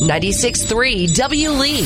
96.3 0.00 1.14
W 1.14 1.50
Lee, 1.52 1.80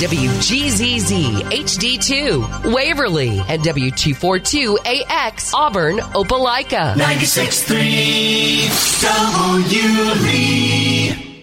WGZZ 0.00 1.42
HD2 1.42 2.72
Waverly, 2.72 3.40
and 3.46 3.60
W242AX 3.62 5.52
Auburn 5.52 5.98
Opelika. 5.98 6.94
96.3 6.94 9.02
W 9.02 10.14
Lee. 10.22 11.42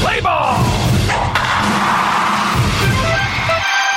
Play 0.00 0.20
ball! 0.20 0.54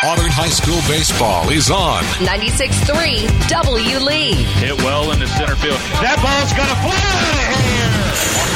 Auburn 0.05 0.31
High 0.31 0.49
School 0.49 0.81
baseball 0.87 1.47
is 1.49 1.69
on. 1.69 2.01
96.3 2.25 3.49
W 3.49 3.99
Lee. 3.99 4.33
Hit 4.33 4.77
well 4.79 5.11
in 5.11 5.19
the 5.19 5.27
center 5.27 5.55
field. 5.55 5.77
That 6.01 6.17
ball's 6.23 6.53
going 6.57 6.69
to 6.69 6.75
fly 6.81 6.97
out 6.97 7.53
of 7.53 7.59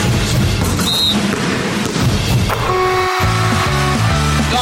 here! 0.01 0.06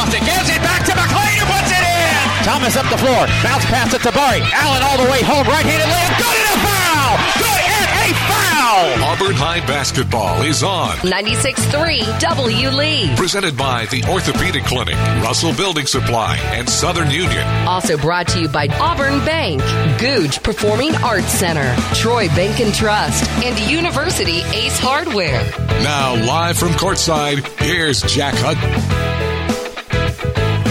Lofton 0.06 0.24
gives 0.24 0.48
it 0.48 0.62
back 0.62 0.86
to 0.86 0.94
McLean 0.94 1.34
who 1.34 1.46
puts 1.50 1.70
it 1.70 1.82
in. 1.82 2.44
Thomas 2.44 2.76
up 2.76 2.88
the 2.90 2.98
floor. 2.98 3.26
Bounce 3.42 3.64
pass 3.66 3.92
it 3.92 4.02
to 4.02 4.12
Barry. 4.12 4.40
Allen 4.54 4.82
all 4.82 5.04
the 5.04 5.10
way 5.10 5.20
home. 5.22 5.44
Right-handed 5.46 5.82
layup. 5.82 6.14
Good 6.22 6.36
and 6.38 6.46
a 6.46 6.58
foul. 6.62 7.12
Good 7.42 7.62
and 7.66 7.90
a 7.90 8.14
foul. 8.30 9.10
Auburn 9.10 9.34
High 9.34 9.66
basketball 9.66 10.42
is 10.42 10.62
on. 10.62 10.94
96.3 10.98 12.20
W 12.20 12.70
Lee. 12.70 13.16
Presented 13.16 13.56
by 13.56 13.86
the 13.86 14.04
Orthopedic 14.04 14.62
Clinic, 14.64 14.94
Russell 15.24 15.52
Building 15.54 15.86
Supply, 15.86 16.36
and 16.54 16.68
Southern 16.70 17.10
Union. 17.10 17.44
Also 17.66 17.96
brought 17.96 18.28
to 18.28 18.40
you 18.42 18.48
by 18.48 18.68
Auburn 18.80 19.18
Bank, 19.24 19.60
Gogue 20.00 20.40
Performing 20.44 20.94
Arts 20.96 21.26
Center, 21.32 21.74
Troy 21.94 22.28
Bank 22.28 22.60
and 22.60 22.72
Trust, 22.72 23.28
and 23.42 23.58
University 23.68 24.42
Ace 24.54 24.78
Hardware. 24.78 25.42
Now, 25.82 26.14
live 26.26 26.56
from 26.56 26.70
courtside, 26.70 27.44
here's 27.60 28.02
Jack 28.02 28.34
Hudson. 28.36 29.15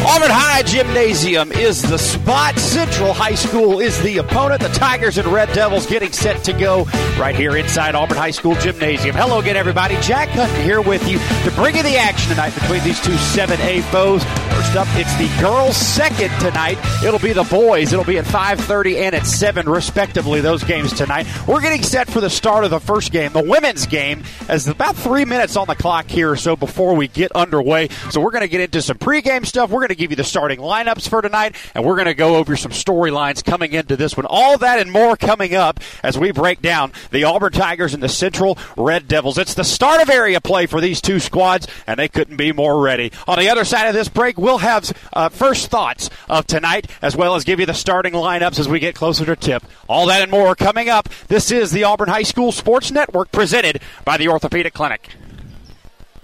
Auburn 0.08 0.30
High 0.30 0.62
Gymnasium 0.62 1.52
is 1.52 1.82
the 1.82 1.98
spot. 1.98 2.60
Central 2.60 3.12
High 3.12 3.34
School 3.34 3.80
is 3.80 4.00
the 4.04 4.20
opponent. 4.20 4.62
The 4.62 4.70
Tigers 4.70 5.18
and 5.18 5.28
Red 5.28 5.52
Devils 5.52 5.88
getting 5.88 6.12
set 6.12 6.44
to 6.44 6.54
go 6.54 6.84
right 7.18 7.36
here 7.36 7.58
inside 7.58 7.96
Auburn 7.96 8.16
High 8.16 8.30
School 8.30 8.54
Gymnasium. 8.54 9.16
Hello 9.16 9.40
again, 9.40 9.58
everybody. 9.58 9.98
Jack 10.02 10.30
Hutton 10.30 10.62
here 10.62 10.80
with 10.80 11.10
you 11.10 11.18
to 11.18 11.56
bring 11.56 11.76
you 11.76 11.82
the 11.82 11.98
action 11.98 12.30
tonight 12.30 12.54
between 12.54 12.84
these 12.84 13.02
two 13.02 13.14
7A 13.14 13.82
foes. 13.86 14.24
First 14.66 14.78
up, 14.78 14.88
it's 14.96 15.16
the 15.18 15.42
girls' 15.42 15.78
second 15.78 16.32
tonight. 16.40 16.80
It'll 17.04 17.20
be 17.20 17.34
the 17.34 17.44
boys. 17.44 17.94
It'll 17.94 18.04
be 18.04 18.18
at 18.18 18.26
5:30 18.26 18.98
and 18.98 19.14
at 19.14 19.28
7, 19.28 19.70
respectively. 19.70 20.42
Those 20.42 20.64
games 20.64 20.92
tonight. 20.92 21.28
We're 21.48 21.62
getting 21.62 21.84
set 21.84 22.10
for 22.10 22.20
the 22.20 22.32
start 22.32 22.64
of 22.64 22.72
the 22.72 22.80
first 22.80 23.12
game, 23.12 23.32
the 23.32 23.44
women's 23.44 23.86
game, 23.86 24.24
as 24.50 24.68
about 24.68 24.96
three 24.96 25.24
minutes 25.24 25.56
on 25.56 25.68
the 25.68 25.76
clock 25.76 26.10
here 26.10 26.32
or 26.32 26.36
so 26.36 26.56
before 26.56 26.96
we 26.96 27.08
get 27.08 27.32
underway. 27.34 27.90
So 28.10 28.20
we're 28.20 28.32
going 28.32 28.42
to 28.42 28.48
get 28.48 28.60
into 28.60 28.82
some 28.82 28.98
pregame 28.98 29.46
stuff. 29.46 29.70
We're 29.70 29.82
going 29.82 29.90
to 29.90 29.96
give 29.96 30.10
you 30.10 30.18
the 30.18 30.24
starting 30.24 30.60
lineups 30.60 31.08
for 31.08 31.22
tonight, 31.22 31.56
and 31.76 31.86
we're 31.86 31.96
going 31.96 32.08
to 32.08 32.16
go 32.16 32.38
over 32.38 32.58
some 32.58 32.72
storylines 32.72 33.46
coming 33.46 33.74
into 33.74 33.96
this 33.96 34.18
one. 34.18 34.26
All 34.26 34.58
that 34.58 34.80
and 34.80 34.92
more 34.92 35.16
coming 35.16 35.54
up 35.54 35.80
as 36.02 36.18
we 36.18 36.32
break 36.32 36.64
down 36.64 36.92
the 37.12 37.26
Auburn 37.26 37.54
Tigers 37.54 37.94
and 37.94 38.02
the 38.02 38.10
Central 38.10 38.58
Red 38.76 39.08
Devils. 39.08 39.38
It's 39.38 39.54
the 39.54 39.64
start 39.64 40.02
of 40.02 40.10
area 40.10 40.42
play 40.42 40.66
for 40.66 40.82
these 40.82 41.02
two 41.02 41.20
squads, 41.20 41.68
and 41.86 42.00
they 42.00 42.08
couldn't 42.08 42.38
be 42.38 42.52
more 42.52 42.82
ready. 42.82 43.12
On 43.28 43.38
the 43.38 43.50
other 43.50 43.64
side 43.64 43.88
of 43.88 43.94
this 43.94 44.10
break, 44.10 44.40
we'll 44.40 44.55
have 44.60 44.92
uh, 45.14 45.30
first 45.30 45.70
thoughts 45.70 46.10
of 46.30 46.48
tonight, 46.48 46.90
as 47.02 47.16
well 47.16 47.36
as 47.36 47.44
give 47.44 47.60
you 47.60 47.66
the 47.66 47.74
starting 47.74 48.14
lineups 48.14 48.60
as 48.60 48.68
we 48.68 48.80
get 48.80 48.96
closer 48.96 49.26
to 49.26 49.36
tip. 49.36 49.64
All 49.88 50.08
that 50.08 50.22
and 50.22 50.32
more 50.32 50.56
coming 50.56 50.90
up. 50.90 51.10
This 51.28 51.52
is 51.52 51.72
the 51.72 51.84
Auburn 51.84 52.10
High 52.10 52.24
School 52.24 52.52
Sports 52.52 52.92
Network 52.92 53.32
presented 53.32 53.82
by 54.04 54.18
the 54.18 54.28
Orthopedic 54.28 54.74
Clinic. 54.74 55.10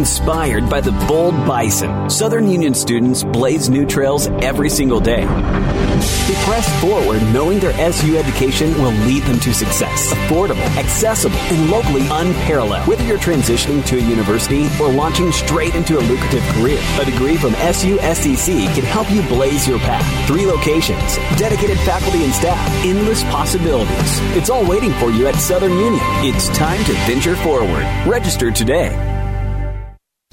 Inspired 0.00 0.68
by 0.68 0.80
the 0.80 0.90
bold 1.06 1.34
bison, 1.46 2.10
Southern 2.10 2.50
Union 2.50 2.74
students 2.74 3.22
blaze 3.22 3.70
new 3.70 3.86
trails 3.86 4.26
every 4.42 4.68
single 4.68 4.98
day. 4.98 5.24
They 5.24 6.34
press 6.42 6.80
forward 6.80 7.22
knowing 7.32 7.60
their 7.60 7.72
SU 7.74 8.16
education 8.16 8.72
will 8.82 8.90
lead 9.06 9.22
them 9.22 9.38
to 9.38 9.54
success. 9.54 10.12
Affordable, 10.12 10.66
accessible, 10.76 11.36
and 11.36 11.70
locally 11.70 12.08
unparalleled. 12.10 12.88
Whether 12.88 13.04
you're 13.04 13.18
transitioning 13.18 13.86
to 13.86 13.98
a 13.98 14.00
university 14.00 14.66
or 14.80 14.92
launching 14.92 15.30
straight 15.30 15.76
into 15.76 15.96
a 15.96 16.02
lucrative 16.02 16.42
career, 16.54 16.80
a 17.00 17.04
degree 17.04 17.36
from 17.36 17.54
SU 17.54 17.96
SCC 17.98 18.66
can 18.74 18.82
help 18.82 19.08
you 19.12 19.22
blaze 19.28 19.68
your 19.68 19.78
path. 19.78 20.26
Three 20.26 20.44
locations, 20.44 21.18
dedicated 21.38 21.78
faculty 21.78 22.24
and 22.24 22.34
staff, 22.34 22.58
endless 22.84 23.22
possibilities. 23.30 24.18
It's 24.36 24.50
all 24.50 24.68
waiting 24.68 24.92
for 24.94 25.10
you 25.10 25.28
at 25.28 25.36
Southern 25.36 25.78
Union. 25.78 26.02
It's 26.26 26.48
time 26.48 26.82
to 26.86 26.92
venture 27.06 27.36
forward. 27.36 27.84
Register 28.08 28.50
today. 28.50 29.13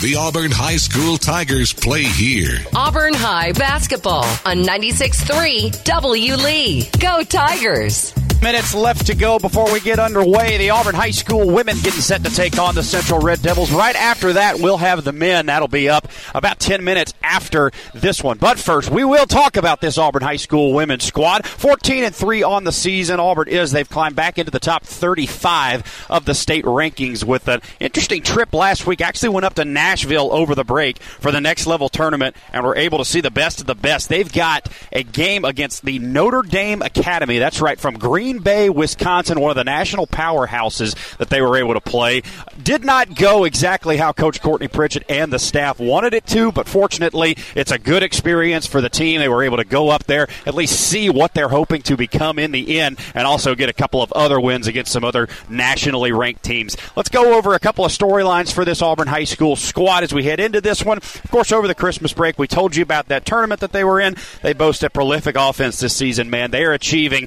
The 0.00 0.16
Auburn 0.16 0.50
High 0.50 0.78
School 0.78 1.18
Tigers 1.18 1.74
play 1.74 2.04
here. 2.04 2.56
Auburn 2.74 3.12
High 3.12 3.52
basketball 3.52 4.24
on 4.46 4.62
96.3 4.62 5.84
W 5.84 6.36
Lee. 6.36 6.88
Go 6.98 7.22
Tigers! 7.22 8.14
Minutes 8.42 8.74
left 8.74 9.06
to 9.08 9.14
go 9.14 9.38
before 9.38 9.70
we 9.70 9.80
get 9.80 9.98
underway. 9.98 10.56
The 10.56 10.70
Auburn 10.70 10.94
High 10.94 11.10
School 11.10 11.50
women 11.50 11.76
getting 11.82 12.00
set 12.00 12.24
to 12.24 12.34
take 12.34 12.58
on 12.58 12.74
the 12.74 12.82
Central 12.82 13.20
Red 13.20 13.42
Devils. 13.42 13.70
Right 13.70 13.94
after 13.94 14.32
that, 14.32 14.60
we'll 14.60 14.78
have 14.78 15.04
the 15.04 15.12
men. 15.12 15.46
That'll 15.46 15.68
be 15.68 15.90
up 15.90 16.08
about 16.34 16.58
10 16.58 16.82
minutes 16.82 17.12
after 17.22 17.70
this 17.92 18.24
one. 18.24 18.38
But 18.38 18.58
first, 18.58 18.90
we 18.90 19.04
will 19.04 19.26
talk 19.26 19.58
about 19.58 19.82
this 19.82 19.98
Auburn 19.98 20.22
High 20.22 20.36
School 20.36 20.72
women's 20.72 21.04
squad. 21.04 21.46
14 21.46 22.04
and 22.04 22.14
3 22.14 22.42
on 22.42 22.64
the 22.64 22.72
season. 22.72 23.20
Auburn 23.20 23.46
is. 23.46 23.72
They've 23.72 23.88
climbed 23.88 24.16
back 24.16 24.38
into 24.38 24.50
the 24.50 24.58
top 24.58 24.84
35 24.84 26.06
of 26.08 26.24
the 26.24 26.34
state 26.34 26.64
rankings 26.64 27.22
with 27.22 27.46
an 27.46 27.60
interesting 27.78 28.22
trip 28.22 28.54
last 28.54 28.86
week. 28.86 29.02
Actually 29.02 29.28
went 29.28 29.44
up 29.44 29.54
to 29.54 29.66
Nashville 29.66 30.32
over 30.32 30.54
the 30.54 30.64
break 30.64 30.98
for 31.02 31.30
the 31.30 31.42
next 31.42 31.66
level 31.66 31.90
tournament 31.90 32.34
and 32.54 32.64
were 32.64 32.76
able 32.76 32.96
to 32.98 33.04
see 33.04 33.20
the 33.20 33.30
best 33.30 33.60
of 33.60 33.66
the 33.66 33.74
best. 33.74 34.08
They've 34.08 34.32
got 34.32 34.66
a 34.92 35.02
game 35.02 35.44
against 35.44 35.84
the 35.84 35.98
Notre 35.98 36.42
Dame 36.42 36.80
Academy. 36.80 37.38
That's 37.38 37.60
right, 37.60 37.78
from 37.78 37.98
Green 37.98 38.29
Green 38.30 38.42
Bay, 38.42 38.70
Wisconsin, 38.70 39.40
one 39.40 39.50
of 39.50 39.56
the 39.56 39.64
national 39.64 40.06
powerhouses 40.06 40.94
that 41.16 41.30
they 41.30 41.40
were 41.40 41.56
able 41.56 41.74
to 41.74 41.80
play. 41.80 42.22
Did 42.62 42.84
not 42.84 43.16
go 43.16 43.42
exactly 43.42 43.96
how 43.96 44.12
Coach 44.12 44.40
Courtney 44.40 44.68
Pritchett 44.68 45.02
and 45.08 45.32
the 45.32 45.38
staff 45.40 45.80
wanted 45.80 46.14
it 46.14 46.26
to, 46.26 46.52
but 46.52 46.68
fortunately, 46.68 47.36
it's 47.56 47.72
a 47.72 47.78
good 47.78 48.04
experience 48.04 48.66
for 48.66 48.80
the 48.80 48.88
team. 48.88 49.18
They 49.18 49.28
were 49.28 49.42
able 49.42 49.56
to 49.56 49.64
go 49.64 49.88
up 49.88 50.04
there, 50.04 50.28
at 50.46 50.54
least 50.54 50.78
see 50.78 51.10
what 51.10 51.34
they're 51.34 51.48
hoping 51.48 51.82
to 51.82 51.96
become 51.96 52.38
in 52.38 52.52
the 52.52 52.78
end, 52.78 53.00
and 53.16 53.26
also 53.26 53.56
get 53.56 53.68
a 53.68 53.72
couple 53.72 54.00
of 54.00 54.12
other 54.12 54.38
wins 54.38 54.68
against 54.68 54.92
some 54.92 55.02
other 55.02 55.28
nationally 55.48 56.12
ranked 56.12 56.44
teams. 56.44 56.76
Let's 56.94 57.08
go 57.08 57.36
over 57.36 57.54
a 57.54 57.58
couple 57.58 57.84
of 57.84 57.90
storylines 57.90 58.52
for 58.52 58.64
this 58.64 58.80
Auburn 58.80 59.08
High 59.08 59.24
School 59.24 59.56
squad 59.56 60.04
as 60.04 60.14
we 60.14 60.22
head 60.22 60.38
into 60.38 60.60
this 60.60 60.84
one. 60.84 60.98
Of 60.98 61.30
course, 61.32 61.50
over 61.50 61.66
the 61.66 61.74
Christmas 61.74 62.12
break, 62.12 62.38
we 62.38 62.46
told 62.46 62.76
you 62.76 62.84
about 62.84 63.08
that 63.08 63.26
tournament 63.26 63.60
that 63.60 63.72
they 63.72 63.82
were 63.82 63.98
in. 63.98 64.14
They 64.42 64.52
boast 64.52 64.84
a 64.84 64.90
prolific 64.90 65.34
offense 65.36 65.80
this 65.80 65.96
season, 65.96 66.30
man. 66.30 66.52
They 66.52 66.62
are 66.62 66.72
achieving 66.72 67.26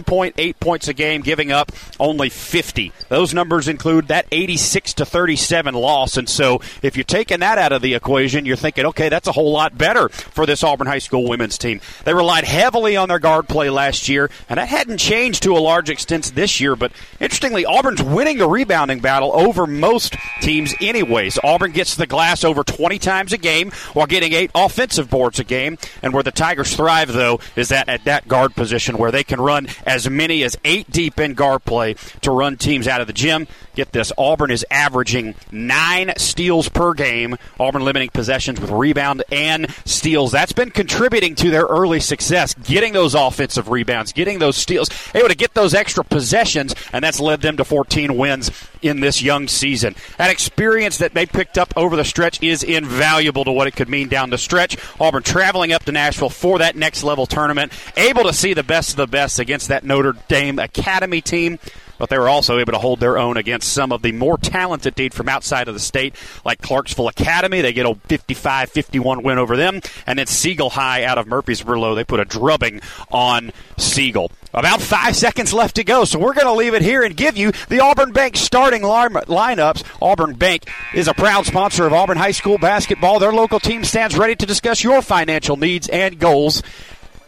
61.8 0.00 0.58
points 0.58 0.88
a 0.88 0.94
game, 0.94 1.22
giving 1.22 1.52
up 1.52 1.72
only 2.00 2.28
50. 2.28 2.92
Those 3.08 3.34
numbers 3.34 3.68
include 3.68 4.08
that 4.08 4.26
86 4.32 4.94
to 4.94 5.04
37 5.04 5.74
loss. 5.74 6.16
And 6.16 6.28
so 6.28 6.60
if 6.82 6.96
you're 6.96 7.04
taking 7.04 7.40
that 7.40 7.58
out 7.58 7.72
of 7.72 7.82
the 7.82 7.94
equation, 7.94 8.46
you're 8.46 8.56
thinking, 8.56 8.86
okay, 8.86 9.08
that's 9.08 9.28
a 9.28 9.32
whole 9.32 9.52
lot 9.52 9.76
better 9.76 10.08
for 10.08 10.46
this 10.46 10.62
Auburn 10.62 10.86
High 10.86 10.98
School 10.98 11.28
women's 11.28 11.58
team. 11.58 11.80
They 12.04 12.14
relied 12.14 12.44
heavily 12.44 12.96
on 12.96 13.08
their 13.08 13.18
guard 13.18 13.48
play 13.48 13.70
last 13.70 14.08
year, 14.08 14.30
and 14.48 14.58
that 14.58 14.68
hadn't 14.68 14.98
changed 14.98 15.42
to 15.44 15.56
a 15.56 15.58
large 15.58 15.90
extent 15.90 16.32
this 16.34 16.60
year. 16.60 16.76
But 16.76 16.92
interestingly, 17.20 17.66
Auburn's 17.66 18.02
winning 18.02 18.38
the 18.38 18.48
rebounding 18.48 19.00
battle 19.00 19.32
over 19.32 19.66
most 19.66 20.16
teams, 20.40 20.74
anyways. 20.80 21.38
Auburn 21.42 21.72
gets 21.72 21.96
the 21.96 22.06
glass 22.06 22.44
over 22.44 22.62
20 22.64 22.98
times 22.98 23.32
a 23.32 23.38
game 23.38 23.70
while 23.92 24.06
getting 24.06 24.32
eight 24.32 24.50
offensive 24.54 25.10
boards 25.10 25.38
a 25.38 25.44
game. 25.44 25.78
And 26.02 26.12
where 26.12 26.22
the 26.22 26.30
Tigers 26.30 26.74
thrive, 26.74 27.12
though, 27.12 27.40
is 27.56 27.68
that 27.70 27.88
at 27.88 28.04
that 28.04 28.28
guard 28.28 28.54
position 28.54 28.98
where 28.98 29.10
they 29.10 29.24
can 29.24 29.40
run 29.40 29.66
as 29.84 30.08
many 30.08 30.42
as 30.42 30.56
eight 30.64 30.90
deep 30.90 31.18
in 31.20 31.34
guard 31.34 31.64
play 31.64 31.94
to 32.22 32.30
run 32.30 32.56
teams 32.56 32.88
out 32.88 33.00
of 33.00 33.06
the 33.06 33.12
gym. 33.12 33.46
Get 33.74 33.92
this 33.92 34.12
Auburn 34.18 34.50
is 34.50 34.66
averaging 34.70 35.34
nine 35.50 36.12
steals 36.16 36.68
per 36.68 36.92
game. 36.94 37.36
Auburn 37.58 37.82
limiting 37.82 38.10
possessions 38.10 38.60
with 38.60 38.70
rebound 38.70 39.24
and 39.32 39.72
steals. 39.84 40.32
That's 40.32 40.52
been 40.52 40.70
contributing 40.70 41.34
to 41.36 41.50
their 41.50 41.64
early 41.64 42.00
success, 42.00 42.54
getting 42.54 42.92
those 42.92 43.14
offensive 43.14 43.68
rebounds, 43.68 44.12
getting 44.12 44.38
those 44.38 44.56
steals, 44.56 44.90
able 45.14 45.28
to 45.28 45.34
get 45.34 45.54
those 45.54 45.74
extra 45.74 46.04
possessions, 46.04 46.74
and 46.92 47.02
that's 47.02 47.20
led 47.20 47.40
them 47.40 47.56
to 47.56 47.64
14 47.64 48.16
wins 48.16 48.50
in 48.82 49.00
this 49.00 49.22
young 49.22 49.48
season. 49.48 49.94
That 50.18 50.30
experience 50.30 50.98
that 50.98 51.14
they 51.14 51.24
picked 51.24 51.56
up 51.56 51.72
over 51.76 51.96
the 51.96 52.04
stretch 52.04 52.42
is 52.42 52.62
invaluable 52.62 53.44
to 53.44 53.52
what 53.52 53.66
it 53.66 53.76
could 53.76 53.88
mean 53.88 54.08
down 54.08 54.30
the 54.30 54.38
stretch. 54.38 54.76
Auburn 55.00 55.22
traveling 55.22 55.72
up 55.72 55.84
to 55.84 55.92
Nashville 55.92 56.28
for 56.28 56.58
that 56.58 56.76
next 56.76 57.02
level 57.02 57.26
tournament, 57.26 57.72
able 57.96 58.24
to 58.24 58.32
see 58.32 58.54
the 58.54 58.62
best 58.62 58.90
of 58.90 58.96
the 58.96 59.06
best 59.06 59.38
against 59.38 59.68
that 59.72 59.84
Notre 59.84 60.14
Dame 60.28 60.58
Academy 60.58 61.20
team 61.20 61.58
but 62.02 62.10
they 62.10 62.18
were 62.18 62.28
also 62.28 62.58
able 62.58 62.72
to 62.72 62.80
hold 62.80 62.98
their 62.98 63.16
own 63.16 63.36
against 63.36 63.72
some 63.72 63.92
of 63.92 64.02
the 64.02 64.10
more 64.10 64.36
talented 64.36 64.96
teams 64.96 65.14
from 65.14 65.28
outside 65.28 65.68
of 65.68 65.74
the 65.74 65.78
state, 65.78 66.16
like 66.44 66.60
Clarksville 66.60 67.06
Academy. 67.06 67.60
They 67.60 67.72
get 67.72 67.86
a 67.86 67.94
55 67.94 68.70
51 68.70 69.22
win 69.22 69.38
over 69.38 69.56
them. 69.56 69.80
And 70.04 70.18
then 70.18 70.26
Siegel 70.26 70.70
High 70.70 71.04
out 71.04 71.16
of 71.16 71.28
Murfreesboro, 71.28 71.94
they 71.94 72.02
put 72.02 72.18
a 72.18 72.24
drubbing 72.24 72.80
on 73.12 73.52
Siegel. 73.76 74.32
About 74.52 74.82
five 74.82 75.14
seconds 75.14 75.52
left 75.52 75.76
to 75.76 75.84
go, 75.84 76.04
so 76.04 76.18
we're 76.18 76.34
going 76.34 76.48
to 76.48 76.52
leave 76.54 76.74
it 76.74 76.82
here 76.82 77.04
and 77.04 77.16
give 77.16 77.36
you 77.36 77.52
the 77.68 77.78
Auburn 77.78 78.10
Bank 78.10 78.36
starting 78.36 78.82
line- 78.82 79.12
lineups. 79.12 79.84
Auburn 80.02 80.34
Bank 80.34 80.68
is 80.92 81.06
a 81.06 81.14
proud 81.14 81.46
sponsor 81.46 81.86
of 81.86 81.92
Auburn 81.92 82.18
High 82.18 82.32
School 82.32 82.58
basketball. 82.58 83.20
Their 83.20 83.32
local 83.32 83.60
team 83.60 83.84
stands 83.84 84.18
ready 84.18 84.34
to 84.34 84.44
discuss 84.44 84.82
your 84.82 85.02
financial 85.02 85.56
needs 85.56 85.88
and 85.88 86.18
goals. 86.18 86.64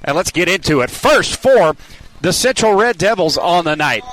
And 0.03 0.17
let's 0.17 0.33
get 0.33 0.49
into 0.49 0.81
it. 0.81 0.91
First, 0.91 1.37
for 1.37 1.77
the 2.21 2.33
Central 2.33 2.75
Red 2.75 2.99
Devils 2.99 3.37
on 3.37 3.65
the 3.65 3.77
night. 3.77 4.05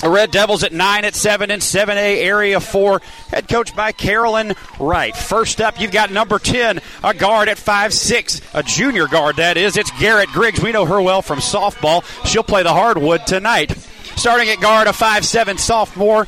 The 0.00 0.08
Red 0.08 0.30
Devils 0.30 0.64
at 0.64 0.72
9 0.72 1.04
at 1.04 1.14
7 1.14 1.50
and 1.50 1.60
7A 1.60 2.22
Area 2.22 2.58
4, 2.58 3.02
head 3.28 3.48
coached 3.48 3.76
by 3.76 3.92
Carolyn 3.92 4.54
Wright. 4.78 5.14
First 5.14 5.60
up, 5.60 5.78
you've 5.78 5.92
got 5.92 6.10
number 6.10 6.38
10, 6.38 6.80
a 7.04 7.12
guard 7.12 7.50
at 7.50 7.58
5'6, 7.58 8.40
a 8.54 8.62
junior 8.62 9.06
guard, 9.08 9.36
that 9.36 9.58
is. 9.58 9.76
It's 9.76 9.90
Garrett 10.00 10.30
Griggs. 10.30 10.62
We 10.62 10.72
know 10.72 10.86
her 10.86 11.02
well 11.02 11.20
from 11.20 11.40
softball. 11.40 12.02
She'll 12.26 12.42
play 12.42 12.62
the 12.62 12.72
hardwood 12.72 13.26
tonight. 13.26 13.76
Starting 14.16 14.48
at 14.48 14.60
guard, 14.60 14.86
a 14.86 14.92
5'7 14.92 15.58
sophomore. 15.58 16.26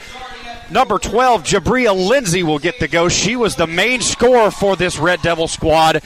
Number 0.72 0.98
12, 0.98 1.42
Jabria 1.42 1.94
Lindsay 1.94 2.42
will 2.42 2.58
get 2.58 2.80
the 2.80 2.88
go. 2.88 3.10
She 3.10 3.36
was 3.36 3.56
the 3.56 3.66
main 3.66 4.00
scorer 4.00 4.50
for 4.50 4.74
this 4.74 4.98
Red 4.98 5.20
Devil 5.20 5.46
squad 5.46 6.02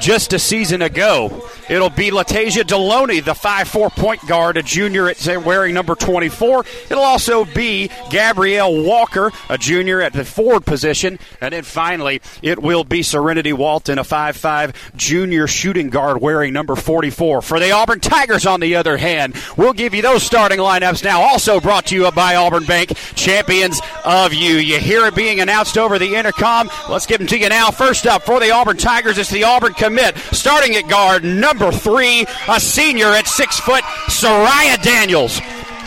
just 0.00 0.32
a 0.32 0.38
season 0.38 0.82
ago. 0.82 1.48
It'll 1.68 1.90
be 1.90 2.10
Latasia 2.10 2.64
Deloney, 2.64 3.24
the 3.24 3.34
5'4 3.34 3.90
point 3.90 4.26
guard, 4.26 4.56
a 4.56 4.62
junior 4.62 5.08
at 5.08 5.44
wearing 5.44 5.74
number 5.74 5.94
24. 5.94 6.64
It'll 6.90 7.02
also 7.02 7.44
be 7.44 7.90
Gabrielle 8.10 8.82
Walker, 8.82 9.30
a 9.48 9.56
junior 9.56 10.00
at 10.00 10.12
the 10.12 10.24
forward 10.24 10.66
position. 10.66 11.18
And 11.40 11.52
then 11.52 11.62
finally, 11.62 12.22
it 12.42 12.60
will 12.60 12.82
be 12.82 13.02
Serenity 13.02 13.52
Walton, 13.52 13.98
a 13.98 14.02
5'5 14.02 14.74
junior 14.96 15.46
shooting 15.46 15.90
guard 15.90 16.20
wearing 16.20 16.52
number 16.52 16.74
44. 16.74 17.42
For 17.42 17.60
the 17.60 17.70
Auburn 17.70 18.00
Tigers, 18.00 18.46
on 18.46 18.60
the 18.60 18.74
other 18.74 18.96
hand, 18.96 19.36
we'll 19.56 19.72
give 19.72 19.94
you 19.94 20.02
those 20.02 20.24
starting 20.24 20.58
lineups 20.58 21.04
now. 21.04 21.20
Also 21.20 21.60
brought 21.60 21.86
to 21.86 21.94
you 21.94 22.10
by 22.10 22.34
Auburn 22.34 22.64
Bank, 22.64 22.96
champions 23.14 23.80
of 24.10 24.34
you. 24.34 24.56
You 24.56 24.78
hear 24.78 25.06
it 25.06 25.14
being 25.14 25.40
announced 25.40 25.78
over 25.78 25.98
the 25.98 26.16
intercom. 26.16 26.68
Let's 26.88 27.06
give 27.06 27.18
them 27.18 27.28
to 27.28 27.38
you 27.38 27.48
now. 27.48 27.70
First 27.70 28.06
up, 28.06 28.22
for 28.22 28.40
the 28.40 28.50
Auburn 28.50 28.76
Tigers, 28.76 29.18
it's 29.18 29.30
the 29.30 29.44
Auburn 29.44 29.74
commit. 29.74 30.18
Starting 30.32 30.74
at 30.74 30.88
guard, 30.88 31.22
number 31.22 31.70
three, 31.70 32.26
a 32.48 32.58
senior 32.58 33.06
at 33.06 33.28
six 33.28 33.60
foot, 33.60 33.84
Soraya 34.08 34.82
Daniels. 34.82 35.40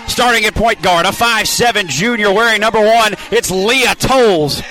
Starting 0.07 0.45
at 0.45 0.55
point 0.55 0.81
guard, 0.81 1.05
a 1.05 1.11
five-seven 1.11 1.87
junior 1.87 2.31
wearing 2.31 2.61
number 2.61 2.79
one, 2.79 3.13
it's 3.31 3.51
Leah 3.51 3.95
Tolles. 3.95 4.61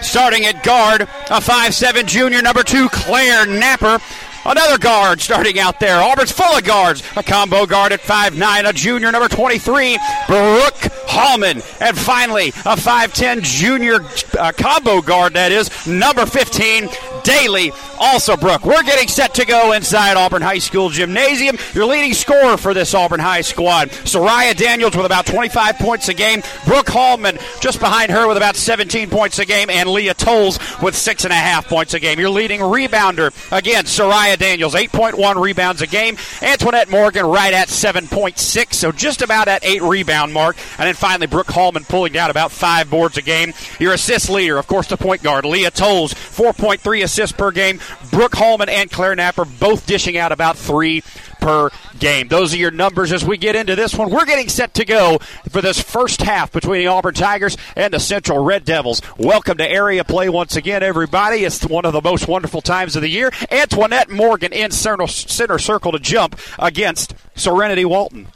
Starting 0.00 0.44
at 0.44 0.62
guard, 0.64 1.02
a 1.02 1.40
five-seven 1.40 2.06
junior, 2.06 2.42
number 2.42 2.62
two, 2.62 2.88
Claire 2.88 3.46
Napper. 3.46 3.98
Another 4.44 4.78
guard 4.78 5.20
starting 5.20 5.58
out 5.58 5.78
there. 5.78 6.00
Auburn's 6.00 6.32
full 6.32 6.56
of 6.56 6.64
guards. 6.64 7.02
A 7.16 7.22
combo 7.22 7.66
guard 7.66 7.92
at 7.92 8.00
5'9, 8.00 8.68
a 8.68 8.72
junior, 8.72 9.12
number 9.12 9.28
23, 9.28 9.98
Brooke 10.26 10.77
Hallman. 11.08 11.62
And 11.80 11.96
finally, 11.96 12.48
a 12.48 12.76
5'10 12.76 13.42
junior 13.42 14.00
uh, 14.38 14.52
combo 14.52 15.00
guard, 15.00 15.34
that 15.34 15.52
is, 15.52 15.86
number 15.86 16.26
15, 16.26 16.88
Daly, 17.28 17.72
Alsobrook. 18.00 18.64
We're 18.64 18.82
getting 18.84 19.06
set 19.06 19.34
to 19.34 19.44
go 19.44 19.72
inside 19.72 20.16
Auburn 20.16 20.40
High 20.40 20.60
School 20.60 20.88
Gymnasium. 20.88 21.58
Your 21.74 21.84
leading 21.84 22.14
scorer 22.14 22.56
for 22.56 22.72
this 22.72 22.94
Auburn 22.94 23.20
High 23.20 23.42
squad, 23.42 23.90
Soraya 23.90 24.56
Daniels 24.56 24.96
with 24.96 25.04
about 25.04 25.26
25 25.26 25.76
points 25.76 26.08
a 26.08 26.14
game. 26.14 26.42
Brooke 26.64 26.88
Hallman 26.88 27.36
just 27.60 27.80
behind 27.80 28.12
her 28.12 28.26
with 28.26 28.38
about 28.38 28.56
17 28.56 29.10
points 29.10 29.38
a 29.38 29.44
game. 29.44 29.68
And 29.68 29.90
Leah 29.90 30.14
Tolles 30.14 30.58
with 30.80 30.96
six 30.96 31.24
and 31.24 31.32
a 31.34 31.36
half 31.36 31.68
points 31.68 31.92
a 31.92 32.00
game. 32.00 32.18
Your 32.18 32.30
leading 32.30 32.60
rebounder, 32.60 33.30
again, 33.52 33.84
Soraya 33.84 34.38
Daniels, 34.38 34.72
8.1 34.72 35.38
rebounds 35.38 35.82
a 35.82 35.86
game. 35.86 36.16
Antoinette 36.40 36.88
Morgan 36.88 37.26
right 37.26 37.52
at 37.52 37.68
7.6, 37.68 38.72
so 38.72 38.90
just 38.90 39.20
about 39.20 39.48
at 39.48 39.62
eight 39.66 39.82
rebound 39.82 40.32
mark. 40.32 40.56
And 40.78 40.86
then 40.86 40.94
finally, 40.94 41.26
Brooke 41.26 41.50
Hallman 41.50 41.84
pulling 41.84 42.14
down 42.14 42.30
about 42.30 42.52
five 42.52 42.88
boards 42.88 43.18
a 43.18 43.22
game. 43.22 43.52
Your 43.78 43.92
assist 43.92 44.30
leader, 44.30 44.56
of 44.56 44.66
course, 44.66 44.86
the 44.86 44.96
point 44.96 45.22
guard, 45.22 45.44
Leah 45.44 45.70
Tolles, 45.70 46.14
4.3 46.14 47.02
assists 47.02 47.17
per 47.18 47.50
game. 47.50 47.80
Brooke 48.10 48.34
Hallman 48.36 48.68
and 48.68 48.90
Claire 48.90 49.16
Napper 49.16 49.44
both 49.44 49.86
dishing 49.86 50.16
out 50.16 50.30
about 50.30 50.56
three 50.56 51.02
per 51.40 51.70
game. 51.98 52.28
Those 52.28 52.54
are 52.54 52.58
your 52.58 52.70
numbers 52.70 53.12
as 53.12 53.24
we 53.24 53.36
get 53.36 53.56
into 53.56 53.74
this 53.74 53.94
one. 53.94 54.10
We're 54.10 54.24
getting 54.24 54.48
set 54.48 54.74
to 54.74 54.84
go 54.84 55.18
for 55.50 55.60
this 55.60 55.80
first 55.80 56.22
half 56.22 56.52
between 56.52 56.80
the 56.80 56.86
Auburn 56.86 57.14
Tigers 57.14 57.56
and 57.74 57.92
the 57.92 57.98
Central 57.98 58.44
Red 58.44 58.64
Devils. 58.64 59.02
Welcome 59.18 59.58
to 59.58 59.68
area 59.68 60.04
play 60.04 60.28
once 60.28 60.56
again, 60.56 60.82
everybody. 60.82 61.44
It's 61.44 61.64
one 61.64 61.84
of 61.84 61.92
the 61.92 62.02
most 62.02 62.28
wonderful 62.28 62.60
times 62.60 62.94
of 62.94 63.02
the 63.02 63.08
year. 63.08 63.32
Antoinette 63.50 64.10
Morgan 64.10 64.52
in 64.52 64.70
center, 64.70 65.06
center 65.08 65.58
circle 65.58 65.92
to 65.92 65.98
jump 65.98 66.38
against 66.58 67.14
Serenity 67.34 67.84
Walton. 67.84 68.28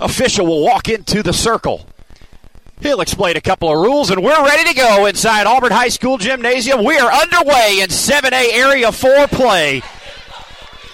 Official 0.00 0.46
will 0.46 0.62
walk 0.62 0.88
into 0.88 1.24
the 1.24 1.32
circle. 1.32 1.86
He'll 2.80 3.00
explain 3.00 3.36
a 3.36 3.40
couple 3.40 3.70
of 3.70 3.78
rules, 3.78 4.10
and 4.10 4.22
we're 4.22 4.44
ready 4.44 4.68
to 4.70 4.74
go 4.74 5.06
inside 5.06 5.46
Auburn 5.46 5.72
High 5.72 5.88
School 5.88 6.16
Gymnasium. 6.16 6.84
We 6.84 6.96
are 6.98 7.12
underway 7.12 7.80
in 7.80 7.88
7A 7.88 8.52
Area 8.52 8.92
4 8.92 9.26
play. 9.28 9.82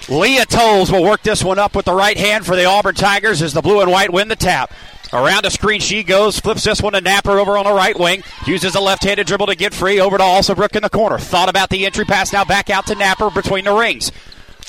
Leah 0.08 0.46
Tolles 0.46 0.90
will 0.90 1.02
work 1.02 1.22
this 1.22 1.44
one 1.44 1.58
up 1.58 1.74
with 1.74 1.84
the 1.84 1.92
right 1.92 2.16
hand 2.16 2.46
for 2.46 2.56
the 2.56 2.64
Auburn 2.64 2.94
Tigers 2.94 3.42
as 3.42 3.52
the 3.52 3.62
blue 3.62 3.80
and 3.80 3.90
white 3.90 4.12
win 4.12 4.28
the 4.28 4.36
tap. 4.36 4.72
Around 5.12 5.44
the 5.44 5.50
screen 5.50 5.80
she 5.80 6.02
goes, 6.02 6.40
flips 6.40 6.64
this 6.64 6.82
one 6.82 6.94
to 6.94 7.00
Napper 7.00 7.38
over 7.38 7.56
on 7.56 7.64
the 7.64 7.72
right 7.72 7.98
wing, 7.98 8.22
uses 8.46 8.74
a 8.74 8.80
left-handed 8.80 9.26
dribble 9.26 9.46
to 9.46 9.54
get 9.54 9.72
free 9.72 10.00
over 10.00 10.18
to 10.18 10.24
Alsobrook 10.24 10.74
in 10.74 10.82
the 10.82 10.90
corner. 10.90 11.18
Thought 11.18 11.48
about 11.48 11.70
the 11.70 11.86
entry 11.86 12.04
pass, 12.04 12.32
now 12.32 12.44
back 12.44 12.68
out 12.68 12.86
to 12.86 12.94
Napper 12.94 13.30
between 13.30 13.64
the 13.64 13.74
rings. 13.74 14.10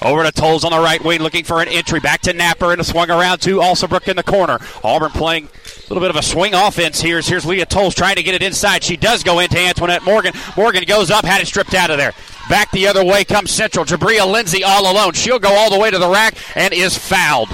Over 0.02 0.24
to 0.24 0.32
Tolles 0.32 0.66
on 0.66 0.72
the 0.72 0.80
right 0.80 1.04
wing, 1.04 1.22
looking 1.22 1.46
for 1.46 1.62
an 1.62 1.70
entry. 1.70 2.00
Back 2.00 2.22
to 2.22 2.34
Napper 2.34 2.72
and 2.72 2.82
a 2.82 2.84
swung 2.84 3.10
around 3.10 3.40
to 3.40 3.60
Alsobrook 3.60 4.08
in 4.08 4.18
the 4.18 4.24
corner. 4.24 4.60
Auburn 4.84 5.12
playing 5.12 5.46
a 5.46 5.82
little 5.88 6.02
bit 6.02 6.10
of 6.10 6.18
a 6.18 6.22
swing 6.22 6.54
offense 6.54 7.00
here. 7.00 7.22
Here's 7.22 7.46
Leah 7.46 7.66
Tolles 7.66 7.96
trying 7.96 8.18
to 8.18 8.24
get 8.24 8.36
it 8.36 8.44
inside. 8.44 8.84
She 8.84 8.98
does 8.98 9.24
go 9.24 9.40
into 9.40 9.58
Antoinette 9.58 10.04
Morgan. 10.04 10.34
Morgan 10.58 10.84
goes 10.84 11.12
up, 11.12 11.24
had 11.24 11.42
it 11.42 11.48
stripped 11.48 11.74
out 11.74 11.92
of 11.92 11.98
there. 11.98 12.14
Back 12.50 12.72
the 12.72 12.88
other 12.88 13.06
way 13.06 13.24
comes 13.24 13.52
Central. 13.52 13.86
Jabria 13.86 14.30
Lindsay 14.30 14.64
all 14.64 14.92
alone. 14.92 15.14
She'll 15.14 15.40
go 15.40 15.54
all 15.54 15.72
the 15.72 15.80
way 15.80 15.90
to 15.90 15.98
the 15.98 16.10
rack 16.10 16.36
and 16.56 16.74
is 16.74 16.98
fouled. 16.98 17.50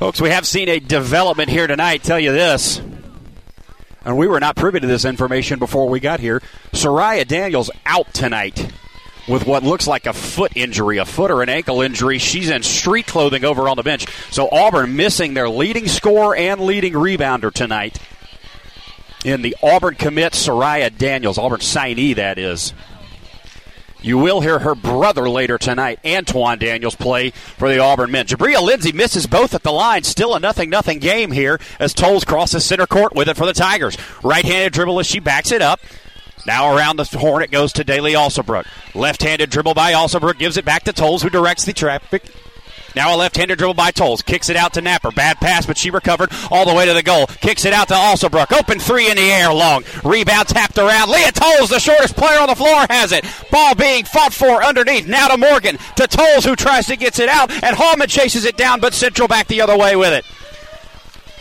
Folks, 0.00 0.20
we 0.20 0.30
have 0.30 0.46
seen 0.46 0.68
a 0.68 0.80
development 0.80 1.50
here 1.50 1.66
tonight. 1.66 2.02
Tell 2.02 2.18
you 2.18 2.32
this. 2.32 2.80
And 4.04 4.16
we 4.16 4.26
were 4.26 4.40
not 4.40 4.56
privy 4.56 4.80
to 4.80 4.86
this 4.86 5.04
information 5.04 5.58
before 5.58 5.88
we 5.88 6.00
got 6.00 6.20
here. 6.20 6.40
Soraya 6.72 7.26
Daniels 7.26 7.70
out 7.84 8.12
tonight 8.14 8.72
with 9.28 9.46
what 9.46 9.62
looks 9.62 9.86
like 9.86 10.06
a 10.06 10.12
foot 10.12 10.52
injury, 10.56 10.98
a 10.98 11.04
foot 11.04 11.30
or 11.30 11.42
an 11.42 11.48
ankle 11.48 11.82
injury. 11.82 12.18
She's 12.18 12.50
in 12.50 12.62
street 12.62 13.06
clothing 13.06 13.44
over 13.44 13.68
on 13.68 13.76
the 13.76 13.82
bench. 13.82 14.06
So 14.30 14.48
Auburn 14.50 14.96
missing 14.96 15.34
their 15.34 15.48
leading 15.48 15.86
scorer 15.86 16.34
and 16.34 16.60
leading 16.62 16.94
rebounder 16.94 17.52
tonight. 17.52 17.98
In 19.24 19.42
the 19.42 19.54
Auburn 19.62 19.96
commit, 19.96 20.32
Soraya 20.32 20.96
Daniels, 20.96 21.36
Auburn 21.36 21.60
signee, 21.60 22.16
that 22.16 22.38
is. 22.38 22.72
You 24.02 24.16
will 24.16 24.40
hear 24.40 24.60
her 24.60 24.74
brother 24.74 25.28
later 25.28 25.58
tonight, 25.58 26.00
Antoine 26.04 26.58
Daniels, 26.58 26.94
play 26.94 27.30
for 27.30 27.68
the 27.68 27.78
Auburn 27.78 28.10
men. 28.10 28.26
Jabria 28.26 28.62
Lindsay 28.62 28.92
misses 28.92 29.26
both 29.26 29.54
at 29.54 29.62
the 29.62 29.72
line. 29.72 30.04
Still 30.04 30.34
a 30.34 30.40
nothing 30.40 30.70
nothing 30.70 30.98
game 31.00 31.32
here 31.32 31.60
as 31.78 31.92
Tolles 31.92 32.24
crosses 32.24 32.64
center 32.64 32.86
court 32.86 33.14
with 33.14 33.28
it 33.28 33.36
for 33.36 33.44
the 33.46 33.52
Tigers. 33.52 33.98
Right 34.22 34.44
handed 34.44 34.72
dribble 34.72 35.00
as 35.00 35.06
she 35.06 35.20
backs 35.20 35.52
it 35.52 35.60
up. 35.60 35.80
Now 36.46 36.74
around 36.74 36.96
the 36.96 37.04
horn 37.18 37.42
it 37.42 37.50
goes 37.50 37.74
to 37.74 37.84
Daly 37.84 38.14
Alsobrook. 38.14 38.66
Left 38.94 39.22
handed 39.22 39.50
dribble 39.50 39.74
by 39.74 39.92
Alsobrook 39.92 40.38
gives 40.38 40.56
it 40.56 40.64
back 40.64 40.84
to 40.84 40.92
Tolles 40.92 41.22
who 41.22 41.28
directs 41.28 41.64
the 41.64 41.74
traffic 41.74 42.22
now 42.94 43.14
a 43.14 43.16
left-hander 43.16 43.56
dribble 43.56 43.74
by 43.74 43.90
Tolles. 43.90 44.22
Kicks 44.22 44.48
it 44.48 44.56
out 44.56 44.74
to 44.74 44.80
Napper. 44.80 45.10
Bad 45.10 45.38
pass, 45.38 45.66
but 45.66 45.78
she 45.78 45.90
recovered 45.90 46.30
all 46.50 46.66
the 46.66 46.74
way 46.74 46.86
to 46.86 46.92
the 46.92 47.02
goal. 47.02 47.26
Kicks 47.26 47.64
it 47.64 47.72
out 47.72 47.88
to 47.88 47.94
Alsobrook. 47.94 48.52
Open 48.58 48.78
three 48.78 49.10
in 49.10 49.16
the 49.16 49.30
air, 49.30 49.52
long. 49.52 49.84
Rebound 50.04 50.48
tapped 50.48 50.78
around. 50.78 51.10
Leah 51.10 51.32
Tolles, 51.32 51.70
the 51.70 51.78
shortest 51.78 52.16
player 52.16 52.40
on 52.40 52.48
the 52.48 52.54
floor, 52.54 52.86
has 52.90 53.12
it. 53.12 53.24
Ball 53.50 53.74
being 53.74 54.04
fought 54.04 54.32
for 54.32 54.62
underneath. 54.62 55.06
Now 55.06 55.28
to 55.28 55.36
Morgan. 55.36 55.78
To 55.96 56.06
Tolles, 56.06 56.44
who 56.44 56.56
tries 56.56 56.86
to 56.86 56.96
get 56.96 57.18
it 57.18 57.28
out. 57.28 57.50
And 57.50 57.76
Hallman 57.76 58.08
chases 58.08 58.44
it 58.44 58.56
down, 58.56 58.80
but 58.80 58.94
Central 58.94 59.28
back 59.28 59.46
the 59.46 59.60
other 59.60 59.76
way 59.76 59.96
with 59.96 60.12
it. 60.12 60.24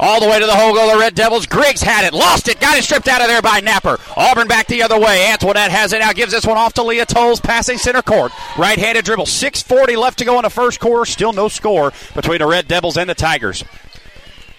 All 0.01 0.21
the 0.21 0.27
way 0.27 0.39
to 0.39 0.45
the 0.45 0.55
hole 0.55 0.73
go 0.73 0.93
the 0.93 0.97
Red 0.97 1.13
Devils. 1.13 1.45
Griggs 1.45 1.81
had 1.81 2.05
it, 2.05 2.13
lost 2.13 2.47
it, 2.47 2.61
got 2.61 2.77
it 2.77 2.83
stripped 2.83 3.09
out 3.09 3.21
of 3.21 3.27
there 3.27 3.41
by 3.41 3.59
Napper. 3.59 3.97
Auburn 4.15 4.47
back 4.47 4.67
the 4.67 4.81
other 4.81 4.97
way. 4.97 5.27
Antoinette 5.27 5.71
has 5.71 5.91
it 5.91 5.99
now, 5.99 6.13
gives 6.13 6.31
this 6.31 6.45
one 6.45 6.57
off 6.57 6.73
to 6.73 6.83
Leah 6.83 7.05
Tolles, 7.05 7.41
passing 7.41 7.77
center 7.77 8.01
court. 8.01 8.31
Right 8.57 8.79
handed 8.79 9.03
dribble. 9.03 9.25
6.40 9.25 9.97
left 9.97 10.19
to 10.19 10.25
go 10.25 10.37
in 10.37 10.43
the 10.43 10.49
first 10.49 10.79
quarter. 10.79 11.03
Still 11.03 11.33
no 11.33 11.49
score 11.49 11.91
between 12.15 12.39
the 12.39 12.47
Red 12.47 12.67
Devils 12.69 12.95
and 12.95 13.09
the 13.09 13.15
Tigers. 13.15 13.65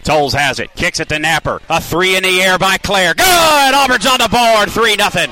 Tolles 0.03 0.35
has 0.35 0.61
it, 0.61 0.75
kicks 0.75 1.01
it 1.01 1.09
to 1.09 1.19
Napper. 1.19 1.61
A 1.71 1.81
three 1.81 2.17
in 2.17 2.23
the 2.23 2.43
air 2.43 2.59
by 2.59 2.77
Claire. 2.77 3.15
Good! 3.15 3.25
Auburn's 3.75 4.07
on 4.07 4.19
the 4.19 4.29
board, 4.29 4.71
3 4.71 4.97
nothing. 4.97 5.31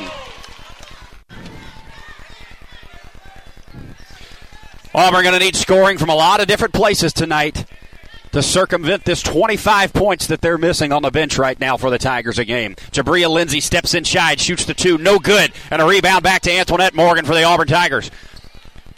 Auburn 4.94 5.22
going 5.22 5.38
to 5.38 5.38
need 5.38 5.54
scoring 5.54 5.98
from 5.98 6.08
a 6.08 6.14
lot 6.14 6.40
of 6.40 6.46
different 6.46 6.72
places 6.72 7.12
tonight 7.12 7.66
to 8.32 8.42
circumvent 8.42 9.04
this 9.04 9.22
25 9.22 9.92
points 9.92 10.26
that 10.28 10.40
they're 10.40 10.58
missing 10.58 10.92
on 10.92 11.02
the 11.02 11.10
bench 11.10 11.38
right 11.38 11.58
now 11.58 11.76
for 11.76 11.90
the 11.90 11.98
Tigers 11.98 12.38
a 12.38 12.44
game. 12.44 12.74
Jabria 12.92 13.30
Lindsay 13.30 13.60
steps 13.60 13.94
inside, 13.94 14.40
shoots 14.40 14.64
the 14.64 14.74
two, 14.74 14.98
no 14.98 15.18
good, 15.18 15.52
and 15.70 15.80
a 15.80 15.86
rebound 15.86 16.22
back 16.22 16.42
to 16.42 16.52
Antoinette 16.52 16.94
Morgan 16.94 17.24
for 17.24 17.34
the 17.34 17.44
Auburn 17.44 17.68
Tigers. 17.68 18.10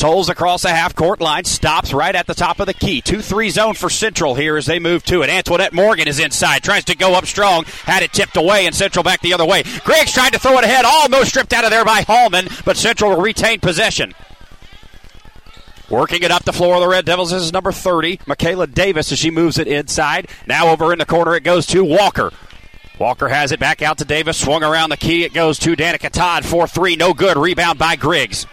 Tolles 0.00 0.30
across 0.30 0.62
the 0.62 0.70
half 0.70 0.94
court 0.94 1.20
line, 1.20 1.44
stops 1.44 1.92
right 1.92 2.14
at 2.14 2.26
the 2.26 2.32
top 2.32 2.58
of 2.58 2.66
the 2.66 2.72
key. 2.72 3.02
2 3.02 3.20
3 3.20 3.50
zone 3.50 3.74
for 3.74 3.90
Central 3.90 4.34
here 4.34 4.56
as 4.56 4.64
they 4.64 4.78
move 4.78 5.04
to 5.04 5.20
it. 5.20 5.28
Antoinette 5.28 5.74
Morgan 5.74 6.08
is 6.08 6.18
inside, 6.18 6.62
tries 6.62 6.86
to 6.86 6.96
go 6.96 7.12
up 7.12 7.26
strong, 7.26 7.64
had 7.84 8.02
it 8.02 8.10
tipped 8.10 8.38
away, 8.38 8.64
and 8.64 8.74
Central 8.74 9.02
back 9.02 9.20
the 9.20 9.34
other 9.34 9.44
way. 9.44 9.62
Griggs 9.84 10.14
tried 10.14 10.32
to 10.32 10.38
throw 10.38 10.56
it 10.56 10.64
ahead, 10.64 10.86
almost 10.86 11.28
stripped 11.28 11.52
out 11.52 11.64
of 11.64 11.70
there 11.70 11.84
by 11.84 12.00
Hallman, 12.00 12.48
but 12.64 12.78
Central 12.78 13.10
will 13.10 13.20
retain 13.20 13.60
possession. 13.60 14.14
Working 15.90 16.22
it 16.22 16.30
up 16.30 16.44
the 16.44 16.52
floor 16.52 16.76
of 16.76 16.80
the 16.80 16.88
Red 16.88 17.04
Devils. 17.04 17.32
This 17.32 17.42
is 17.42 17.52
number 17.52 17.72
30, 17.72 18.20
Michaela 18.24 18.68
Davis, 18.68 19.10
as 19.10 19.18
she 19.18 19.30
moves 19.30 19.58
it 19.58 19.66
inside. 19.66 20.28
Now 20.46 20.68
over 20.68 20.92
in 20.92 21.00
the 21.00 21.06
corner 21.06 21.34
it 21.34 21.42
goes 21.42 21.66
to 21.66 21.84
Walker. 21.84 22.30
Walker 23.00 23.28
has 23.28 23.50
it 23.50 23.58
back 23.58 23.82
out 23.82 23.98
to 23.98 24.04
Davis. 24.04 24.36
Swung 24.36 24.62
around 24.62 24.90
the 24.90 24.96
key. 24.96 25.24
It 25.24 25.32
goes 25.32 25.58
to 25.60 25.74
Danica 25.74 26.10
Todd. 26.10 26.44
4 26.44 26.68
3. 26.68 26.94
No 26.96 27.12
good. 27.12 27.36
Rebound 27.36 27.78
by 27.78 27.96
Griggs. 27.96 28.46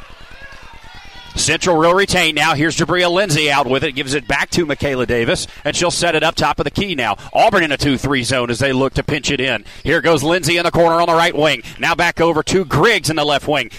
Central 1.36 1.78
will 1.78 1.94
retain 1.94 2.34
now. 2.34 2.56
Here's 2.56 2.76
Jabria 2.76 3.12
Lindsay 3.12 3.52
out 3.52 3.68
with 3.68 3.84
it. 3.84 3.92
Gives 3.92 4.16
it 4.16 4.28
back 4.28 4.50
to 4.52 4.66
Michaela 4.66 5.06
Davis, 5.06 5.46
and 5.64 5.76
she'll 5.76 5.92
set 5.92 6.16
it 6.16 6.24
up 6.24 6.34
top 6.34 6.60
of 6.60 6.64
the 6.64 6.72
key 6.72 6.96
now. 6.96 7.18
Auburn 7.34 7.64
in 7.64 7.72
a 7.72 7.78
2 7.78 7.98
3 7.98 8.24
zone 8.24 8.50
as 8.50 8.60
they 8.60 8.74
look 8.74 8.96
to 8.96 9.04
pinch 9.04 9.30
it 9.30 9.40
in. 9.40 9.64
Here 9.84 10.02
goes 10.02 10.24
Lindsay 10.24 10.58
in 10.58 10.64
the 10.64 10.72
corner 10.72 11.00
on 11.00 11.08
the 11.08 11.14
right 11.14 11.36
wing. 11.36 11.62
Now 11.78 11.94
back 11.94 12.20
over 12.20 12.42
to 12.44 12.66
Griggs 12.66 13.10
in 13.10 13.18
the 13.18 13.26
left 13.26 13.48
wing. 13.48 13.70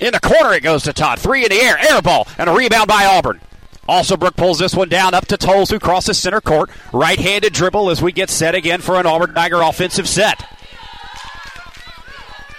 In 0.00 0.12
the 0.12 0.20
corner 0.20 0.52
it 0.52 0.62
goes 0.62 0.82
to 0.84 0.92
Todd. 0.92 1.18
Three 1.18 1.44
in 1.44 1.50
the 1.50 1.60
air. 1.60 1.78
Air 1.78 2.02
ball. 2.02 2.28
And 2.38 2.48
a 2.50 2.52
rebound 2.52 2.88
by 2.88 3.06
Auburn. 3.06 3.40
Alsobrook 3.88 4.36
pulls 4.36 4.58
this 4.58 4.74
one 4.74 4.88
down 4.88 5.14
up 5.14 5.26
to 5.26 5.36
Tolles, 5.36 5.70
who 5.70 5.78
crosses 5.78 6.18
center 6.18 6.40
court. 6.40 6.70
Right 6.92 7.18
handed 7.18 7.52
dribble 7.52 7.90
as 7.90 8.02
we 8.02 8.12
get 8.12 8.30
set 8.30 8.54
again 8.54 8.80
for 8.80 8.96
an 8.96 9.06
Auburn 9.06 9.34
Tiger 9.34 9.62
offensive 9.62 10.08
set. 10.08 10.44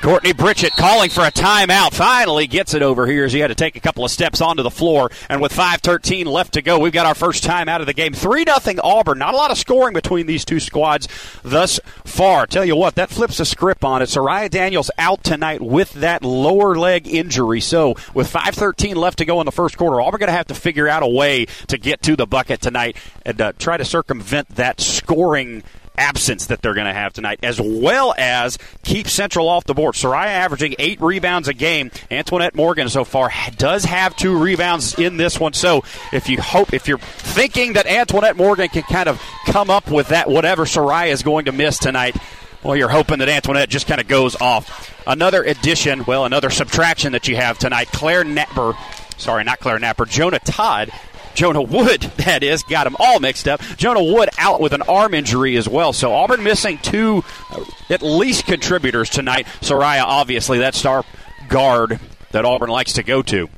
Courtney 0.01 0.31
Pritchett 0.31 0.73
calling 0.73 1.09
for 1.09 1.21
a 1.21 1.31
timeout. 1.31 1.91
Finally 1.91 2.45
gets 2.45 2.75
it 2.75 2.83
over 2.83 3.07
here 3.07 3.25
as 3.25 3.33
he 3.33 3.39
had 3.39 3.47
to 3.47 3.55
take 3.55 3.75
a 3.75 3.79
couple 3.79 4.05
of 4.05 4.11
steps 4.11 4.41
onto 4.41 4.61
the 4.61 4.69
floor. 4.69 5.09
And 5.27 5.41
with 5.41 5.51
5.13 5.51 6.25
left 6.25 6.53
to 6.53 6.61
go, 6.61 6.77
we've 6.77 6.93
got 6.93 7.07
our 7.07 7.15
first 7.15 7.43
time 7.43 7.67
out 7.67 7.81
of 7.81 7.87
the 7.87 7.93
game. 7.93 8.13
3 8.13 8.45
0 8.45 8.79
Auburn. 8.83 9.17
Not 9.17 9.33
a 9.33 9.37
lot 9.37 9.49
of 9.49 9.57
scoring 9.57 9.93
between 9.93 10.27
these 10.27 10.45
two 10.45 10.59
squads 10.59 11.07
thus 11.41 11.79
far. 12.05 12.45
Tell 12.45 12.63
you 12.63 12.75
what, 12.75 12.93
that 12.95 13.09
flips 13.09 13.39
the 13.39 13.45
script 13.45 13.83
on 13.83 14.03
it. 14.03 14.05
Soraya 14.05 14.51
Daniels 14.51 14.91
out 14.99 15.23
tonight 15.23 15.61
with 15.61 15.91
that 15.93 16.23
lower 16.23 16.75
leg 16.75 17.07
injury. 17.07 17.59
So 17.59 17.95
with 18.13 18.31
5.13 18.31 18.95
left 18.95 19.17
to 19.17 19.25
go 19.25 19.41
in 19.41 19.45
the 19.45 19.51
first 19.51 19.77
quarter, 19.77 19.99
Auburn 19.99 20.19
going 20.19 20.27
to 20.27 20.33
have 20.33 20.47
to 20.47 20.55
figure 20.55 20.87
out 20.87 21.01
a 21.01 21.07
way 21.07 21.45
to 21.67 21.77
get 21.77 22.03
to 22.03 22.15
the 22.15 22.27
bucket 22.27 22.61
tonight 22.61 22.97
and 23.25 23.41
uh, 23.41 23.53
try 23.57 23.77
to 23.77 23.85
circumvent 23.85 24.49
that 24.49 24.79
scoring 24.79 25.63
absence 25.97 26.47
that 26.47 26.61
they're 26.61 26.73
going 26.73 26.87
to 26.87 26.93
have 26.93 27.13
tonight, 27.13 27.39
as 27.43 27.59
well 27.59 28.13
as 28.17 28.57
keep 28.83 29.07
Central 29.07 29.49
off 29.49 29.65
the 29.65 29.73
board. 29.73 29.95
Soraya 29.95 30.27
averaging 30.27 30.75
eight 30.79 31.01
rebounds 31.01 31.47
a 31.47 31.53
game. 31.53 31.91
Antoinette 32.11 32.55
Morgan 32.55 32.89
so 32.89 33.03
far 33.03 33.31
does 33.57 33.85
have 33.85 34.15
two 34.15 34.37
rebounds 34.37 34.97
in 34.97 35.17
this 35.17 35.39
one. 35.39 35.53
So 35.53 35.83
if 36.13 36.29
you 36.29 36.41
hope, 36.41 36.73
if 36.73 36.87
you're 36.87 36.97
thinking 36.97 37.73
that 37.73 37.87
Antoinette 37.87 38.37
Morgan 38.37 38.69
can 38.69 38.83
kind 38.83 39.09
of 39.09 39.21
come 39.45 39.69
up 39.69 39.89
with 39.89 40.09
that, 40.09 40.29
whatever 40.29 40.65
Soraya 40.65 41.09
is 41.09 41.23
going 41.23 41.45
to 41.45 41.51
miss 41.51 41.77
tonight, 41.77 42.15
well, 42.63 42.75
you're 42.75 42.89
hoping 42.89 43.19
that 43.19 43.29
Antoinette 43.29 43.69
just 43.69 43.87
kind 43.87 44.01
of 44.01 44.07
goes 44.07 44.35
off. 44.41 44.93
Another 45.05 45.43
addition, 45.43 46.03
well, 46.05 46.25
another 46.25 46.49
subtraction 46.49 47.13
that 47.13 47.27
you 47.27 47.35
have 47.35 47.57
tonight. 47.57 47.87
Claire 47.91 48.23
Napper, 48.23 48.73
sorry, 49.17 49.43
not 49.43 49.59
Claire 49.59 49.79
Napper, 49.79 50.05
Jonah 50.05 50.39
Todd 50.39 50.91
Jonah 51.37 51.61
Wood, 51.61 52.01
that 52.17 52.41
is, 52.41 52.63
got 52.63 52.85
them 52.85 52.95
all 52.99 53.19
mixed 53.19 53.47
up. 53.47 53.61
Jonah 53.77 54.03
Wood 54.03 54.29
out 54.39 54.59
with 54.59 54.73
an 54.73 54.81
arm 54.81 55.13
injury 55.13 55.55
as 55.55 55.69
well. 55.69 55.93
So 55.93 56.11
Auburn 56.11 56.43
missing 56.43 56.79
two 56.79 57.23
uh, 57.51 57.63
at 57.91 58.01
least 58.01 58.45
contributors 58.45 59.07
tonight. 59.07 59.45
Soraya, 59.61 60.01
obviously, 60.01 60.57
that 60.59 60.73
star 60.73 61.05
guard 61.47 61.99
that 62.31 62.43
Auburn 62.43 62.71
likes 62.71 62.93
to 62.93 63.03
go 63.03 63.21
to. 63.21 63.49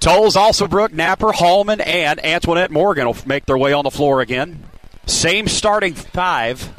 Tolles, 0.00 0.34
Alsobrook, 0.34 0.94
Napper, 0.94 1.30
Hallman, 1.30 1.82
and 1.82 2.24
Antoinette 2.24 2.70
Morgan 2.70 3.04
will 3.04 3.16
make 3.26 3.44
their 3.44 3.58
way 3.58 3.74
on 3.74 3.84
the 3.84 3.90
floor 3.90 4.22
again. 4.22 4.64
Same 5.04 5.46
starting 5.46 5.92
five. 5.92 6.72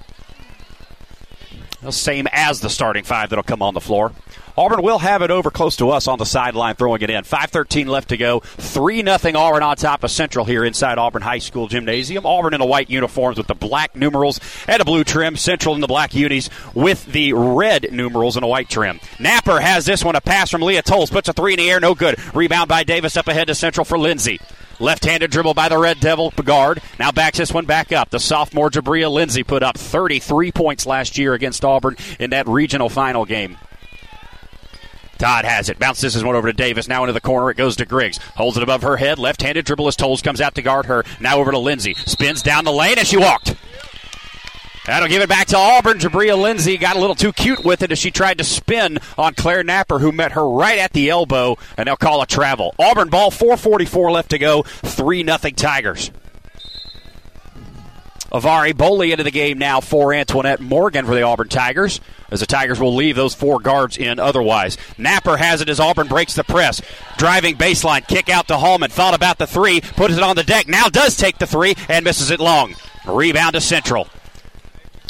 Same 1.89 2.27
as 2.31 2.59
the 2.59 2.69
starting 2.69 3.03
five 3.03 3.29
that'll 3.29 3.43
come 3.43 3.61
on 3.61 3.73
the 3.73 3.81
floor. 3.81 4.11
Auburn 4.57 4.81
will 4.81 4.99
have 4.99 5.21
it 5.21 5.31
over 5.31 5.49
close 5.49 5.77
to 5.77 5.89
us 5.91 6.07
on 6.07 6.19
the 6.19 6.25
sideline, 6.25 6.75
throwing 6.75 7.01
it 7.01 7.09
in. 7.09 7.23
5.13 7.23 7.87
left 7.87 8.09
to 8.09 8.17
go. 8.17 8.41
3 8.41 9.01
nothing 9.01 9.35
Auburn 9.35 9.63
on 9.63 9.77
top 9.77 10.03
of 10.03 10.11
Central 10.11 10.45
here 10.45 10.65
inside 10.65 10.97
Auburn 10.97 11.21
High 11.21 11.39
School 11.39 11.67
Gymnasium. 11.67 12.25
Auburn 12.25 12.53
in 12.53 12.59
the 12.59 12.65
white 12.65 12.89
uniforms 12.89 13.37
with 13.37 13.47
the 13.47 13.55
black 13.55 13.95
numerals 13.95 14.39
and 14.67 14.81
a 14.81 14.85
blue 14.85 15.03
trim. 15.03 15.37
Central 15.37 15.73
in 15.73 15.81
the 15.81 15.87
black 15.87 16.13
unis 16.13 16.49
with 16.73 17.05
the 17.05 17.33
red 17.33 17.87
numerals 17.91 18.35
and 18.35 18.43
a 18.43 18.47
white 18.47 18.69
trim. 18.69 18.99
Napper 19.19 19.59
has 19.59 19.85
this 19.85 20.03
one. 20.03 20.15
A 20.15 20.21
pass 20.21 20.51
from 20.51 20.61
Leah 20.61 20.83
Tolles. 20.83 21.09
Puts 21.09 21.29
a 21.29 21.33
three 21.33 21.53
in 21.53 21.57
the 21.57 21.71
air. 21.71 21.79
No 21.79 21.95
good. 21.95 22.19
Rebound 22.35 22.67
by 22.67 22.83
Davis 22.83 23.15
up 23.15 23.29
ahead 23.29 23.47
to 23.47 23.55
Central 23.55 23.85
for 23.85 23.97
Lindsay. 23.97 24.39
Left 24.81 25.05
handed 25.05 25.29
dribble 25.29 25.53
by 25.53 25.69
the 25.69 25.77
Red 25.77 25.99
Devil 25.99 26.31
guard. 26.31 26.81
Now 26.97 27.11
backs 27.11 27.37
this 27.37 27.53
one 27.53 27.65
back 27.65 27.91
up. 27.91 28.09
The 28.09 28.19
sophomore 28.19 28.71
Jabria 28.71 29.11
Lindsay 29.11 29.43
put 29.43 29.61
up 29.61 29.77
33 29.77 30.51
points 30.51 30.87
last 30.87 31.19
year 31.19 31.35
against 31.35 31.63
Auburn 31.63 31.97
in 32.19 32.31
that 32.31 32.47
regional 32.47 32.89
final 32.89 33.23
game. 33.23 33.59
Todd 35.19 35.45
has 35.45 35.69
it. 35.69 35.77
Bounces 35.77 36.15
this 36.15 36.23
one 36.23 36.35
over 36.35 36.51
to 36.51 36.57
Davis. 36.57 36.87
Now 36.87 37.03
into 37.03 37.13
the 37.13 37.21
corner. 37.21 37.51
It 37.51 37.57
goes 37.57 37.75
to 37.75 37.85
Griggs. 37.85 38.17
Holds 38.17 38.57
it 38.57 38.63
above 38.63 38.81
her 38.81 38.97
head. 38.97 39.19
Left 39.19 39.43
handed 39.43 39.65
dribble 39.65 39.87
as 39.87 39.95
Tolles 39.95 40.23
comes 40.23 40.41
out 40.41 40.55
to 40.55 40.63
guard 40.63 40.87
her. 40.87 41.05
Now 41.19 41.37
over 41.37 41.51
to 41.51 41.59
Lindsay. 41.59 41.93
Spins 41.93 42.41
down 42.41 42.65
the 42.65 42.71
lane 42.71 42.97
and 42.97 43.05
she 43.05 43.17
walked. 43.17 43.55
That'll 44.85 45.09
give 45.09 45.21
it 45.21 45.29
back 45.29 45.47
to 45.47 45.57
Auburn. 45.57 45.99
Jabria 45.99 46.39
Lindsay 46.39 46.77
got 46.77 46.95
a 46.95 46.99
little 46.99 47.15
too 47.15 47.31
cute 47.31 47.63
with 47.63 47.83
it 47.83 47.91
as 47.91 47.99
she 47.99 48.09
tried 48.09 48.39
to 48.39 48.43
spin 48.43 48.97
on 49.17 49.35
Claire 49.35 49.63
Napper, 49.63 49.99
who 49.99 50.11
met 50.11 50.31
her 50.31 50.47
right 50.47 50.79
at 50.79 50.93
the 50.93 51.09
elbow, 51.09 51.57
and 51.77 51.87
they'll 51.87 51.95
call 51.95 52.21
a 52.21 52.27
travel. 52.27 52.73
Auburn 52.79 53.09
ball, 53.09 53.29
4.44 53.29 54.11
left 54.11 54.31
to 54.31 54.39
go, 54.39 54.63
3 54.63 55.23
0 55.23 55.37
Tigers. 55.55 56.11
Avari 58.31 58.71
Boley 58.71 59.11
into 59.11 59.25
the 59.25 59.31
game 59.31 59.57
now 59.57 59.81
for 59.81 60.13
Antoinette 60.13 60.61
Morgan 60.61 61.05
for 61.05 61.13
the 61.13 61.21
Auburn 61.21 61.49
Tigers, 61.49 61.99
as 62.31 62.39
the 62.39 62.45
Tigers 62.45 62.79
will 62.79 62.95
leave 62.95 63.17
those 63.17 63.35
four 63.35 63.59
guards 63.59 63.97
in 63.97 64.19
otherwise. 64.19 64.77
Napper 64.97 65.35
has 65.35 65.59
it 65.59 65.67
as 65.67 65.81
Auburn 65.81 66.07
breaks 66.07 66.33
the 66.33 66.45
press. 66.45 66.81
Driving 67.17 67.55
baseline, 67.55 68.07
kick 68.07 68.29
out 68.29 68.47
to 68.47 68.57
Hallman. 68.57 68.89
Thought 68.89 69.15
about 69.15 69.37
the 69.37 69.47
three, 69.47 69.81
puts 69.81 70.15
it 70.15 70.23
on 70.23 70.37
the 70.37 70.43
deck. 70.43 70.69
Now 70.69 70.87
does 70.87 71.17
take 71.17 71.39
the 71.39 71.45
three 71.45 71.75
and 71.89 72.05
misses 72.05 72.31
it 72.31 72.39
long. 72.39 72.73
Rebound 73.05 73.55
to 73.55 73.61
Central. 73.61 74.07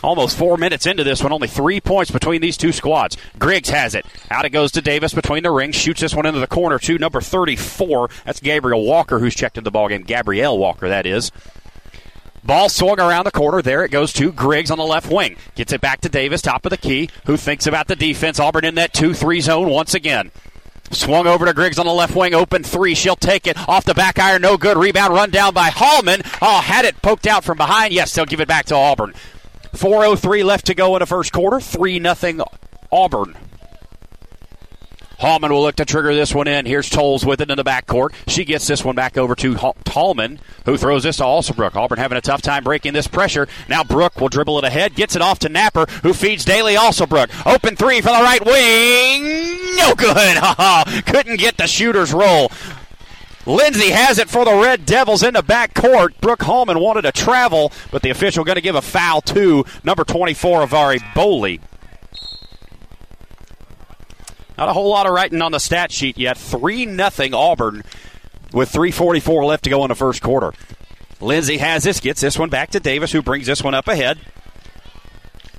Almost 0.03 0.37
four 0.37 0.57
minutes 0.57 0.85
into 0.85 1.03
this 1.03 1.21
one, 1.21 1.31
only 1.31 1.47
three 1.47 1.79
points 1.79 2.11
between 2.11 2.41
these 2.41 2.57
two 2.57 2.71
squads. 2.71 3.17
Griggs 3.37 3.69
has 3.69 3.93
it. 3.93 4.05
Out 4.29 4.45
it 4.45 4.49
goes 4.49 4.71
to 4.73 4.81
Davis 4.81 5.13
between 5.13 5.43
the 5.43 5.51
rings. 5.51 5.75
Shoots 5.75 6.01
this 6.01 6.15
one 6.15 6.25
into 6.25 6.39
the 6.39 6.47
corner 6.47 6.79
to 6.79 6.97
number 6.97 7.21
34. 7.21 8.09
That's 8.25 8.39
Gabriel 8.39 8.83
Walker, 8.83 9.19
who's 9.19 9.35
checked 9.35 9.57
in 9.57 9.63
the 9.63 9.71
ballgame. 9.71 10.05
Gabrielle 10.05 10.57
Walker, 10.57 10.89
that 10.89 11.05
is. 11.05 11.31
Ball 12.43 12.69
swung 12.69 12.99
around 12.99 13.25
the 13.25 13.31
corner. 13.31 13.61
There 13.61 13.85
it 13.85 13.91
goes 13.91 14.11
to 14.13 14.31
Griggs 14.31 14.71
on 14.71 14.79
the 14.79 14.83
left 14.83 15.11
wing. 15.11 15.35
Gets 15.55 15.73
it 15.73 15.81
back 15.81 16.01
to 16.01 16.09
Davis, 16.09 16.41
top 16.41 16.65
of 16.65 16.71
the 16.71 16.77
key, 16.77 17.09
who 17.25 17.37
thinks 17.37 17.67
about 17.67 17.87
the 17.87 17.95
defense. 17.95 18.39
Auburn 18.39 18.65
in 18.65 18.75
that 18.75 18.93
2 18.93 19.13
3 19.13 19.41
zone 19.41 19.69
once 19.69 19.93
again. 19.93 20.31
Swung 20.89 21.25
over 21.25 21.45
to 21.45 21.53
Griggs 21.53 21.79
on 21.79 21.85
the 21.85 21.93
left 21.93 22.15
wing, 22.15 22.33
open 22.33 22.63
three. 22.63 22.95
She'll 22.95 23.15
take 23.15 23.47
it 23.47 23.57
off 23.69 23.85
the 23.85 23.93
back 23.93 24.19
iron, 24.19 24.41
no 24.41 24.57
good. 24.57 24.75
Rebound 24.75 25.13
run 25.13 25.29
down 25.29 25.53
by 25.53 25.69
Hallman. 25.69 26.21
Oh, 26.41 26.59
had 26.59 26.83
it 26.83 27.01
poked 27.01 27.27
out 27.27 27.45
from 27.45 27.57
behind. 27.57 27.93
Yes, 27.93 28.13
they'll 28.13 28.25
give 28.25 28.41
it 28.41 28.47
back 28.47 28.65
to 28.65 28.75
Auburn. 28.75 29.13
4.03 29.73 30.43
left 30.43 30.65
to 30.67 30.73
go 30.73 30.95
in 30.95 30.99
the 30.99 31.05
first 31.05 31.31
quarter. 31.31 31.59
3 31.59 32.01
0 32.03 32.45
Auburn. 32.91 33.35
Hallman 35.21 35.51
will 35.51 35.61
look 35.61 35.75
to 35.75 35.85
trigger 35.85 36.15
this 36.15 36.33
one 36.33 36.47
in. 36.47 36.65
Here's 36.65 36.89
Tolles 36.89 37.23
with 37.23 37.41
it 37.41 37.51
in 37.51 37.55
the 37.55 37.63
backcourt. 37.63 38.09
She 38.27 38.43
gets 38.43 38.65
this 38.65 38.83
one 38.83 38.95
back 38.95 39.19
over 39.19 39.35
to 39.35 39.55
Tallman, 39.83 40.39
who 40.65 40.77
throws 40.77 41.03
this 41.03 41.17
to 41.17 41.23
Alsobrook. 41.23 41.75
Auburn 41.75 41.99
having 41.99 42.17
a 42.17 42.21
tough 42.21 42.41
time 42.41 42.63
breaking 42.63 42.93
this 42.93 43.07
pressure. 43.07 43.47
Now 43.69 43.83
Brook 43.83 44.19
will 44.19 44.29
dribble 44.29 44.57
it 44.57 44.63
ahead, 44.63 44.95
gets 44.95 45.15
it 45.15 45.21
off 45.21 45.37
to 45.39 45.49
Napper, 45.49 45.85
who 46.01 46.15
feeds 46.15 46.43
Daly 46.43 46.73
Alsobrook. 46.73 47.29
Open 47.45 47.75
three 47.75 48.01
for 48.01 48.07
the 48.07 48.13
right 48.13 48.43
wing. 48.43 49.23
No 49.77 49.93
good. 49.95 50.37
Ha 50.41 50.55
ha. 50.57 51.01
Couldn't 51.05 51.37
get 51.39 51.57
the 51.57 51.67
shooter's 51.67 52.13
roll. 52.13 52.51
Lindsay 53.45 53.89
has 53.89 54.19
it 54.19 54.29
for 54.29 54.45
the 54.45 54.53
Red 54.53 54.85
Devils 54.85 55.23
in 55.23 55.33
the 55.33 55.41
backcourt. 55.41 56.19
Brooke 56.21 56.43
Hallman 56.43 56.79
wanted 56.79 57.03
to 57.03 57.11
travel, 57.11 57.71
but 57.91 58.01
the 58.01 58.09
official 58.11 58.43
going 58.43 58.55
to 58.55 58.61
give 58.61 58.75
a 58.75 58.81
foul 58.81 59.21
to 59.21 59.65
number 59.83 60.03
24, 60.03 60.67
Avari 60.67 60.99
Boley. 61.13 61.59
Not 64.57 64.69
a 64.69 64.73
whole 64.73 64.89
lot 64.89 65.07
of 65.07 65.13
writing 65.13 65.41
on 65.41 65.51
the 65.51 65.59
stat 65.59 65.91
sheet 65.91 66.19
yet. 66.19 66.37
3 66.37 66.85
nothing 66.85 67.33
Auburn 67.33 67.83
with 68.53 68.71
3.44 68.71 69.45
left 69.45 69.63
to 69.63 69.71
go 69.71 69.83
in 69.85 69.89
the 69.89 69.95
first 69.95 70.21
quarter. 70.21 70.53
Lindsay 71.19 71.57
has 71.57 71.83
this, 71.83 71.99
gets 71.99 72.21
this 72.21 72.37
one 72.37 72.49
back 72.49 72.69
to 72.71 72.79
Davis, 72.79 73.11
who 73.11 73.23
brings 73.23 73.47
this 73.47 73.63
one 73.63 73.73
up 73.73 73.87
ahead. 73.87 74.19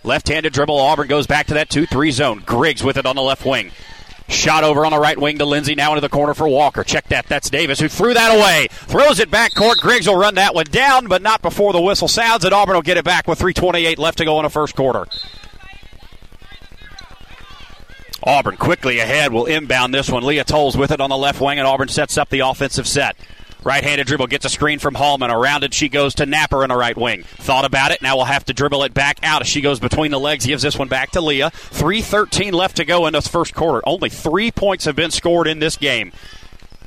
Left 0.04 0.28
handed 0.28 0.52
dribble. 0.52 0.78
Auburn 0.78 1.08
goes 1.08 1.26
back 1.26 1.46
to 1.46 1.54
that 1.54 1.68
2 1.68 1.86
3 1.86 2.10
zone. 2.12 2.42
Griggs 2.44 2.84
with 2.84 2.96
it 2.96 3.06
on 3.06 3.16
the 3.16 3.22
left 3.22 3.44
wing. 3.44 3.72
Shot 4.32 4.64
over 4.64 4.84
on 4.84 4.92
the 4.92 4.98
right 4.98 5.18
wing 5.18 5.38
to 5.38 5.44
Lindsay, 5.44 5.74
now 5.74 5.90
into 5.92 6.00
the 6.00 6.08
corner 6.08 6.34
for 6.34 6.48
Walker. 6.48 6.82
Check 6.82 7.08
that. 7.08 7.26
That's 7.26 7.50
Davis 7.50 7.78
who 7.78 7.88
threw 7.88 8.14
that 8.14 8.36
away. 8.36 8.68
Throws 8.70 9.20
it 9.20 9.30
back 9.30 9.54
court. 9.54 9.78
Griggs 9.78 10.08
will 10.08 10.16
run 10.16 10.36
that 10.36 10.54
one 10.54 10.64
down, 10.64 11.06
but 11.06 11.22
not 11.22 11.42
before 11.42 11.72
the 11.72 11.80
whistle 11.80 12.08
sounds, 12.08 12.44
and 12.44 12.54
Auburn 12.54 12.74
will 12.74 12.82
get 12.82 12.96
it 12.96 13.04
back 13.04 13.28
with 13.28 13.38
3.28 13.38 13.98
left 13.98 14.18
to 14.18 14.24
go 14.24 14.38
in 14.38 14.44
the 14.44 14.50
first 14.50 14.74
quarter. 14.74 15.06
Auburn 18.24 18.56
quickly 18.56 19.00
ahead 19.00 19.32
will 19.32 19.46
inbound 19.46 19.92
this 19.92 20.08
one. 20.08 20.22
Leah 20.22 20.44
Tolles 20.44 20.76
with 20.76 20.92
it 20.92 21.00
on 21.00 21.10
the 21.10 21.16
left 21.16 21.40
wing, 21.40 21.58
and 21.58 21.66
Auburn 21.66 21.88
sets 21.88 22.16
up 22.16 22.28
the 22.30 22.40
offensive 22.40 22.86
set. 22.86 23.16
Right 23.64 23.84
handed 23.84 24.08
dribble 24.08 24.26
gets 24.26 24.44
a 24.44 24.48
screen 24.48 24.80
from 24.80 24.94
Hallman. 24.94 25.30
Around 25.30 25.64
it, 25.64 25.72
she 25.72 25.88
goes 25.88 26.16
to 26.16 26.26
Napper 26.26 26.64
in 26.64 26.70
the 26.70 26.76
right 26.76 26.96
wing. 26.96 27.22
Thought 27.22 27.64
about 27.64 27.92
it. 27.92 28.02
Now 28.02 28.16
we'll 28.16 28.24
have 28.24 28.44
to 28.46 28.52
dribble 28.52 28.82
it 28.84 28.92
back 28.92 29.20
out 29.22 29.42
as 29.42 29.48
she 29.48 29.60
goes 29.60 29.78
between 29.78 30.10
the 30.10 30.18
legs. 30.18 30.46
Gives 30.46 30.62
this 30.62 30.78
one 30.78 30.88
back 30.88 31.12
to 31.12 31.20
Leah. 31.20 31.50
3.13 31.50 32.52
left 32.52 32.76
to 32.78 32.84
go 32.84 33.06
in 33.06 33.12
this 33.12 33.28
first 33.28 33.54
quarter. 33.54 33.80
Only 33.86 34.10
three 34.10 34.50
points 34.50 34.84
have 34.86 34.96
been 34.96 35.12
scored 35.12 35.46
in 35.46 35.60
this 35.60 35.76
game. 35.76 36.12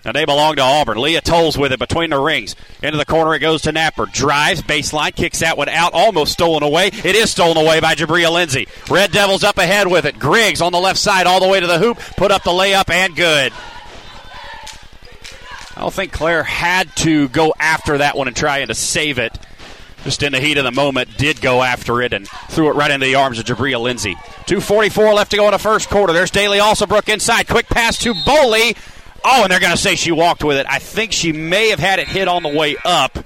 Now 0.04 0.12
they 0.12 0.26
belong 0.26 0.58
to 0.58 0.62
Auburn. 0.62 1.00
Leah 1.00 1.22
Tolles 1.22 1.58
with 1.58 1.72
it 1.72 1.80
between 1.80 2.12
the 2.12 2.20
rings. 2.20 2.56
Into 2.84 2.98
the 2.98 3.06
corner 3.06 3.34
it 3.34 3.40
goes 3.40 3.64
to 3.64 3.72
Napper. 3.72 4.06
Drives, 4.06 4.62
baseline, 4.62 5.16
kicks 5.16 5.40
that 5.40 5.58
one 5.58 5.70
out. 5.70 5.94
Almost 5.94 6.34
stolen 6.34 6.62
away. 6.62 6.88
It 6.88 7.16
is 7.16 7.32
stolen 7.32 7.58
away 7.58 7.80
by 7.80 7.96
Jabria 7.96 8.32
Lindsay. 8.32 8.68
Red 8.90 9.12
Devils 9.12 9.44
up 9.44 9.58
ahead 9.58 9.88
with 9.88 10.06
it. 10.06 10.20
Griggs 10.20 10.62
on 10.62 10.74
the 10.74 10.80
left 10.80 11.00
side 11.00 11.26
all 11.26 11.40
the 11.40 11.48
way 11.48 11.60
to 11.60 11.66
the 11.68 11.80
hoop. 11.80 11.98
Put 12.18 12.32
up 12.32 12.44
the 12.44 12.52
layup 12.52 12.92
and 12.92 13.16
good. 13.16 13.52
I 15.76 15.82
don't 15.82 15.94
think 15.94 16.12
Claire 16.12 16.44
had 16.44 16.96
to 16.98 17.28
go 17.30 17.54
after 17.60 17.98
that 17.98 18.16
one 18.16 18.28
and 18.28 18.36
trying 18.36 18.68
to 18.68 18.76
save 18.76 19.20
it. 19.20 19.38
Just 20.04 20.22
in 20.22 20.34
the 20.34 20.40
heat 20.40 20.58
of 20.58 20.64
the 20.64 20.72
moment, 20.72 21.18
did 21.18 21.42
go 21.42 21.64
after 21.64 22.02
it 22.02 22.14
and 22.14 22.28
threw 22.50 22.70
it 22.70 22.76
right 22.76 22.92
into 22.92 23.08
the 23.08 23.16
arms 23.16 23.40
of 23.40 23.46
Jabria 23.46 23.82
Lindsay. 23.82 24.14
2.44 24.46 25.16
left 25.16 25.32
to 25.32 25.38
go 25.38 25.46
in 25.46 25.52
the 25.52 25.58
first 25.58 25.90
quarter. 25.90 26.14
There's 26.14 26.30
Daly 26.30 26.60
Alsobrook 26.60 27.12
inside. 27.12 27.48
Quick 27.48 27.68
pass 27.68 27.98
to 28.00 28.14
Boley. 28.14 28.78
Oh, 29.26 29.42
and 29.44 29.52
they're 29.52 29.60
going 29.60 29.72
to 29.72 29.78
say 29.78 29.96
she 29.96 30.12
walked 30.12 30.44
with 30.44 30.58
it. 30.58 30.68
I 30.70 30.78
think 30.78 31.12
she 31.12 31.32
may 31.32 31.70
have 31.70 31.80
had 31.80 31.98
it 31.98 32.08
hit 32.08 32.28
on 32.28 32.44
the 32.44 32.50
way 32.50 32.76
up. 32.86 33.18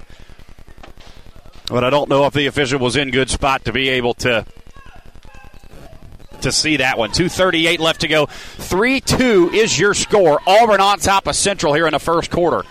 But 1.68 1.84
I 1.84 1.90
don't 1.90 2.08
know 2.08 2.24
if 2.24 2.32
the 2.32 2.46
official 2.46 2.80
was 2.80 2.96
in 2.96 3.10
good 3.10 3.28
spot 3.28 3.66
to 3.66 3.72
be 3.72 3.90
able 3.90 4.14
to 4.14 4.46
to 6.42 6.52
see 6.52 6.78
that 6.78 6.98
one. 6.98 7.10
2.38 7.10 7.78
left 7.78 8.00
to 8.02 8.08
go. 8.08 8.26
3 8.26 9.00
2 9.00 9.50
is 9.52 9.78
your 9.78 9.94
score. 9.94 10.40
Auburn 10.46 10.80
on 10.80 10.98
top 10.98 11.26
of 11.26 11.36
Central 11.36 11.74
here 11.74 11.86
in 11.86 11.92
the 11.92 11.98
first 11.98 12.30
quarter. 12.30 12.64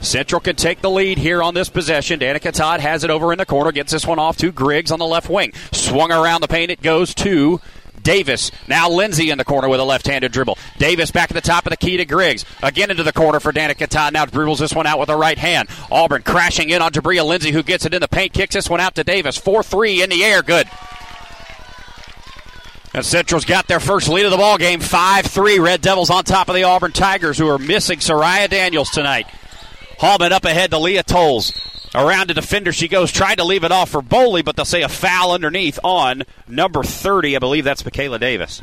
Central 0.00 0.40
can 0.40 0.56
take 0.56 0.80
the 0.80 0.90
lead 0.90 1.18
here 1.18 1.42
on 1.42 1.54
this 1.54 1.68
possession. 1.68 2.18
Danica 2.18 2.52
Todd 2.52 2.80
has 2.80 3.04
it 3.04 3.10
over 3.10 3.32
in 3.32 3.38
the 3.38 3.46
corner, 3.46 3.70
gets 3.70 3.92
this 3.92 4.04
one 4.04 4.18
off 4.18 4.36
to 4.38 4.50
Griggs 4.50 4.90
on 4.90 4.98
the 4.98 5.06
left 5.06 5.30
wing. 5.30 5.52
Swung 5.70 6.10
around 6.10 6.40
the 6.40 6.48
paint, 6.48 6.72
it 6.72 6.82
goes 6.82 7.14
to 7.14 7.60
Davis. 8.02 8.50
Now 8.66 8.90
Lindsay 8.90 9.30
in 9.30 9.38
the 9.38 9.44
corner 9.44 9.68
with 9.68 9.80
a 9.80 9.84
left-handed 9.84 10.32
dribble. 10.32 10.58
Davis 10.78 11.10
back 11.10 11.30
at 11.30 11.34
the 11.34 11.40
top 11.40 11.66
of 11.66 11.70
the 11.70 11.76
key 11.76 11.96
to 11.96 12.04
Griggs. 12.04 12.44
Again 12.62 12.90
into 12.90 13.02
the 13.02 13.12
corner 13.12 13.40
for 13.40 13.52
Danica 13.52 13.86
Todd. 13.86 14.12
Now 14.12 14.26
dribbles 14.26 14.58
this 14.58 14.74
one 14.74 14.86
out 14.86 14.98
with 14.98 15.08
the 15.08 15.16
right 15.16 15.38
hand. 15.38 15.68
Auburn 15.90 16.22
crashing 16.22 16.70
in 16.70 16.82
on 16.82 16.92
Jabria 16.92 17.24
Lindsay, 17.24 17.52
who 17.52 17.62
gets 17.62 17.86
it 17.86 17.94
in 17.94 18.00
the 18.00 18.08
paint, 18.08 18.32
kicks 18.32 18.54
this 18.54 18.68
one 18.68 18.80
out 18.80 18.94
to 18.96 19.04
Davis. 19.04 19.38
4-3 19.38 20.02
in 20.02 20.10
the 20.10 20.24
air. 20.24 20.42
Good. 20.42 20.68
And 22.94 23.04
Central's 23.04 23.46
got 23.46 23.68
their 23.68 23.80
first 23.80 24.08
lead 24.08 24.26
of 24.26 24.30
the 24.30 24.36
ball 24.36 24.58
game, 24.58 24.80
5-3. 24.80 25.60
Red 25.60 25.80
Devils 25.80 26.10
on 26.10 26.24
top 26.24 26.48
of 26.48 26.54
the 26.54 26.64
Auburn 26.64 26.92
Tigers, 26.92 27.38
who 27.38 27.48
are 27.48 27.58
missing 27.58 28.00
Soraya 28.00 28.50
Daniels 28.50 28.90
tonight. 28.90 29.26
Hallman 29.98 30.32
up 30.32 30.44
ahead 30.44 30.70
to 30.72 30.78
Leah 30.78 31.02
Tolles. 31.02 31.58
Around 31.94 32.28
the 32.28 32.34
defender 32.34 32.72
she 32.72 32.88
goes, 32.88 33.12
tried 33.12 33.36
to 33.36 33.44
leave 33.44 33.64
it 33.64 33.72
off 33.72 33.90
for 33.90 34.02
Boley, 34.02 34.44
but 34.44 34.56
they'll 34.56 34.64
say 34.64 34.82
a 34.82 34.88
foul 34.88 35.32
underneath 35.32 35.78
on 35.84 36.24
number 36.48 36.82
30. 36.82 37.36
I 37.36 37.38
believe 37.38 37.64
that's 37.64 37.84
Michaela 37.84 38.18
Davis. 38.18 38.62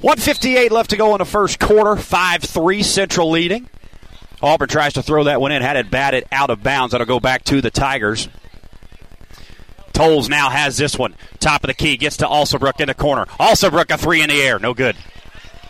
One 0.00 0.18
fifty-eight 0.18 0.72
left 0.72 0.90
to 0.90 0.96
go 0.96 1.14
in 1.14 1.18
the 1.18 1.24
first 1.24 1.60
quarter. 1.60 1.94
Five 1.94 2.42
three 2.42 2.82
Central 2.82 3.30
leading. 3.30 3.68
Auburn 4.42 4.68
tries 4.68 4.94
to 4.94 5.02
throw 5.02 5.24
that 5.24 5.40
one 5.40 5.52
in, 5.52 5.62
had 5.62 5.76
it 5.76 5.90
batted 5.90 6.24
out 6.32 6.50
of 6.50 6.62
bounds. 6.62 6.92
That'll 6.92 7.06
go 7.06 7.20
back 7.20 7.44
to 7.44 7.60
the 7.60 7.70
Tigers. 7.70 8.28
Tolles 9.92 10.28
now 10.28 10.50
has 10.50 10.76
this 10.76 10.98
one. 10.98 11.14
Top 11.38 11.64
of 11.64 11.68
the 11.68 11.74
key. 11.74 11.96
Gets 11.96 12.18
to 12.18 12.26
Alsobrook 12.26 12.80
in 12.80 12.88
the 12.88 12.94
corner. 12.94 13.26
Alsobrook 13.38 13.90
a 13.90 13.98
three 13.98 14.22
in 14.22 14.30
the 14.30 14.40
air. 14.40 14.58
No 14.58 14.74
good. 14.74 14.96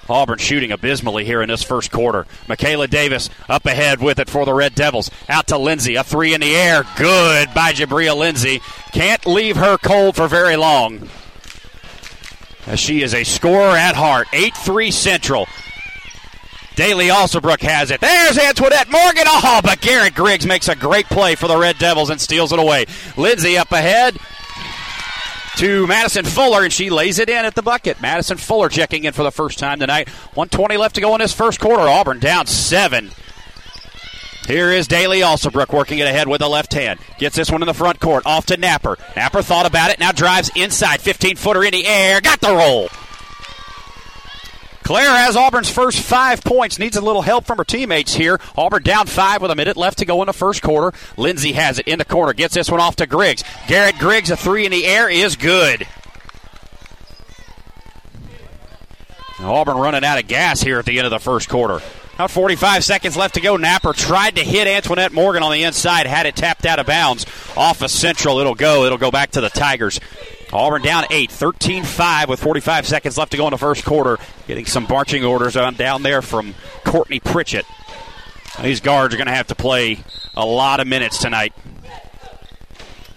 Auburn 0.08 0.38
shooting 0.38 0.72
abysmally 0.72 1.24
here 1.24 1.42
in 1.42 1.48
this 1.48 1.62
first 1.62 1.90
quarter. 1.90 2.26
Michaela 2.48 2.88
Davis 2.88 3.30
up 3.48 3.66
ahead 3.66 4.00
with 4.00 4.18
it 4.18 4.28
for 4.28 4.44
the 4.44 4.54
Red 4.54 4.74
Devils. 4.74 5.10
Out 5.28 5.48
to 5.48 5.58
Lindsay. 5.58 5.96
A 5.96 6.04
three 6.04 6.34
in 6.34 6.40
the 6.40 6.54
air. 6.54 6.84
Good 6.96 7.52
by 7.54 7.72
Jabria 7.72 8.16
Lindsay. 8.16 8.60
Can't 8.92 9.24
leave 9.26 9.56
her 9.56 9.76
cold 9.78 10.16
for 10.16 10.28
very 10.28 10.56
long. 10.56 11.08
As 12.66 12.78
she 12.78 13.02
is 13.02 13.14
a 13.14 13.24
scorer 13.24 13.76
at 13.76 13.96
heart. 13.96 14.28
8 14.32 14.54
3 14.56 14.90
Central. 14.90 15.46
Daly 16.74 17.08
Alsobrook 17.08 17.60
has 17.60 17.90
it. 17.90 18.00
There's 18.00 18.38
Antoinette 18.38 18.90
Morgan. 18.90 19.24
Oh, 19.26 19.60
but 19.62 19.80
Garrett 19.80 20.14
Griggs 20.14 20.46
makes 20.46 20.68
a 20.68 20.76
great 20.76 21.06
play 21.06 21.34
for 21.34 21.46
the 21.48 21.56
Red 21.56 21.78
Devils 21.78 22.10
and 22.10 22.20
steals 22.20 22.52
it 22.52 22.58
away. 22.58 22.86
Lindsay 23.16 23.58
up 23.58 23.72
ahead 23.72 24.18
to 25.56 25.86
Madison 25.86 26.24
Fuller, 26.24 26.64
and 26.64 26.72
she 26.72 26.88
lays 26.88 27.18
it 27.18 27.28
in 27.28 27.44
at 27.44 27.54
the 27.54 27.62
bucket. 27.62 28.00
Madison 28.00 28.38
Fuller 28.38 28.68
checking 28.68 29.04
in 29.04 29.12
for 29.12 29.22
the 29.22 29.30
first 29.30 29.58
time 29.58 29.80
tonight. 29.80 30.08
120 30.08 30.76
left 30.78 30.94
to 30.94 31.00
go 31.00 31.14
in 31.14 31.20
this 31.20 31.34
first 31.34 31.60
quarter. 31.60 31.82
Auburn 31.82 32.20
down 32.20 32.46
seven. 32.46 33.10
Here 34.46 34.72
is 34.72 34.88
Daly 34.88 35.20
Alsobrook 35.20 35.72
working 35.72 35.98
it 35.98 36.08
ahead 36.08 36.26
with 36.26 36.40
the 36.40 36.48
left 36.48 36.72
hand. 36.72 36.98
Gets 37.18 37.36
this 37.36 37.50
one 37.50 37.62
in 37.62 37.66
the 37.66 37.74
front 37.74 38.00
court. 38.00 38.26
Off 38.26 38.46
to 38.46 38.56
Napper. 38.56 38.98
Napper 39.14 39.42
thought 39.42 39.66
about 39.66 39.90
it. 39.90 40.00
Now 40.00 40.10
drives 40.10 40.50
inside. 40.56 41.00
15 41.00 41.36
footer 41.36 41.62
in 41.62 41.70
the 41.72 41.86
air. 41.86 42.20
Got 42.20 42.40
the 42.40 42.54
roll. 42.54 42.88
Claire 44.82 45.16
has 45.16 45.36
Auburn's 45.36 45.70
first 45.70 46.00
five 46.00 46.42
points. 46.42 46.78
Needs 46.78 46.96
a 46.96 47.00
little 47.00 47.22
help 47.22 47.44
from 47.44 47.58
her 47.58 47.64
teammates 47.64 48.14
here. 48.14 48.40
Auburn 48.56 48.82
down 48.82 49.06
five 49.06 49.40
with 49.40 49.50
a 49.50 49.54
minute 49.54 49.76
left 49.76 49.98
to 49.98 50.04
go 50.04 50.22
in 50.22 50.26
the 50.26 50.32
first 50.32 50.62
quarter. 50.62 50.96
Lindsay 51.16 51.52
has 51.52 51.78
it 51.78 51.86
in 51.86 51.98
the 51.98 52.04
corner. 52.04 52.32
Gets 52.32 52.54
this 52.54 52.70
one 52.70 52.80
off 52.80 52.96
to 52.96 53.06
Griggs. 53.06 53.44
Garrett 53.68 53.98
Griggs, 53.98 54.30
a 54.30 54.36
three 54.36 54.64
in 54.64 54.72
the 54.72 54.84
air 54.84 55.08
is 55.08 55.36
good. 55.36 55.86
Auburn 59.40 59.76
running 59.76 60.04
out 60.04 60.18
of 60.18 60.28
gas 60.28 60.60
here 60.60 60.78
at 60.78 60.84
the 60.84 60.98
end 60.98 61.06
of 61.06 61.10
the 61.10 61.18
first 61.18 61.48
quarter. 61.48 61.80
About 62.14 62.30
45 62.30 62.84
seconds 62.84 63.16
left 63.16 63.34
to 63.34 63.40
go. 63.40 63.56
Napper 63.56 63.92
tried 63.92 64.36
to 64.36 64.42
hit 64.42 64.68
Antoinette 64.68 65.12
Morgan 65.12 65.42
on 65.42 65.50
the 65.50 65.64
inside, 65.64 66.06
had 66.06 66.26
it 66.26 66.36
tapped 66.36 66.66
out 66.66 66.78
of 66.78 66.86
bounds 66.86 67.26
off 67.56 67.82
of 67.82 67.90
Central. 67.90 68.38
It'll 68.38 68.54
go. 68.54 68.84
It'll 68.84 68.98
go 68.98 69.10
back 69.10 69.32
to 69.32 69.40
the 69.40 69.48
Tigers. 69.48 69.98
Auburn 70.52 70.82
down 70.82 71.04
8, 71.10 71.30
13 71.30 71.84
5 71.84 72.28
with 72.28 72.40
45 72.40 72.86
seconds 72.86 73.16
left 73.16 73.30
to 73.32 73.36
go 73.36 73.46
in 73.46 73.52
the 73.52 73.58
first 73.58 73.84
quarter. 73.84 74.18
Getting 74.46 74.66
some 74.66 74.86
marching 74.88 75.24
orders 75.24 75.56
on 75.56 75.74
down 75.74 76.02
there 76.02 76.20
from 76.20 76.54
Courtney 76.84 77.20
Pritchett. 77.20 77.64
These 78.60 78.80
guards 78.80 79.14
are 79.14 79.16
going 79.16 79.28
to 79.28 79.34
have 79.34 79.46
to 79.46 79.54
play 79.54 80.04
a 80.36 80.44
lot 80.44 80.80
of 80.80 80.86
minutes 80.86 81.18
tonight 81.18 81.54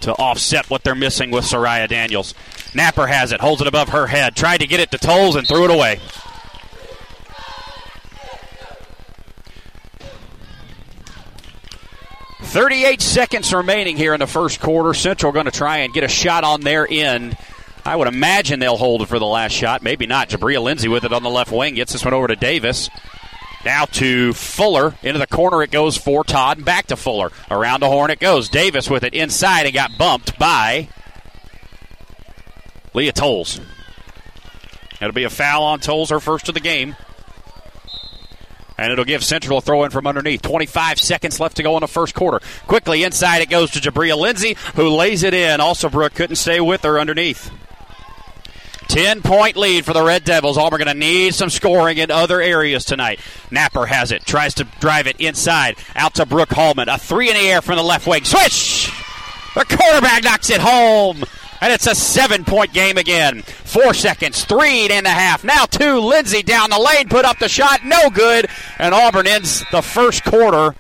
to 0.02 0.14
offset 0.14 0.70
what 0.70 0.84
they're 0.84 0.96
missing 0.96 1.32
with 1.32 1.44
Soraya 1.44 1.90
Daniels. 1.90 2.34
Napper 2.74 3.08
has 3.08 3.32
it, 3.32 3.42
holds 3.42 3.62
it 3.62 3.68
above 3.68 3.90
her 3.90 4.08
head, 4.08 4.36
tried 4.36 4.60
to 4.60 4.68
get 4.68 4.80
it 4.80 4.92
to 4.92 4.98
Tolles 4.98 5.36
and 5.36 5.48
threw 5.48 5.66
it 5.66 5.72
away. 5.72 6.00
38 12.46 13.02
seconds 13.02 13.54
remaining 13.54 13.98
here 13.98 14.14
in 14.14 14.20
the 14.20 14.28
first 14.28 14.60
quarter. 14.60 14.94
Central 14.94 15.32
going 15.32 15.46
to 15.46 15.52
try 15.52 15.80
and 15.80 15.94
get 15.94 16.04
a 16.04 16.08
shot 16.08 16.44
on 16.44 16.62
their 16.62 16.88
end. 16.90 17.38
I 17.84 17.96
would 17.96 18.08
imagine 18.08 18.60
they'll 18.60 18.78
hold 18.78 19.02
it 19.02 19.08
for 19.08 19.20
the 19.20 19.26
last 19.26 19.52
shot. 19.52 19.84
Maybe 19.84 20.06
not. 20.08 20.30
Jabria 20.30 20.62
Lindsay 20.62 20.88
with 20.88 21.04
it 21.04 21.14
on 21.14 21.24
the 21.24 21.30
left 21.30 21.52
wing. 21.52 21.76
Gets 21.76 21.94
this 21.94 22.06
one 22.06 22.14
over 22.14 22.28
to 22.28 22.36
Davis. 22.36 22.90
Now 23.66 23.86
to 23.86 24.34
Fuller. 24.34 24.96
Into 25.04 25.20
the 25.20 25.28
corner 25.28 25.62
it 25.64 25.72
goes 25.72 25.98
for 25.98 26.24
Todd. 26.24 26.58
And 26.58 26.66
back 26.66 26.88
to 26.88 26.96
Fuller. 26.96 27.32
Around 27.52 27.82
the 27.82 27.90
horn 27.90 28.12
it 28.12 28.20
goes. 28.20 28.50
Davis 28.50 28.90
with 28.90 29.04
it 29.04 29.14
inside 29.14 29.66
and 29.66 29.74
got 29.74 29.98
bumped 29.98 30.40
by 30.40 30.88
Leah 32.94 33.12
Tolles. 33.12 33.60
It'll 35.02 35.12
be 35.12 35.26
a 35.26 35.30
foul 35.30 35.64
on 35.64 35.80
Tolles, 35.80 36.10
her 36.10 36.20
first 36.20 36.48
of 36.48 36.56
the 36.56 36.62
game. 36.62 36.96
And 38.78 38.92
it'll 38.92 39.06
give 39.06 39.24
Central 39.24 39.60
a 39.60 39.62
throw 39.62 39.84
in 39.84 39.92
from 39.92 40.06
underneath. 40.06 40.42
25 40.42 41.00
seconds 41.00 41.40
left 41.40 41.58
to 41.58 41.64
go 41.64 41.78
in 41.78 41.82
the 41.82 41.88
first 41.88 42.14
quarter. 42.14 42.46
Quickly 42.68 43.04
inside 43.04 43.42
it 43.42 43.50
goes 43.50 43.72
to 43.72 43.80
Jabria 43.80 44.18
Lindsay, 44.18 44.58
who 44.76 44.90
lays 44.90 45.24
it 45.24 45.34
in. 45.34 45.60
Alsobrook 45.60 46.14
couldn't 46.14 46.36
stay 46.36 46.60
with 46.60 46.84
her 46.84 47.00
underneath. 47.00 47.52
10 48.88 49.22
point 49.22 49.58
lead 49.58 49.86
for 49.86 49.94
the 49.94 50.04
Red 50.04 50.24
Devils. 50.24 50.58
Auburn 50.58 50.80
going 50.80 50.88
to 50.88 50.94
need 50.94 51.34
some 51.34 51.50
scoring 51.50 51.98
in 51.98 52.12
other 52.12 52.42
areas 52.42 52.86
tonight. 52.86 53.20
Napper 53.50 53.86
has 53.86 54.12
it, 54.12 54.26
tries 54.26 54.54
to 54.56 54.66
drive 54.80 55.08
it 55.08 55.20
inside, 55.20 55.78
out 55.96 56.16
to 56.16 56.26
Brooke 56.26 56.52
Hallman. 56.52 56.90
A 56.90 56.98
three 56.98 57.30
in 57.30 57.36
the 57.36 57.42
air 57.42 57.62
from 57.62 57.78
the 57.78 57.84
left 57.84 58.08
wing. 58.08 58.24
Switch! 58.24 58.92
The 59.56 59.66
quarterback 59.66 60.24
knocks 60.24 60.50
it 60.50 60.60
home. 60.60 61.24
And 61.62 61.72
it's 61.74 61.88
a 61.88 61.96
seven 61.96 62.46
point 62.46 62.74
game 62.74 62.98
again. 62.98 63.42
Four 63.42 63.94
seconds, 63.94 64.46
three 64.46 64.88
and 64.90 65.06
a 65.06 65.10
half. 65.10 65.44
Now 65.44 65.66
two. 65.66 66.00
Lindsay 66.00 66.44
down 66.44 66.70
the 66.70 66.80
lane, 66.80 67.10
put 67.10 67.26
up 67.26 67.40
the 67.40 67.50
shot, 67.50 67.84
no 67.84 68.10
good. 68.10 68.48
And 68.78 68.94
Auburn 68.94 69.28
ends 69.28 69.64
the 69.72 69.82
first 69.82 70.24
quarter 70.24 70.76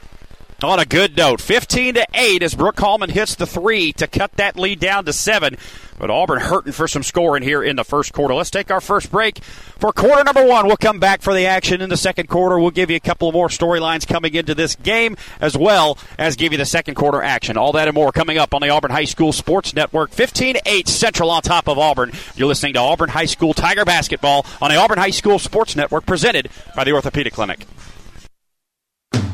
on 0.65 0.79
a 0.79 0.85
good 0.85 1.15
note. 1.15 1.39
15 1.39 1.93
to 1.93 2.05
8 2.13 2.43
as 2.43 2.55
Brooke 2.55 2.79
Hallman 2.79 3.09
hits 3.09 3.35
the 3.35 3.45
three 3.45 3.93
to 3.93 4.07
cut 4.07 4.33
that 4.33 4.57
lead 4.57 4.79
down 4.79 5.05
to 5.05 5.13
seven. 5.13 5.57
But 5.97 6.09
Auburn 6.09 6.41
hurting 6.41 6.73
for 6.73 6.89
some 6.89 7.03
scoring 7.03 7.41
here 7.41 7.63
in 7.63 7.77
the 7.77 7.85
first 7.85 8.11
quarter. 8.11 8.33
Let's 8.33 8.49
take 8.49 8.69
our 8.69 8.81
first 8.81 9.11
break 9.11 9.41
for 9.43 9.93
quarter 9.93 10.25
number 10.25 10.45
one. 10.45 10.67
We'll 10.67 10.75
come 10.75 10.99
back 10.99 11.21
for 11.21 11.33
the 11.33 11.45
action 11.45 11.79
in 11.79 11.89
the 11.89 11.95
second 11.95 12.27
quarter. 12.27 12.59
We'll 12.59 12.71
give 12.71 12.89
you 12.89 12.97
a 12.97 12.99
couple 13.01 13.31
more 13.31 13.47
storylines 13.47 14.05
coming 14.05 14.35
into 14.35 14.53
this 14.53 14.75
game, 14.75 15.15
as 15.39 15.57
well 15.57 15.97
as 16.17 16.35
give 16.35 16.51
you 16.51 16.57
the 16.57 16.65
second 16.65 16.95
quarter 16.95 17.23
action. 17.23 17.55
All 17.55 17.71
that 17.73 17.87
and 17.87 17.95
more 17.95 18.11
coming 18.11 18.37
up 18.37 18.53
on 18.53 18.61
the 18.61 18.69
Auburn 18.69 18.91
High 18.91 19.05
School 19.05 19.31
Sports 19.31 19.73
Network. 19.73 20.11
15 20.11 20.57
8 20.65 20.87
Central 20.89 21.31
on 21.31 21.41
top 21.41 21.69
of 21.69 21.79
Auburn. 21.79 22.11
You're 22.35 22.49
listening 22.49 22.73
to 22.73 22.79
Auburn 22.79 23.09
High 23.09 23.25
School 23.25 23.53
Tiger 23.53 23.85
Basketball 23.85 24.45
on 24.61 24.71
the 24.71 24.75
Auburn 24.75 24.97
High 24.97 25.11
School 25.11 25.39
Sports 25.39 25.77
Network, 25.77 26.05
presented 26.05 26.49
by 26.75 26.83
the 26.83 26.91
Orthopedic 26.91 27.31
Clinic. 27.31 27.65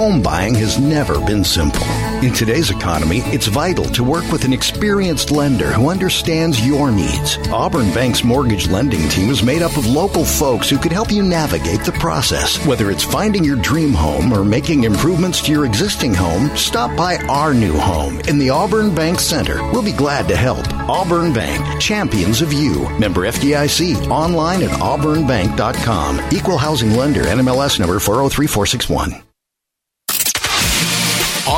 Home 0.00 0.22
buying 0.22 0.54
has 0.54 0.78
never 0.78 1.20
been 1.26 1.44
simple. 1.44 1.84
In 2.22 2.32
today's 2.32 2.70
economy, 2.70 3.18
it's 3.26 3.48
vital 3.48 3.84
to 3.86 4.02
work 4.02 4.24
with 4.30 4.44
an 4.44 4.52
experienced 4.52 5.30
lender 5.30 5.72
who 5.72 5.90
understands 5.90 6.64
your 6.66 6.90
needs. 6.90 7.36
Auburn 7.48 7.92
Bank's 7.92 8.24
mortgage 8.24 8.68
lending 8.68 9.08
team 9.08 9.28
is 9.28 9.42
made 9.42 9.62
up 9.62 9.76
of 9.76 9.86
local 9.86 10.24
folks 10.24 10.70
who 10.70 10.78
can 10.78 10.92
help 10.92 11.10
you 11.10 11.22
navigate 11.22 11.84
the 11.84 11.92
process. 11.92 12.64
Whether 12.66 12.90
it's 12.90 13.04
finding 13.04 13.44
your 13.44 13.56
dream 13.56 13.92
home 13.92 14.32
or 14.32 14.44
making 14.44 14.84
improvements 14.84 15.42
to 15.42 15.52
your 15.52 15.66
existing 15.66 16.14
home, 16.14 16.56
stop 16.56 16.96
by 16.96 17.16
our 17.28 17.52
new 17.52 17.76
home 17.76 18.20
in 18.20 18.38
the 18.38 18.48
Auburn 18.48 18.94
Bank 18.94 19.20
Center. 19.20 19.60
We'll 19.72 19.82
be 19.82 19.92
glad 19.92 20.28
to 20.28 20.36
help. 20.36 20.66
Auburn 20.88 21.34
Bank, 21.34 21.82
champions 21.82 22.40
of 22.40 22.54
you. 22.54 22.88
Member 22.98 23.22
FDIC, 23.22 24.08
online 24.08 24.62
at 24.62 24.70
auburnbank.com. 24.70 26.20
Equal 26.32 26.58
housing 26.58 26.92
lender, 26.92 27.24
NMLS 27.24 27.78
number 27.80 27.98
403461. 27.98 29.29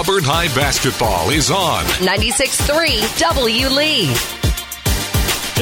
Auburn 0.03 0.25
High 0.25 0.49
basketball 0.49 1.31
is 1.31 1.49
on. 1.49 1.85
96.3 2.03 3.19
W. 3.21 3.69
Lee. 3.69 4.52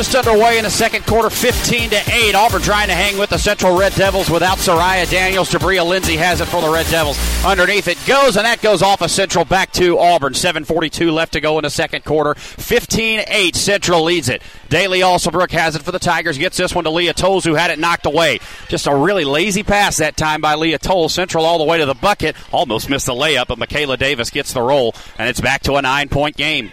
Just 0.00 0.14
underway 0.14 0.56
in 0.56 0.64
the 0.64 0.70
second 0.70 1.04
quarter, 1.04 1.28
15 1.28 1.90
to 1.90 2.02
8. 2.10 2.34
Auburn 2.34 2.62
trying 2.62 2.88
to 2.88 2.94
hang 2.94 3.18
with 3.18 3.28
the 3.28 3.36
Central 3.36 3.78
Red 3.78 3.92
Devils 3.96 4.30
without 4.30 4.56
Soraya 4.56 5.06
Daniels. 5.10 5.50
Jabria 5.50 5.86
Lindsay 5.86 6.16
has 6.16 6.40
it 6.40 6.46
for 6.46 6.62
the 6.62 6.70
Red 6.70 6.86
Devils. 6.86 7.18
Underneath 7.44 7.86
it 7.86 7.98
goes, 8.06 8.38
and 8.38 8.46
that 8.46 8.62
goes 8.62 8.80
off 8.80 9.02
of 9.02 9.10
Central 9.10 9.44
back 9.44 9.72
to 9.72 9.98
Auburn. 9.98 10.32
7.42 10.32 11.12
left 11.12 11.34
to 11.34 11.40
go 11.42 11.58
in 11.58 11.64
the 11.64 11.70
second 11.70 12.06
quarter. 12.06 12.34
15 12.34 13.24
8. 13.26 13.54
Central 13.54 14.02
leads 14.02 14.30
it. 14.30 14.40
Daly 14.70 15.00
Alsobrook 15.00 15.50
has 15.50 15.76
it 15.76 15.82
for 15.82 15.92
the 15.92 15.98
Tigers. 15.98 16.38
Gets 16.38 16.56
this 16.56 16.74
one 16.74 16.84
to 16.84 16.90
Leah 16.90 17.12
Tolles, 17.12 17.44
who 17.44 17.52
had 17.52 17.70
it 17.70 17.78
knocked 17.78 18.06
away. 18.06 18.40
Just 18.68 18.86
a 18.86 18.96
really 18.96 19.24
lazy 19.24 19.62
pass 19.62 19.98
that 19.98 20.16
time 20.16 20.40
by 20.40 20.54
Leah 20.54 20.78
Tolles. 20.78 21.12
Central 21.12 21.44
all 21.44 21.58
the 21.58 21.64
way 21.64 21.76
to 21.76 21.84
the 21.84 21.92
bucket. 21.92 22.36
Almost 22.52 22.88
missed 22.88 23.04
the 23.04 23.12
layup, 23.12 23.48
but 23.48 23.58
Michaela 23.58 23.98
Davis 23.98 24.30
gets 24.30 24.54
the 24.54 24.62
roll, 24.62 24.94
and 25.18 25.28
it's 25.28 25.42
back 25.42 25.60
to 25.64 25.74
a 25.74 25.82
nine 25.82 26.08
point 26.08 26.38
game. 26.38 26.70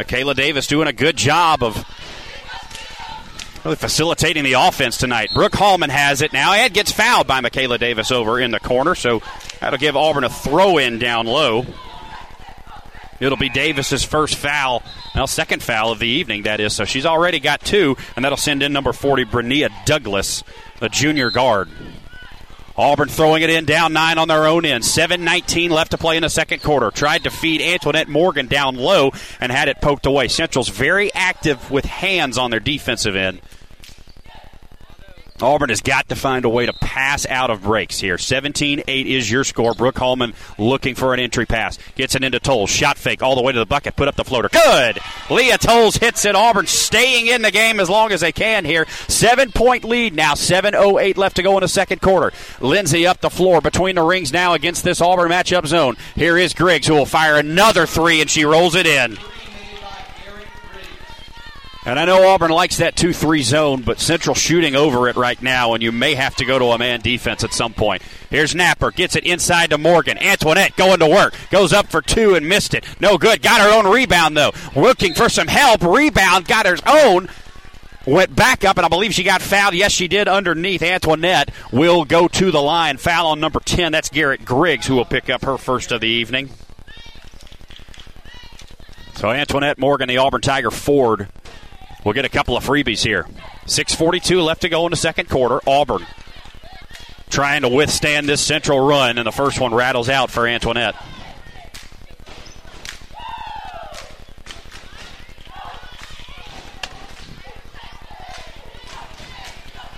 Michaela 0.00 0.34
Davis 0.34 0.66
doing 0.66 0.88
a 0.88 0.94
good 0.94 1.14
job 1.14 1.62
of 1.62 1.76
really 3.62 3.76
facilitating 3.76 4.44
the 4.44 4.54
offense 4.54 4.96
tonight. 4.96 5.28
Brooke 5.34 5.54
Hallman 5.54 5.90
has 5.90 6.22
it 6.22 6.32
now. 6.32 6.54
Ed 6.54 6.72
gets 6.72 6.90
fouled 6.90 7.26
by 7.26 7.42
Michaela 7.42 7.76
Davis 7.76 8.10
over 8.10 8.40
in 8.40 8.50
the 8.50 8.60
corner, 8.60 8.94
so 8.94 9.20
that'll 9.60 9.78
give 9.78 9.96
Auburn 9.96 10.24
a 10.24 10.30
throw 10.30 10.78
in 10.78 10.98
down 10.98 11.26
low. 11.26 11.66
It'll 13.20 13.36
be 13.36 13.50
Davis's 13.50 14.02
first 14.02 14.36
foul, 14.36 14.82
now 15.14 15.26
second 15.26 15.62
foul 15.62 15.92
of 15.92 15.98
the 15.98 16.08
evening, 16.08 16.44
that 16.44 16.60
is. 16.60 16.72
So 16.72 16.86
she's 16.86 17.04
already 17.04 17.38
got 17.38 17.60
two, 17.60 17.98
and 18.16 18.24
that'll 18.24 18.38
send 18.38 18.62
in 18.62 18.72
number 18.72 18.94
40, 18.94 19.26
Brenia 19.26 19.68
Douglas, 19.84 20.42
the 20.78 20.88
junior 20.88 21.30
guard. 21.30 21.68
Auburn 22.80 23.08
throwing 23.08 23.42
it 23.42 23.50
in 23.50 23.66
down 23.66 23.92
nine 23.92 24.16
on 24.16 24.26
their 24.26 24.46
own 24.46 24.64
end. 24.64 24.82
7.19 24.82 25.68
left 25.68 25.90
to 25.90 25.98
play 25.98 26.16
in 26.16 26.22
the 26.22 26.30
second 26.30 26.62
quarter. 26.62 26.90
Tried 26.90 27.24
to 27.24 27.30
feed 27.30 27.60
Antoinette 27.60 28.08
Morgan 28.08 28.46
down 28.46 28.76
low 28.76 29.12
and 29.38 29.52
had 29.52 29.68
it 29.68 29.82
poked 29.82 30.06
away. 30.06 30.28
Central's 30.28 30.70
very 30.70 31.12
active 31.12 31.70
with 31.70 31.84
hands 31.84 32.38
on 32.38 32.50
their 32.50 32.58
defensive 32.58 33.14
end. 33.14 33.42
Auburn 35.42 35.68
has 35.70 35.80
got 35.80 36.08
to 36.08 36.16
find 36.16 36.44
a 36.44 36.48
way 36.48 36.66
to 36.66 36.72
pass 36.72 37.26
out 37.26 37.50
of 37.50 37.62
breaks 37.62 37.98
here. 37.98 38.18
17 38.18 38.82
8 38.86 39.06
is 39.06 39.30
your 39.30 39.44
score. 39.44 39.74
Brooke 39.74 39.98
Hallman 39.98 40.34
looking 40.58 40.94
for 40.94 41.14
an 41.14 41.20
entry 41.20 41.46
pass. 41.46 41.78
Gets 41.94 42.14
it 42.14 42.24
into 42.24 42.40
Tolles. 42.40 42.70
Shot 42.70 42.98
fake 42.98 43.22
all 43.22 43.36
the 43.36 43.42
way 43.42 43.52
to 43.52 43.58
the 43.58 43.66
bucket. 43.66 43.96
Put 43.96 44.08
up 44.08 44.16
the 44.16 44.24
floater. 44.24 44.48
Good! 44.48 44.98
Leah 45.30 45.58
Tolles 45.58 45.96
hits 45.96 46.24
it. 46.24 46.34
Auburn 46.34 46.66
staying 46.66 47.26
in 47.26 47.42
the 47.42 47.50
game 47.50 47.80
as 47.80 47.88
long 47.88 48.12
as 48.12 48.20
they 48.20 48.32
can 48.32 48.64
here. 48.64 48.86
Seven 49.08 49.52
point 49.52 49.84
lead 49.84 50.14
now. 50.14 50.34
7.08 50.34 51.16
left 51.16 51.36
to 51.36 51.42
go 51.42 51.56
in 51.56 51.62
the 51.62 51.68
second 51.68 52.00
quarter. 52.00 52.32
Lindsay 52.60 53.06
up 53.06 53.20
the 53.20 53.30
floor 53.30 53.60
between 53.60 53.96
the 53.96 54.02
rings 54.02 54.32
now 54.32 54.54
against 54.54 54.84
this 54.84 55.00
Auburn 55.00 55.30
matchup 55.30 55.66
zone. 55.66 55.96
Here 56.14 56.36
is 56.36 56.54
Griggs 56.54 56.86
who 56.86 56.94
will 56.94 57.06
fire 57.06 57.36
another 57.36 57.86
three 57.86 58.20
and 58.20 58.30
she 58.30 58.44
rolls 58.44 58.74
it 58.74 58.86
in. 58.86 59.18
And 61.86 61.98
I 61.98 62.04
know 62.04 62.28
Auburn 62.28 62.50
likes 62.50 62.76
that 62.76 62.94
2 62.94 63.14
3 63.14 63.42
zone, 63.42 63.82
but 63.82 64.00
Central 64.00 64.34
shooting 64.34 64.76
over 64.76 65.08
it 65.08 65.16
right 65.16 65.40
now, 65.40 65.72
and 65.72 65.82
you 65.82 65.92
may 65.92 66.14
have 66.14 66.36
to 66.36 66.44
go 66.44 66.58
to 66.58 66.66
a 66.66 66.78
man 66.78 67.00
defense 67.00 67.42
at 67.42 67.54
some 67.54 67.72
point. 67.72 68.02
Here's 68.28 68.54
Napper, 68.54 68.90
gets 68.90 69.16
it 69.16 69.24
inside 69.24 69.70
to 69.70 69.78
Morgan. 69.78 70.18
Antoinette 70.18 70.76
going 70.76 70.98
to 70.98 71.08
work, 71.08 71.34
goes 71.50 71.72
up 71.72 71.86
for 71.86 72.02
two 72.02 72.34
and 72.34 72.46
missed 72.46 72.74
it. 72.74 72.84
No 73.00 73.16
good. 73.16 73.40
Got 73.40 73.62
her 73.62 73.74
own 73.74 73.90
rebound, 73.90 74.36
though. 74.36 74.52
Looking 74.76 75.14
for 75.14 75.30
some 75.30 75.48
help. 75.48 75.82
Rebound, 75.82 76.46
got 76.46 76.66
her 76.66 76.76
own. 76.86 77.28
went 78.06 78.36
back 78.36 78.62
up, 78.62 78.76
and 78.76 78.84
I 78.84 78.88
believe 78.90 79.14
she 79.14 79.22
got 79.22 79.40
fouled. 79.40 79.74
Yes, 79.74 79.92
she 79.92 80.06
did 80.06 80.28
underneath. 80.28 80.82
Antoinette 80.82 81.50
will 81.72 82.04
go 82.04 82.28
to 82.28 82.50
the 82.50 82.60
line. 82.60 82.98
Foul 82.98 83.28
on 83.28 83.40
number 83.40 83.58
10. 83.58 83.90
That's 83.90 84.10
Garrett 84.10 84.44
Griggs, 84.44 84.86
who 84.86 84.96
will 84.96 85.06
pick 85.06 85.30
up 85.30 85.44
her 85.46 85.56
first 85.56 85.92
of 85.92 86.02
the 86.02 86.08
evening. 86.08 86.50
So 89.14 89.30
Antoinette 89.30 89.78
Morgan, 89.78 90.08
the 90.08 90.18
Auburn 90.18 90.40
Tiger 90.40 90.70
Ford, 90.70 91.28
will 92.04 92.12
get 92.12 92.24
a 92.24 92.28
couple 92.28 92.56
of 92.56 92.64
freebies 92.64 93.04
here. 93.04 93.26
6.42 93.66 94.44
left 94.44 94.62
to 94.62 94.68
go 94.68 94.86
in 94.86 94.90
the 94.90 94.96
second 94.96 95.28
quarter. 95.28 95.60
Auburn 95.66 96.06
trying 97.30 97.62
to 97.62 97.68
withstand 97.68 98.28
this 98.28 98.40
central 98.40 98.80
run, 98.80 99.16
and 99.16 99.26
the 99.26 99.32
first 99.32 99.60
one 99.60 99.72
rattles 99.72 100.08
out 100.08 100.30
for 100.30 100.46
Antoinette. 100.46 100.96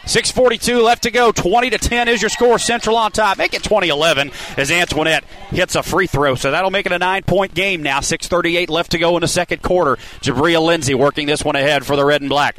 6.42 0.05 0.83
left 0.83 1.05
to 1.05 1.11
go. 1.11 1.31
20 1.31 1.71
to 1.71 1.79
10 1.79 2.09
is 2.09 2.21
your 2.21 2.29
score. 2.29 2.59
Central 2.59 2.97
on 2.97 3.13
top. 3.13 3.39
Make 3.39 3.55
it 3.55 3.63
2011 3.63 4.33
as 4.57 4.71
Antoinette 4.71 5.25
hits 5.51 5.77
a 5.77 5.83
free 5.83 6.09
throw. 6.09 6.35
So 6.35 6.51
that'll 6.51 6.71
make 6.71 6.87
it 6.87 6.93
a 6.93 6.99
nine 6.99 7.23
point 7.23 7.55
game 7.55 7.83
now. 7.83 8.01
6.38 8.01 8.69
left 8.69 8.91
to 8.93 8.99
go 8.99 9.17
in 9.17 9.21
the 9.21 9.29
second 9.29 9.63
quarter. 9.63 9.97
Jabria 10.21 10.61
Lindsay 10.61 10.95
working 10.95 11.27
this 11.27 11.45
one 11.45 11.55
ahead 11.55 11.87
for 11.87 11.95
the 11.95 12.05
red 12.05 12.21
and 12.21 12.29
black. 12.29 12.57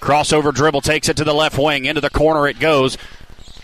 Crossover 0.00 0.52
dribble 0.52 0.80
takes 0.80 1.08
it 1.08 1.18
to 1.18 1.24
the 1.24 1.34
left 1.34 1.58
wing. 1.58 1.84
Into 1.84 2.00
the 2.00 2.10
corner 2.10 2.48
it 2.48 2.58
goes. 2.58 2.96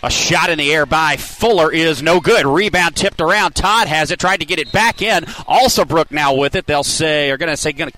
A 0.03 0.11
shot 0.11 0.49
in 0.49 0.57
the 0.57 0.71
air 0.71 0.85
by 0.85 1.15
Fuller 1.15 1.71
is 1.71 2.03
no 2.03 2.19
good. 2.19 2.45
Rebound 2.45 2.95
tipped 2.95 3.21
around. 3.21 3.55
Todd 3.55 3.87
has 3.87 4.11
it. 4.11 4.19
Tried 4.19 4.41
to 4.41 4.45
get 4.45 4.59
it 4.59 4.71
back 4.71 5.01
in. 5.01 5.23
Alsobrook 5.23 6.11
now 6.11 6.35
with 6.35 6.55
it. 6.55 6.67
They'll 6.67 6.83
say, 6.83 7.31
are 7.31 7.37
going 7.37 7.49
to 7.49 7.57
say, 7.57 7.71
going 7.71 7.89
to. 7.89 7.97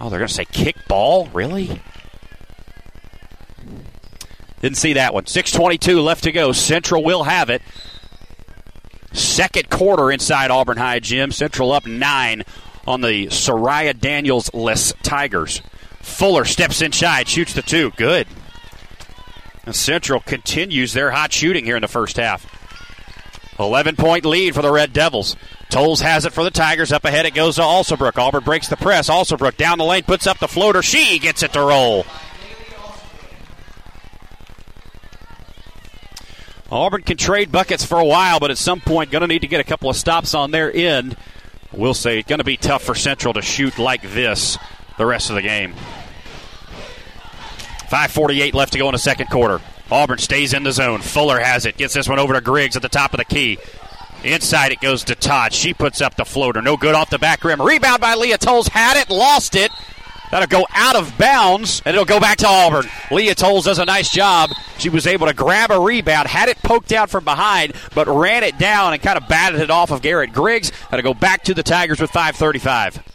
Oh, 0.00 0.10
they're 0.10 0.18
going 0.18 0.28
to 0.28 0.34
say 0.34 0.44
kick 0.44 0.76
ball? 0.88 1.28
Really? 1.28 1.80
Didn't 4.62 4.78
see 4.78 4.92
that 4.94 5.12
one. 5.12 5.24
6.22 5.24 6.02
left 6.02 6.24
to 6.24 6.32
go. 6.32 6.52
Central 6.52 7.02
will 7.02 7.24
have 7.24 7.50
it. 7.50 7.60
Second 9.12 9.68
quarter 9.68 10.10
inside 10.10 10.50
Auburn 10.50 10.78
High 10.78 11.00
Gym. 11.00 11.32
Central 11.32 11.72
up 11.72 11.84
nine 11.84 12.44
on 12.86 13.00
the 13.00 13.26
Soraya 13.26 13.98
Daniels 13.98 14.54
less 14.54 14.94
Tigers. 15.02 15.60
Fuller 16.00 16.44
steps 16.44 16.80
inside, 16.80 17.28
shoots 17.28 17.52
the 17.52 17.62
two. 17.62 17.90
Good. 17.96 18.26
And 19.66 19.74
Central 19.74 20.20
continues 20.20 20.92
their 20.92 21.10
hot 21.10 21.32
shooting 21.32 21.64
here 21.64 21.76
in 21.76 21.82
the 21.82 21.88
first 21.88 22.16
half. 22.16 22.46
11 23.58 23.96
point 23.96 24.24
lead 24.24 24.54
for 24.54 24.62
the 24.62 24.72
Red 24.72 24.92
Devils. 24.92 25.36
Tolles 25.70 26.00
has 26.00 26.24
it 26.24 26.32
for 26.32 26.44
the 26.44 26.50
Tigers. 26.50 26.92
Up 26.92 27.04
ahead 27.04 27.26
it 27.26 27.34
goes 27.34 27.56
to 27.56 27.62
Alsobrook. 27.62 28.18
Auburn 28.18 28.44
breaks 28.44 28.68
the 28.68 28.76
press. 28.76 29.08
Alsobrook 29.08 29.56
down 29.56 29.78
the 29.78 29.84
lane, 29.84 30.02
puts 30.04 30.26
up 30.26 30.38
the 30.38 30.48
floater. 30.48 30.82
She 30.82 31.18
gets 31.18 31.42
it 31.42 31.52
to 31.52 31.60
roll. 31.60 32.04
Auburn 36.72 37.02
can 37.02 37.18
trade 37.18 37.52
buckets 37.52 37.84
for 37.84 37.98
a 37.98 38.04
while, 38.04 38.40
but 38.40 38.50
at 38.50 38.56
some 38.56 38.80
point, 38.80 39.10
going 39.10 39.20
to 39.20 39.26
need 39.26 39.42
to 39.42 39.46
get 39.46 39.60
a 39.60 39.64
couple 39.64 39.90
of 39.90 39.96
stops 39.96 40.32
on 40.32 40.52
their 40.52 40.74
end. 40.74 41.18
We'll 41.70 41.92
say 41.92 42.18
it's 42.18 42.28
going 42.28 42.38
to 42.38 42.44
be 42.44 42.56
tough 42.56 42.82
for 42.82 42.94
Central 42.94 43.34
to 43.34 43.42
shoot 43.42 43.78
like 43.78 44.00
this 44.00 44.56
the 44.96 45.04
rest 45.04 45.28
of 45.28 45.36
the 45.36 45.42
game. 45.42 45.74
5.48 47.90 48.54
left 48.54 48.72
to 48.72 48.78
go 48.78 48.88
in 48.88 48.92
the 48.92 48.98
second 48.98 49.28
quarter. 49.28 49.60
Auburn 49.90 50.16
stays 50.16 50.54
in 50.54 50.62
the 50.62 50.72
zone. 50.72 51.02
Fuller 51.02 51.38
has 51.38 51.66
it. 51.66 51.76
Gets 51.76 51.92
this 51.92 52.08
one 52.08 52.18
over 52.18 52.32
to 52.32 52.40
Griggs 52.40 52.74
at 52.74 52.80
the 52.80 52.88
top 52.88 53.12
of 53.12 53.18
the 53.18 53.26
key. 53.26 53.58
Inside 54.24 54.72
it 54.72 54.80
goes 54.80 55.04
to 55.04 55.14
Todd. 55.14 55.52
She 55.52 55.74
puts 55.74 56.00
up 56.00 56.14
the 56.14 56.24
floater. 56.24 56.62
No 56.62 56.78
good 56.78 56.94
off 56.94 57.10
the 57.10 57.18
back 57.18 57.44
rim. 57.44 57.60
Rebound 57.60 58.00
by 58.00 58.14
Leah 58.14 58.38
Tolles. 58.38 58.68
Had 58.68 58.96
it, 58.96 59.10
lost 59.10 59.54
it. 59.56 59.70
That'll 60.32 60.48
go 60.48 60.66
out 60.72 60.96
of 60.96 61.16
bounds, 61.18 61.82
and 61.84 61.94
it'll 61.94 62.06
go 62.06 62.18
back 62.18 62.38
to 62.38 62.46
Auburn. 62.48 62.86
Leah 63.10 63.34
Tolles 63.34 63.66
does 63.66 63.78
a 63.78 63.84
nice 63.84 64.10
job. 64.10 64.50
She 64.78 64.88
was 64.88 65.06
able 65.06 65.26
to 65.26 65.34
grab 65.34 65.70
a 65.70 65.78
rebound, 65.78 66.26
had 66.26 66.48
it 66.48 66.56
poked 66.62 66.90
out 66.90 67.10
from 67.10 67.22
behind, 67.24 67.74
but 67.94 68.08
ran 68.08 68.42
it 68.42 68.58
down 68.58 68.94
and 68.94 69.02
kind 69.02 69.18
of 69.18 69.28
batted 69.28 69.60
it 69.60 69.70
off 69.70 69.90
of 69.90 70.00
Garrett 70.00 70.32
Griggs. 70.32 70.72
That'll 70.90 71.04
go 71.04 71.12
back 71.12 71.44
to 71.44 71.54
the 71.54 71.62
Tigers 71.62 72.00
with 72.00 72.10
535. 72.10 73.11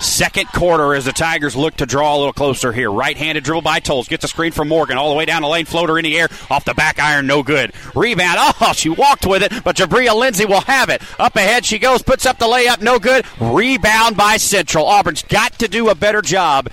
Second 0.00 0.48
quarter 0.48 0.94
as 0.94 1.04
the 1.04 1.12
Tigers 1.12 1.56
look 1.56 1.76
to 1.76 1.86
draw 1.86 2.16
a 2.16 2.18
little 2.18 2.32
closer 2.32 2.72
here. 2.72 2.90
Right 2.90 3.16
handed 3.16 3.44
dribble 3.44 3.62
by 3.62 3.80
Tolles. 3.80 4.08
Gets 4.08 4.24
a 4.24 4.28
screen 4.28 4.52
from 4.52 4.68
Morgan 4.68 4.98
all 4.98 5.08
the 5.08 5.16
way 5.16 5.24
down 5.24 5.42
the 5.42 5.48
lane. 5.48 5.64
Floater 5.64 5.98
in 5.98 6.04
the 6.04 6.18
air. 6.18 6.28
Off 6.50 6.64
the 6.64 6.74
back 6.74 6.98
iron. 6.98 7.26
No 7.26 7.42
good. 7.42 7.72
Rebound. 7.94 8.38
Oh, 8.60 8.72
she 8.74 8.88
walked 8.88 9.26
with 9.26 9.42
it, 9.42 9.52
but 9.64 9.76
Jabria 9.76 10.14
Lindsay 10.14 10.44
will 10.44 10.60
have 10.62 10.88
it. 10.88 11.02
Up 11.18 11.36
ahead 11.36 11.64
she 11.64 11.78
goes. 11.78 12.02
Puts 12.02 12.26
up 12.26 12.38
the 12.38 12.46
layup. 12.46 12.80
No 12.80 12.98
good. 12.98 13.24
Rebound 13.40 14.16
by 14.16 14.36
Central. 14.36 14.86
Auburn's 14.86 15.22
got 15.22 15.58
to 15.58 15.68
do 15.68 15.88
a 15.88 15.94
better 15.94 16.22
job 16.22 16.70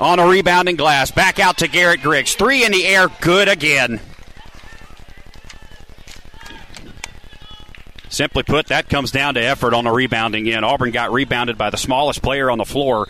on 0.00 0.18
a 0.18 0.26
rebounding 0.26 0.76
glass. 0.76 1.10
Back 1.10 1.38
out 1.38 1.58
to 1.58 1.68
Garrett 1.68 2.02
Griggs. 2.02 2.34
Three 2.34 2.64
in 2.64 2.72
the 2.72 2.86
air. 2.86 3.08
Good 3.20 3.48
again. 3.48 4.00
Simply 8.08 8.42
put, 8.42 8.66
that 8.68 8.88
comes 8.88 9.10
down 9.10 9.34
to 9.34 9.40
effort 9.40 9.74
on 9.74 9.84
the 9.84 9.90
rebounding 9.90 10.48
end. 10.48 10.64
Auburn 10.64 10.90
got 10.90 11.12
rebounded 11.12 11.58
by 11.58 11.70
the 11.70 11.76
smallest 11.76 12.22
player 12.22 12.50
on 12.50 12.58
the 12.58 12.64
floor, 12.64 13.06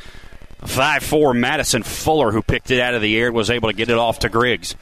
5'4 0.63 1.37
Madison 1.37 1.83
Fuller, 1.83 2.33
who 2.33 2.43
picked 2.43 2.71
it 2.71 2.81
out 2.81 2.95
of 2.95 3.03
the 3.03 3.17
air 3.17 3.29
and 3.29 3.37
was 3.37 3.51
able 3.51 3.69
to 3.69 3.77
get 3.77 3.91
it 3.91 3.99
off 3.99 4.19
to 4.21 4.29
Griggs. 4.29 4.75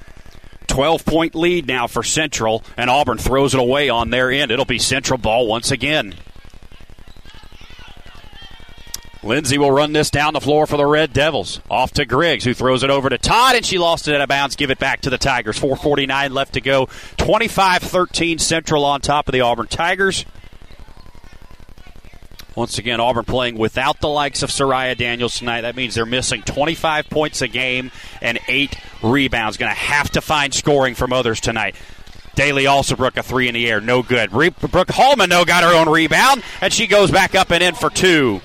12 0.68 1.04
point 1.04 1.34
lead 1.34 1.66
now 1.66 1.86
for 1.86 2.02
Central, 2.02 2.64
and 2.76 2.90
Auburn 2.90 3.18
throws 3.18 3.54
it 3.54 3.60
away 3.60 3.88
on 3.88 4.10
their 4.10 4.30
end. 4.30 4.50
It'll 4.50 4.64
be 4.64 4.78
Central 4.78 5.18
ball 5.18 5.46
once 5.46 5.70
again. 5.70 6.14
Lindsay 9.26 9.58
will 9.58 9.70
run 9.70 9.92
this 9.92 10.10
down 10.10 10.32
the 10.32 10.40
floor 10.40 10.66
for 10.66 10.76
the 10.76 10.86
Red 10.86 11.12
Devils. 11.12 11.60
Off 11.68 11.92
to 11.92 12.04
Griggs, 12.04 12.44
who 12.44 12.54
throws 12.54 12.82
it 12.82 12.90
over 12.90 13.08
to 13.08 13.18
Todd, 13.18 13.56
and 13.56 13.66
she 13.66 13.76
lost 13.76 14.06
it 14.08 14.14
out 14.14 14.20
of 14.20 14.28
bounds. 14.28 14.56
Give 14.56 14.70
it 14.70 14.78
back 14.78 15.00
to 15.02 15.10
the 15.10 15.18
Tigers. 15.18 15.58
4.49 15.58 16.30
left 16.30 16.54
to 16.54 16.60
go. 16.60 16.88
25 17.16 17.82
13 17.82 18.38
Central 18.38 18.84
on 18.84 19.00
top 19.00 19.28
of 19.28 19.32
the 19.32 19.40
Auburn 19.40 19.66
Tigers. 19.66 20.24
Once 22.54 22.78
again, 22.78 23.00
Auburn 23.00 23.24
playing 23.24 23.58
without 23.58 24.00
the 24.00 24.08
likes 24.08 24.42
of 24.42 24.48
Soraya 24.48 24.96
Daniels 24.96 25.38
tonight. 25.38 25.60
That 25.60 25.76
means 25.76 25.94
they're 25.94 26.06
missing 26.06 26.42
25 26.42 27.10
points 27.10 27.42
a 27.42 27.48
game 27.48 27.90
and 28.22 28.38
eight 28.48 28.78
rebounds. 29.02 29.58
Going 29.58 29.70
to 29.70 29.78
have 29.78 30.10
to 30.12 30.22
find 30.22 30.54
scoring 30.54 30.94
from 30.94 31.12
others 31.12 31.38
tonight. 31.38 31.74
Daly 32.34 32.64
Alsobrook 32.64 33.16
a 33.18 33.22
three 33.22 33.48
in 33.48 33.54
the 33.54 33.68
air. 33.68 33.80
No 33.80 34.02
good. 34.02 34.32
Re- 34.32 34.50
Brooke 34.50 34.90
Hallman, 34.90 35.28
though, 35.28 35.44
got 35.44 35.64
her 35.64 35.74
own 35.74 35.88
rebound, 35.88 36.42
and 36.60 36.72
she 36.72 36.86
goes 36.86 37.10
back 37.10 37.34
up 37.34 37.50
and 37.50 37.62
in 37.62 37.74
for 37.74 37.90
two. 37.90 38.40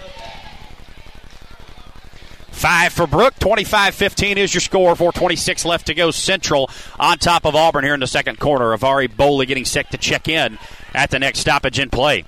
Five 2.62 2.94
for 2.94 3.08
Brook. 3.08 3.34
25 3.40 3.96
15 3.96 4.38
is 4.38 4.54
your 4.54 4.62
score. 4.62 4.96
426 4.96 5.66
left 5.66 5.88
to 5.88 5.96
go. 5.96 6.12
Central 6.12 6.70
on 7.00 7.18
top 7.18 7.48
of 7.48 7.56
Auburn 7.56 7.84
here 7.84 7.96
in 7.96 8.00
the 8.00 8.06
second 8.06 8.38
quarter. 8.38 8.66
Avari 8.66 9.08
Boley 9.08 9.48
getting 9.48 9.66
set 9.66 9.90
to 9.90 9.98
check 9.98 10.28
in 10.28 10.60
at 10.94 11.10
the 11.10 11.18
next 11.18 11.40
stoppage 11.40 11.80
in 11.80 11.90
play. 11.90 12.24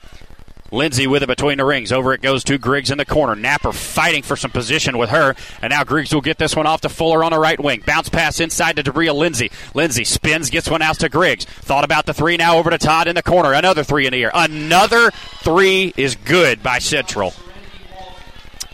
Lindsay 0.71 1.05
with 1.05 1.21
it 1.21 1.27
between 1.27 1.59
the 1.59 1.65
rings. 1.65 1.91
Over 1.91 2.15
it 2.15 2.23
goes 2.23 2.43
to 2.45 2.57
Griggs 2.57 2.89
in 2.89 2.97
the 2.97 3.05
corner. 3.05 3.35
Napper 3.35 3.71
fighting 3.71 4.23
for 4.23 4.35
some 4.35 4.49
position 4.49 4.97
with 4.97 5.11
her. 5.11 5.35
And 5.61 5.69
now 5.69 5.83
Griggs 5.83 6.11
will 6.11 6.21
get 6.21 6.39
this 6.39 6.55
one 6.55 6.65
off 6.65 6.81
to 6.81 6.89
Fuller 6.89 7.23
on 7.23 7.31
the 7.31 7.37
right 7.37 7.59
wing. 7.59 7.83
Bounce 7.85 8.09
pass 8.09 8.39
inside 8.39 8.77
to 8.77 8.83
Jabria 8.83 9.13
Lindsay. 9.13 9.51
Lindsay 9.75 10.03
spins, 10.03 10.49
gets 10.49 10.67
one 10.67 10.81
out 10.81 10.97
to 11.01 11.09
Griggs. 11.09 11.45
Thought 11.45 11.83
about 11.83 12.07
the 12.07 12.13
three 12.15 12.37
now 12.37 12.57
over 12.57 12.71
to 12.71 12.79
Todd 12.79 13.07
in 13.07 13.13
the 13.13 13.21
corner. 13.21 13.53
Another 13.53 13.83
three 13.83 14.07
in 14.07 14.13
the 14.13 14.23
air. 14.23 14.31
Another 14.33 15.11
three 15.43 15.93
is 15.95 16.15
good 16.15 16.63
by 16.63 16.79
Central. 16.79 17.35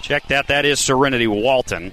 Check 0.10 0.28
that. 0.30 0.48
That 0.48 0.66
is 0.66 0.80
Serenity 0.80 1.28
Walton. 1.28 1.92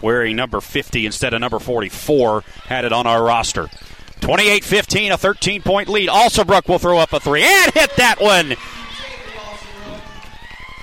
Wearing 0.00 0.36
number 0.36 0.62
50 0.62 1.04
instead 1.04 1.34
of 1.34 1.42
number 1.42 1.58
44. 1.58 2.40
Had 2.64 2.86
it 2.86 2.94
on 2.94 3.06
our 3.06 3.22
roster. 3.22 3.68
28 4.20 4.64
15, 4.64 5.12
a 5.12 5.18
13 5.18 5.60
point 5.60 5.90
lead. 5.90 6.08
Alsobrook 6.08 6.66
will 6.66 6.78
throw 6.78 6.96
up 6.96 7.12
a 7.12 7.20
three 7.20 7.42
and 7.42 7.74
hit 7.74 7.94
that 7.96 8.22
one. 8.22 8.56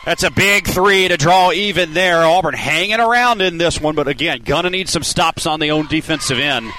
That's 0.05 0.21
a 0.21 0.29
big 0.29 0.67
three 0.67 1.07
to 1.07 1.17
draw 1.17 1.51
even 1.51 1.95
there. 1.95 2.23
Auburn 2.23 2.53
hanging 2.53 2.99
around 2.99 3.41
in 3.41 3.57
this 3.57 3.81
one, 3.81 3.95
but 3.95 4.07
again, 4.07 4.41
gonna 4.45 4.69
need 4.69 4.89
some 4.89 5.01
stops 5.01 5.47
on 5.47 5.59
the 5.59 5.71
own 5.71 5.87
defensive 5.87 6.37
end. 6.37 6.71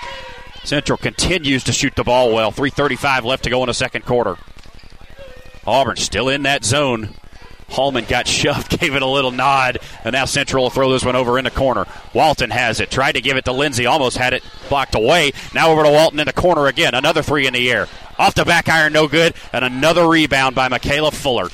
Central 0.62 0.98
continues 0.98 1.64
to 1.64 1.72
shoot 1.72 1.96
the 1.96 2.04
ball 2.04 2.32
well. 2.32 2.52
3.35 2.52 3.24
left 3.24 3.42
to 3.42 3.50
go 3.50 3.64
in 3.64 3.66
the 3.66 3.74
second 3.74 4.04
quarter. 4.04 4.36
Auburn 5.66 5.96
still 5.96 6.28
in 6.28 6.44
that 6.44 6.64
zone. 6.64 7.16
Hallman 7.68 8.04
got 8.04 8.26
shoved, 8.26 8.78
gave 8.80 8.94
it 8.94 9.02
a 9.02 9.06
little 9.06 9.30
nod, 9.30 9.78
and 10.04 10.12
now 10.12 10.24
Central 10.24 10.64
will 10.64 10.70
throw 10.70 10.90
this 10.92 11.04
one 11.04 11.16
over 11.16 11.38
in 11.38 11.44
the 11.44 11.50
corner. 11.50 11.86
Walton 12.14 12.50
has 12.50 12.80
it, 12.80 12.90
tried 12.90 13.12
to 13.12 13.20
give 13.20 13.36
it 13.36 13.44
to 13.46 13.52
Lindsay, 13.52 13.86
almost 13.86 14.16
had 14.16 14.32
it 14.32 14.42
blocked 14.68 14.94
away. 14.94 15.32
Now 15.54 15.70
over 15.70 15.82
to 15.82 15.90
Walton 15.90 16.20
in 16.20 16.26
the 16.26 16.32
corner 16.32 16.66
again. 16.66 16.94
Another 16.94 17.22
three 17.22 17.46
in 17.46 17.54
the 17.54 17.70
air. 17.70 17.88
Off 18.18 18.34
the 18.34 18.44
back 18.44 18.68
iron, 18.68 18.92
no 18.92 19.08
good, 19.08 19.34
and 19.52 19.64
another 19.64 20.06
rebound 20.08 20.54
by 20.54 20.68
Michaela 20.68 21.10
Fuller. 21.10 21.48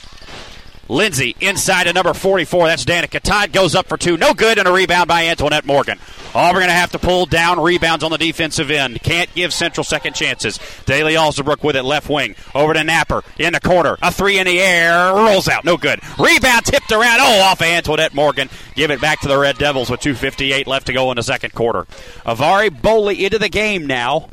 Lindsay 0.93 1.35
inside 1.41 1.85
to 1.85 1.93
number 1.93 2.13
44. 2.13 2.67
That's 2.67 2.85
Danica 2.85 3.21
Todd. 3.21 3.53
Goes 3.53 3.75
up 3.75 3.89
for 3.89 3.97
two. 3.97 4.17
No 4.17 4.35
good, 4.35 4.59
and 4.59 4.69
a 4.69 4.73
rebound 4.73 5.09
by 5.09 5.27
Antoinette 5.27 5.65
Morgan. 5.65 5.99
Auburn 6.35 6.61
going 6.61 6.69
to 6.69 6.73
have 6.73 6.93
to 6.93 6.99
pull 6.99 7.27
down 7.27 7.61
rebounds 7.61 8.05
on 8.05 8.11
the 8.11 8.19
defensive 8.19 8.71
end. 8.71 9.03
Can't 9.03 9.33
give 9.35 9.53
Central 9.53 9.85
second 9.85 10.15
chances. 10.15 10.59
Daly 10.87 11.15
Alsobrook 11.15 11.63
with 11.63 11.77
it 11.77 11.83
left 11.83 12.09
wing. 12.09 12.35
Over 12.55 12.75
to 12.75 12.85
Napper 12.85 13.23
in 13.39 13.53
the 13.53 13.61
corner. 13.61 13.99
A 14.03 14.13
three 14.13 14.39
in 14.39 14.47
the 14.47 14.61
air. 14.61 15.13
Rolls 15.15 15.49
out. 15.49 15.65
No 15.65 15.77
good. 15.77 16.01
Rebound 16.19 16.65
tipped 16.65 16.93
around. 16.93 17.21
Oh, 17.21 17.41
off 17.43 17.61
of 17.61 17.67
Antoinette 17.67 18.15
Morgan. 18.15 18.49
Give 18.75 18.91
it 18.91 19.01
back 19.01 19.21
to 19.21 19.29
the 19.29 19.39
Red 19.39 19.59
Devils 19.59 19.91
with 19.91 20.01
2.58 20.01 20.67
left 20.67 20.87
to 20.87 20.93
go 20.93 21.11
in 21.11 21.17
the 21.17 21.23
second 21.23 21.53
quarter. 21.55 21.85
Avari 22.25 22.69
Boley 22.69 23.19
into 23.19 23.39
the 23.39 23.49
game 23.49 23.87
now. 23.87 24.29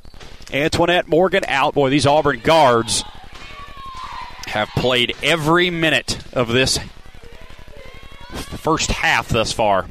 Antoinette 0.52 1.08
Morgan 1.08 1.44
out. 1.48 1.74
Boy, 1.74 1.90
these 1.90 2.06
Auburn 2.06 2.40
guards 2.40 3.04
have 4.50 4.70
played 4.70 5.16
every 5.24 5.70
minute 5.70 6.18
of 6.34 6.50
this 6.50 6.80
first 8.58 8.92
half 8.92 9.30
thus 9.30 9.52
far. 9.52 9.88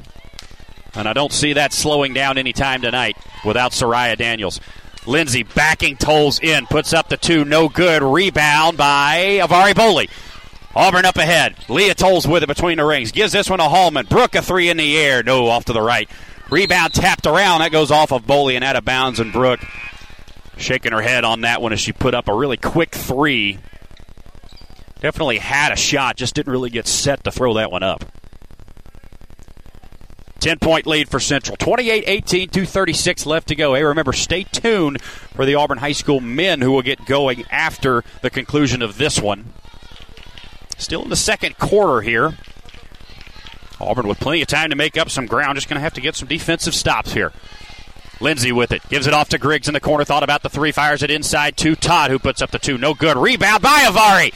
And 0.94 1.08
I 1.08 1.12
don't 1.12 1.32
see 1.32 1.54
that 1.54 1.72
slowing 1.72 2.14
down 2.14 2.38
any 2.38 2.52
time 2.52 2.82
tonight 2.82 3.16
without 3.44 3.72
Soraya 3.72 4.16
Daniels. 4.16 4.60
Lindsay 5.06 5.42
backing 5.42 5.96
Tolles 5.96 6.38
in, 6.40 6.66
puts 6.66 6.92
up 6.92 7.08
the 7.08 7.16
two, 7.16 7.44
no 7.44 7.68
good. 7.68 8.02
Rebound 8.02 8.76
by 8.76 9.40
Avari 9.42 9.72
Boley. 9.72 10.10
Auburn 10.74 11.04
up 11.04 11.16
ahead. 11.16 11.56
Leah 11.68 11.94
Tolles 11.94 12.26
with 12.26 12.42
it 12.42 12.46
between 12.46 12.76
the 12.76 12.84
rings. 12.84 13.10
Gives 13.10 13.32
this 13.32 13.48
one 13.48 13.58
to 13.58 13.64
Hallman. 13.64 14.06
Brooke 14.06 14.34
a 14.34 14.42
three 14.42 14.68
in 14.68 14.76
the 14.76 14.96
air. 14.98 15.22
No, 15.22 15.48
off 15.48 15.64
to 15.66 15.72
the 15.72 15.80
right. 15.80 16.08
Rebound 16.50 16.94
tapped 16.94 17.26
around. 17.26 17.60
That 17.60 17.72
goes 17.72 17.90
off 17.90 18.12
of 18.12 18.26
Boley 18.26 18.54
and 18.54 18.64
out 18.64 18.76
of 18.76 18.84
bounds. 18.84 19.18
And 19.18 19.32
Brooke 19.32 19.60
shaking 20.56 20.92
her 20.92 21.00
head 21.00 21.24
on 21.24 21.40
that 21.42 21.62
one 21.62 21.72
as 21.72 21.80
she 21.80 21.92
put 21.92 22.14
up 22.14 22.28
a 22.28 22.34
really 22.34 22.56
quick 22.56 22.94
three. 22.94 23.58
Definitely 25.00 25.38
had 25.38 25.72
a 25.72 25.76
shot, 25.76 26.16
just 26.16 26.34
didn't 26.34 26.52
really 26.52 26.70
get 26.70 26.86
set 26.86 27.24
to 27.24 27.30
throw 27.30 27.54
that 27.54 27.70
one 27.70 27.82
up. 27.82 28.04
10 30.40 30.58
point 30.58 30.86
lead 30.86 31.08
for 31.08 31.18
Central. 31.18 31.56
28 31.56 32.04
18, 32.06 32.48
236 32.48 33.26
left 33.26 33.48
to 33.48 33.54
go. 33.54 33.74
Hey, 33.74 33.82
remember, 33.82 34.12
stay 34.12 34.44
tuned 34.44 35.00
for 35.02 35.44
the 35.44 35.54
Auburn 35.56 35.78
High 35.78 35.92
School 35.92 36.20
men 36.20 36.60
who 36.60 36.70
will 36.70 36.82
get 36.82 37.06
going 37.06 37.44
after 37.50 38.04
the 38.22 38.30
conclusion 38.30 38.80
of 38.80 38.98
this 38.98 39.20
one. 39.20 39.52
Still 40.76 41.02
in 41.02 41.10
the 41.10 41.16
second 41.16 41.58
quarter 41.58 42.02
here. 42.02 42.34
Auburn 43.80 44.06
with 44.06 44.20
plenty 44.20 44.42
of 44.42 44.48
time 44.48 44.70
to 44.70 44.76
make 44.76 44.96
up 44.96 45.10
some 45.10 45.26
ground. 45.26 45.56
Just 45.56 45.68
going 45.68 45.76
to 45.76 45.82
have 45.82 45.94
to 45.94 46.00
get 46.00 46.14
some 46.14 46.28
defensive 46.28 46.74
stops 46.74 47.12
here. 47.12 47.32
Lindsay 48.20 48.52
with 48.52 48.72
it. 48.72 48.82
Gives 48.88 49.06
it 49.06 49.14
off 49.14 49.28
to 49.30 49.38
Griggs 49.38 49.68
in 49.68 49.74
the 49.74 49.80
corner. 49.80 50.04
Thought 50.04 50.22
about 50.22 50.42
the 50.42 50.48
three. 50.48 50.72
Fires 50.72 51.02
it 51.02 51.10
inside 51.10 51.56
to 51.58 51.76
Todd, 51.76 52.10
who 52.10 52.18
puts 52.18 52.42
up 52.42 52.50
the 52.50 52.58
two. 52.58 52.78
No 52.78 52.94
good. 52.94 53.16
Rebound 53.16 53.62
by 53.62 53.82
Avari. 53.82 54.32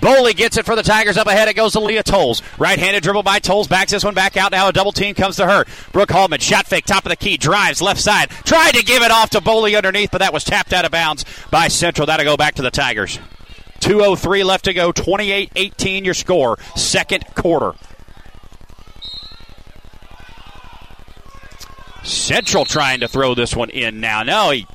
Boley 0.00 0.34
gets 0.34 0.56
it 0.56 0.64
for 0.64 0.76
the 0.76 0.82
Tigers 0.82 1.16
up 1.16 1.26
ahead. 1.26 1.48
It 1.48 1.54
goes 1.54 1.72
to 1.72 1.80
Leah 1.80 2.02
Tolles. 2.02 2.42
Right 2.58 2.78
handed 2.78 3.02
dribble 3.02 3.24
by 3.24 3.40
Tolles. 3.40 3.68
Backs 3.68 3.90
this 3.90 4.04
one 4.04 4.14
back 4.14 4.36
out. 4.36 4.52
Now 4.52 4.68
a 4.68 4.72
double 4.72 4.92
team 4.92 5.14
comes 5.14 5.36
to 5.36 5.46
her. 5.46 5.64
Brooke 5.92 6.10
Hallman. 6.10 6.40
Shot 6.40 6.66
fake. 6.66 6.84
Top 6.84 7.04
of 7.04 7.10
the 7.10 7.16
key. 7.16 7.36
Drives 7.36 7.82
left 7.82 8.00
side. 8.00 8.30
Tried 8.30 8.74
to 8.74 8.84
give 8.84 9.02
it 9.02 9.10
off 9.10 9.30
to 9.30 9.40
Boley 9.40 9.76
underneath, 9.76 10.10
but 10.10 10.18
that 10.18 10.32
was 10.32 10.44
tapped 10.44 10.72
out 10.72 10.84
of 10.84 10.92
bounds 10.92 11.24
by 11.50 11.68
Central. 11.68 12.06
That'll 12.06 12.24
go 12.24 12.36
back 12.36 12.54
to 12.56 12.62
the 12.62 12.70
Tigers. 12.70 13.18
2.03 13.80 14.44
left 14.44 14.64
to 14.66 14.74
go. 14.74 14.92
28 14.92 15.52
18 15.56 16.04
your 16.04 16.14
score. 16.14 16.58
Second 16.76 17.24
quarter. 17.34 17.74
Central 22.04 22.64
trying 22.64 23.00
to 23.00 23.08
throw 23.08 23.34
this 23.34 23.54
one 23.54 23.70
in 23.70 24.00
now. 24.00 24.22
No, 24.22 24.50
he, 24.50 24.66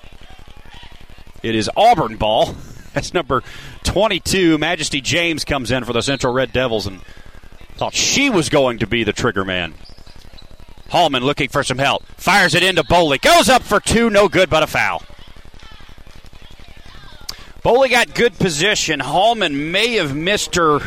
it 1.41 1.55
is 1.55 1.69
Auburn 1.75 2.17
ball. 2.17 2.55
That's 2.93 3.13
number 3.13 3.41
22. 3.83 4.57
Majesty 4.57 5.01
James 5.01 5.45
comes 5.45 5.71
in 5.71 5.83
for 5.83 5.93
the 5.93 6.01
Central 6.01 6.33
Red 6.33 6.51
Devils 6.51 6.87
and 6.87 7.01
thought 7.75 7.93
she 7.93 8.29
was 8.29 8.49
going 8.49 8.79
to 8.79 8.87
be 8.87 9.03
the 9.03 9.13
trigger 9.13 9.45
man. 9.45 9.73
Hallman 10.89 11.23
looking 11.23 11.49
for 11.49 11.63
some 11.63 11.79
help. 11.79 12.05
Fires 12.17 12.53
it 12.53 12.63
into 12.63 12.83
Boley. 12.83 13.19
Goes 13.19 13.49
up 13.49 13.63
for 13.63 13.79
two. 13.79 14.09
No 14.09 14.27
good, 14.29 14.49
but 14.49 14.63
a 14.63 14.67
foul. 14.67 15.03
Boley 17.63 17.89
got 17.89 18.13
good 18.13 18.33
position. 18.35 18.99
Hallman 18.99 19.71
may 19.71 19.93
have 19.93 20.15
missed 20.15 20.55
her 20.55 20.79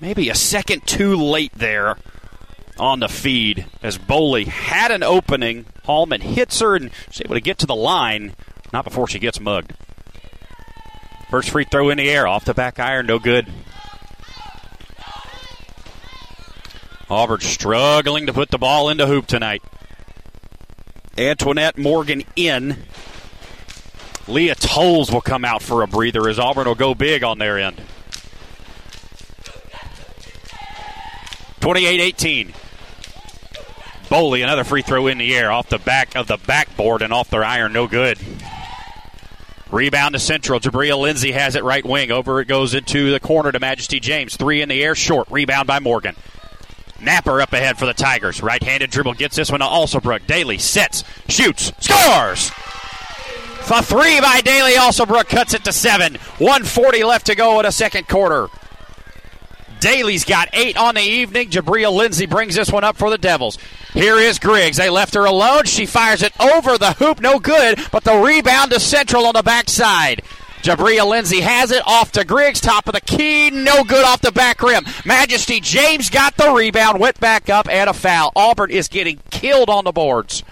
maybe 0.00 0.28
a 0.28 0.34
second 0.34 0.86
too 0.86 1.16
late 1.16 1.52
there 1.54 1.98
on 2.78 3.00
the 3.00 3.08
feed 3.08 3.66
as 3.82 3.98
Boley 3.98 4.46
had 4.46 4.90
an 4.90 5.02
opening. 5.02 5.66
Hallman 5.84 6.20
hits 6.20 6.60
her 6.60 6.76
and 6.76 6.90
she's 7.10 7.22
able 7.22 7.34
to 7.34 7.40
get 7.40 7.58
to 7.58 7.66
the 7.66 7.74
line, 7.74 8.34
not 8.72 8.84
before 8.84 9.06
she 9.06 9.18
gets 9.18 9.40
mugged. 9.40 9.74
First 11.30 11.50
free 11.50 11.64
throw 11.64 11.90
in 11.90 11.98
the 11.98 12.08
air, 12.08 12.26
off 12.26 12.44
the 12.44 12.54
back 12.54 12.78
iron, 12.78 13.06
no 13.06 13.18
good. 13.18 13.46
Auburn 17.10 17.40
struggling 17.40 18.26
to 18.26 18.32
put 18.32 18.50
the 18.50 18.58
ball 18.58 18.88
into 18.88 19.06
hoop 19.06 19.26
tonight. 19.26 19.62
Antoinette 21.16 21.76
Morgan 21.76 22.22
in. 22.36 22.84
Leah 24.26 24.54
Tolles 24.54 25.10
will 25.10 25.22
come 25.22 25.44
out 25.44 25.62
for 25.62 25.82
a 25.82 25.86
breather 25.86 26.28
as 26.28 26.38
Auburn 26.38 26.66
will 26.66 26.74
go 26.74 26.94
big 26.94 27.24
on 27.24 27.38
their 27.38 27.58
end. 27.58 27.80
28 31.60 32.00
18. 32.00 32.52
Boley, 34.08 34.42
another 34.42 34.64
free 34.64 34.80
throw 34.80 35.06
in 35.06 35.18
the 35.18 35.36
air 35.36 35.50
off 35.50 35.68
the 35.68 35.78
back 35.78 36.16
of 36.16 36.26
the 36.26 36.38
backboard 36.38 37.02
and 37.02 37.12
off 37.12 37.28
their 37.28 37.44
iron, 37.44 37.72
no 37.74 37.86
good. 37.86 38.18
Rebound 39.70 40.14
to 40.14 40.18
Central. 40.18 40.60
Jabria 40.60 40.98
Lindsay 40.98 41.32
has 41.32 41.54
it 41.54 41.64
right 41.64 41.84
wing. 41.84 42.10
Over 42.10 42.40
it 42.40 42.48
goes 42.48 42.74
into 42.74 43.10
the 43.10 43.20
corner 43.20 43.52
to 43.52 43.60
Majesty 43.60 44.00
James. 44.00 44.36
Three 44.36 44.62
in 44.62 44.68
the 44.68 44.82
air, 44.82 44.94
short. 44.94 45.30
Rebound 45.30 45.66
by 45.66 45.78
Morgan. 45.78 46.16
Napper 47.00 47.40
up 47.40 47.52
ahead 47.52 47.78
for 47.78 47.86
the 47.86 47.94
Tigers. 47.94 48.42
Right 48.42 48.62
handed 48.62 48.90
dribble 48.90 49.14
gets 49.14 49.36
this 49.36 49.50
one 49.50 49.60
to 49.60 49.66
Alsobrook. 49.66 50.26
Daly 50.26 50.58
sets, 50.58 51.04
shoots, 51.28 51.72
scores! 51.80 52.50
A 53.70 53.82
three 53.82 54.18
by 54.20 54.40
Daly. 54.40 54.72
Alsobrook 54.72 55.28
cuts 55.28 55.52
it 55.52 55.62
to 55.64 55.72
seven. 55.72 56.14
140 56.38 57.04
left 57.04 57.26
to 57.26 57.34
go 57.34 57.60
in 57.60 57.66
a 57.66 57.72
second 57.72 58.08
quarter. 58.08 58.48
Daly's 59.80 60.24
got 60.24 60.48
eight 60.52 60.76
on 60.76 60.96
the 60.96 61.00
evening. 61.00 61.50
Jabria 61.50 61.92
Lindsay 61.92 62.26
brings 62.26 62.54
this 62.54 62.72
one 62.72 62.84
up 62.84 62.96
for 62.96 63.10
the 63.10 63.18
Devils. 63.18 63.58
Here 63.92 64.16
is 64.16 64.38
Griggs. 64.38 64.76
They 64.76 64.90
left 64.90 65.14
her 65.14 65.24
alone. 65.24 65.64
She 65.64 65.86
fires 65.86 66.22
it 66.22 66.38
over 66.40 66.78
the 66.78 66.92
hoop. 66.92 67.20
No 67.20 67.38
good, 67.38 67.78
but 67.92 68.04
the 68.04 68.16
rebound 68.16 68.72
to 68.72 68.80
Central 68.80 69.26
on 69.26 69.34
the 69.34 69.42
backside. 69.42 70.22
Jabria 70.62 71.08
Lindsay 71.08 71.40
has 71.40 71.70
it 71.70 71.82
off 71.86 72.12
to 72.12 72.24
Griggs, 72.24 72.60
top 72.60 72.88
of 72.88 72.94
the 72.94 73.00
key, 73.00 73.48
no 73.50 73.84
good 73.84 74.04
off 74.04 74.20
the 74.20 74.32
back 74.32 74.60
rim. 74.60 74.84
Majesty 75.04 75.60
James 75.60 76.10
got 76.10 76.36
the 76.36 76.50
rebound, 76.50 76.98
went 76.98 77.20
back 77.20 77.48
up, 77.48 77.68
and 77.68 77.88
a 77.88 77.94
foul. 77.94 78.32
Auburn 78.34 78.70
is 78.70 78.88
getting 78.88 79.20
killed 79.30 79.70
on 79.70 79.84
the 79.84 79.92
boards. 79.92 80.42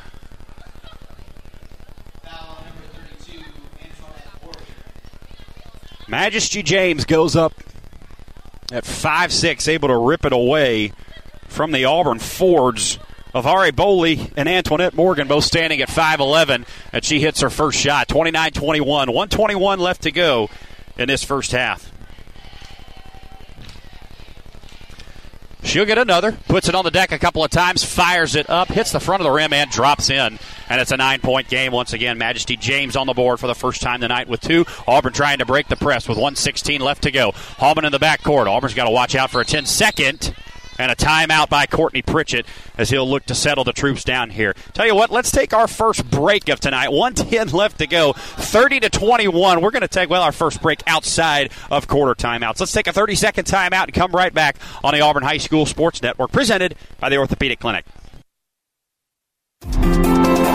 Majesty 6.08 6.62
James 6.62 7.04
goes 7.04 7.34
up 7.34 7.52
at 8.72 8.84
5'6, 8.84 9.68
able 9.68 9.88
to 9.88 9.96
rip 9.96 10.24
it 10.24 10.32
away 10.32 10.92
from 11.48 11.72
the 11.72 11.84
Auburn 11.84 12.18
Fords 12.18 12.98
of 13.34 13.46
Ari 13.46 13.72
Boley 13.72 14.32
and 14.36 14.48
Antoinette 14.48 14.94
Morgan, 14.94 15.28
both 15.28 15.44
standing 15.44 15.80
at 15.80 15.88
5'11, 15.88 16.66
and 16.92 17.04
she 17.04 17.20
hits 17.20 17.40
her 17.40 17.50
first 17.50 17.78
shot. 17.78 18.08
29 18.08 18.52
21. 18.52 19.08
121 19.08 19.78
left 19.78 20.02
to 20.02 20.10
go 20.10 20.48
in 20.98 21.08
this 21.08 21.22
first 21.22 21.52
half. 21.52 21.92
She'll 25.66 25.84
get 25.84 25.98
another, 25.98 26.30
puts 26.46 26.68
it 26.68 26.76
on 26.76 26.84
the 26.84 26.92
deck 26.92 27.10
a 27.10 27.18
couple 27.18 27.42
of 27.42 27.50
times, 27.50 27.84
fires 27.84 28.36
it 28.36 28.48
up, 28.48 28.68
hits 28.68 28.92
the 28.92 29.00
front 29.00 29.20
of 29.20 29.24
the 29.24 29.32
rim, 29.32 29.52
and 29.52 29.68
drops 29.68 30.10
in. 30.10 30.38
And 30.68 30.80
it's 30.80 30.92
a 30.92 30.96
nine 30.96 31.20
point 31.20 31.48
game 31.48 31.72
once 31.72 31.92
again. 31.92 32.18
Majesty 32.18 32.56
James 32.56 32.94
on 32.94 33.08
the 33.08 33.14
board 33.14 33.40
for 33.40 33.48
the 33.48 33.54
first 33.54 33.82
time 33.82 34.00
tonight 34.00 34.28
with 34.28 34.40
two. 34.40 34.64
Auburn 34.86 35.12
trying 35.12 35.38
to 35.38 35.44
break 35.44 35.66
the 35.66 35.74
press 35.74 36.08
with 36.08 36.18
116 36.18 36.80
left 36.80 37.02
to 37.02 37.10
go. 37.10 37.32
Hallman 37.32 37.84
in 37.84 37.90
the 37.90 37.98
backcourt. 37.98 38.46
Auburn's 38.46 38.74
got 38.74 38.84
to 38.84 38.90
watch 38.90 39.16
out 39.16 39.30
for 39.30 39.40
a 39.40 39.44
10 39.44 39.66
second 39.66 40.34
and 40.78 40.90
a 40.90 40.96
timeout 40.96 41.48
by 41.48 41.66
Courtney 41.66 42.02
Pritchett 42.02 42.46
as 42.76 42.90
he'll 42.90 43.08
look 43.08 43.24
to 43.26 43.34
settle 43.34 43.64
the 43.64 43.72
troops 43.72 44.04
down 44.04 44.30
here. 44.30 44.54
Tell 44.72 44.86
you 44.86 44.94
what, 44.94 45.10
let's 45.10 45.30
take 45.30 45.52
our 45.52 45.68
first 45.68 46.08
break 46.10 46.48
of 46.48 46.60
tonight. 46.60 46.90
110 46.90 47.48
left 47.56 47.78
to 47.78 47.86
go, 47.86 48.12
30 48.12 48.80
to 48.80 48.90
21. 48.90 49.60
We're 49.60 49.70
going 49.70 49.82
to 49.82 49.88
take, 49.88 50.10
well, 50.10 50.22
our 50.22 50.32
first 50.32 50.62
break 50.62 50.82
outside 50.86 51.52
of 51.70 51.88
quarter 51.88 52.14
timeouts. 52.14 52.60
Let's 52.60 52.72
take 52.72 52.86
a 52.86 52.92
30 52.92 53.14
second 53.14 53.44
timeout 53.44 53.84
and 53.84 53.92
come 53.92 54.12
right 54.12 54.32
back 54.32 54.58
on 54.84 54.94
the 54.94 55.00
Auburn 55.00 55.22
High 55.22 55.38
School 55.38 55.66
Sports 55.66 56.02
Network 56.02 56.32
presented 56.32 56.76
by 56.98 57.08
the 57.08 57.16
Orthopedic 57.16 57.60
Clinic. 57.60 57.84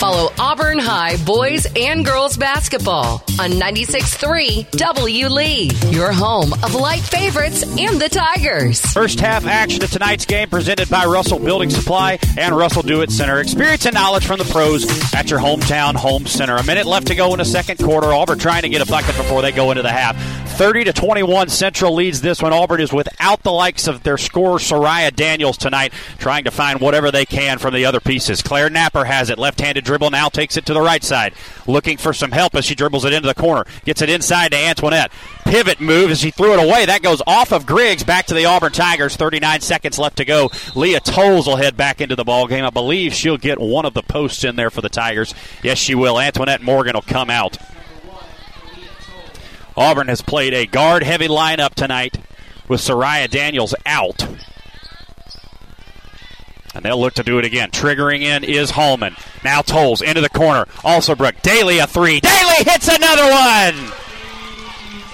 Follow 0.00 0.32
Auburn 0.38 0.78
High 0.78 1.22
boys 1.26 1.66
and 1.76 2.06
girls 2.06 2.38
basketball 2.38 3.22
on 3.38 3.50
96.3 3.50 4.70
W 4.70 5.28
Lee, 5.28 5.70
your 5.90 6.10
home 6.10 6.54
of 6.54 6.74
light 6.74 7.02
favorites 7.02 7.62
and 7.78 8.00
the 8.00 8.08
Tigers. 8.08 8.80
First 8.80 9.20
half 9.20 9.44
action 9.44 9.84
of 9.84 9.90
tonight's 9.90 10.24
game 10.24 10.48
presented 10.48 10.88
by 10.88 11.04
Russell 11.04 11.38
Building 11.38 11.68
Supply 11.68 12.18
and 12.38 12.56
Russell 12.56 12.80
Do 12.80 13.02
It 13.02 13.10
Center. 13.10 13.40
Experience 13.40 13.84
and 13.84 13.92
knowledge 13.92 14.24
from 14.26 14.38
the 14.38 14.46
pros 14.46 14.86
at 15.12 15.28
your 15.28 15.38
hometown 15.38 15.94
home 15.94 16.24
center. 16.24 16.56
A 16.56 16.64
minute 16.64 16.86
left 16.86 17.08
to 17.08 17.14
go 17.14 17.32
in 17.34 17.38
the 17.38 17.44
second 17.44 17.76
quarter. 17.76 18.10
Auburn 18.14 18.38
trying 18.38 18.62
to 18.62 18.70
get 18.70 18.80
a 18.80 18.90
bucket 18.90 19.14
before 19.18 19.42
they 19.42 19.52
go 19.52 19.70
into 19.70 19.82
the 19.82 19.92
half. 19.92 20.16
30 20.60 20.84
to 20.84 20.92
21 20.92 21.48
Central 21.48 21.94
leads 21.94 22.20
this 22.20 22.42
one. 22.42 22.52
Auburn 22.52 22.82
is 22.82 22.92
without 22.92 23.42
the 23.42 23.50
likes 23.50 23.88
of 23.88 24.02
their 24.02 24.18
scorer 24.18 24.58
Soraya 24.58 25.10
Daniels 25.10 25.56
tonight, 25.56 25.90
trying 26.18 26.44
to 26.44 26.50
find 26.50 26.82
whatever 26.82 27.10
they 27.10 27.24
can 27.24 27.56
from 27.56 27.72
the 27.72 27.86
other 27.86 27.98
pieces. 27.98 28.42
Claire 28.42 28.68
Napper 28.68 29.06
has 29.06 29.30
it. 29.30 29.38
Left-handed 29.38 29.86
dribble 29.86 30.10
now 30.10 30.28
takes 30.28 30.58
it 30.58 30.66
to 30.66 30.74
the 30.74 30.82
right 30.82 31.02
side, 31.02 31.32
looking 31.66 31.96
for 31.96 32.12
some 32.12 32.32
help 32.32 32.54
as 32.54 32.66
she 32.66 32.74
dribbles 32.74 33.06
it 33.06 33.14
into 33.14 33.26
the 33.26 33.34
corner. 33.34 33.64
Gets 33.86 34.02
it 34.02 34.10
inside 34.10 34.50
to 34.50 34.58
Antoinette. 34.58 35.10
Pivot 35.46 35.80
move 35.80 36.10
as 36.10 36.20
she 36.20 36.30
threw 36.30 36.52
it 36.52 36.62
away. 36.62 36.84
That 36.84 37.00
goes 37.00 37.22
off 37.26 37.54
of 37.54 37.64
Griggs 37.64 38.04
back 38.04 38.26
to 38.26 38.34
the 38.34 38.44
Auburn 38.44 38.72
Tigers. 38.72 39.16
39 39.16 39.62
seconds 39.62 39.98
left 39.98 40.18
to 40.18 40.26
go. 40.26 40.50
Leah 40.74 41.00
Tolles 41.00 41.46
will 41.46 41.56
head 41.56 41.74
back 41.74 42.02
into 42.02 42.16
the 42.16 42.24
ball 42.24 42.46
game. 42.46 42.66
I 42.66 42.70
believe 42.70 43.14
she'll 43.14 43.38
get 43.38 43.58
one 43.58 43.86
of 43.86 43.94
the 43.94 44.02
posts 44.02 44.44
in 44.44 44.56
there 44.56 44.68
for 44.68 44.82
the 44.82 44.90
Tigers. 44.90 45.34
Yes, 45.62 45.78
she 45.78 45.94
will. 45.94 46.20
Antoinette 46.20 46.60
Morgan 46.60 46.96
will 46.96 47.00
come 47.00 47.30
out. 47.30 47.56
Auburn 49.76 50.08
has 50.08 50.22
played 50.22 50.54
a 50.54 50.66
guard 50.66 51.02
heavy 51.02 51.28
lineup 51.28 51.74
tonight 51.74 52.18
with 52.68 52.80
Soraya 52.80 53.28
Daniels 53.28 53.74
out. 53.86 54.26
And 56.74 56.84
they'll 56.84 57.00
look 57.00 57.14
to 57.14 57.24
do 57.24 57.38
it 57.38 57.44
again. 57.44 57.70
Triggering 57.70 58.22
in 58.22 58.44
is 58.44 58.70
Hallman. 58.70 59.16
Now 59.42 59.60
Tolles 59.60 60.02
into 60.02 60.20
the 60.20 60.28
corner. 60.28 60.66
Alsobrook. 60.84 61.42
Daly 61.42 61.78
a 61.78 61.86
three. 61.86 62.20
Daly 62.20 62.64
hits 62.64 62.88
another 62.88 63.28
one! 63.28 63.92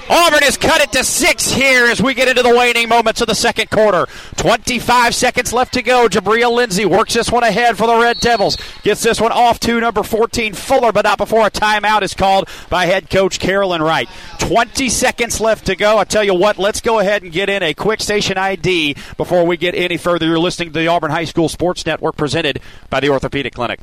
Auburn 0.09 0.43
has 0.43 0.57
cut 0.57 0.81
it 0.81 0.93
to 0.93 1.03
six 1.03 1.51
here 1.51 1.87
as 1.87 2.01
we 2.01 2.15
get 2.15 2.29
into 2.29 2.43
the 2.43 2.55
waning 2.55 2.89
moments 2.89 3.21
of 3.21 3.27
the 3.27 3.35
second 3.35 3.71
quarter. 3.71 4.07
25 4.37 5.15
seconds 5.15 5.53
left 5.53 5.75
to 5.75 5.83
go. 5.83 6.07
Jabria 6.09 6.51
Lindsay 6.51 6.85
works 6.85 7.15
this 7.15 7.31
one 7.31 7.43
ahead 7.43 7.77
for 7.77 7.89
the 7.89 7.97
Red 7.97 8.21
Devils. 8.21 8.57
Gets 8.83 9.03
this 9.03 9.21
one 9.21 9.33
off 9.33 9.59
to 9.61 9.81
number 9.81 10.05
14, 10.05 10.55
Fuller, 10.55 10.93
but 10.93 11.05
not 11.05 11.19
before 11.19 11.47
a 11.47 11.51
timeout 11.51 12.03
is 12.03 12.15
called 12.15 12.49
by 12.71 12.87
head 12.87 13.11
coach 13.11 13.41
Carolyn 13.41 13.83
Wright. 13.83 14.09
20 14.39 14.89
seconds 14.89 15.41
left 15.41 15.67
to 15.67 15.75
go. 15.75 15.99
I 15.99 16.05
tell 16.05 16.23
you 16.23 16.35
what, 16.35 16.57
let's 16.57 16.81
go 16.81 17.01
ahead 17.01 17.25
and 17.25 17.33
get 17.33 17.51
in 17.51 17.65
a 17.65 17.75
quick 17.75 18.01
station 18.01 18.39
ID 18.39 18.95
before 19.17 19.45
we 19.45 19.57
get 19.57 19.75
any 19.75 19.97
further. 19.97 20.27
You're 20.27 20.39
listening 20.39 20.73
to 20.73 20.79
the 20.79 20.87
Auburn 20.87 21.11
High 21.11 21.25
School 21.25 21.49
Sports 21.49 21.85
Network 21.85 22.17
presented 22.17 22.61
by 22.91 23.01
the 23.01 23.09
Orthopedic 23.09 23.55
Clinic. 23.55 23.81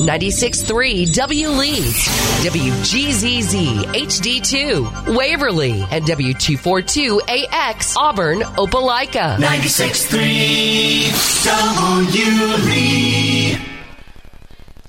96.3 0.00 1.12
W 1.14 1.48
Leeds, 1.50 2.08
WGZZ 2.44 3.84
HD2, 3.94 5.16
Waverly, 5.16 5.84
and 5.90 6.04
W242AX 6.04 7.96
Auburn, 7.96 8.40
Opelika. 8.56 9.36
96.3 9.38 11.44
W 11.44 12.56
Lee. 12.66 13.71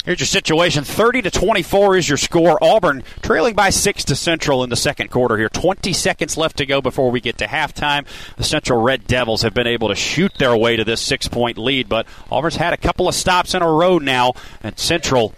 Here's 0.05 0.19
your 0.19 0.27
situation. 0.27 0.83
30 0.83 1.21
to 1.21 1.31
24 1.31 1.95
is 1.95 2.09
your 2.09 2.17
score. 2.17 2.61
Auburn 2.61 3.03
trailing 3.21 3.55
by 3.55 3.69
6 3.69 4.03
to 4.05 4.17
Central 4.17 4.61
in 4.61 4.69
the 4.69 4.75
second 4.75 5.09
quarter 5.09 5.37
here. 5.37 5.47
20 5.47 5.93
seconds 5.93 6.35
left 6.35 6.57
to 6.57 6.65
go 6.65 6.81
before 6.81 7.09
we 7.09 7.21
get 7.21 7.37
to 7.37 7.47
halftime. 7.47 8.05
The 8.35 8.43
Central 8.43 8.81
Red 8.81 9.07
Devils 9.07 9.43
have 9.43 9.53
been 9.53 9.65
able 9.65 9.87
to 9.87 9.95
shoot 9.95 10.33
their 10.39 10.57
way 10.57 10.75
to 10.75 10.83
this 10.83 11.09
6-point 11.09 11.57
lead, 11.57 11.87
but 11.87 12.05
Auburn's 12.29 12.57
had 12.57 12.73
a 12.73 12.77
couple 12.77 13.07
of 13.07 13.15
stops 13.15 13.53
in 13.53 13.61
a 13.61 13.71
row 13.71 13.97
now, 13.97 14.33
and 14.61 14.77
Central 14.77 15.33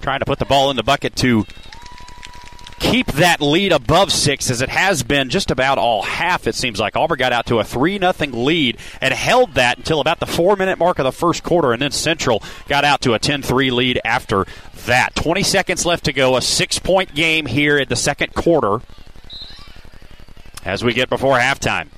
trying 0.00 0.18
to 0.18 0.26
put 0.26 0.40
the 0.40 0.46
ball 0.46 0.68
in 0.70 0.76
the 0.76 0.82
bucket 0.82 1.14
to 1.16 1.44
keep 2.78 3.06
that 3.12 3.40
lead 3.40 3.72
above 3.72 4.12
six 4.12 4.50
as 4.50 4.60
it 4.60 4.68
has 4.68 5.02
been 5.02 5.28
just 5.28 5.50
about 5.50 5.78
all 5.78 6.02
half, 6.02 6.46
it 6.46 6.54
seems 6.54 6.78
like. 6.78 6.96
Auburn 6.96 7.18
got 7.18 7.32
out 7.32 7.46
to 7.46 7.58
a 7.58 7.64
3 7.64 7.98
0 7.98 8.12
lead 8.32 8.78
and 9.00 9.12
held 9.12 9.54
that 9.54 9.78
until 9.78 10.00
about 10.00 10.20
the 10.20 10.26
four 10.26 10.56
minute 10.56 10.78
mark 10.78 10.98
of 10.98 11.04
the 11.04 11.12
first 11.12 11.42
quarter, 11.42 11.72
and 11.72 11.80
then 11.80 11.90
Central 11.90 12.42
got 12.68 12.84
out 12.84 13.00
to 13.02 13.14
a 13.14 13.18
10 13.18 13.42
3 13.42 13.70
lead 13.70 14.00
after 14.04 14.46
that. 14.86 15.14
20 15.14 15.42
seconds 15.42 15.86
left 15.86 16.04
to 16.04 16.12
go, 16.12 16.36
a 16.36 16.42
six 16.42 16.78
point 16.78 17.14
game 17.14 17.46
here 17.46 17.78
in 17.78 17.88
the 17.88 17.96
second 17.96 18.34
quarter 18.34 18.80
as 20.64 20.82
we 20.82 20.92
get 20.92 21.08
before 21.08 21.38
halftime. 21.38 21.88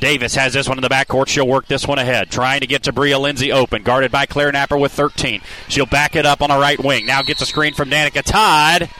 Davis 0.00 0.34
has 0.34 0.52
this 0.52 0.68
one 0.68 0.78
in 0.78 0.82
the 0.82 0.88
backcourt. 0.88 1.28
She'll 1.28 1.46
work 1.46 1.66
this 1.66 1.86
one 1.86 1.98
ahead, 1.98 2.30
trying 2.30 2.60
to 2.60 2.66
get 2.66 2.84
to 2.84 2.92
Bria 2.92 3.18
Lindsay 3.18 3.52
open, 3.52 3.82
guarded 3.82 4.10
by 4.10 4.26
Claire 4.26 4.50
Napper 4.50 4.76
with 4.76 4.92
13. 4.92 5.42
She'll 5.68 5.86
back 5.86 6.16
it 6.16 6.26
up 6.26 6.42
on 6.42 6.48
the 6.50 6.58
right 6.58 6.82
wing. 6.82 7.06
Now 7.06 7.22
gets 7.22 7.42
a 7.42 7.46
screen 7.46 7.74
from 7.74 7.90
Danica 7.90 8.22
Todd, 8.22 8.90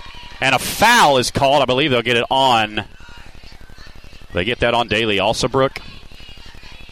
and 0.40 0.55
a 0.55 0.59
foul 0.59 1.16
is 1.16 1.30
called. 1.30 1.62
I 1.62 1.66
believe 1.66 1.90
they'll 1.90 2.03
get 2.03 2.16
it 2.16 2.26
on. 2.30 2.84
They 4.32 4.44
get 4.44 4.61
that 4.61 4.74
on 4.74 4.88
Daly 4.88 5.16
Alsobrook. 5.16 5.80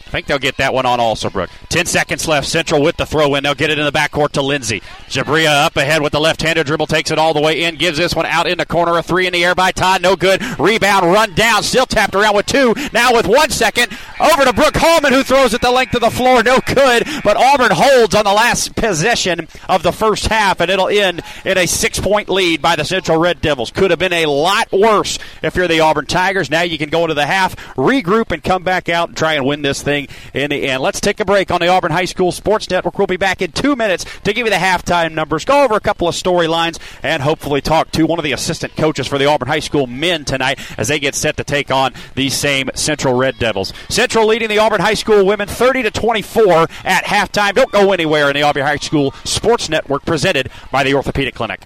I 0.09 0.11
think 0.11 0.25
they'll 0.25 0.39
get 0.39 0.57
that 0.57 0.73
one 0.73 0.87
on 0.87 0.97
Alsobrook. 0.97 1.49
Ten 1.69 1.85
seconds 1.85 2.27
left. 2.27 2.47
Central 2.47 2.81
with 2.81 2.97
the 2.97 3.05
throw 3.05 3.35
in. 3.35 3.43
They'll 3.43 3.53
get 3.53 3.69
it 3.69 3.77
in 3.77 3.85
the 3.85 3.91
backcourt 3.91 4.31
to 4.31 4.41
Lindsay. 4.41 4.81
Jabria 5.07 5.65
up 5.65 5.77
ahead 5.77 6.01
with 6.01 6.13
the 6.13 6.19
left-handed 6.19 6.65
dribble, 6.65 6.87
takes 6.87 7.11
it 7.11 7.19
all 7.19 7.35
the 7.35 7.41
way 7.41 7.63
in, 7.63 7.75
gives 7.75 7.99
this 7.99 8.15
one 8.15 8.25
out 8.25 8.47
in 8.47 8.57
the 8.57 8.65
corner. 8.65 8.97
A 8.97 9.03
three 9.03 9.27
in 9.27 9.33
the 9.33 9.45
air 9.45 9.53
by 9.53 9.71
Todd. 9.71 10.01
No 10.01 10.15
good. 10.15 10.41
Rebound, 10.59 11.05
run 11.11 11.35
down. 11.35 11.61
Still 11.61 11.85
tapped 11.85 12.15
around 12.15 12.35
with 12.35 12.47
two. 12.47 12.73
Now 12.91 13.13
with 13.13 13.27
one 13.27 13.51
second. 13.51 13.95
Over 14.19 14.45
to 14.45 14.53
Brooke 14.53 14.77
Hallman, 14.77 15.13
who 15.13 15.21
throws 15.21 15.53
it 15.53 15.61
the 15.61 15.69
length 15.69 15.93
of 15.93 16.01
the 16.01 16.09
floor. 16.09 16.41
No 16.41 16.59
good. 16.65 17.03
But 17.23 17.37
Auburn 17.37 17.71
holds 17.71 18.15
on 18.15 18.25
the 18.25 18.33
last 18.33 18.75
possession 18.75 19.47
of 19.67 19.83
the 19.83 19.91
first 19.91 20.25
half, 20.25 20.59
and 20.59 20.71
it'll 20.71 20.89
end 20.89 21.21
in 21.45 21.57
a 21.59 21.67
six-point 21.67 22.29
lead 22.29 22.63
by 22.63 22.75
the 22.75 22.83
Central 22.83 23.19
Red 23.19 23.41
Devils. 23.41 23.69
Could 23.69 23.91
have 23.91 23.99
been 23.99 24.11
a 24.11 24.25
lot 24.25 24.71
worse 24.71 25.19
if 25.43 25.55
you're 25.55 25.67
the 25.67 25.81
Auburn 25.81 26.07
Tigers. 26.07 26.49
Now 26.49 26.63
you 26.63 26.79
can 26.79 26.89
go 26.89 27.03
into 27.03 27.13
the 27.13 27.27
half, 27.27 27.55
regroup, 27.75 28.31
and 28.31 28.43
come 28.43 28.63
back 28.63 28.89
out 28.89 29.09
and 29.09 29.17
try 29.17 29.33
and 29.33 29.45
win 29.45 29.61
this 29.61 29.83
thing 29.83 29.98
in 30.33 30.51
the 30.51 30.67
end. 30.67 30.81
Let's 30.81 30.99
take 30.99 31.19
a 31.19 31.25
break 31.25 31.51
on 31.51 31.59
the 31.59 31.67
Auburn 31.67 31.91
High 31.91 32.05
School 32.05 32.31
Sports 32.31 32.69
Network. 32.69 32.97
We'll 32.97 33.07
be 33.07 33.17
back 33.17 33.41
in 33.41 33.51
two 33.51 33.75
minutes 33.75 34.05
to 34.23 34.33
give 34.33 34.45
you 34.45 34.51
the 34.51 34.57
halftime 34.57 35.13
numbers, 35.13 35.45
go 35.45 35.63
over 35.63 35.75
a 35.75 35.79
couple 35.79 36.07
of 36.07 36.15
storylines, 36.15 36.79
and 37.03 37.21
hopefully 37.23 37.61
talk 37.61 37.91
to 37.91 38.05
one 38.05 38.19
of 38.19 38.23
the 38.23 38.31
assistant 38.31 38.75
coaches 38.75 39.07
for 39.07 39.17
the 39.17 39.25
Auburn 39.25 39.47
High 39.47 39.59
School 39.59 39.87
men 39.87 40.25
tonight 40.25 40.59
as 40.77 40.87
they 40.87 40.99
get 40.99 41.15
set 41.15 41.37
to 41.37 41.43
take 41.43 41.71
on 41.71 41.93
these 42.15 42.35
same 42.35 42.69
Central 42.75 43.15
Red 43.15 43.39
Devils. 43.39 43.73
Central 43.89 44.27
leading 44.27 44.49
the 44.49 44.59
Auburn 44.59 44.81
High 44.81 44.93
School 44.93 45.25
women 45.25 45.47
30 45.47 45.83
to 45.83 45.91
24 45.91 46.67
at 46.83 47.03
halftime. 47.05 47.53
Don't 47.53 47.71
go 47.71 47.91
anywhere 47.91 48.29
in 48.29 48.35
the 48.35 48.43
Auburn 48.43 48.63
High 48.63 48.77
School 48.77 49.13
Sports 49.23 49.69
Network 49.69 50.05
presented 50.05 50.49
by 50.71 50.83
the 50.83 50.93
Orthopedic 50.93 51.35
Clinic. 51.35 51.65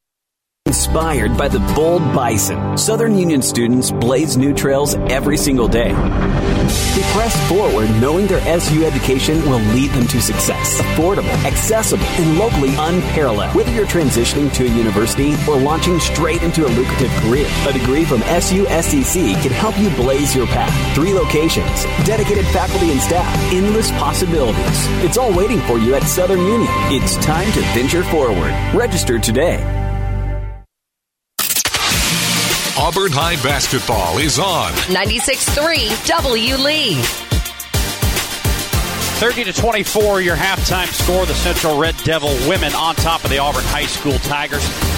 Inspired 0.71 1.37
by 1.37 1.49
the 1.49 1.59
bold 1.75 2.01
bison, 2.15 2.77
Southern 2.77 3.17
Union 3.17 3.41
students 3.41 3.91
blaze 3.91 4.37
new 4.37 4.53
trails 4.53 4.95
every 5.11 5.35
single 5.35 5.67
day. 5.67 5.89
They 5.89 7.03
press 7.11 7.35
forward 7.49 7.89
knowing 7.99 8.25
their 8.25 8.39
SU 8.39 8.85
education 8.85 9.41
will 9.49 9.59
lead 9.75 9.91
them 9.91 10.07
to 10.07 10.21
success. 10.21 10.81
Affordable, 10.81 11.27
accessible, 11.43 12.05
and 12.05 12.39
locally 12.39 12.73
unparalleled. 12.77 13.53
Whether 13.53 13.73
you're 13.73 13.85
transitioning 13.85 14.49
to 14.53 14.65
a 14.65 14.69
university 14.69 15.33
or 15.45 15.59
launching 15.59 15.99
straight 15.99 16.41
into 16.41 16.65
a 16.65 16.69
lucrative 16.69 17.11
career, 17.15 17.49
a 17.67 17.73
degree 17.73 18.05
from 18.05 18.21
SU 18.23 18.63
SCC 18.63 19.33
can 19.43 19.51
help 19.51 19.77
you 19.77 19.89
blaze 19.97 20.33
your 20.33 20.47
path. 20.47 20.95
Three 20.95 21.13
locations, 21.13 21.83
dedicated 22.05 22.45
faculty 22.45 22.91
and 22.91 23.01
staff, 23.01 23.27
endless 23.51 23.91
possibilities. 23.99 24.87
It's 25.03 25.17
all 25.17 25.35
waiting 25.35 25.59
for 25.63 25.77
you 25.77 25.95
at 25.95 26.03
Southern 26.03 26.39
Union. 26.39 26.71
It's 26.95 27.17
time 27.17 27.51
to 27.51 27.59
venture 27.73 28.05
forward. 28.05 28.53
Register 28.73 29.19
today. 29.19 29.80
Auburn 32.91 33.13
High 33.13 33.41
basketball 33.41 34.17
is 34.17 34.37
on. 34.37 34.73
96.3 34.91 36.07
W. 36.07 36.55
Lee. 36.57 37.01
30 39.21 39.45
to 39.45 39.53
24, 39.53 40.19
your 40.19 40.35
halftime 40.35 40.87
score. 40.87 41.25
The 41.25 41.33
Central 41.33 41.79
Red 41.79 41.95
Devil 42.03 42.35
women 42.49 42.73
on 42.73 42.95
top 42.95 43.23
of 43.23 43.29
the 43.29 43.37
Auburn 43.37 43.63
High 43.63 43.85
School 43.85 44.19
Tigers. 44.19 44.90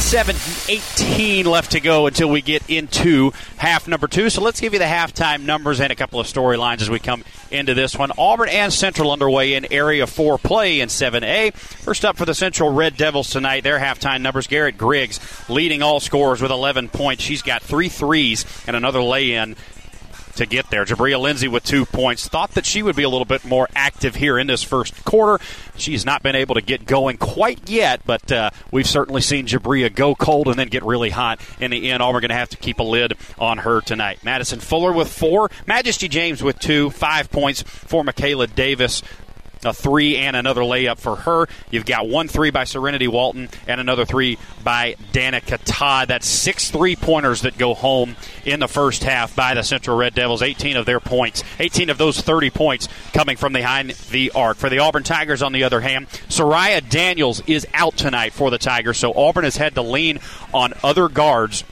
7 0.00 0.34
18 0.68 1.46
left 1.46 1.72
to 1.72 1.80
go 1.80 2.06
until 2.06 2.28
we 2.28 2.40
get 2.40 2.68
into 2.68 3.32
half 3.58 3.86
number 3.86 4.08
two. 4.08 4.30
So 4.30 4.40
let's 4.40 4.58
give 4.58 4.72
you 4.72 4.78
the 4.78 4.86
halftime 4.86 5.44
numbers 5.44 5.80
and 5.80 5.92
a 5.92 5.94
couple 5.94 6.18
of 6.18 6.26
storylines 6.26 6.80
as 6.80 6.90
we 6.90 6.98
come 6.98 7.22
into 7.50 7.74
this 7.74 7.96
one. 7.96 8.10
Auburn 8.18 8.48
and 8.48 8.72
Central 8.72 9.12
underway 9.12 9.54
in 9.54 9.72
Area 9.72 10.06
4 10.06 10.38
play 10.38 10.80
in 10.80 10.88
7A. 10.88 11.52
First 11.54 12.04
up 12.04 12.16
for 12.16 12.24
the 12.24 12.34
Central 12.34 12.72
Red 12.72 12.96
Devils 12.96 13.30
tonight, 13.30 13.62
their 13.62 13.78
halftime 13.78 14.22
numbers. 14.22 14.46
Garrett 14.46 14.78
Griggs 14.78 15.20
leading 15.48 15.82
all 15.82 16.00
scorers 16.00 16.42
with 16.42 16.50
11 16.50 16.88
points. 16.88 17.22
She's 17.22 17.42
got 17.42 17.62
three 17.62 17.88
threes 17.88 18.44
and 18.66 18.74
another 18.74 19.02
lay 19.02 19.34
in 19.34 19.54
to 20.40 20.46
get 20.46 20.70
there. 20.70 20.84
Jabria 20.84 21.20
Lindsay 21.20 21.48
with 21.48 21.64
two 21.64 21.86
points. 21.86 22.26
Thought 22.26 22.52
that 22.52 22.66
she 22.66 22.82
would 22.82 22.96
be 22.96 23.02
a 23.02 23.08
little 23.08 23.24
bit 23.24 23.44
more 23.44 23.68
active 23.74 24.16
here 24.16 24.38
in 24.38 24.46
this 24.46 24.62
first 24.62 25.04
quarter. 25.04 25.42
She's 25.76 26.04
not 26.04 26.22
been 26.22 26.34
able 26.34 26.54
to 26.56 26.60
get 26.62 26.86
going 26.86 27.16
quite 27.18 27.68
yet, 27.68 28.00
but 28.04 28.32
uh, 28.32 28.50
we've 28.70 28.88
certainly 28.88 29.20
seen 29.20 29.46
Jabria 29.46 29.94
go 29.94 30.14
cold 30.14 30.48
and 30.48 30.58
then 30.58 30.68
get 30.68 30.82
really 30.82 31.10
hot 31.10 31.40
in 31.60 31.70
the 31.70 31.90
end. 31.90 32.02
All 32.02 32.12
we're 32.12 32.20
going 32.20 32.30
to 32.30 32.34
have 32.34 32.48
to 32.50 32.56
keep 32.56 32.80
a 32.80 32.82
lid 32.82 33.14
on 33.38 33.58
her 33.58 33.80
tonight. 33.80 34.24
Madison 34.24 34.60
Fuller 34.60 34.92
with 34.92 35.08
four. 35.08 35.50
Majesty 35.66 36.08
James 36.08 36.42
with 36.42 36.58
two. 36.58 36.90
Five 36.90 37.30
points 37.30 37.62
for 37.62 38.02
Michaela 38.02 38.46
Davis 38.46 39.02
a 39.64 39.72
three 39.72 40.16
and 40.16 40.36
another 40.36 40.62
layup 40.62 40.98
for 40.98 41.16
her. 41.16 41.48
You've 41.70 41.86
got 41.86 42.08
one 42.08 42.28
three 42.28 42.50
by 42.50 42.64
Serenity 42.64 43.08
Walton 43.08 43.48
and 43.66 43.80
another 43.80 44.04
three 44.04 44.38
by 44.64 44.96
Danica 45.12 45.58
Todd. 45.64 46.08
That's 46.08 46.26
six 46.26 46.70
three 46.70 46.96
pointers 46.96 47.42
that 47.42 47.58
go 47.58 47.74
home 47.74 48.16
in 48.44 48.60
the 48.60 48.68
first 48.68 49.04
half 49.04 49.34
by 49.34 49.54
the 49.54 49.62
Central 49.62 49.96
Red 49.96 50.14
Devils. 50.14 50.42
18 50.42 50.76
of 50.76 50.86
their 50.86 51.00
points, 51.00 51.44
18 51.58 51.90
of 51.90 51.98
those 51.98 52.20
30 52.20 52.50
points 52.50 52.88
coming 53.12 53.36
from 53.36 53.52
behind 53.52 53.90
the 54.10 54.30
arc. 54.34 54.56
For 54.56 54.68
the 54.68 54.78
Auburn 54.78 55.02
Tigers, 55.02 55.42
on 55.42 55.52
the 55.52 55.64
other 55.64 55.80
hand, 55.80 56.08
Soraya 56.28 56.86
Daniels 56.88 57.42
is 57.46 57.66
out 57.74 57.96
tonight 57.96 58.32
for 58.32 58.50
the 58.50 58.58
Tigers, 58.58 58.98
so 58.98 59.12
Auburn 59.14 59.44
has 59.44 59.56
had 59.56 59.74
to 59.74 59.82
lean 59.82 60.20
on 60.52 60.72
other 60.82 61.08
guards 61.08 61.64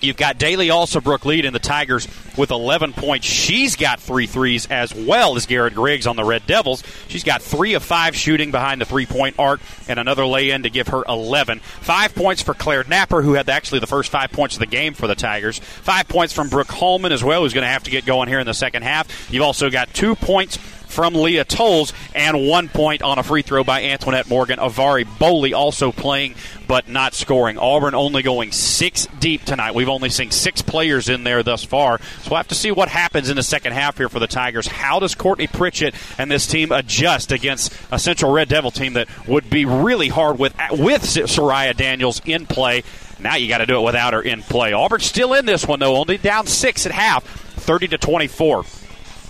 You've 0.00 0.16
got 0.16 0.38
Daly 0.38 0.70
lead 0.70 1.44
in 1.44 1.52
the 1.52 1.58
Tigers 1.58 2.08
with 2.36 2.50
11 2.50 2.92
points. 2.92 3.26
She's 3.26 3.76
got 3.76 4.00
three 4.00 4.26
threes 4.26 4.66
as 4.66 4.94
well 4.94 5.36
as 5.36 5.46
Garrett 5.46 5.74
Griggs 5.74 6.06
on 6.06 6.16
the 6.16 6.24
Red 6.24 6.46
Devils. 6.46 6.82
She's 7.08 7.24
got 7.24 7.42
three 7.42 7.74
of 7.74 7.82
five 7.82 8.14
shooting 8.14 8.50
behind 8.50 8.80
the 8.80 8.84
three 8.84 9.06
point 9.06 9.36
arc 9.38 9.60
and 9.88 9.98
another 9.98 10.26
lay 10.26 10.50
in 10.50 10.62
to 10.64 10.70
give 10.70 10.88
her 10.88 11.02
11. 11.08 11.60
Five 11.60 12.14
points 12.14 12.42
for 12.42 12.54
Claire 12.54 12.84
Napper, 12.84 13.22
who 13.22 13.34
had 13.34 13.48
actually 13.48 13.80
the 13.80 13.86
first 13.86 14.10
five 14.10 14.32
points 14.32 14.56
of 14.56 14.60
the 14.60 14.66
game 14.66 14.94
for 14.94 15.06
the 15.06 15.14
Tigers. 15.14 15.58
Five 15.58 16.08
points 16.08 16.32
from 16.32 16.48
Brooke 16.48 16.70
Hallman 16.70 17.12
as 17.12 17.24
well, 17.24 17.42
who's 17.42 17.54
going 17.54 17.62
to 17.62 17.68
have 17.68 17.84
to 17.84 17.90
get 17.90 18.04
going 18.04 18.28
here 18.28 18.40
in 18.40 18.46
the 18.46 18.54
second 18.54 18.82
half. 18.82 19.32
You've 19.32 19.42
also 19.42 19.70
got 19.70 19.92
two 19.94 20.14
points 20.14 20.58
from 20.96 21.14
Leah 21.14 21.44
Tolles 21.44 21.92
and 22.14 22.48
one 22.48 22.70
point 22.70 23.02
on 23.02 23.18
a 23.18 23.22
free 23.22 23.42
throw 23.42 23.62
by 23.62 23.82
Antoinette 23.82 24.30
Morgan. 24.30 24.58
Avari 24.58 25.04
Boley 25.04 25.54
also 25.54 25.92
playing 25.92 26.34
but 26.66 26.88
not 26.88 27.12
scoring. 27.12 27.58
Auburn 27.58 27.94
only 27.94 28.22
going 28.22 28.50
six 28.50 29.06
deep 29.20 29.44
tonight. 29.44 29.74
We've 29.74 29.90
only 29.90 30.08
seen 30.08 30.30
six 30.30 30.62
players 30.62 31.10
in 31.10 31.22
there 31.22 31.42
thus 31.42 31.62
far. 31.62 32.00
So 32.22 32.30
we'll 32.30 32.38
have 32.38 32.48
to 32.48 32.54
see 32.54 32.70
what 32.70 32.88
happens 32.88 33.28
in 33.28 33.36
the 33.36 33.42
second 33.42 33.74
half 33.74 33.98
here 33.98 34.08
for 34.08 34.20
the 34.20 34.26
Tigers. 34.26 34.66
How 34.66 34.98
does 34.98 35.14
Courtney 35.14 35.48
Pritchett 35.48 35.94
and 36.16 36.30
this 36.30 36.46
team 36.46 36.72
adjust 36.72 37.30
against 37.30 37.74
a 37.92 37.98
Central 37.98 38.32
Red 38.32 38.48
Devil 38.48 38.70
team 38.70 38.94
that 38.94 39.06
would 39.28 39.50
be 39.50 39.66
really 39.66 40.08
hard 40.08 40.38
with 40.38 40.54
with 40.72 41.02
Soraya 41.02 41.76
Daniels 41.76 42.22
in 42.24 42.46
play? 42.46 42.84
Now 43.20 43.36
you 43.36 43.48
got 43.48 43.58
to 43.58 43.66
do 43.66 43.78
it 43.78 43.84
without 43.84 44.14
her 44.14 44.22
in 44.22 44.40
play. 44.40 44.72
Auburn 44.72 45.00
still 45.00 45.34
in 45.34 45.44
this 45.44 45.66
one 45.68 45.78
though, 45.78 45.96
only 45.96 46.16
down 46.16 46.46
six 46.46 46.86
at 46.86 46.92
half, 46.92 47.22
30 47.24 47.88
to 47.88 47.98
24 47.98 48.64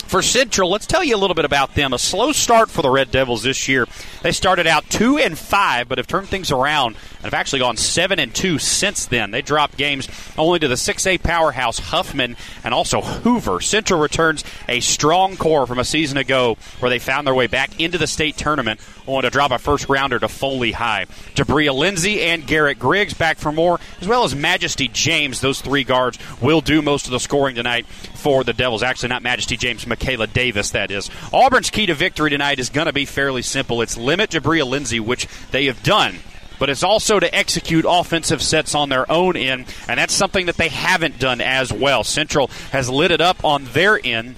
for 0.06 0.22
Central, 0.22 0.70
let's 0.70 0.86
tell 0.86 1.02
you 1.02 1.16
a 1.16 1.18
little 1.18 1.34
bit 1.34 1.44
about 1.44 1.74
them. 1.74 1.92
A 1.92 1.98
slow 1.98 2.32
start 2.32 2.70
for 2.70 2.82
the 2.82 2.90
Red 2.90 3.10
Devils 3.10 3.42
this 3.42 3.68
year. 3.68 3.86
They 4.22 4.32
started 4.32 4.66
out 4.66 4.88
two 4.88 5.18
and 5.18 5.36
five, 5.36 5.88
but 5.88 5.98
have 5.98 6.06
turned 6.06 6.28
things 6.28 6.50
around 6.50 6.96
and 7.16 7.24
have 7.24 7.34
actually 7.34 7.58
gone 7.58 7.76
seven 7.76 8.18
and 8.18 8.34
two 8.34 8.58
since 8.58 9.06
then. 9.06 9.30
They 9.30 9.42
dropped 9.42 9.76
games 9.76 10.08
only 10.38 10.58
to 10.60 10.68
the 10.68 10.74
6A 10.74 11.22
powerhouse 11.22 11.78
Huffman 11.78 12.36
and 12.62 12.72
also 12.72 13.00
Hoover. 13.00 13.60
Central 13.60 14.00
returns 14.00 14.44
a 14.68 14.80
strong 14.80 15.36
core 15.36 15.66
from 15.66 15.78
a 15.78 15.84
season 15.84 16.18
ago 16.18 16.56
where 16.80 16.90
they 16.90 16.98
found 16.98 17.26
their 17.26 17.34
way 17.34 17.46
back 17.46 17.80
into 17.80 17.98
the 17.98 18.06
state 18.06 18.36
tournament, 18.36 18.80
only 19.06 19.22
to 19.22 19.30
drop 19.30 19.50
a 19.50 19.58
first 19.58 19.88
rounder 19.88 20.18
to 20.18 20.28
Foley 20.28 20.72
High. 20.72 21.06
Jabria 21.34 21.74
Lindsay 21.74 22.22
and 22.22 22.46
Garrett 22.46 22.78
Griggs 22.78 23.14
back 23.14 23.38
for 23.38 23.52
more, 23.52 23.80
as 24.00 24.08
well 24.08 24.24
as 24.24 24.34
Majesty 24.34 24.88
James. 24.88 25.40
Those 25.40 25.60
three 25.60 25.84
guards 25.84 26.18
will 26.40 26.60
do 26.60 26.80
most 26.82 27.06
of 27.06 27.12
the 27.12 27.20
scoring 27.20 27.56
tonight 27.56 27.86
for 27.86 28.44
the 28.44 28.52
Devils. 28.52 28.82
Actually, 28.82 29.10
not 29.10 29.22
Majesty 29.22 29.56
James, 29.56 29.86
Michaela 29.98 30.26
Davis, 30.26 30.70
that 30.70 30.90
is. 30.90 31.10
Auburn's 31.32 31.70
key 31.70 31.86
to 31.86 31.94
victory 31.94 32.30
tonight 32.30 32.58
is 32.58 32.68
going 32.68 32.86
to 32.86 32.92
be 32.92 33.04
fairly 33.04 33.42
simple. 33.42 33.80
It's 33.82 33.96
limit 33.96 34.30
Jabria 34.30 34.66
Lindsay, 34.66 35.00
which 35.00 35.26
they 35.50 35.66
have 35.66 35.82
done 35.82 36.16
but 36.58 36.70
it's 36.70 36.82
also 36.82 37.20
to 37.20 37.34
execute 37.34 37.84
offensive 37.86 38.40
sets 38.40 38.74
on 38.74 38.88
their 38.88 39.10
own 39.12 39.36
end, 39.36 39.66
and 39.88 39.98
that's 39.98 40.14
something 40.14 40.46
that 40.46 40.56
they 40.56 40.70
haven't 40.70 41.18
done 41.18 41.42
as 41.42 41.70
well. 41.70 42.02
Central 42.02 42.48
has 42.72 42.88
lit 42.88 43.10
it 43.10 43.20
up 43.20 43.44
on 43.44 43.64
their 43.74 44.00
end 44.02 44.36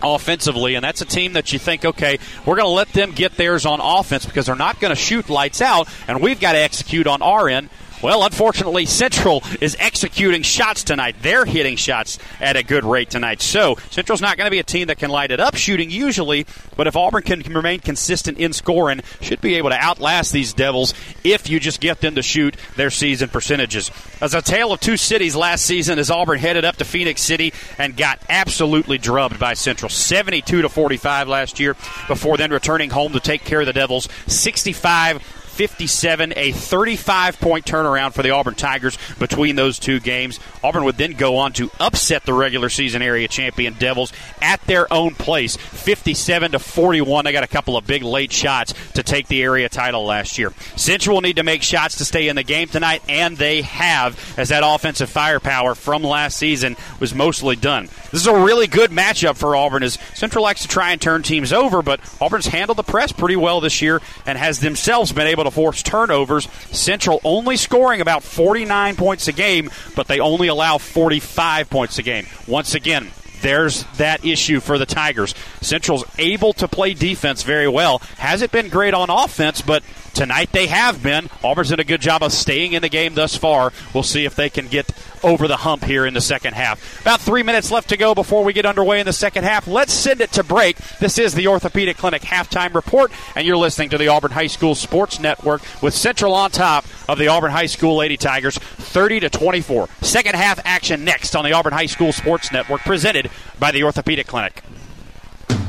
offensively, 0.00 0.76
and 0.76 0.84
that's 0.84 1.00
a 1.00 1.04
team 1.04 1.32
that 1.32 1.52
you 1.52 1.58
think, 1.58 1.84
okay, 1.84 2.20
we're 2.46 2.54
going 2.54 2.64
to 2.64 2.72
let 2.72 2.92
them 2.92 3.10
get 3.10 3.36
theirs 3.36 3.66
on 3.66 3.80
offense 3.80 4.24
because 4.24 4.46
they're 4.46 4.54
not 4.54 4.78
going 4.78 4.94
to 4.94 5.00
shoot 5.00 5.28
lights 5.28 5.60
out, 5.60 5.88
and 6.06 6.22
we've 6.22 6.38
got 6.38 6.52
to 6.52 6.58
execute 6.58 7.08
on 7.08 7.22
our 7.22 7.48
end 7.48 7.70
Well, 8.00 8.22
unfortunately, 8.22 8.86
Central 8.86 9.42
is 9.60 9.76
executing 9.80 10.42
shots 10.42 10.84
tonight. 10.84 11.16
They're 11.20 11.44
hitting 11.44 11.76
shots 11.76 12.18
at 12.40 12.56
a 12.56 12.62
good 12.62 12.84
rate 12.84 13.10
tonight. 13.10 13.42
So, 13.42 13.76
Central's 13.90 14.20
not 14.20 14.36
going 14.36 14.46
to 14.46 14.52
be 14.52 14.60
a 14.60 14.64
team 14.64 14.86
that 14.86 14.98
can 14.98 15.10
light 15.10 15.32
it 15.32 15.40
up 15.40 15.56
shooting 15.56 15.90
usually, 15.90 16.46
but 16.76 16.86
if 16.86 16.94
Auburn 16.94 17.24
can 17.24 17.40
remain 17.40 17.80
consistent 17.80 18.38
in 18.38 18.52
scoring, 18.52 19.00
should 19.20 19.40
be 19.40 19.56
able 19.56 19.70
to 19.70 19.76
outlast 19.76 20.32
these 20.32 20.52
Devils 20.52 20.94
if 21.24 21.50
you 21.50 21.58
just 21.58 21.80
get 21.80 22.00
them 22.00 22.14
to 22.14 22.22
shoot 22.22 22.56
their 22.76 22.90
season 22.90 23.28
percentages. 23.28 23.90
As 24.20 24.32
a 24.32 24.42
tale 24.42 24.72
of 24.72 24.78
two 24.78 24.96
cities 24.96 25.34
last 25.34 25.64
season, 25.64 25.98
as 25.98 26.08
Auburn 26.08 26.38
headed 26.38 26.64
up 26.64 26.76
to 26.76 26.84
Phenix 26.84 27.20
City 27.20 27.52
and 27.78 27.96
got 27.96 28.20
absolutely 28.28 28.98
drubbed 28.98 29.40
by 29.40 29.54
Central, 29.54 29.88
72 29.88 30.62
to 30.62 30.68
45 30.68 31.26
last 31.26 31.58
year, 31.58 31.74
before 32.06 32.36
then 32.36 32.52
returning 32.52 32.90
home 32.90 33.12
to 33.12 33.20
take 33.20 33.44
care 33.44 33.60
of 33.60 33.66
the 33.66 33.72
Devils, 33.72 34.08
65 34.28 35.20
57, 35.58 36.34
a 36.36 36.52
35 36.52 37.40
point 37.40 37.66
turnaround 37.66 38.12
for 38.12 38.22
the 38.22 38.30
Auburn 38.30 38.54
Tigers 38.54 38.96
between 39.18 39.56
those 39.56 39.80
two 39.80 39.98
games. 39.98 40.38
Auburn 40.62 40.84
would 40.84 40.96
then 40.96 41.14
go 41.14 41.38
on 41.38 41.52
to 41.54 41.68
upset 41.80 42.24
the 42.24 42.32
regular 42.32 42.68
season 42.68 43.02
area 43.02 43.26
champion 43.26 43.74
Devils 43.74 44.12
at 44.40 44.60
their 44.66 44.90
own 44.92 45.16
place, 45.16 45.56
57 45.56 46.52
to 46.52 46.60
41. 46.60 47.24
They 47.24 47.32
got 47.32 47.42
a 47.42 47.48
couple 47.48 47.76
of 47.76 47.88
big 47.88 48.04
late 48.04 48.30
shots 48.30 48.72
to 48.94 49.02
take 49.02 49.26
the 49.26 49.42
area 49.42 49.68
title 49.68 50.04
last 50.04 50.38
year. 50.38 50.52
Central 50.76 51.16
will 51.16 51.22
need 51.22 51.36
to 51.36 51.42
make 51.42 51.64
shots 51.64 51.96
to 51.96 52.04
stay 52.04 52.28
in 52.28 52.36
the 52.36 52.44
game 52.44 52.68
tonight, 52.68 53.02
and 53.08 53.36
they 53.36 53.62
have, 53.62 54.16
as 54.38 54.50
that 54.50 54.62
offensive 54.64 55.10
firepower 55.10 55.74
from 55.74 56.04
last 56.04 56.36
season 56.36 56.76
was 57.00 57.12
mostly 57.16 57.56
done. 57.56 57.86
This 58.12 58.20
is 58.20 58.26
a 58.28 58.44
really 58.44 58.68
good 58.68 58.92
matchup 58.92 59.36
for 59.36 59.56
Auburn 59.56 59.82
as 59.82 59.98
Central 60.14 60.44
likes 60.44 60.62
to 60.62 60.68
try 60.68 60.92
and 60.92 61.00
turn 61.00 61.24
teams 61.24 61.52
over, 61.52 61.82
but 61.82 61.98
Auburn's 62.20 62.46
handled 62.46 62.78
the 62.78 62.84
press 62.84 63.10
pretty 63.10 63.34
well 63.34 63.60
this 63.60 63.82
year 63.82 64.00
and 64.24 64.38
has 64.38 64.60
themselves 64.60 65.12
been 65.12 65.26
able 65.26 65.44
to 65.44 65.47
force 65.50 65.82
turnovers. 65.82 66.48
Central 66.70 67.20
only 67.24 67.56
scoring 67.56 68.00
about 68.00 68.22
49 68.22 68.96
points 68.96 69.28
a 69.28 69.32
game, 69.32 69.70
but 69.94 70.06
they 70.06 70.20
only 70.20 70.48
allow 70.48 70.78
45 70.78 71.70
points 71.70 71.98
a 71.98 72.02
game. 72.02 72.26
Once 72.46 72.74
again, 72.74 73.10
there's 73.40 73.84
that 73.96 74.24
issue 74.24 74.60
for 74.60 74.78
the 74.78 74.86
Tigers. 74.86 75.34
Central's 75.60 76.04
able 76.18 76.52
to 76.54 76.68
play 76.68 76.94
defense 76.94 77.42
very 77.42 77.68
well. 77.68 77.98
Hasn't 78.16 78.52
been 78.52 78.68
great 78.68 78.94
on 78.94 79.10
offense, 79.10 79.62
but 79.62 79.82
tonight 80.14 80.50
they 80.52 80.66
have 80.66 81.02
been. 81.02 81.30
Auburn's 81.42 81.70
done 81.70 81.80
a 81.80 81.84
good 81.84 82.00
job 82.00 82.22
of 82.22 82.32
staying 82.32 82.72
in 82.72 82.82
the 82.82 82.88
game 82.88 83.14
thus 83.14 83.36
far. 83.36 83.72
We'll 83.94 84.02
see 84.02 84.24
if 84.24 84.34
they 84.34 84.50
can 84.50 84.66
get 84.66 84.90
over 85.22 85.48
the 85.48 85.56
hump 85.56 85.84
here 85.84 86.06
in 86.06 86.14
the 86.14 86.20
second 86.20 86.54
half. 86.54 87.00
About 87.00 87.20
three 87.20 87.42
minutes 87.42 87.70
left 87.70 87.88
to 87.90 87.96
go 87.96 88.14
before 88.14 88.44
we 88.44 88.52
get 88.52 88.66
underway 88.66 89.00
in 89.00 89.06
the 89.06 89.12
second 89.12 89.44
half. 89.44 89.66
Let's 89.66 89.92
send 89.92 90.20
it 90.20 90.32
to 90.32 90.44
break. 90.44 90.76
This 90.98 91.18
is 91.18 91.34
the 91.34 91.48
Orthopedic 91.48 91.96
Clinic 91.96 92.22
halftime 92.22 92.74
report, 92.74 93.12
and 93.34 93.46
you're 93.46 93.56
listening 93.56 93.90
to 93.90 93.98
the 93.98 94.08
Auburn 94.08 94.32
High 94.32 94.46
School 94.46 94.74
Sports 94.74 95.20
Network 95.20 95.62
with 95.82 95.94
Central 95.94 96.34
on 96.34 96.50
top 96.50 96.84
of 97.08 97.18
the 97.18 97.28
Auburn 97.28 97.50
High 97.50 97.66
School 97.66 97.96
Lady 97.96 98.16
Tigers, 98.16 98.58
30 98.58 99.20
to 99.20 99.30
24. 99.30 99.88
Second 100.02 100.34
half 100.34 100.60
action 100.64 101.04
next 101.04 101.34
on 101.34 101.44
the 101.44 101.52
Auburn 101.52 101.72
High 101.72 101.86
School 101.86 102.12
Sports 102.12 102.52
Network, 102.52 102.80
presented 102.82 103.30
by 103.58 103.70
the 103.70 103.84
Orthopedic 103.84 104.26
Clinic. 104.26 104.62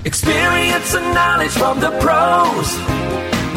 Experience 0.05 0.93
and 0.93 1.13
knowledge 1.13 1.51
from 1.51 1.79
the 1.79 1.91
pros. 1.99 3.38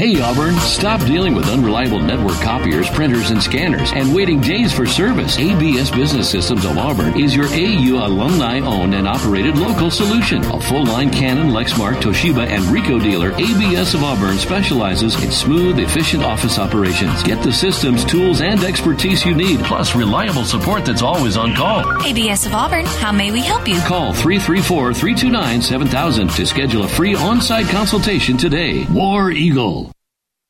Hey 0.00 0.18
Auburn, 0.18 0.54
stop 0.60 0.98
dealing 1.04 1.34
with 1.34 1.50
unreliable 1.50 2.00
network 2.00 2.40
copiers, 2.40 2.88
printers, 2.88 3.32
and 3.32 3.42
scanners 3.42 3.92
and 3.92 4.14
waiting 4.14 4.40
days 4.40 4.72
for 4.72 4.86
service. 4.86 5.36
ABS 5.36 5.90
Business 5.90 6.30
Systems 6.30 6.64
of 6.64 6.78
Auburn 6.78 7.20
is 7.20 7.36
your 7.36 7.44
AU 7.44 8.02
alumni 8.02 8.60
owned 8.60 8.94
and 8.94 9.06
operated 9.06 9.58
local 9.58 9.90
solution. 9.90 10.42
A 10.42 10.58
full 10.58 10.86
line 10.86 11.10
Canon, 11.10 11.48
Lexmark, 11.48 11.96
Toshiba, 11.96 12.46
and 12.46 12.64
Ricoh 12.74 13.02
dealer, 13.02 13.32
ABS 13.32 13.92
of 13.92 14.02
Auburn 14.02 14.38
specializes 14.38 15.22
in 15.22 15.30
smooth, 15.30 15.78
efficient 15.78 16.24
office 16.24 16.58
operations. 16.58 17.22
Get 17.22 17.42
the 17.42 17.52
systems, 17.52 18.02
tools, 18.02 18.40
and 18.40 18.64
expertise 18.64 19.26
you 19.26 19.34
need, 19.34 19.60
plus 19.66 19.94
reliable 19.94 20.46
support 20.46 20.86
that's 20.86 21.02
always 21.02 21.36
on 21.36 21.54
call. 21.54 21.84
ABS 22.06 22.46
of 22.46 22.54
Auburn, 22.54 22.86
how 22.86 23.12
may 23.12 23.32
we 23.32 23.40
help 23.40 23.68
you? 23.68 23.78
Call 23.80 24.14
334 24.14 24.94
329 24.94 25.60
7000 25.60 26.30
to 26.30 26.46
schedule 26.46 26.84
a 26.84 26.88
free 26.88 27.14
on 27.14 27.42
site 27.42 27.66
consultation 27.66 28.38
today. 28.38 28.86
War 28.86 29.30
Eagle. 29.30 29.89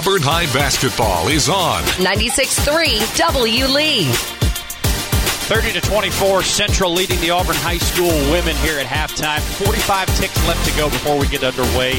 Auburn 0.00 0.22
High 0.22 0.46
basketball 0.54 1.28
is 1.28 1.50
on. 1.50 1.82
96.3 2.00 3.18
W 3.18 3.66
Lee. 3.66 4.06
30 4.06 5.72
to 5.72 5.80
24, 5.82 6.42
Central 6.42 6.90
leading 6.90 7.20
the 7.20 7.28
Auburn 7.28 7.56
High 7.56 7.76
School 7.76 8.08
women 8.32 8.56
here 8.56 8.78
at 8.78 8.86
halftime. 8.86 9.40
45 9.62 10.08
ticks 10.16 10.48
left 10.48 10.66
to 10.66 10.74
go 10.78 10.88
before 10.88 11.18
we 11.18 11.28
get 11.28 11.44
underway 11.44 11.90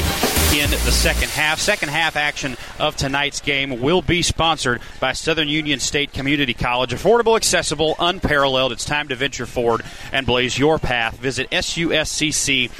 in 0.52 0.68
the 0.68 0.90
second 0.90 1.28
half. 1.28 1.60
Second 1.60 1.90
half 1.90 2.16
action 2.16 2.56
of 2.80 2.96
tonight's 2.96 3.40
game 3.40 3.80
will 3.80 4.02
be 4.02 4.22
sponsored 4.22 4.80
by 4.98 5.12
Southern 5.12 5.48
Union 5.48 5.78
State 5.78 6.12
Community 6.12 6.54
College. 6.54 6.90
Affordable, 6.90 7.36
accessible, 7.36 7.94
unparalleled. 8.00 8.72
It's 8.72 8.84
time 8.84 9.06
to 9.10 9.14
venture 9.14 9.46
forward 9.46 9.82
and 10.10 10.26
blaze 10.26 10.58
your 10.58 10.80
path. 10.80 11.18
Visit 11.18 11.48
suscc.edu. 11.50 12.72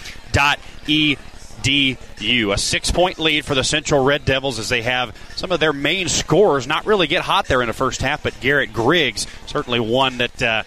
DU. 1.62 2.52
A 2.52 2.58
six 2.58 2.90
point 2.90 3.18
lead 3.18 3.44
for 3.44 3.54
the 3.54 3.64
Central 3.64 4.04
Red 4.04 4.24
Devils 4.24 4.58
as 4.58 4.68
they 4.68 4.82
have 4.82 5.16
some 5.36 5.52
of 5.52 5.60
their 5.60 5.72
main 5.72 6.08
scorers 6.08 6.66
not 6.66 6.86
really 6.86 7.06
get 7.06 7.22
hot 7.22 7.46
there 7.46 7.62
in 7.62 7.68
the 7.68 7.72
first 7.72 8.02
half, 8.02 8.22
but 8.22 8.38
Garrett 8.40 8.72
Griggs, 8.72 9.26
certainly 9.46 9.80
one 9.80 10.18
that. 10.18 10.42
Uh, 10.42 10.62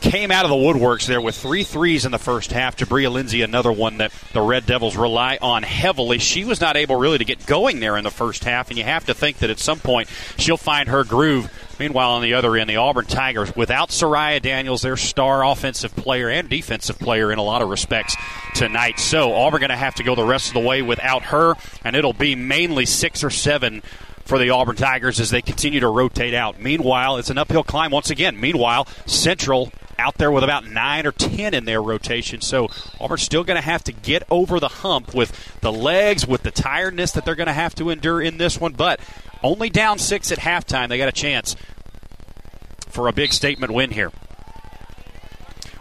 came 0.00 0.30
out 0.30 0.44
of 0.44 0.50
the 0.50 0.56
woodworks 0.56 1.06
there 1.06 1.20
with 1.20 1.36
three 1.36 1.64
threes 1.64 2.04
in 2.04 2.12
the 2.12 2.18
first 2.18 2.52
half. 2.52 2.76
Jabria 2.76 3.10
Lindsay, 3.10 3.42
another 3.42 3.72
one 3.72 3.98
that 3.98 4.12
the 4.32 4.40
Red 4.40 4.66
Devils 4.66 4.96
rely 4.96 5.38
on 5.40 5.62
heavily. 5.62 6.18
She 6.18 6.44
was 6.44 6.60
not 6.60 6.76
able 6.76 6.96
really 6.96 7.18
to 7.18 7.24
get 7.24 7.46
going 7.46 7.80
there 7.80 7.96
in 7.96 8.04
the 8.04 8.10
first 8.10 8.44
half, 8.44 8.68
and 8.68 8.78
you 8.78 8.84
have 8.84 9.06
to 9.06 9.14
think 9.14 9.38
that 9.38 9.50
at 9.50 9.58
some 9.58 9.80
point 9.80 10.08
she'll 10.38 10.56
find 10.56 10.88
her 10.88 11.02
groove. 11.04 11.50
Meanwhile, 11.78 12.12
on 12.12 12.22
the 12.22 12.34
other 12.34 12.56
end, 12.56 12.70
the 12.70 12.76
Auburn 12.76 13.06
Tigers, 13.06 13.54
without 13.54 13.90
Soraya 13.90 14.40
Daniels, 14.40 14.82
their 14.82 14.96
star 14.96 15.44
offensive 15.44 15.94
player 15.94 16.30
and 16.30 16.48
defensive 16.48 16.98
player 16.98 17.30
in 17.30 17.38
a 17.38 17.42
lot 17.42 17.62
of 17.62 17.68
respects 17.68 18.16
tonight. 18.54 18.98
So 18.98 19.34
Auburn 19.34 19.60
going 19.60 19.70
to 19.70 19.76
have 19.76 19.94
to 19.96 20.02
go 20.02 20.14
the 20.14 20.24
rest 20.24 20.48
of 20.48 20.54
the 20.54 20.60
way 20.60 20.82
without 20.82 21.24
her, 21.24 21.54
and 21.84 21.94
it'll 21.94 22.12
be 22.12 22.34
mainly 22.34 22.86
six 22.86 23.22
or 23.22 23.30
seven 23.30 23.82
for 24.24 24.38
the 24.38 24.50
Auburn 24.50 24.76
Tigers 24.76 25.20
as 25.20 25.30
they 25.30 25.42
continue 25.42 25.80
to 25.80 25.88
rotate 25.88 26.34
out. 26.34 26.60
Meanwhile, 26.60 27.18
it's 27.18 27.30
an 27.30 27.38
uphill 27.38 27.62
climb 27.62 27.92
once 27.92 28.10
again. 28.10 28.40
Meanwhile, 28.40 28.88
Central 29.06 29.70
out 29.98 30.18
there 30.18 30.30
with 30.30 30.44
about 30.44 30.66
nine 30.66 31.06
or 31.06 31.12
ten 31.12 31.54
in 31.54 31.64
their 31.64 31.80
rotation. 31.80 32.40
So 32.40 32.68
Auburn's 33.00 33.22
still 33.22 33.44
going 33.44 33.56
to 33.56 33.62
have 33.62 33.84
to 33.84 33.92
get 33.92 34.24
over 34.30 34.60
the 34.60 34.68
hump 34.68 35.14
with 35.14 35.58
the 35.60 35.72
legs, 35.72 36.26
with 36.26 36.42
the 36.42 36.50
tiredness 36.50 37.12
that 37.12 37.24
they're 37.24 37.34
going 37.34 37.46
to 37.46 37.52
have 37.52 37.74
to 37.76 37.90
endure 37.90 38.20
in 38.20 38.36
this 38.36 38.60
one. 38.60 38.72
But 38.72 39.00
only 39.42 39.70
down 39.70 39.98
six 39.98 40.32
at 40.32 40.38
halftime, 40.38 40.88
they 40.88 40.98
got 40.98 41.08
a 41.08 41.12
chance 41.12 41.56
for 42.88 43.08
a 43.08 43.12
big 43.12 43.32
statement 43.32 43.72
win 43.72 43.90
here. 43.90 44.10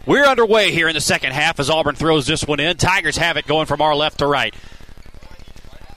We're 0.05 0.25
underway 0.25 0.71
here 0.71 0.87
in 0.87 0.93
the 0.93 1.01
second 1.01 1.31
half 1.31 1.59
as 1.59 1.69
Auburn 1.69 1.95
throws 1.95 2.27
this 2.27 2.45
one 2.45 2.59
in. 2.59 2.77
Tigers 2.77 3.17
have 3.17 3.37
it 3.37 3.47
going 3.47 3.65
from 3.65 3.81
our 3.81 3.95
left 3.95 4.19
to 4.19 4.27
right. 4.27 4.53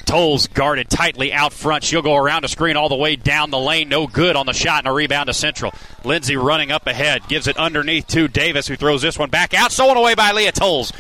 Tolles 0.06 0.46
guarded 0.46 0.88
tightly 0.88 1.34
out 1.34 1.52
front. 1.52 1.84
She'll 1.84 2.00
go 2.00 2.16
around 2.16 2.42
the 2.42 2.48
screen 2.48 2.78
all 2.78 2.88
the 2.88 2.96
way 2.96 3.14
down 3.16 3.50
the 3.50 3.59
lane. 3.59 3.90
No 3.90 4.06
good 4.06 4.36
on 4.36 4.46
the 4.46 4.54
shot 4.54 4.78
and 4.78 4.88
a 4.88 4.92
rebound 4.92 5.26
to 5.26 5.34
Central. 5.34 5.74
Lindsay 6.02 6.34
running 6.34 6.72
up 6.72 6.86
ahead. 6.86 7.28
Gives 7.28 7.46
it 7.46 7.59
underneath 7.59 8.06
to 8.06 8.26
Davis, 8.26 8.66
who 8.66 8.76
throws 8.76 9.02
this 9.02 9.18
one 9.18 9.28
back 9.28 9.52
out. 9.52 9.70
Stolen 9.70 9.98
away 9.98 10.14
by 10.14 10.32
Leah 10.32 10.52
Tolles. 10.52 10.94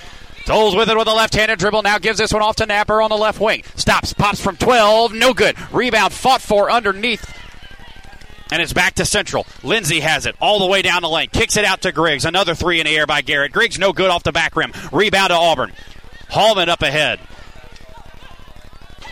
Tolles 0.48 0.74
with 0.74 0.88
it 0.88 0.96
with 0.96 1.06
a 1.06 1.12
left-handed 1.12 1.58
dribble. 1.58 1.82
Now 1.82 1.98
gives 1.98 2.16
this 2.16 2.32
one 2.32 2.40
off 2.40 2.56
to 2.56 2.64
Napper 2.64 3.02
on 3.02 3.10
the 3.10 3.18
left 3.18 3.38
wing. 3.38 3.64
Stops, 3.74 4.14
pops 4.14 4.40
from 4.40 4.56
12. 4.56 5.12
No 5.12 5.34
good. 5.34 5.54
Rebound 5.70 6.10
fought 6.10 6.40
for 6.40 6.70
underneath. 6.70 7.34
And 8.50 8.62
it's 8.62 8.72
back 8.72 8.94
to 8.94 9.04
Central. 9.04 9.46
Lindsay 9.62 10.00
has 10.00 10.24
it 10.24 10.34
all 10.40 10.58
the 10.58 10.64
way 10.64 10.80
down 10.80 11.02
the 11.02 11.08
lane. 11.10 11.28
Kicks 11.30 11.58
it 11.58 11.66
out 11.66 11.82
to 11.82 11.92
Griggs. 11.92 12.24
Another 12.24 12.54
three 12.54 12.80
in 12.80 12.86
the 12.86 12.96
air 12.96 13.06
by 13.06 13.20
Garrett. 13.20 13.52
Griggs 13.52 13.78
no 13.78 13.92
good 13.92 14.08
off 14.08 14.22
the 14.22 14.32
back 14.32 14.56
rim. 14.56 14.72
Rebound 14.90 15.28
to 15.28 15.34
Auburn. 15.34 15.70
Hallman 16.30 16.70
up 16.70 16.80
ahead. 16.80 17.20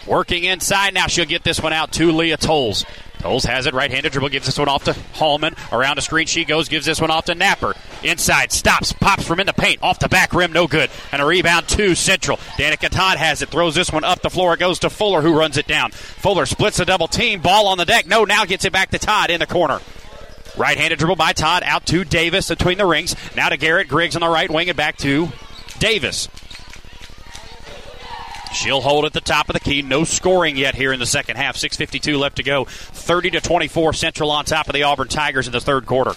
Working 0.06 0.44
inside 0.44 0.94
now. 0.94 1.06
She'll 1.06 1.26
get 1.26 1.44
this 1.44 1.60
one 1.60 1.74
out 1.74 1.92
to 1.92 2.12
Leah 2.12 2.38
Tolles. 2.38 2.86
Tolles 3.18 3.44
has 3.44 3.66
it. 3.66 3.74
Right 3.74 3.90
handed 3.90 4.12
dribble. 4.12 4.28
Gives 4.28 4.46
this 4.46 4.58
one 4.58 4.68
off 4.68 4.84
to 4.84 4.92
Hallman. 5.14 5.54
Around 5.72 5.98
a 5.98 6.02
screen 6.02 6.26
she 6.26 6.44
goes. 6.44 6.68
Gives 6.68 6.86
this 6.86 7.00
one 7.00 7.10
off 7.10 7.26
to 7.26 7.34
Napper. 7.34 7.74
Inside. 8.02 8.52
Stops. 8.52 8.92
Pops 8.92 9.26
from 9.26 9.40
in 9.40 9.46
the 9.46 9.52
paint. 9.52 9.82
Off 9.82 9.98
the 9.98 10.08
back 10.08 10.32
rim. 10.32 10.52
No 10.52 10.66
good. 10.66 10.90
And 11.12 11.20
a 11.22 11.26
rebound 11.26 11.68
to 11.68 11.94
Central. 11.94 12.36
Danica 12.58 12.88
Todd 12.88 13.18
has 13.18 13.42
it. 13.42 13.48
Throws 13.48 13.74
this 13.74 13.92
one 13.92 14.04
up 14.04 14.22
the 14.22 14.30
floor. 14.30 14.54
It 14.54 14.60
goes 14.60 14.78
to 14.80 14.90
Fuller 14.90 15.22
who 15.22 15.38
runs 15.38 15.56
it 15.56 15.66
down. 15.66 15.90
Fuller 15.92 16.46
splits 16.46 16.80
a 16.80 16.84
double 16.84 17.08
team. 17.08 17.40
Ball 17.40 17.68
on 17.68 17.78
the 17.78 17.84
deck. 17.84 18.06
No. 18.06 18.24
Now 18.24 18.44
gets 18.44 18.64
it 18.64 18.72
back 18.72 18.90
to 18.90 18.98
Todd 18.98 19.30
in 19.30 19.40
the 19.40 19.46
corner. 19.46 19.80
Right 20.56 20.76
handed 20.76 20.98
dribble 20.98 21.16
by 21.16 21.32
Todd. 21.32 21.62
Out 21.64 21.86
to 21.86 22.04
Davis 22.04 22.48
between 22.48 22.78
the 22.78 22.86
rings. 22.86 23.14
Now 23.36 23.48
to 23.48 23.56
Garrett 23.56 23.88
Griggs 23.88 24.16
on 24.16 24.20
the 24.20 24.28
right 24.28 24.50
wing 24.50 24.68
and 24.68 24.76
back 24.76 24.96
to 24.98 25.28
Davis. 25.78 26.28
She'll 28.56 28.80
hold 28.80 29.04
at 29.04 29.12
the 29.12 29.20
top 29.20 29.50
of 29.50 29.52
the 29.52 29.60
key. 29.60 29.82
No 29.82 30.04
scoring 30.04 30.56
yet 30.56 30.74
here 30.74 30.92
in 30.92 30.98
the 30.98 31.06
second 31.06 31.36
half. 31.36 31.56
6:52 31.56 32.18
left 32.18 32.36
to 32.36 32.42
go. 32.42 32.64
30 32.64 33.30
to 33.32 33.40
24. 33.40 33.92
Central 33.92 34.30
on 34.30 34.46
top 34.46 34.66
of 34.68 34.72
the 34.72 34.82
Auburn 34.82 35.08
Tigers 35.08 35.46
in 35.46 35.52
the 35.52 35.60
third 35.60 35.84
quarter. 35.84 36.12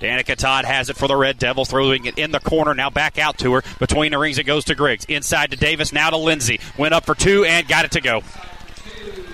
Danica 0.00 0.36
Todd 0.36 0.64
has 0.64 0.88
it 0.88 0.96
for 0.96 1.06
the 1.06 1.16
Red 1.16 1.38
Devils, 1.38 1.68
throwing 1.68 2.06
it 2.06 2.18
in 2.18 2.30
the 2.30 2.40
corner. 2.40 2.74
Now 2.74 2.90
back 2.90 3.18
out 3.18 3.38
to 3.38 3.52
her. 3.54 3.62
Between 3.78 4.12
the 4.12 4.18
rings, 4.18 4.38
it 4.38 4.44
goes 4.44 4.64
to 4.66 4.74
Griggs. 4.74 5.04
Inside 5.04 5.50
to 5.50 5.56
Davis. 5.56 5.92
Now 5.92 6.10
to 6.10 6.16
Lindsay. 6.16 6.60
Went 6.78 6.94
up 6.94 7.04
for 7.04 7.14
two 7.14 7.44
and 7.44 7.68
got 7.68 7.84
it 7.84 7.92
to 7.92 8.00
go. 8.00 8.22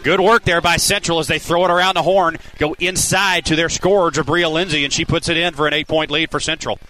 Good 0.02 0.20
work 0.20 0.42
there 0.44 0.60
by 0.60 0.78
Central 0.78 1.20
as 1.20 1.28
they 1.28 1.38
throw 1.38 1.64
it 1.64 1.70
around 1.70 1.94
the 1.94 2.02
horn. 2.02 2.38
Go 2.58 2.74
inside 2.80 3.44
to 3.46 3.56
their 3.56 3.68
scorer, 3.68 4.10
Jabria 4.10 4.50
Lindsay, 4.50 4.82
and 4.82 4.92
she 4.92 5.04
puts 5.04 5.28
it 5.28 5.36
in 5.36 5.54
for 5.54 5.68
an 5.68 5.74
eight 5.74 5.86
point 5.86 6.10
lead 6.10 6.30
for 6.32 6.40
Central. 6.40 6.80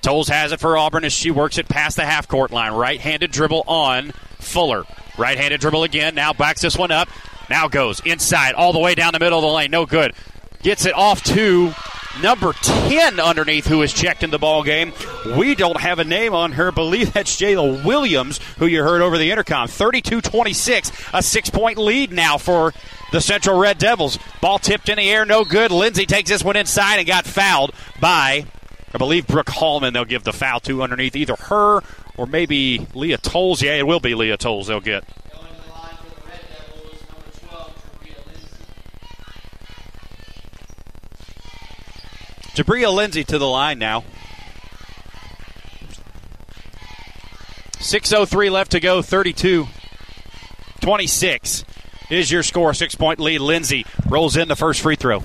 Tolles 0.00 0.28
has 0.28 0.52
it 0.52 0.60
for 0.60 0.76
Auburn 0.76 1.04
as 1.04 1.12
she 1.12 1.30
works 1.30 1.58
it 1.58 1.68
past 1.68 1.96
the 1.96 2.04
half 2.04 2.28
court 2.28 2.50
line. 2.50 2.72
Right 2.72 3.00
handed 3.00 3.30
dribble 3.30 3.64
on 3.66 4.12
Fuller. 4.38 4.84
Right 5.16 5.36
handed 5.36 5.60
dribble 5.60 5.84
again. 5.84 6.14
Now 6.14 6.32
backs 6.32 6.62
this 6.62 6.76
one 6.76 6.90
up. 6.90 7.08
Now 7.50 7.68
goes 7.68 8.00
inside 8.00 8.54
all 8.54 8.72
the 8.72 8.78
way 8.78 8.94
down 8.94 9.12
the 9.12 9.18
middle 9.18 9.38
of 9.38 9.42
the 9.42 9.48
lane. 9.48 9.70
No 9.70 9.86
good. 9.86 10.12
Gets 10.62 10.86
it 10.86 10.94
off 10.94 11.22
to 11.24 11.72
number 12.22 12.52
10 12.52 13.20
underneath 13.20 13.66
who 13.66 13.82
is 13.82 13.92
checked 13.92 14.22
in 14.22 14.30
the 14.30 14.38
ball 14.38 14.62
game. 14.62 14.92
We 15.36 15.54
don't 15.54 15.80
have 15.80 15.98
a 15.98 16.04
name 16.04 16.34
on 16.34 16.52
her. 16.52 16.72
Believe 16.72 17.12
that's 17.12 17.40
Jayla 17.40 17.84
Williams, 17.84 18.38
who 18.58 18.66
you 18.66 18.82
heard 18.82 19.02
over 19.02 19.18
the 19.18 19.30
intercom. 19.30 19.68
32 19.68 20.20
26, 20.20 20.92
a 21.12 21.22
six 21.22 21.50
point 21.50 21.78
lead 21.78 22.12
now 22.12 22.38
for 22.38 22.72
the 23.12 23.20
Central 23.20 23.58
Red 23.58 23.78
Devils. 23.78 24.18
Ball 24.40 24.58
tipped 24.58 24.88
in 24.88 24.96
the 24.96 25.10
air, 25.10 25.24
no 25.24 25.44
good. 25.44 25.70
Lindsay 25.70 26.06
takes 26.06 26.28
this 26.30 26.44
one 26.44 26.56
inside 26.56 26.98
and 26.98 27.06
got 27.06 27.26
fouled 27.26 27.72
by, 28.00 28.46
I 28.94 28.98
believe, 28.98 29.26
Brooke 29.26 29.50
Hallman. 29.50 29.92
They'll 29.92 30.04
give 30.04 30.24
the 30.24 30.32
foul 30.32 30.60
to 30.60 30.82
underneath 30.82 31.14
either 31.14 31.36
her 31.36 31.82
or 32.16 32.26
maybe 32.26 32.86
Leah 32.94 33.18
Tolles. 33.18 33.62
Yeah, 33.62 33.74
it 33.74 33.86
will 33.86 34.00
be 34.00 34.14
Leah 34.14 34.36
Tolles 34.36 34.66
they'll 34.66 34.80
get. 34.80 35.04
Jabria 42.54 42.92
Lindsay 42.92 43.22
to 43.22 43.38
the 43.38 43.46
line 43.46 43.78
now. 43.78 44.02
6.03 47.78 48.50
left 48.50 48.72
to 48.72 48.80
go, 48.80 49.00
32 49.00 49.68
26 50.80 51.64
is 52.10 52.30
your 52.30 52.42
score. 52.42 52.74
Six 52.74 52.94
point 52.94 53.20
lead. 53.20 53.40
Lindsay 53.40 53.84
rolls 54.08 54.36
in 54.36 54.48
the 54.48 54.56
first 54.56 54.80
free 54.80 54.96
throw. 54.96 55.22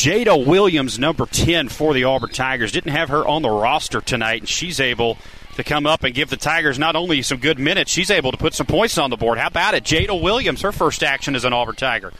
Jada 0.00 0.46
Williams, 0.46 0.98
number 0.98 1.26
10 1.26 1.68
for 1.68 1.92
the 1.92 2.04
Auburn 2.04 2.30
Tigers, 2.30 2.72
didn't 2.72 2.92
have 2.92 3.10
her 3.10 3.28
on 3.28 3.42
the 3.42 3.50
roster 3.50 4.00
tonight, 4.00 4.40
and 4.40 4.48
she's 4.48 4.80
able 4.80 5.18
to 5.56 5.62
come 5.62 5.84
up 5.84 6.04
and 6.04 6.14
give 6.14 6.30
the 6.30 6.38
Tigers 6.38 6.78
not 6.78 6.96
only 6.96 7.20
some 7.20 7.36
good 7.36 7.58
minutes, 7.58 7.90
she's 7.90 8.10
able 8.10 8.30
to 8.30 8.38
put 8.38 8.54
some 8.54 8.66
points 8.66 8.96
on 8.96 9.10
the 9.10 9.18
board. 9.18 9.36
How 9.36 9.48
about 9.48 9.74
it? 9.74 9.84
Jada 9.84 10.18
Williams, 10.18 10.62
her 10.62 10.72
first 10.72 11.02
action 11.02 11.34
as 11.34 11.44
an 11.44 11.52
Auburn 11.52 11.74
Tiger. 11.74 12.14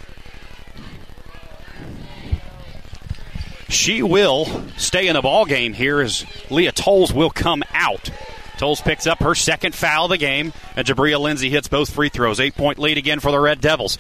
She 3.71 4.03
will 4.03 4.45
stay 4.77 5.09
in 5.09 5.15
the 5.15 5.23
ball 5.23 5.47
game 5.47 5.73
here 5.73 6.03
as 6.03 6.27
Leah 6.51 6.73
Tolles 6.73 7.15
will 7.15 7.31
come 7.31 7.63
out. 7.73 8.11
Tolles 8.59 8.83
picks 8.83 9.07
up 9.07 9.21
her 9.21 9.35
second 9.35 9.75
foul 9.75 10.05
of 10.05 10.11
the 10.11 10.19
game, 10.19 10.53
and 10.77 10.87
Jabria 10.87 11.19
Lindsay 11.19 11.49
hits 11.49 11.69
both 11.69 11.89
free 11.89 12.11
throws. 12.11 12.41
Eight 12.41 12.57
point 12.57 12.79
lead 12.79 12.99
again 12.99 13.21
for 13.21 13.33
the 13.33 13.41
Red 13.41 13.63
Devils. 13.63 13.97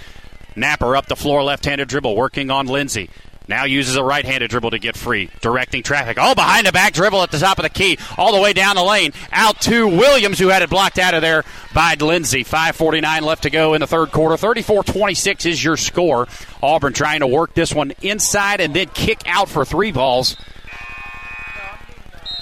Napper 0.55 0.97
up 0.97 1.07
the 1.07 1.16
floor, 1.16 1.43
left 1.43 1.64
handed 1.64 1.89
dribble, 1.89 2.14
working 2.14 2.51
on 2.51 2.66
Lindsay. 2.66 3.09
Now 3.51 3.64
uses 3.64 3.96
a 3.96 4.05
right 4.05 4.24
handed 4.24 4.48
dribble 4.48 4.70
to 4.70 4.78
get 4.78 4.96
free, 4.96 5.28
directing 5.40 5.82
traffic. 5.82 6.18
All 6.18 6.36
behind 6.36 6.68
the 6.68 6.72
back 6.72 6.92
dribble 6.92 7.20
at 7.20 7.32
the 7.32 7.38
top 7.40 7.59
of 7.59 7.64
the 7.64 7.68
key, 7.68 7.98
all 8.16 8.32
the 8.32 8.40
way 8.40 8.53
down 8.53 8.76
the 8.76 8.84
lane. 8.84 9.12
Out 9.32 9.61
to 9.62 9.88
Williams, 9.88 10.38
who 10.38 10.48
had 10.48 10.62
it 10.62 10.70
blocked 10.70 11.01
out 11.01 11.14
of 11.14 11.20
there 11.20 11.44
by 11.74 11.94
Lindsay. 11.94 12.44
5.49 12.44 13.22
left 13.22 13.42
to 13.42 13.51
go 13.51 13.74
in 13.74 13.80
the 13.80 13.88
third 13.88 14.12
quarter. 14.12 14.36
34 14.36 14.84
26 14.84 15.46
is 15.46 15.64
your 15.64 15.76
score. 15.76 16.28
Auburn 16.62 16.92
trying 16.92 17.20
to 17.20 17.26
work 17.26 17.53
this 17.55 17.74
one 17.74 17.92
inside 18.03 18.61
and 18.61 18.72
then 18.72 18.86
kick 18.86 19.20
out 19.26 19.48
for 19.48 19.64
three 19.64 19.90
balls. 19.90 20.36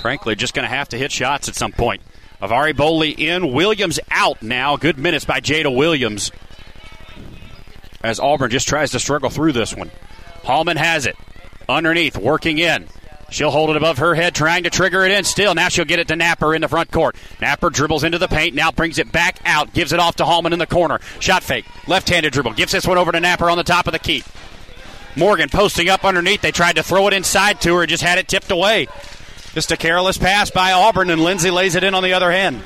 Frankly, 0.03 0.37
just 0.37 0.53
going 0.53 0.69
to 0.69 0.75
have 0.75 0.91
to 0.91 0.99
hit 0.99 1.11
shots 1.11 1.49
at 1.49 1.55
some 1.55 1.73
point. 1.73 2.03
Avari 2.43 2.75
Boley 2.75 3.19
in, 3.19 3.55
Williams 3.55 3.99
out 4.11 4.43
now. 4.43 4.77
Good 4.77 4.99
minutes 4.99 5.25
by 5.25 5.41
Jada 5.41 5.75
Williams 5.75 6.31
as 8.03 8.21
Auburn 8.21 8.51
just 8.51 8.69
tries 8.69 8.91
to 8.91 8.99
struggle 8.99 9.31
through 9.31 9.53
this 9.53 9.75
one. 9.75 9.91
Hallman 10.49 10.79
has 10.79 11.05
it. 11.05 11.15
Underneath, 11.69 12.17
working 12.17 12.57
in. 12.57 12.89
She'll 13.29 13.51
hold 13.51 13.69
it 13.69 13.77
above 13.77 13.99
her 13.99 14.15
head, 14.15 14.35
trying 14.35 14.63
to 14.63 14.71
trigger 14.71 15.05
it 15.05 15.11
in 15.11 15.25
still. 15.25 15.55
Now 15.55 15.69
she'll 15.69 15.85
get 15.85 15.99
it 15.99 16.09
to 16.09 16.17
Napper 16.17 16.55
in 16.55 16.63
the 16.63 16.69
front 16.69 16.91
court. 16.91 17.17
Napper 17.39 17.69
dribbles 17.69 18.03
into 18.03 18.17
the 18.17 18.29
paint, 18.29 18.55
now 18.55 18.73
brings 18.73 18.99
it 18.99 19.13
back 19.13 19.39
out, 19.45 19.75
gives 19.75 19.93
it 19.93 20.01
off 20.01 20.17
to 20.17 20.25
Hallman 20.25 20.55
in 20.55 20.59
the 20.59 20.67
corner. 20.67 21.01
Shot 21.21 21.43
fake, 21.43 21.67
left 21.87 22.09
handed 22.09 22.33
dribble, 22.33 22.55
gives 22.55 22.73
this 22.73 22.87
one 22.87 22.97
over 22.97 23.13
to 23.13 23.21
Napper 23.21 23.51
on 23.51 23.59
the 23.59 23.63
top 23.63 23.87
of 23.87 23.93
the 23.93 23.99
key. 23.99 24.25
Morgan 25.17 25.51
posting 25.51 25.91
up 25.91 26.03
underneath. 26.03 26.41
They 26.41 26.51
tried 26.51 26.77
to 26.77 26.83
throw 26.83 27.09
it 27.09 27.13
inside 27.13 27.61
to 27.61 27.77
her, 27.77 27.87
just 27.87 28.03
had 28.03 28.17
it 28.17 28.27
tipped 28.27 28.51
away. 28.51 28.87
Just 29.53 29.71
a 29.71 29.77
careless 29.77 30.17
pass 30.17 30.51
by 30.51 30.73
Auburn, 30.73 31.11
and 31.11 31.23
Lindsay 31.23 31.51
lays 31.51 31.75
it 31.75 31.85
in 31.85 31.95
on 31.95 32.03
the 32.03 32.15
other 32.15 32.33
hand. 32.33 32.63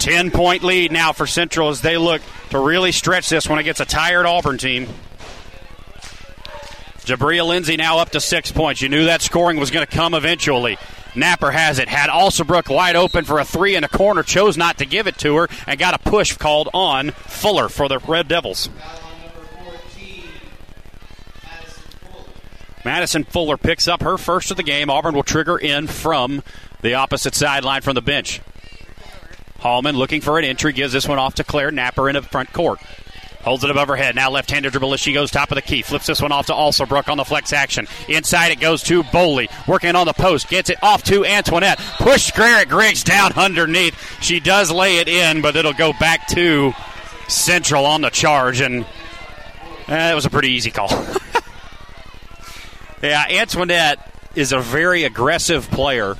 10 0.00 0.30
point 0.32 0.64
lead 0.64 0.92
now 0.92 1.12
for 1.12 1.26
Central 1.26 1.70
as 1.70 1.80
they 1.80 1.96
look 1.96 2.20
to 2.50 2.58
really 2.58 2.92
stretch 2.92 3.30
this 3.30 3.48
when 3.48 3.58
it 3.58 3.62
gets 3.62 3.80
a 3.80 3.86
tired 3.86 4.26
Auburn 4.26 4.58
team. 4.58 4.88
Jabria 7.04 7.46
Lindsay 7.46 7.76
now 7.76 7.98
up 7.98 8.10
to 8.10 8.20
six 8.20 8.52
points. 8.52 8.80
You 8.80 8.88
knew 8.88 9.04
that 9.06 9.22
scoring 9.22 9.58
was 9.58 9.70
going 9.70 9.86
to 9.86 9.92
come 9.92 10.14
eventually. 10.14 10.78
Napper 11.14 11.50
has 11.50 11.78
it. 11.78 11.88
Had 11.88 12.10
Alsobrook 12.10 12.72
wide 12.72 12.96
open 12.96 13.24
for 13.24 13.38
a 13.38 13.44
three 13.44 13.74
in 13.74 13.82
the 13.82 13.88
corner. 13.88 14.22
Chose 14.22 14.56
not 14.56 14.78
to 14.78 14.86
give 14.86 15.06
it 15.06 15.18
to 15.18 15.36
her 15.36 15.48
and 15.66 15.78
got 15.78 15.94
a 15.94 15.98
push 15.98 16.36
called 16.36 16.68
on 16.72 17.10
Fuller 17.10 17.68
for 17.68 17.88
the 17.88 17.98
Red 17.98 18.28
Devils. 18.28 18.68
Madison 22.84 23.24
Fuller 23.24 23.56
picks 23.56 23.86
up 23.86 24.02
her 24.02 24.18
first 24.18 24.50
of 24.50 24.56
the 24.56 24.62
game. 24.62 24.90
Auburn 24.90 25.14
will 25.14 25.22
trigger 25.22 25.56
in 25.56 25.86
from 25.86 26.42
the 26.80 26.94
opposite 26.94 27.34
sideline 27.34 27.82
from 27.82 27.94
the 27.94 28.02
bench. 28.02 28.40
Hallman 29.60 29.96
looking 29.96 30.20
for 30.20 30.38
an 30.38 30.44
entry, 30.44 30.72
gives 30.72 30.92
this 30.92 31.06
one 31.06 31.18
off 31.18 31.34
to 31.36 31.44
Claire 31.44 31.70
Napper 31.70 32.08
in 32.08 32.14
the 32.14 32.22
front 32.22 32.52
court. 32.52 32.80
Holds 33.42 33.64
it 33.64 33.70
above 33.70 33.88
her 33.88 33.96
head. 33.96 34.14
Now 34.14 34.30
left-handed 34.30 34.70
dribble 34.70 34.94
as 34.94 35.00
she 35.00 35.12
goes 35.12 35.30
top 35.30 35.50
of 35.50 35.56
the 35.56 35.62
key. 35.62 35.82
Flips 35.82 36.06
this 36.06 36.22
one 36.22 36.30
off 36.30 36.46
to 36.46 36.52
Alsobrook 36.52 37.08
on 37.08 37.16
the 37.16 37.24
flex 37.24 37.52
action. 37.52 37.88
Inside 38.08 38.52
it 38.52 38.60
goes 38.60 38.82
to 38.84 39.02
Boley. 39.02 39.48
Working 39.66 39.96
on 39.96 40.06
the 40.06 40.12
post. 40.12 40.48
Gets 40.48 40.70
it 40.70 40.82
off 40.82 41.02
to 41.04 41.24
Antoinette. 41.24 41.78
Push 41.98 42.30
Garrett 42.32 42.68
Griggs 42.68 43.02
down 43.02 43.32
underneath. 43.32 43.96
She 44.22 44.38
does 44.38 44.70
lay 44.70 44.98
it 44.98 45.08
in, 45.08 45.42
but 45.42 45.56
it'll 45.56 45.72
go 45.72 45.92
back 45.92 46.28
to 46.28 46.72
Central 47.26 47.84
on 47.84 48.00
the 48.00 48.10
charge. 48.10 48.60
And 48.60 48.86
eh, 49.88 50.14
was 50.14 50.26
a 50.26 50.30
pretty 50.30 50.50
easy 50.50 50.70
call. 50.70 50.88
yeah, 53.02 53.24
Antoinette 53.28 54.08
is 54.36 54.52
a 54.52 54.60
very 54.60 55.02
aggressive 55.02 55.68
player 55.70 56.16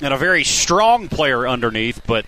and 0.00 0.14
a 0.14 0.16
very 0.16 0.44
strong 0.44 1.08
player 1.08 1.46
underneath, 1.46 2.00
but 2.06 2.24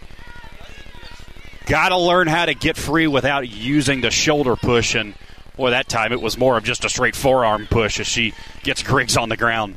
got 1.71 1.91
to 1.91 1.97
learn 1.97 2.27
how 2.27 2.47
to 2.47 2.53
get 2.53 2.77
free 2.77 3.07
without 3.07 3.49
using 3.49 4.01
the 4.01 4.11
shoulder 4.11 4.57
push. 4.57 4.97
And 4.97 5.15
boy, 5.57 5.71
that 5.71 5.89
time 5.89 6.13
it 6.13 6.21
was 6.21 6.37
more 6.37 6.59
of 6.59 6.65
just 6.65 6.85
a 6.85 6.89
straight 6.89 7.15
forearm 7.15 7.69
push 7.69 8.01
as 8.01 8.09
she 8.09 8.35
gets 8.65 8.83
Griggs 8.83 9.17
on 9.17 9.29
the 9.29 9.37
ground. 9.37 9.77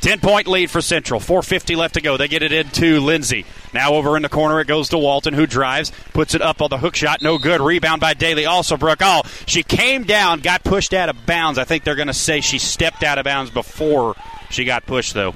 10 0.00 0.20
point 0.20 0.46
lead 0.46 0.70
for 0.70 0.80
Central. 0.80 1.20
4.50 1.20 1.76
left 1.76 1.94
to 1.94 2.00
go. 2.00 2.16
They 2.16 2.28
get 2.28 2.42
it 2.42 2.52
into 2.52 3.00
Lindsay. 3.00 3.44
Now 3.74 3.94
over 3.94 4.16
in 4.16 4.22
the 4.22 4.30
corner 4.30 4.60
it 4.60 4.66
goes 4.66 4.88
to 4.90 4.98
Walton, 4.98 5.34
who 5.34 5.46
drives, 5.46 5.92
puts 6.14 6.34
it 6.34 6.40
up 6.40 6.62
on 6.62 6.70
the 6.70 6.78
hook 6.78 6.96
shot. 6.96 7.20
No 7.20 7.36
good. 7.36 7.60
Rebound 7.60 8.00
by 8.00 8.14
Daly. 8.14 8.44
Alsobrook. 8.44 8.98
Oh, 9.00 9.22
she 9.46 9.62
came 9.62 10.04
down, 10.04 10.40
got 10.40 10.64
pushed 10.64 10.94
out 10.94 11.10
of 11.10 11.26
bounds. 11.26 11.58
I 11.58 11.64
think 11.64 11.84
they're 11.84 11.96
going 11.96 12.08
to 12.08 12.14
say 12.14 12.40
she 12.40 12.58
stepped 12.58 13.02
out 13.02 13.18
of 13.18 13.24
bounds 13.24 13.50
before 13.50 14.16
she 14.48 14.64
got 14.64 14.86
pushed, 14.86 15.12
though. 15.12 15.34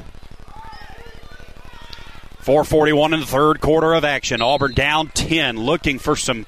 441 2.41 3.15
in 3.15 3.21
the 3.21 3.27
third 3.27 3.61
quarter 3.61 3.93
of 3.93 4.05
action. 4.05 4.41
Auburn 4.41 4.73
down 4.73 5.09
10, 5.09 5.59
looking 5.59 5.99
for 5.99 6.17
some 6.17 6.47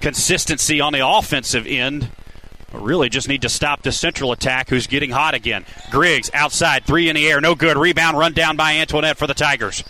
consistency 0.00 0.80
on 0.80 0.92
the 0.92 1.06
offensive 1.06 1.66
end. 1.66 2.10
Really 2.72 3.08
just 3.08 3.28
need 3.28 3.42
to 3.42 3.48
stop 3.48 3.82
the 3.82 3.92
central 3.92 4.32
attack 4.32 4.68
who's 4.68 4.86
getting 4.86 5.10
hot 5.10 5.34
again. 5.34 5.64
Griggs 5.90 6.30
outside, 6.34 6.84
three 6.84 7.08
in 7.08 7.16
the 7.16 7.26
air, 7.26 7.40
no 7.40 7.54
good. 7.54 7.76
Rebound 7.76 8.18
run 8.18 8.32
down 8.32 8.56
by 8.56 8.74
Antoinette 8.74 9.16
for 9.16 9.26
the 9.26 9.34
Tigers. 9.34 9.84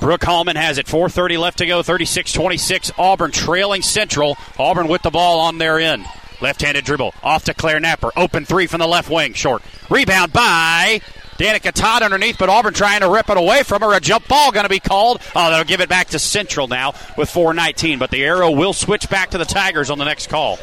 Brooke 0.00 0.24
Hallman 0.24 0.56
has 0.56 0.78
it. 0.78 0.86
4.30 0.86 1.38
left 1.38 1.58
to 1.58 1.66
go, 1.66 1.82
36 1.82 2.32
26. 2.32 2.92
Auburn 2.98 3.30
trailing 3.30 3.82
Central. 3.82 4.36
Auburn 4.58 4.88
with 4.88 5.02
the 5.02 5.10
ball 5.10 5.40
on 5.40 5.58
their 5.58 5.78
end. 5.78 6.04
Left 6.40 6.60
handed 6.60 6.84
dribble. 6.84 7.14
Off 7.22 7.44
to 7.44 7.54
Claire 7.54 7.78
Napper. 7.78 8.10
Open 8.16 8.44
three 8.44 8.66
from 8.66 8.80
the 8.80 8.88
left 8.88 9.08
wing. 9.08 9.32
Short. 9.34 9.62
Rebound 9.88 10.32
by 10.32 11.00
Danica 11.42 11.72
Todd 11.72 12.02
underneath, 12.04 12.38
but 12.38 12.48
Auburn 12.48 12.72
trying 12.72 13.00
to 13.00 13.10
rip 13.10 13.28
it 13.28 13.36
away 13.36 13.64
from 13.64 13.82
her. 13.82 13.92
A 13.94 13.98
jump 13.98 14.28
ball 14.28 14.52
going 14.52 14.62
to 14.62 14.68
be 14.68 14.78
called. 14.78 15.20
Oh, 15.34 15.50
they'll 15.50 15.64
give 15.64 15.80
it 15.80 15.88
back 15.88 16.10
to 16.10 16.20
Central 16.20 16.68
now 16.68 16.94
with 17.18 17.28
4.19, 17.28 17.98
but 17.98 18.12
the 18.12 18.24
arrow 18.24 18.52
will 18.52 18.72
switch 18.72 19.10
back 19.10 19.30
to 19.30 19.38
the 19.38 19.44
Tigers 19.44 19.90
on 19.90 19.98
the 19.98 20.04
next 20.04 20.28
call. 20.28 20.60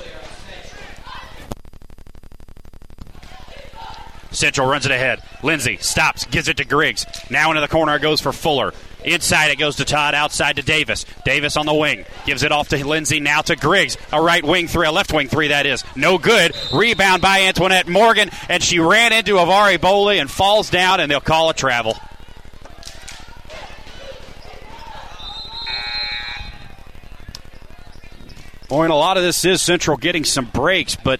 Central 4.31 4.69
runs 4.69 4.85
it 4.85 4.91
ahead. 4.93 5.21
Lindsay 5.43 5.75
stops, 5.81 6.23
gives 6.23 6.47
it 6.47 6.55
to 6.57 6.65
Griggs. 6.65 7.05
Now 7.29 7.49
into 7.49 7.59
the 7.59 7.67
corner 7.67 7.99
goes 7.99 8.21
for 8.21 8.31
Fuller. 8.31 8.73
Inside 9.09 9.49
it 9.51 9.57
goes 9.57 9.77
to 9.77 9.85
Todd, 9.85 10.13
outside 10.13 10.57
to 10.57 10.61
Davis. 10.61 11.05
Davis 11.25 11.57
on 11.57 11.65
the 11.65 11.73
wing. 11.73 12.05
Gives 12.25 12.43
it 12.43 12.51
off 12.51 12.69
to 12.69 12.85
Lindsay, 12.85 13.19
now 13.19 13.41
to 13.41 13.55
Griggs. 13.55 13.97
A 14.13 14.21
right 14.21 14.43
wing 14.43 14.67
three, 14.67 14.85
a 14.85 14.91
left 14.91 15.11
wing 15.11 15.27
three, 15.27 15.47
that 15.47 15.65
is. 15.65 15.83
No 15.95 16.17
good. 16.17 16.55
Rebound 16.73 17.21
by 17.21 17.41
Antoinette 17.41 17.87
Morgan, 17.87 18.29
and 18.47 18.61
she 18.61 18.79
ran 18.79 19.11
into 19.11 19.33
Avari 19.33 19.77
Boley 19.77 20.21
and 20.21 20.29
falls 20.29 20.69
down, 20.69 20.99
and 20.99 21.09
they'll 21.09 21.19
call 21.19 21.49
a 21.49 21.53
travel. 21.53 21.97
Boy, 28.67 28.83
and 28.83 28.93
a 28.93 28.95
lot 28.95 29.17
of 29.17 29.23
this 29.23 29.43
is 29.45 29.63
Central 29.63 29.97
getting 29.97 30.23
some 30.23 30.45
breaks, 30.45 30.95
but 30.95 31.19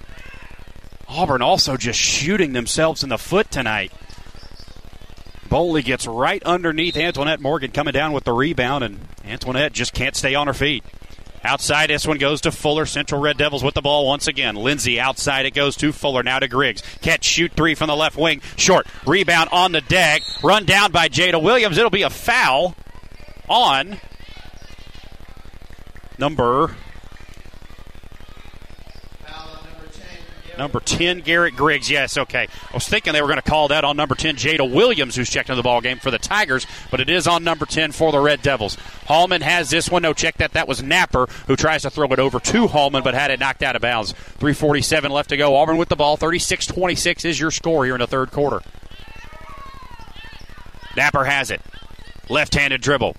Auburn 1.07 1.41
also 1.41 1.75
just 1.77 1.99
shooting 1.99 2.53
themselves 2.53 3.01
in 3.03 3.09
the 3.09 3.17
foot 3.17 3.49
tonight. 3.49 3.91
Boley 5.49 5.83
gets 5.83 6.05
right 6.05 6.43
underneath 6.43 6.95
Antoinette 6.95 7.39
Morgan 7.39 7.71
coming 7.71 7.93
down 7.93 8.13
with 8.13 8.23
the 8.23 8.33
rebound, 8.33 8.83
and 8.83 8.99
Antoinette 9.25 9.73
just 9.73 9.93
can't 9.93 10.15
stay 10.15 10.35
on 10.35 10.47
her 10.47 10.53
feet. 10.53 10.83
Outside, 11.43 11.89
this 11.89 12.05
one 12.05 12.17
goes 12.17 12.41
to 12.41 12.51
Fuller. 12.51 12.85
Central 12.85 13.21
Red 13.21 13.37
Devils 13.37 13.63
with 13.63 13.73
the 13.73 13.81
ball 13.81 14.05
once 14.05 14.27
again. 14.27 14.55
Lindsay 14.55 14.99
outside, 14.99 15.45
it 15.45 15.53
goes 15.53 15.77
to 15.77 15.93
Fuller. 15.93 16.21
Now 16.21 16.39
to 16.39 16.47
Griggs. 16.47 16.83
Catch, 17.01 17.23
shoot 17.23 17.53
three 17.53 17.75
from 17.75 17.87
the 17.87 17.95
left 17.95 18.17
wing. 18.17 18.41
Short. 18.57 18.87
Rebound 19.07 19.49
on 19.51 19.71
the 19.71 19.81
deck. 19.81 20.21
Run 20.43 20.65
down 20.65 20.91
by 20.91 21.07
Jada 21.07 21.41
Williams. 21.41 21.77
It'll 21.77 21.89
be 21.89 22.01
a 22.01 22.09
foul 22.09 22.75
on 23.47 23.99
number 26.17 26.75
Number 30.59 30.81
10, 30.81 31.21
Garrett 31.21 31.55
Griggs. 31.55 31.89
Yes, 31.89 32.17
okay. 32.17 32.45
I 32.69 32.73
was 32.73 32.85
thinking 32.85 33.13
they 33.13 33.21
were 33.21 33.29
going 33.29 33.41
to 33.41 33.49
call 33.49 33.69
that 33.69 33.85
on 33.85 33.95
number 33.95 34.13
10, 34.13 34.35
Jada 34.35 34.69
Williams, 34.69 35.15
who's 35.15 35.29
checked 35.29 35.47
into 35.47 35.55
the 35.55 35.63
ball 35.63 35.79
game 35.79 35.99
for 35.99 36.11
the 36.11 36.19
Tigers, 36.19 36.67
but 36.91 36.99
it 36.99 37.09
is 37.09 37.27
on 37.27 37.45
number 37.45 37.65
10 37.65 37.93
for 37.93 38.11
the 38.11 38.19
Red 38.19 38.41
Devils. 38.41 38.75
Hallman 39.05 39.39
has 39.39 39.69
this 39.69 39.89
one. 39.89 40.01
No, 40.01 40.11
check 40.11 40.35
that. 40.39 40.51
That 40.51 40.67
was 40.67 40.83
Napper, 40.83 41.27
who 41.47 41.55
tries 41.55 41.83
to 41.83 41.89
throw 41.89 42.11
it 42.11 42.19
over 42.19 42.41
to 42.41 42.67
Hallman, 42.67 43.03
but 43.03 43.13
had 43.13 43.31
it 43.31 43.39
knocked 43.39 43.63
out 43.63 43.77
of 43.77 43.81
bounds. 43.81 44.11
3.47 44.39 45.09
left 45.11 45.29
to 45.29 45.37
go. 45.37 45.55
Auburn 45.55 45.77
with 45.77 45.87
the 45.87 45.95
ball. 45.95 46.17
36 46.17 46.67
26 46.67 47.23
is 47.23 47.39
your 47.39 47.51
score 47.51 47.85
here 47.85 47.95
in 47.95 48.01
the 48.01 48.07
third 48.07 48.29
quarter. 48.29 48.61
Napper 50.97 51.23
has 51.23 51.51
it. 51.51 51.61
Left 52.27 52.53
handed 52.53 52.81
dribble. 52.81 53.15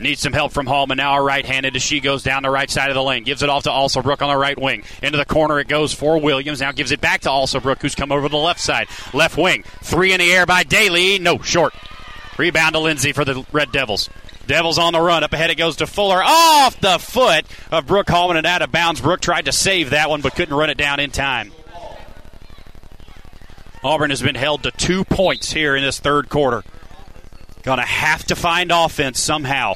Needs 0.00 0.20
some 0.20 0.32
help 0.32 0.52
from 0.52 0.66
Hallman. 0.66 0.96
Now 0.96 1.16
a 1.16 1.22
right-handed 1.22 1.76
as 1.76 1.82
she 1.82 2.00
goes 2.00 2.22
down 2.22 2.42
the 2.42 2.50
right 2.50 2.70
side 2.70 2.88
of 2.88 2.94
the 2.94 3.02
lane. 3.02 3.24
Gives 3.24 3.42
it 3.42 3.48
off 3.48 3.64
to 3.64 3.70
Alsobrook 3.70 4.22
on 4.22 4.30
the 4.30 4.36
right 4.36 4.58
wing. 4.58 4.84
Into 5.02 5.18
the 5.18 5.24
corner 5.24 5.60
it 5.60 5.68
goes 5.68 5.92
for 5.92 6.18
Williams. 6.18 6.60
Now 6.60 6.72
gives 6.72 6.90
it 6.90 7.00
back 7.00 7.20
to 7.22 7.28
Alsobrook, 7.28 7.82
who's 7.82 7.94
come 7.94 8.10
over 8.10 8.22
to 8.22 8.30
the 8.30 8.36
left 8.36 8.60
side. 8.60 8.88
Left 9.12 9.36
wing. 9.36 9.62
Three 9.82 10.12
in 10.12 10.20
the 10.20 10.32
air 10.32 10.46
by 10.46 10.62
Daly. 10.62 11.18
No, 11.18 11.38
short. 11.38 11.74
Rebound 12.38 12.74
to 12.74 12.80
Lindsay 12.80 13.12
for 13.12 13.24
the 13.24 13.44
Red 13.52 13.72
Devils. 13.72 14.08
Devils 14.46 14.78
on 14.78 14.94
the 14.94 15.00
run. 15.00 15.22
Up 15.22 15.32
ahead 15.32 15.50
it 15.50 15.56
goes 15.56 15.76
to 15.76 15.86
Fuller. 15.86 16.22
Off 16.24 16.80
the 16.80 16.98
foot 16.98 17.44
of 17.70 17.86
Brooke 17.86 18.08
Hallman 18.08 18.38
and 18.38 18.46
out 18.46 18.62
of 18.62 18.72
bounds. 18.72 19.00
Brooke 19.00 19.20
tried 19.20 19.44
to 19.44 19.52
save 19.52 19.90
that 19.90 20.08
one, 20.08 20.22
but 20.22 20.34
couldn't 20.34 20.56
run 20.56 20.70
it 20.70 20.78
down 20.78 20.98
in 20.98 21.10
time. 21.10 21.52
Auburn 23.84 24.10
has 24.10 24.22
been 24.22 24.34
held 24.34 24.62
to 24.62 24.70
two 24.72 25.04
points 25.04 25.52
here 25.52 25.76
in 25.76 25.82
this 25.82 26.00
third 26.00 26.28
quarter. 26.28 26.64
Going 27.62 27.78
to 27.78 27.84
have 27.84 28.24
to 28.24 28.36
find 28.36 28.72
offense 28.72 29.20
somehow. 29.20 29.74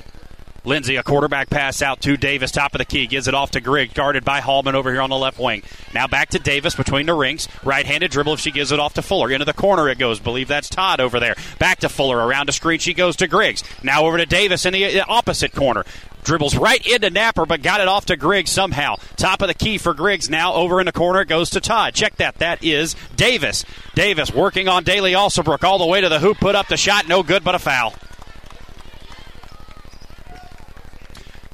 Lindsay, 0.67 0.97
a 0.97 1.03
quarterback 1.03 1.51
pass 1.51 1.83
out 1.83 2.01
to 2.03 2.17
Davis, 2.17 2.51
top 2.51 2.75
of 2.75 2.79
the 2.79 2.87
key, 2.87 3.07
gives 3.07 3.29
it 3.29 3.35
off 3.35 3.51
to 3.51 3.61
Griggs, 3.61 3.93
guarded 3.93 4.25
by 4.25 4.41
Hallman 4.41 4.75
over 4.75 4.91
here 4.91 5.03
on 5.03 5.11
the 5.11 5.17
left 5.17 5.39
wing. 5.39 5.63
Now 5.93 6.07
back 6.07 6.31
to 6.31 6.39
Davis 6.39 6.75
between 6.75 7.05
the 7.05 7.13
rings. 7.13 7.49
Right 7.63 7.85
handed 7.85 8.11
dribble 8.11 8.33
if 8.33 8.41
she 8.41 8.51
gives 8.51 8.73
it 8.73 8.81
off 8.81 8.95
to 8.95 9.03
Fuller. 9.03 9.31
Into 9.31 9.45
the 9.45 9.53
corner 9.53 9.91
it 9.91 9.99
goes. 9.99 10.21
Believe 10.21 10.49
that's 10.49 10.71
Todd 10.71 11.01
over 11.01 11.21
there. 11.21 11.37
Back 11.59 11.81
to 11.81 11.91
Fuller. 11.91 12.17
Around 12.17 12.49
a 12.49 12.53
screen 12.53 12.79
she 12.79 12.95
goes 12.95 13.17
to 13.17 13.29
Griggs. 13.29 13.63
Now 13.83 14.07
over 14.07 14.17
to 14.17 14.25
Davis 14.25 14.65
in 14.65 14.73
the 14.73 15.01
uh, 15.01 15.05
opposite 15.07 15.53
corner. 15.53 15.85
Dribbles 16.23 16.57
right 16.57 16.85
into 16.87 17.11
Napper, 17.11 17.45
but 17.45 17.61
got 17.61 17.81
it 17.81 17.89
off 17.89 18.07
to 18.07 18.17
Griggs 18.17 18.51
somehow. 18.51 18.97
Top 19.17 19.43
of 19.43 19.49
the 19.49 19.55
key 19.55 19.77
for 19.77 19.93
Griggs. 19.93 20.31
Now 20.31 20.55
over 20.55 20.81
in 20.81 20.87
the 20.87 20.93
corner 20.93 21.21
it 21.21 21.29
goes 21.29 21.51
to 21.51 21.61
Todd. 21.61 21.93
Check 21.93 22.17
that. 22.17 22.37
That 22.37 22.65
is 22.65 22.97
Davis. 23.17 23.67
Davis 23.95 24.33
working 24.33 24.67
on 24.69 24.85
Daly 24.85 25.13
Alsobrook 25.13 25.63
all 25.63 25.79
the 25.79 25.85
way 25.85 26.01
to 26.01 26.09
the 26.09 26.21
hoop. 26.21 26.39
Put 26.39 26.55
up 26.55 26.69
the 26.69 26.79
shot. 26.79 27.07
No 27.07 27.23
good, 27.23 27.45
but 27.45 27.55
a 27.55 27.59
foul. 27.59 27.93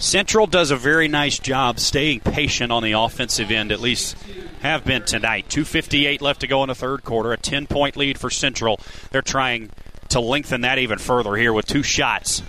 Central 0.01 0.47
does 0.47 0.71
a 0.71 0.77
very 0.77 1.09
nice 1.09 1.39
job 1.39 1.79
staying 1.79 2.21
patient 2.21 2.73
on 2.73 2.83
the 2.83 2.93
offensive 2.93 3.51
end, 3.51 3.71
at 3.71 3.81
least 3.81 4.17
have 4.63 4.83
been 4.83 5.05
tonight. 5.05 5.47
2.58 5.51 6.23
left 6.23 6.41
to 6.41 6.47
go 6.47 6.63
in 6.63 6.69
the 6.69 6.75
third 6.75 7.05
quarter, 7.05 7.35
a 7.35 7.37
10 7.37 7.67
point 7.67 7.99
lead 7.99 8.17
for 8.17 8.31
Central. 8.31 8.81
They're 9.11 9.21
trying 9.21 9.69
to 10.09 10.21
lengthen 10.21 10.63
that 10.63 10.79
even 10.79 10.99
further 10.99 11.37
here 11.37 11.53
with 11.53 11.67
two 11.67 11.83
shots 11.83 12.43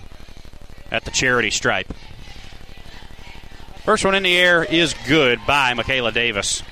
at 0.91 1.04
the 1.04 1.12
charity 1.12 1.49
stripe. 1.49 1.93
First 3.84 4.06
one 4.06 4.16
in 4.16 4.24
the 4.24 4.38
air 4.38 4.64
is 4.64 4.95
good 5.06 5.39
by 5.45 5.74
Michaela 5.74 6.14
Davis. 6.14 6.64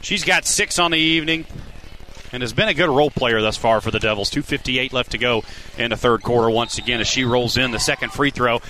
She's 0.00 0.24
got 0.24 0.46
six 0.46 0.80
on 0.80 0.90
the 0.90 0.98
evening 0.98 1.46
and 2.36 2.42
has 2.42 2.52
been 2.52 2.68
a 2.68 2.74
good 2.74 2.90
role 2.90 3.10
player 3.10 3.40
thus 3.40 3.56
far 3.56 3.80
for 3.80 3.90
the 3.90 3.98
Devils. 3.98 4.30
2.58 4.30 4.92
left 4.92 5.12
to 5.12 5.18
go 5.18 5.42
in 5.78 5.88
the 5.88 5.96
third 5.96 6.22
quarter 6.22 6.50
once 6.50 6.76
again 6.76 7.00
as 7.00 7.08
she 7.08 7.24
rolls 7.24 7.56
in 7.56 7.70
the 7.70 7.78
second 7.78 8.12
free 8.12 8.30
throw. 8.30 8.60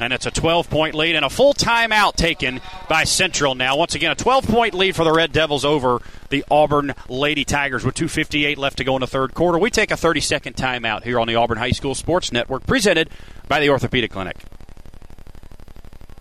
And 0.00 0.12
it's 0.12 0.24
a 0.24 0.30
12 0.30 0.70
point 0.70 0.94
lead 0.94 1.16
and 1.16 1.24
a 1.24 1.30
full 1.30 1.52
timeout 1.52 2.14
taken 2.14 2.60
by 2.88 3.04
Central 3.04 3.56
now. 3.56 3.76
Once 3.76 3.96
again, 3.96 4.12
a 4.12 4.14
12 4.14 4.46
point 4.46 4.72
lead 4.72 4.94
for 4.94 5.02
the 5.02 5.12
Red 5.12 5.32
Devils 5.32 5.64
over 5.64 6.00
the 6.30 6.44
Auburn 6.48 6.94
Lady 7.08 7.44
Tigers 7.44 7.84
with 7.84 7.96
2.58 7.96 8.56
left 8.56 8.78
to 8.78 8.84
go 8.84 8.94
in 8.94 9.00
the 9.00 9.08
third 9.08 9.34
quarter. 9.34 9.58
We 9.58 9.70
take 9.70 9.90
a 9.90 9.96
30 9.96 10.20
second 10.20 10.54
timeout 10.54 11.02
here 11.02 11.18
on 11.18 11.26
the 11.26 11.34
Auburn 11.34 11.58
High 11.58 11.72
School 11.72 11.96
Sports 11.96 12.30
Network, 12.30 12.68
presented 12.68 13.10
by 13.48 13.58
the 13.58 13.70
Orthopedic 13.70 14.12
Clinic. 14.12 14.36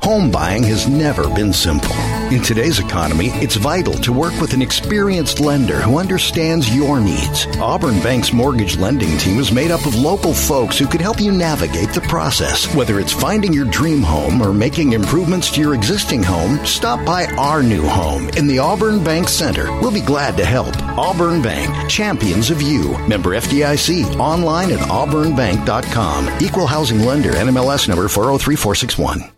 Home 0.04 0.30
buying 0.30 0.64
has 0.64 0.86
never 0.86 1.34
been 1.34 1.54
simple. 1.54 1.96
In 2.30 2.42
today's 2.42 2.78
economy, 2.78 3.28
it's 3.36 3.56
vital 3.56 3.94
to 3.94 4.12
work 4.12 4.38
with 4.42 4.54
an 4.54 4.62
experienced 4.62 5.40
lender 5.40 5.80
who 5.80 5.98
understands 5.98 6.76
your 6.76 7.00
needs. 7.00 7.48
Auburn 7.62 8.02
Bank's 8.02 8.34
mortgage 8.34 8.76
lending 8.78 9.18
team 9.18 9.40
is 9.40 9.54
made 9.54 9.72
up 9.72 9.86
of 9.86 9.96
local 9.96 10.34
folks 10.34 10.78
who 10.78 10.88
can 10.88 11.00
help 11.00 11.22
you 11.22 11.32
navigate 11.32 11.94
the 11.94 12.02
process. 12.02 12.74
Whether 12.76 13.00
it's 13.00 13.14
finding 13.14 13.54
your 13.54 13.64
dream 13.64 14.02
home 14.02 14.42
or 14.42 14.52
making 14.52 14.92
improvements 14.92 15.50
to 15.52 15.62
your 15.62 15.74
existing 15.74 16.22
home, 16.22 16.66
stop 16.66 17.06
by 17.06 17.28
our 17.38 17.64
new 17.64 17.88
home 17.88 18.28
in 18.32 18.46
the 18.46 18.60
Auburn 18.60 19.02
Bank 19.06 19.30
Center. 19.30 19.72
We'll 19.80 19.94
be 19.94 20.02
glad 20.02 20.36
to 20.36 20.46
help. 20.46 20.76
Auburn 20.98 21.42
Bank, 21.42 21.90
champions 21.90 22.50
of 22.50 22.62
you. 22.62 22.98
Member 23.08 23.38
FDIC, 23.38 24.20
online 24.20 24.72
at 24.72 24.80
auburnbank.com. 24.80 26.42
Equal 26.42 26.68
housing 26.68 27.00
lender, 27.00 27.32
NMLS 27.32 27.88
number 27.88 28.10
403461. 28.10 29.33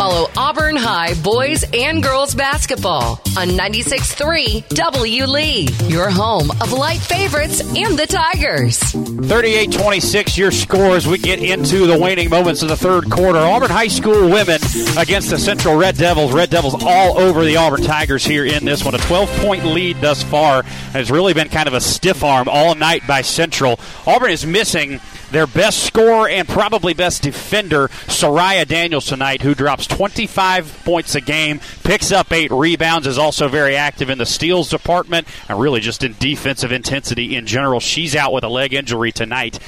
Follow 0.00 0.30
Auburn 0.34 0.76
High 0.76 1.12
boys 1.22 1.62
and 1.74 2.02
girls 2.02 2.34
basketball 2.34 3.20
on 3.36 3.48
96.3 3.48 4.66
W 4.70 5.26
Lee, 5.26 5.68
your 5.88 6.08
home 6.08 6.50
of 6.52 6.72
light 6.72 7.00
favorites 7.00 7.60
and 7.76 7.98
the 7.98 8.06
Tigers. 8.06 8.78
38 8.78 9.72
26, 9.72 10.38
your 10.38 10.52
score 10.52 10.96
as 10.96 11.06
we 11.06 11.18
get 11.18 11.42
into 11.42 11.86
the 11.86 11.98
waning 11.98 12.30
moments 12.30 12.62
of 12.62 12.70
the 12.70 12.78
third 12.78 13.10
quarter. 13.10 13.40
Auburn 13.40 13.68
High 13.68 13.88
School 13.88 14.30
women 14.30 14.58
against 14.96 15.28
the 15.28 15.38
Central 15.38 15.76
Red 15.76 15.98
Devils. 15.98 16.32
Red 16.32 16.48
Devils 16.48 16.82
all 16.82 17.18
over 17.18 17.44
the 17.44 17.58
Auburn 17.58 17.82
Tigers 17.82 18.24
here 18.24 18.46
in 18.46 18.64
this 18.64 18.82
one. 18.82 18.94
A 18.94 18.98
12 19.00 19.28
point 19.42 19.66
lead 19.66 20.00
thus 20.00 20.22
far. 20.22 20.64
And 20.86 20.96
it's 20.96 21.10
really 21.10 21.34
been 21.34 21.50
kind 21.50 21.68
of 21.68 21.74
a 21.74 21.80
stiff 21.82 22.24
arm 22.24 22.48
all 22.48 22.74
night 22.74 23.06
by 23.06 23.20
Central. 23.20 23.78
Auburn 24.06 24.30
is 24.30 24.46
missing 24.46 24.98
their 25.30 25.46
best 25.46 25.84
scorer 25.84 26.28
and 26.28 26.48
probably 26.48 26.94
best 26.94 27.22
defender, 27.22 27.88
Soraya 28.06 28.66
Daniels, 28.66 29.06
tonight, 29.06 29.42
who 29.42 29.54
drops 29.54 29.86
25 29.86 30.82
points 30.84 31.14
a 31.14 31.20
game, 31.20 31.60
picks 31.84 32.12
up 32.12 32.32
eight 32.32 32.50
rebounds, 32.50 33.06
is 33.06 33.18
also 33.18 33.48
very 33.48 33.76
active 33.76 34.10
in 34.10 34.18
the 34.18 34.26
steals 34.26 34.70
department, 34.70 35.26
and 35.48 35.60
really 35.60 35.80
just 35.80 36.02
in 36.02 36.14
defensive 36.18 36.72
intensity 36.72 37.36
in 37.36 37.46
general. 37.46 37.80
She's 37.80 38.16
out 38.16 38.32
with 38.32 38.44
a 38.44 38.48
leg 38.48 38.74
injury 38.74 39.12
tonight. 39.12 39.58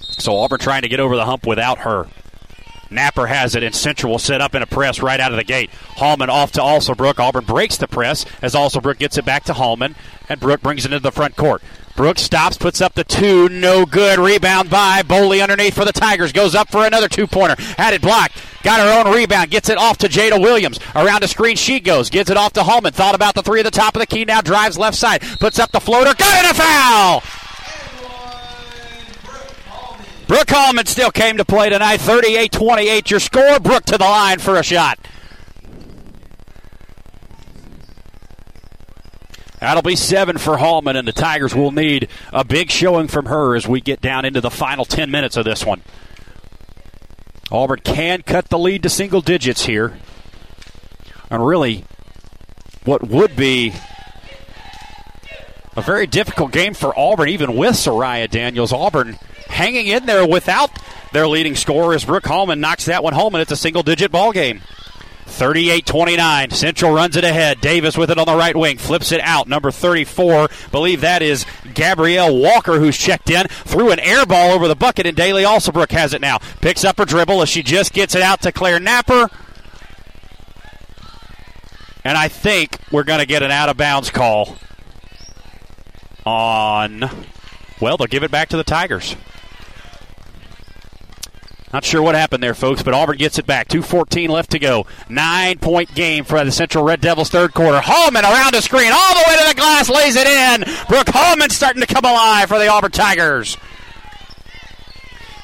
So 0.00 0.36
Auburn 0.36 0.58
trying 0.58 0.82
to 0.82 0.88
get 0.88 1.00
over 1.00 1.16
the 1.16 1.24
hump 1.24 1.46
without 1.46 1.78
her. 1.78 2.06
Napper 2.90 3.26
has 3.26 3.54
it, 3.54 3.62
and 3.62 3.74
Central 3.74 4.12
will 4.12 4.18
set 4.18 4.40
up 4.40 4.54
in 4.54 4.62
a 4.62 4.66
press 4.66 5.00
right 5.00 5.20
out 5.20 5.32
of 5.32 5.36
the 5.36 5.44
gate. 5.44 5.70
Hallman 5.70 6.30
off 6.30 6.52
to 6.52 6.60
Alsobrook. 6.60 7.18
Auburn 7.18 7.44
breaks 7.44 7.76
the 7.76 7.88
press 7.88 8.24
as 8.42 8.54
Alsobrook 8.54 8.98
gets 8.98 9.16
it 9.18 9.24
back 9.24 9.44
to 9.44 9.52
Hallman, 9.52 9.94
and 10.28 10.40
Brooke 10.40 10.62
brings 10.62 10.84
it 10.84 10.92
into 10.92 11.02
the 11.02 11.12
front 11.12 11.36
court. 11.36 11.62
Brooks 11.96 12.22
stops, 12.22 12.56
puts 12.56 12.80
up 12.80 12.94
the 12.94 13.04
two, 13.04 13.48
no 13.48 13.84
good. 13.84 14.18
Rebound 14.18 14.70
by 14.70 15.02
Boley 15.02 15.42
underneath 15.42 15.74
for 15.74 15.84
the 15.84 15.92
Tigers. 15.92 16.32
Goes 16.32 16.54
up 16.54 16.70
for 16.70 16.86
another 16.86 17.08
two 17.08 17.26
pointer. 17.26 17.56
Had 17.76 17.92
it 17.92 18.00
blocked. 18.00 18.42
Got 18.62 18.80
her 18.80 19.08
own 19.08 19.14
rebound. 19.14 19.50
Gets 19.50 19.68
it 19.68 19.76
off 19.76 19.98
to 19.98 20.08
Jada 20.08 20.40
Williams. 20.40 20.78
Around 20.94 21.22
the 21.22 21.28
screen 21.28 21.56
she 21.56 21.78
goes. 21.78 22.08
Gets 22.08 22.30
it 22.30 22.36
off 22.36 22.54
to 22.54 22.62
Hallman. 22.62 22.92
Thought 22.92 23.14
about 23.14 23.34
the 23.34 23.42
three 23.42 23.60
at 23.60 23.64
the 23.64 23.70
top 23.70 23.96
of 23.96 24.00
the 24.00 24.06
key. 24.06 24.24
Now 24.24 24.40
drives 24.40 24.78
left 24.78 24.96
side. 24.96 25.20
Puts 25.40 25.58
up 25.58 25.72
the 25.72 25.80
floater. 25.80 26.14
Got 26.14 26.44
it 26.44 26.50
a 26.52 26.54
foul! 26.54 27.22
Brooke 30.30 30.50
Hallman 30.50 30.86
still 30.86 31.10
came 31.10 31.38
to 31.38 31.44
play 31.44 31.70
tonight. 31.70 31.96
38 31.96 32.52
28 32.52 33.10
your 33.10 33.18
score. 33.18 33.58
Brooke 33.58 33.84
to 33.86 33.98
the 33.98 34.04
line 34.04 34.38
for 34.38 34.54
a 34.54 34.62
shot. 34.62 34.96
That'll 39.58 39.82
be 39.82 39.96
seven 39.96 40.38
for 40.38 40.58
Hallman, 40.58 40.94
and 40.94 41.08
the 41.08 41.12
Tigers 41.12 41.52
will 41.52 41.72
need 41.72 42.06
a 42.32 42.44
big 42.44 42.70
showing 42.70 43.08
from 43.08 43.26
her 43.26 43.56
as 43.56 43.66
we 43.66 43.80
get 43.80 44.00
down 44.00 44.24
into 44.24 44.40
the 44.40 44.52
final 44.52 44.84
10 44.84 45.10
minutes 45.10 45.36
of 45.36 45.44
this 45.44 45.66
one. 45.66 45.82
Auburn 47.50 47.80
can 47.80 48.22
cut 48.22 48.50
the 48.50 48.58
lead 48.58 48.84
to 48.84 48.88
single 48.88 49.22
digits 49.22 49.66
here. 49.66 49.98
And 51.28 51.44
really, 51.44 51.84
what 52.84 53.02
would 53.08 53.34
be 53.34 53.74
a 55.76 55.82
very 55.82 56.06
difficult 56.06 56.52
game 56.52 56.74
for 56.74 56.98
Auburn, 56.98 57.28
even 57.28 57.56
with 57.56 57.74
Soraya 57.74 58.28
Daniels. 58.28 58.72
Auburn 58.72 59.18
hanging 59.48 59.86
in 59.86 60.06
there 60.06 60.26
without 60.26 60.70
their 61.12 61.28
leading 61.28 61.56
scorer 61.56 61.94
as 61.94 62.04
Brooke 62.04 62.26
Hallman 62.26 62.60
knocks 62.60 62.86
that 62.86 63.04
one 63.04 63.14
home, 63.14 63.34
and 63.34 63.42
it's 63.42 63.52
a 63.52 63.56
single 63.56 63.82
digit 63.82 64.10
ball 64.10 64.32
game. 64.32 64.62
38 65.26 65.86
29. 65.86 66.50
Central 66.50 66.92
runs 66.92 67.16
it 67.16 67.22
ahead. 67.22 67.60
Davis 67.60 67.96
with 67.96 68.10
it 68.10 68.18
on 68.18 68.26
the 68.26 68.34
right 68.34 68.56
wing. 68.56 68.78
Flips 68.78 69.12
it 69.12 69.20
out. 69.20 69.48
Number 69.48 69.70
34. 69.70 70.48
Believe 70.72 71.02
that 71.02 71.22
is 71.22 71.46
Gabrielle 71.72 72.36
Walker 72.36 72.80
who's 72.80 72.98
checked 72.98 73.30
in. 73.30 73.46
Threw 73.46 73.92
an 73.92 74.00
air 74.00 74.26
ball 74.26 74.50
over 74.50 74.66
the 74.66 74.74
bucket, 74.74 75.06
and 75.06 75.16
Daly 75.16 75.44
Alsobrook 75.44 75.92
has 75.92 76.12
it 76.14 76.20
now. 76.20 76.38
Picks 76.60 76.84
up 76.84 76.98
her 76.98 77.04
dribble 77.04 77.42
as 77.42 77.48
she 77.48 77.62
just 77.62 77.92
gets 77.92 78.16
it 78.16 78.22
out 78.22 78.42
to 78.42 78.50
Claire 78.50 78.80
Napper. 78.80 79.30
And 82.02 82.18
I 82.18 82.28
think 82.28 82.78
we're 82.90 83.04
going 83.04 83.20
to 83.20 83.26
get 83.26 83.42
an 83.42 83.50
out 83.50 83.68
of 83.68 83.76
bounds 83.76 84.10
call 84.10 84.56
on. 86.26 87.00
Well, 87.80 87.96
they'll 87.96 88.06
give 88.06 88.22
it 88.22 88.30
back 88.30 88.50
to 88.50 88.56
the 88.56 88.64
Tigers. 88.64 89.16
Not 91.72 91.84
sure 91.84 92.02
what 92.02 92.16
happened 92.16 92.42
there, 92.42 92.54
folks, 92.54 92.82
but 92.82 92.94
Auburn 92.94 93.16
gets 93.16 93.38
it 93.38 93.46
back. 93.46 93.68
2.14 93.68 94.28
left 94.28 94.50
to 94.50 94.58
go. 94.58 94.86
Nine 95.08 95.58
point 95.58 95.94
game 95.94 96.24
for 96.24 96.44
the 96.44 96.50
Central 96.50 96.82
Red 96.82 97.00
Devils 97.00 97.30
third 97.30 97.54
quarter. 97.54 97.80
Hallman 97.80 98.24
around 98.24 98.54
the 98.54 98.60
screen, 98.60 98.90
all 98.92 99.14
the 99.14 99.24
way 99.28 99.36
to 99.36 99.48
the 99.48 99.54
glass, 99.54 99.88
lays 99.88 100.16
it 100.16 100.26
in. 100.26 100.64
Brooke 100.88 101.08
Hallman 101.08 101.50
starting 101.50 101.80
to 101.80 101.86
come 101.86 102.04
alive 102.04 102.48
for 102.48 102.58
the 102.58 102.66
Auburn 102.66 102.90
Tigers. 102.90 103.56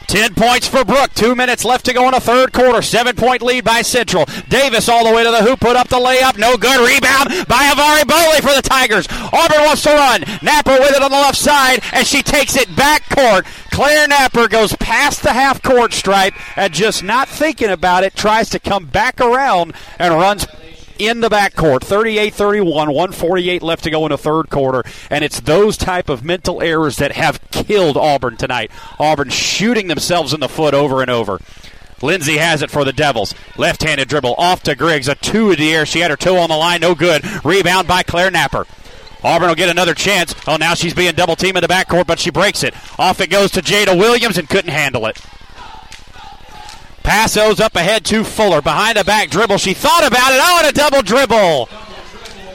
10 0.06 0.34
points 0.34 0.68
for 0.68 0.84
Brooke. 0.84 1.12
Two 1.14 1.34
minutes 1.34 1.64
left 1.64 1.84
to 1.86 1.92
go 1.92 2.06
in 2.06 2.12
the 2.12 2.20
third 2.20 2.52
quarter. 2.52 2.82
Seven 2.82 3.16
point 3.16 3.42
lead 3.42 3.64
by 3.64 3.82
Central. 3.82 4.24
Davis 4.48 4.88
all 4.88 5.06
the 5.06 5.14
way 5.14 5.24
to 5.24 5.30
the 5.30 5.42
hoop, 5.42 5.60
put 5.60 5.76
up 5.76 5.88
the 5.88 5.96
layup. 5.96 6.38
No 6.38 6.56
good. 6.56 6.76
Rebound 6.78 7.46
by 7.48 7.72
Avari 7.72 8.02
Boley 8.02 8.40
for 8.40 8.54
the 8.54 8.62
Tigers. 8.62 9.06
Auburn 9.10 9.64
wants 9.64 9.82
to 9.82 9.90
run. 9.90 10.22
Napper 10.42 10.78
with 10.78 10.94
it 10.94 11.02
on 11.02 11.10
the 11.10 11.16
left 11.16 11.38
side, 11.38 11.80
and 11.92 12.06
she 12.06 12.22
takes 12.22 12.56
it 12.56 12.74
back 12.76 13.08
court. 13.10 13.46
Claire 13.70 14.08
Napper 14.08 14.48
goes 14.48 14.74
past 14.76 15.22
the 15.22 15.32
half 15.32 15.62
court 15.62 15.92
stripe 15.92 16.34
and 16.56 16.72
just 16.72 17.02
not 17.02 17.28
thinking 17.28 17.68
about 17.68 18.04
it, 18.04 18.14
tries 18.14 18.48
to 18.50 18.58
come 18.58 18.86
back 18.86 19.20
around 19.20 19.74
and 19.98 20.14
runs 20.14 20.46
in 20.98 21.20
the 21.20 21.28
backcourt. 21.28 21.80
38-31, 21.80 22.64
148 22.64 23.62
left 23.62 23.84
to 23.84 23.90
go 23.90 24.04
in 24.06 24.10
the 24.10 24.18
third 24.18 24.50
quarter, 24.50 24.82
and 25.10 25.24
it's 25.24 25.40
those 25.40 25.76
type 25.76 26.08
of 26.08 26.24
mental 26.24 26.62
errors 26.62 26.96
that 26.96 27.12
have 27.12 27.40
killed 27.50 27.96
Auburn 27.96 28.36
tonight. 28.36 28.70
Auburn 28.98 29.30
shooting 29.30 29.88
themselves 29.88 30.32
in 30.32 30.40
the 30.40 30.48
foot 30.48 30.74
over 30.74 31.02
and 31.02 31.10
over. 31.10 31.40
Lindsay 32.02 32.36
has 32.36 32.62
it 32.62 32.70
for 32.70 32.84
the 32.84 32.92
Devils. 32.92 33.34
Left 33.56 33.82
handed 33.82 34.08
dribble 34.08 34.34
off 34.36 34.62
to 34.64 34.74
Griggs. 34.74 35.08
A 35.08 35.14
two 35.14 35.50
in 35.50 35.58
the 35.58 35.72
air. 35.72 35.86
She 35.86 36.00
had 36.00 36.10
her 36.10 36.16
toe 36.16 36.36
on 36.36 36.50
the 36.50 36.56
line. 36.56 36.80
No 36.80 36.94
good. 36.94 37.24
Rebound 37.44 37.88
by 37.88 38.02
Claire 38.02 38.30
Napper. 38.30 38.66
Auburn 39.22 39.48
will 39.48 39.54
get 39.54 39.70
another 39.70 39.94
chance. 39.94 40.34
Oh, 40.46 40.56
now 40.56 40.74
she's 40.74 40.94
being 40.94 41.14
double 41.14 41.36
teamed 41.36 41.56
in 41.56 41.62
the 41.62 41.68
backcourt, 41.68 42.06
but 42.06 42.20
she 42.20 42.30
breaks 42.30 42.62
it. 42.62 42.74
Off 42.98 43.20
it 43.20 43.30
goes 43.30 43.50
to 43.52 43.62
Jada 43.62 43.98
Williams 43.98 44.36
and 44.36 44.48
couldn't 44.48 44.70
handle 44.70 45.06
it. 45.06 45.20
Passos 47.06 47.60
up 47.60 47.76
ahead 47.76 48.04
to 48.06 48.24
Fuller. 48.24 48.60
Behind 48.60 48.96
the 48.96 49.04
back 49.04 49.30
dribble. 49.30 49.58
She 49.58 49.74
thought 49.74 50.04
about 50.04 50.32
it. 50.32 50.40
Oh, 50.42 50.58
and 50.58 50.68
a 50.68 50.72
double 50.72 51.02
dribble. 51.02 51.68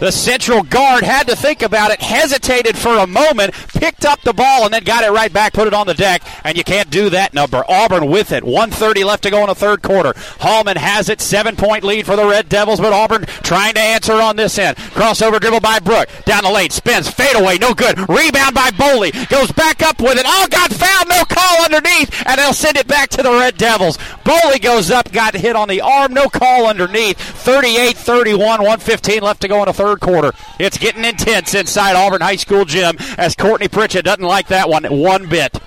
The 0.01 0.11
central 0.11 0.63
guard 0.63 1.03
had 1.03 1.27
to 1.27 1.35
think 1.35 1.61
about 1.61 1.91
it, 1.91 2.01
hesitated 2.01 2.75
for 2.75 2.97
a 2.97 3.05
moment, 3.05 3.53
picked 3.67 4.03
up 4.03 4.19
the 4.21 4.33
ball, 4.33 4.65
and 4.65 4.73
then 4.73 4.83
got 4.83 5.03
it 5.03 5.11
right 5.11 5.31
back, 5.31 5.53
put 5.53 5.67
it 5.67 5.75
on 5.75 5.85
the 5.85 5.93
deck, 5.93 6.23
and 6.43 6.57
you 6.57 6.63
can't 6.63 6.89
do 6.89 7.11
that 7.11 7.35
number. 7.35 7.63
Auburn 7.69 8.07
with 8.07 8.31
it. 8.31 8.43
130 8.43 9.03
left 9.03 9.21
to 9.21 9.29
go 9.29 9.41
in 9.41 9.47
the 9.47 9.53
third 9.53 9.83
quarter. 9.83 10.15
Hallman 10.39 10.77
has 10.77 11.07
it. 11.07 11.21
Seven 11.21 11.55
point 11.55 11.83
lead 11.83 12.07
for 12.07 12.15
the 12.15 12.25
Red 12.25 12.49
Devils, 12.49 12.79
but 12.79 12.93
Auburn 12.93 13.25
trying 13.43 13.75
to 13.75 13.79
answer 13.79 14.13
on 14.13 14.37
this 14.37 14.57
end. 14.57 14.75
Crossover 14.75 15.39
dribble 15.39 15.59
by 15.59 15.77
Brooke. 15.77 16.09
Down 16.25 16.45
the 16.45 16.49
lane. 16.49 16.71
Spins. 16.71 17.07
Fade 17.07 17.35
away. 17.35 17.59
No 17.59 17.75
good. 17.75 17.99
Rebound 18.09 18.55
by 18.55 18.71
Boley. 18.71 19.11
Goes 19.29 19.51
back 19.51 19.83
up 19.83 20.01
with 20.01 20.17
it. 20.17 20.25
Oh, 20.25 20.47
got 20.49 20.73
fouled. 20.73 21.09
No 21.09 21.23
call 21.25 21.63
underneath, 21.63 22.11
and 22.25 22.39
they'll 22.39 22.53
send 22.53 22.75
it 22.75 22.87
back 22.87 23.09
to 23.09 23.21
the 23.21 23.29
Red 23.29 23.55
Devils. 23.55 23.99
Boley 24.25 24.59
goes 24.59 24.89
up, 24.89 25.11
got 25.11 25.35
hit 25.35 25.55
on 25.55 25.67
the 25.67 25.81
arm. 25.81 26.11
No 26.11 26.27
call 26.27 26.65
underneath. 26.65 27.19
38 27.19 27.95
31, 27.95 28.39
115 28.39 29.21
left 29.21 29.41
to 29.41 29.47
go 29.47 29.59
in 29.59 29.65
the 29.65 29.73
third 29.73 29.90
quarter. 29.99 30.31
It's 30.59 30.77
getting 30.77 31.03
intense 31.03 31.53
inside 31.53 31.95
Auburn 31.95 32.21
High 32.21 32.37
School 32.37 32.65
gym 32.65 32.95
as 33.17 33.35
Courtney 33.35 33.67
Pritchett 33.67 34.05
doesn't 34.05 34.23
like 34.23 34.47
that 34.47 34.69
one 34.69 34.85
one 34.85 35.27
bit. 35.27 35.59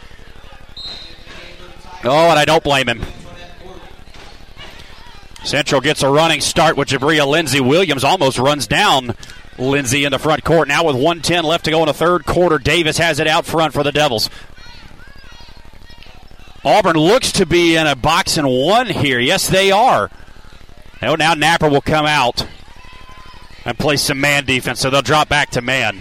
Oh, 2.04 2.30
and 2.30 2.38
I 2.38 2.44
don't 2.44 2.62
blame 2.62 2.88
him. 2.88 3.02
Central 5.42 5.80
gets 5.80 6.02
a 6.02 6.08
running 6.08 6.40
start 6.40 6.76
with 6.76 6.88
Jabria 6.88 7.26
Lindsay. 7.26 7.60
Williams 7.60 8.04
almost 8.04 8.38
runs 8.38 8.66
down 8.66 9.14
Lindsay 9.58 10.04
in 10.04 10.12
the 10.12 10.18
front 10.18 10.44
court. 10.44 10.68
Now 10.68 10.84
with 10.84 10.96
110 10.96 11.44
left 11.44 11.66
to 11.66 11.70
go 11.70 11.80
in 11.80 11.86
the 11.86 11.94
third 11.94 12.24
quarter, 12.24 12.58
Davis 12.58 12.98
has 12.98 13.20
it 13.20 13.26
out 13.26 13.44
front 13.44 13.72
for 13.74 13.82
the 13.82 13.92
Devils. 13.92 14.30
Auburn 16.64 16.96
looks 16.96 17.30
to 17.32 17.44
be 17.44 17.76
in 17.76 17.86
a 17.86 17.94
box 17.94 18.38
and 18.38 18.48
one 18.48 18.86
here. 18.86 19.20
Yes, 19.20 19.48
they 19.48 19.70
are. 19.70 20.10
Oh, 21.02 21.14
now 21.14 21.34
Napper 21.34 21.68
will 21.68 21.82
come 21.82 22.06
out 22.06 22.46
and 23.64 23.78
play 23.78 23.96
some 23.96 24.20
man 24.20 24.44
defense, 24.44 24.80
so 24.80 24.90
they'll 24.90 25.02
drop 25.02 25.28
back 25.28 25.50
to 25.50 25.62
man. 25.62 25.98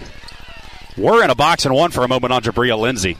We're 0.96 1.24
in 1.24 1.30
a 1.30 1.34
box 1.34 1.64
and 1.64 1.74
one 1.74 1.90
for 1.90 2.04
a 2.04 2.08
moment 2.08 2.32
on 2.32 2.42
Jabria 2.42 2.78
Lindsay. 2.78 3.16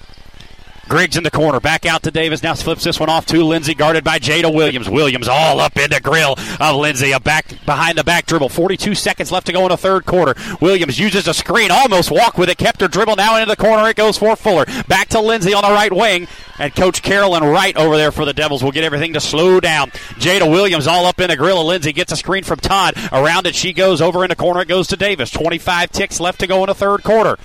Griggs 0.88 1.16
in 1.16 1.24
the 1.24 1.30
corner, 1.30 1.60
back 1.60 1.86
out 1.86 2.02
to 2.02 2.10
Davis. 2.10 2.42
Now 2.42 2.54
flips 2.54 2.84
this 2.84 3.00
one 3.00 3.08
off 3.08 3.26
to 3.26 3.42
Lindsay, 3.42 3.74
guarded 3.74 4.04
by 4.04 4.18
Jada 4.18 4.52
Williams. 4.52 4.88
Williams 4.88 5.28
all 5.28 5.60
up 5.60 5.76
in 5.76 5.90
the 5.90 6.00
grill 6.00 6.36
of 6.60 6.76
Lindsay. 6.76 7.12
A 7.12 7.20
back 7.20 7.46
behind 7.64 7.96
the 7.98 8.04
back 8.04 8.26
dribble. 8.26 8.50
42 8.50 8.94
seconds 8.94 9.32
left 9.32 9.46
to 9.46 9.52
go 9.52 9.62
in 9.62 9.70
the 9.70 9.76
third 9.76 10.04
quarter. 10.04 10.34
Williams 10.60 10.98
uses 10.98 11.26
a 11.26 11.34
screen, 11.34 11.70
almost 11.70 12.10
walk 12.10 12.36
with 12.36 12.50
it, 12.50 12.58
kept 12.58 12.80
her 12.80 12.88
dribble. 12.88 13.16
Now 13.16 13.36
into 13.36 13.50
the 13.50 13.56
corner, 13.56 13.88
it 13.88 13.96
goes 13.96 14.18
for 14.18 14.36
Fuller. 14.36 14.66
Back 14.86 15.08
to 15.08 15.20
Lindsay 15.20 15.54
on 15.54 15.62
the 15.62 15.70
right 15.70 15.92
wing, 15.92 16.28
and 16.58 16.74
Coach 16.74 17.02
Carolyn 17.02 17.44
Wright 17.44 17.76
over 17.76 17.96
there 17.96 18.12
for 18.12 18.24
the 18.24 18.34
Devils 18.34 18.62
will 18.62 18.72
get 18.72 18.84
everything 18.84 19.14
to 19.14 19.20
slow 19.20 19.60
down. 19.60 19.90
Jada 20.20 20.50
Williams 20.50 20.86
all 20.86 21.06
up 21.06 21.20
in 21.20 21.28
the 21.28 21.36
grill 21.36 21.60
of 21.60 21.66
Lindsay 21.66 21.92
gets 21.92 22.12
a 22.12 22.16
screen 22.16 22.44
from 22.44 22.58
Todd. 22.58 22.94
Around 23.10 23.46
it 23.46 23.54
she 23.54 23.72
goes 23.72 24.00
over 24.00 24.24
in 24.24 24.28
the 24.28 24.36
corner. 24.36 24.60
It 24.60 24.68
goes 24.68 24.88
to 24.88 24.96
Davis. 24.96 25.30
25 25.30 25.90
ticks 25.90 26.20
left 26.20 26.40
to 26.40 26.46
go 26.46 26.62
in 26.62 26.66
the 26.66 26.74
third 26.74 27.02
quarter. 27.02 27.38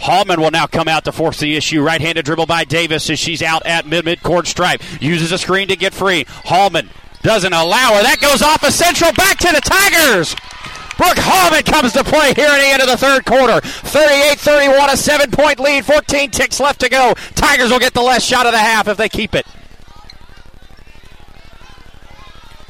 Hallman 0.00 0.40
will 0.40 0.50
now 0.50 0.66
come 0.66 0.88
out 0.88 1.04
to 1.04 1.12
force 1.12 1.38
the 1.38 1.56
issue. 1.56 1.82
Right 1.82 2.00
handed 2.00 2.24
dribble 2.24 2.46
by 2.46 2.64
Davis 2.64 3.08
as 3.10 3.18
she's 3.18 3.42
out 3.42 3.64
at 3.66 3.86
mid 3.86 4.04
mid 4.04 4.22
court 4.22 4.46
stripe. 4.46 4.82
Uses 5.00 5.32
a 5.32 5.38
screen 5.38 5.68
to 5.68 5.76
get 5.76 5.92
free. 5.92 6.24
Hallman 6.44 6.88
doesn't 7.22 7.52
allow 7.52 7.94
her. 7.94 8.02
That 8.02 8.18
goes 8.20 8.42
off 8.42 8.64
of 8.64 8.72
Central. 8.72 9.12
Back 9.12 9.38
to 9.38 9.52
the 9.52 9.60
Tigers. 9.60 10.34
Brooke 10.96 11.18
Hallman 11.18 11.62
comes 11.62 11.92
to 11.94 12.04
play 12.04 12.34
here 12.34 12.48
at 12.48 12.58
the 12.58 12.66
end 12.66 12.82
of 12.82 12.88
the 12.88 12.96
third 12.96 13.24
quarter. 13.24 13.60
38 13.60 14.38
31, 14.38 14.90
a 14.90 14.96
seven 14.96 15.30
point 15.30 15.58
lead, 15.58 15.84
14 15.84 16.30
ticks 16.30 16.60
left 16.60 16.80
to 16.80 16.88
go. 16.88 17.14
Tigers 17.34 17.70
will 17.70 17.78
get 17.78 17.94
the 17.94 18.02
last 18.02 18.24
shot 18.24 18.44
of 18.44 18.52
the 18.52 18.58
half 18.58 18.86
if 18.88 18.96
they 18.98 19.08
keep 19.08 19.34
it. 19.34 19.46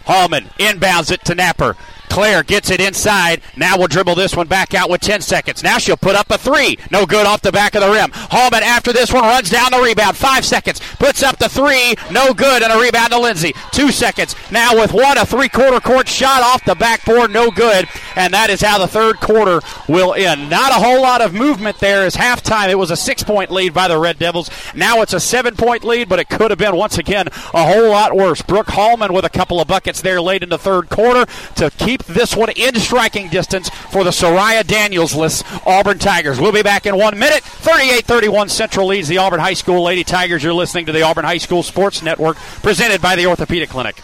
Hallman 0.04 0.44
inbounds 0.58 1.10
it 1.10 1.24
to 1.24 1.34
Napper. 1.34 1.76
Claire 2.10 2.42
gets 2.42 2.70
it 2.70 2.80
inside. 2.80 3.40
Now 3.56 3.78
we'll 3.78 3.86
dribble 3.88 4.16
this 4.16 4.36
one 4.36 4.48
back 4.48 4.74
out 4.74 4.90
with 4.90 5.00
10 5.00 5.20
seconds. 5.22 5.62
Now 5.62 5.78
she'll 5.78 5.96
put 5.96 6.16
up 6.16 6.30
a 6.30 6.36
three. 6.36 6.76
No 6.90 7.06
good 7.06 7.26
off 7.26 7.40
the 7.40 7.52
back 7.52 7.74
of 7.74 7.82
the 7.82 7.90
rim. 7.90 8.10
Hallman 8.12 8.62
after 8.62 8.92
this 8.92 9.12
one 9.12 9.22
runs 9.22 9.48
down 9.48 9.70
the 9.70 9.80
rebound. 9.80 10.16
Five 10.16 10.44
seconds. 10.44 10.80
Puts 10.98 11.22
up 11.22 11.38
the 11.38 11.48
three. 11.48 11.94
No 12.10 12.34
good. 12.34 12.62
And 12.62 12.72
a 12.72 12.78
rebound 12.78 13.12
to 13.12 13.18
Lindsay. 13.18 13.54
Two 13.72 13.90
seconds. 13.92 14.34
Now 14.50 14.74
with 14.74 14.92
one, 14.92 15.18
a 15.18 15.24
three 15.24 15.48
quarter 15.48 15.80
court 15.80 16.08
shot 16.08 16.42
off 16.42 16.64
the 16.64 16.74
backboard. 16.74 17.30
No 17.30 17.50
good. 17.50 17.86
And 18.16 18.34
that 18.34 18.50
is 18.50 18.60
how 18.60 18.78
the 18.78 18.88
third 18.88 19.20
quarter 19.20 19.60
will 19.88 20.14
end. 20.14 20.50
Not 20.50 20.72
a 20.72 20.82
whole 20.82 21.00
lot 21.00 21.22
of 21.22 21.32
movement 21.32 21.78
there 21.78 22.04
as 22.04 22.16
halftime. 22.16 22.68
It 22.70 22.78
was 22.78 22.90
a 22.90 22.96
six 22.96 23.22
point 23.22 23.50
lead 23.50 23.72
by 23.72 23.86
the 23.88 23.98
Red 23.98 24.18
Devils. 24.18 24.50
Now 24.74 25.02
it's 25.02 25.12
a 25.12 25.20
seven 25.20 25.54
point 25.54 25.84
lead, 25.84 26.08
but 26.08 26.18
it 26.18 26.28
could 26.28 26.50
have 26.50 26.58
been 26.58 26.76
once 26.76 26.98
again 26.98 27.28
a 27.54 27.72
whole 27.72 27.88
lot 27.88 28.16
worse. 28.16 28.42
Brooke 28.42 28.68
Hallman 28.68 29.12
with 29.12 29.24
a 29.24 29.30
couple 29.30 29.60
of 29.60 29.68
buckets 29.68 30.00
there 30.00 30.20
late 30.20 30.42
in 30.42 30.48
the 30.48 30.58
third 30.58 30.90
quarter 30.90 31.30
to 31.56 31.70
keep 31.70 31.99
this 32.06 32.36
one 32.36 32.50
in 32.50 32.74
striking 32.76 33.28
distance 33.28 33.68
for 33.68 34.04
the 34.04 34.10
Soraya 34.10 34.66
Daniels 34.66 35.14
list 35.14 35.44
Auburn 35.66 35.98
Tigers. 35.98 36.40
We'll 36.40 36.52
be 36.52 36.62
back 36.62 36.86
in 36.86 36.96
one 36.96 37.18
minute. 37.18 37.42
38 37.42 38.04
31 38.04 38.48
Central 38.48 38.86
leads 38.86 39.08
the 39.08 39.18
Auburn 39.18 39.40
High 39.40 39.54
School 39.54 39.82
Lady 39.82 40.04
Tigers. 40.04 40.42
You're 40.42 40.54
listening 40.54 40.86
to 40.86 40.92
the 40.92 41.02
Auburn 41.02 41.24
High 41.24 41.38
School 41.38 41.62
Sports 41.62 42.02
Network 42.02 42.36
presented 42.62 43.00
by 43.00 43.16
the 43.16 43.26
Orthopedic 43.26 43.70
Clinic. 43.70 44.02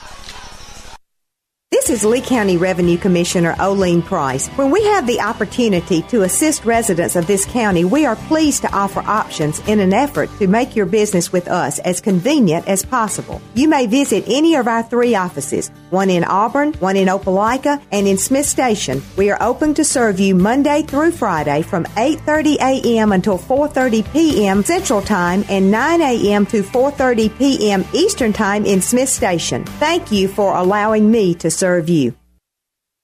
This 1.86 2.02
is 2.02 2.04
Lee 2.04 2.20
County 2.20 2.56
Revenue 2.56 2.98
Commissioner 2.98 3.54
Oline 3.60 4.02
Price. 4.02 4.48
When 4.56 4.72
we 4.72 4.82
have 4.86 5.06
the 5.06 5.20
opportunity 5.20 6.02
to 6.08 6.22
assist 6.22 6.64
residents 6.64 7.14
of 7.14 7.28
this 7.28 7.44
county, 7.44 7.84
we 7.84 8.04
are 8.04 8.16
pleased 8.16 8.62
to 8.62 8.74
offer 8.74 9.04
options 9.06 9.60
in 9.68 9.78
an 9.78 9.92
effort 9.92 10.28
to 10.40 10.48
make 10.48 10.74
your 10.74 10.86
business 10.86 11.32
with 11.32 11.46
us 11.46 11.78
as 11.78 12.00
convenient 12.00 12.66
as 12.66 12.84
possible. 12.84 13.40
You 13.54 13.68
may 13.68 13.86
visit 13.86 14.24
any 14.26 14.56
of 14.56 14.66
our 14.66 14.82
three 14.82 15.14
offices, 15.14 15.70
one 15.90 16.10
in 16.10 16.24
Auburn, 16.24 16.72
one 16.80 16.96
in 16.96 17.06
Opelika, 17.06 17.80
and 17.92 18.08
in 18.08 18.18
Smith 18.18 18.46
Station. 18.46 19.00
We 19.16 19.30
are 19.30 19.40
open 19.40 19.72
to 19.74 19.84
serve 19.84 20.18
you 20.18 20.34
Monday 20.34 20.82
through 20.82 21.12
Friday 21.12 21.62
from 21.62 21.84
8:30 21.94 22.56
a.m. 22.56 23.12
until 23.12 23.38
4:30 23.38 24.12
p.m. 24.12 24.64
Central 24.64 25.02
Time 25.02 25.44
and 25.48 25.70
9 25.70 26.00
a.m. 26.00 26.46
to 26.46 26.64
4:30 26.64 27.38
p.m. 27.38 27.84
Eastern 27.92 28.32
Time 28.32 28.66
in 28.66 28.82
Smith 28.82 29.08
Station. 29.08 29.64
Thank 29.78 30.10
you 30.10 30.26
for 30.26 30.56
allowing 30.56 31.12
me 31.12 31.32
to 31.36 31.48
serve 31.48 31.75
you. 31.78 32.14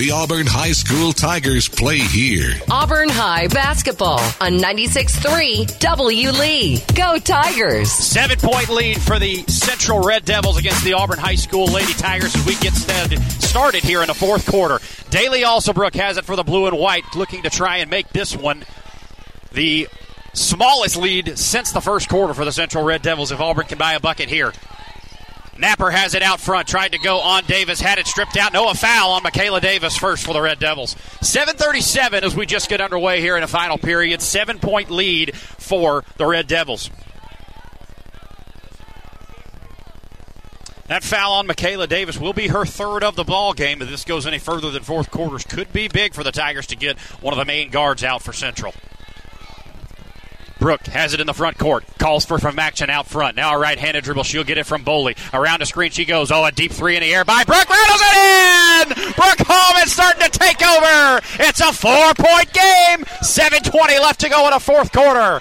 The 0.00 0.12
Auburn 0.12 0.46
High 0.46 0.72
School 0.72 1.12
Tigers 1.12 1.68
play 1.68 1.98
here. 1.98 2.54
Auburn 2.70 3.10
High 3.10 3.48
basketball 3.48 4.18
on 4.40 4.52
96.3 4.52 5.78
W. 5.78 6.30
Lee. 6.30 6.82
Go 6.94 7.18
Tigers. 7.18 7.92
Seven 7.92 8.38
point 8.38 8.70
lead 8.70 8.98
for 8.98 9.18
the 9.18 9.42
Central 9.42 10.02
Red 10.02 10.24
Devils 10.24 10.56
against 10.56 10.82
the 10.84 10.94
Auburn 10.94 11.18
High 11.18 11.34
School 11.34 11.66
Lady 11.66 11.92
Tigers 11.92 12.34
as 12.34 12.46
we 12.46 12.54
get 12.54 12.72
started 12.72 13.84
here 13.84 14.00
in 14.00 14.06
the 14.06 14.14
fourth 14.14 14.46
quarter. 14.50 14.78
Daly 15.10 15.42
Alsobrook 15.42 15.94
has 15.96 16.16
it 16.16 16.24
for 16.24 16.34
the 16.34 16.44
blue 16.44 16.64
and 16.64 16.78
white, 16.78 17.04
looking 17.14 17.42
to 17.42 17.50
try 17.50 17.76
and 17.76 17.90
make 17.90 18.08
this 18.08 18.34
one 18.34 18.64
the 19.52 19.86
smallest 20.32 20.96
lead 20.96 21.36
since 21.38 21.72
the 21.72 21.80
first 21.82 22.08
quarter 22.08 22.32
for 22.32 22.46
the 22.46 22.52
Central 22.52 22.82
Red 22.82 23.02
Devils 23.02 23.32
if 23.32 23.40
Auburn 23.40 23.66
can 23.66 23.76
buy 23.76 23.92
a 23.92 24.00
bucket 24.00 24.30
here. 24.30 24.54
Napper 25.60 25.90
has 25.90 26.14
it 26.14 26.22
out 26.22 26.40
front, 26.40 26.66
tried 26.66 26.92
to 26.92 26.98
go 26.98 27.20
on 27.20 27.44
Davis, 27.44 27.80
had 27.80 27.98
it 27.98 28.06
stripped 28.06 28.36
out. 28.36 28.52
No, 28.52 28.70
a 28.70 28.74
foul 28.74 29.10
on 29.10 29.22
Michaela 29.22 29.60
Davis 29.60 29.96
first 29.96 30.24
for 30.24 30.32
the 30.32 30.40
Red 30.40 30.58
Devils. 30.58 30.94
7.37 31.20 32.22
as 32.22 32.34
we 32.34 32.46
just 32.46 32.68
get 32.70 32.80
underway 32.80 33.20
here 33.20 33.36
in 33.36 33.42
the 33.42 33.46
final 33.46 33.76
period. 33.76 34.22
Seven 34.22 34.58
point 34.58 34.90
lead 34.90 35.36
for 35.36 36.04
the 36.16 36.26
Red 36.26 36.46
Devils. 36.46 36.90
That 40.86 41.04
foul 41.04 41.34
on 41.34 41.46
Michaela 41.46 41.86
Davis 41.86 42.18
will 42.18 42.32
be 42.32 42.48
her 42.48 42.64
third 42.64 43.04
of 43.04 43.14
the 43.14 43.22
ball 43.22 43.52
game. 43.52 43.80
If 43.80 43.88
this 43.88 44.04
goes 44.04 44.26
any 44.26 44.40
further 44.40 44.72
than 44.72 44.82
fourth 44.82 45.10
quarters, 45.10 45.44
could 45.44 45.72
be 45.72 45.86
big 45.86 46.14
for 46.14 46.24
the 46.24 46.32
Tigers 46.32 46.66
to 46.68 46.76
get 46.76 46.98
one 47.20 47.32
of 47.32 47.38
the 47.38 47.44
main 47.44 47.70
guards 47.70 48.02
out 48.02 48.22
for 48.22 48.32
Central. 48.32 48.74
Brooke 50.60 50.86
has 50.88 51.14
it 51.14 51.20
in 51.20 51.26
the 51.26 51.34
front 51.34 51.58
court. 51.58 51.84
Calls 51.98 52.26
for 52.26 52.38
from 52.38 52.58
action 52.58 52.90
out 52.90 53.06
front. 53.06 53.34
Now 53.34 53.56
a 53.56 53.58
right-handed 53.58 54.04
dribble. 54.04 54.24
She'll 54.24 54.44
get 54.44 54.58
it 54.58 54.66
from 54.66 54.84
Boley. 54.84 55.16
Around 55.32 55.60
the 55.60 55.66
screen 55.66 55.90
she 55.90 56.04
goes. 56.04 56.30
Oh, 56.30 56.44
a 56.44 56.52
deep 56.52 56.70
three 56.70 56.96
in 56.96 57.02
the 57.02 57.12
air 57.12 57.24
by 57.24 57.44
Brooke. 57.44 57.68
Rattles 57.68 58.00
it 58.02 58.98
in! 58.98 59.12
Brooke 59.14 59.40
starting 59.90 60.22
to 60.22 60.38
take 60.38 60.62
over. 60.62 61.20
It's 61.40 61.60
a 61.60 61.72
four-point 61.72 62.52
game. 62.52 63.04
7.20 63.22 64.00
left 64.00 64.20
to 64.20 64.28
go 64.28 64.46
in 64.46 64.52
a 64.52 64.60
fourth 64.60 64.92
quarter. 64.92 65.40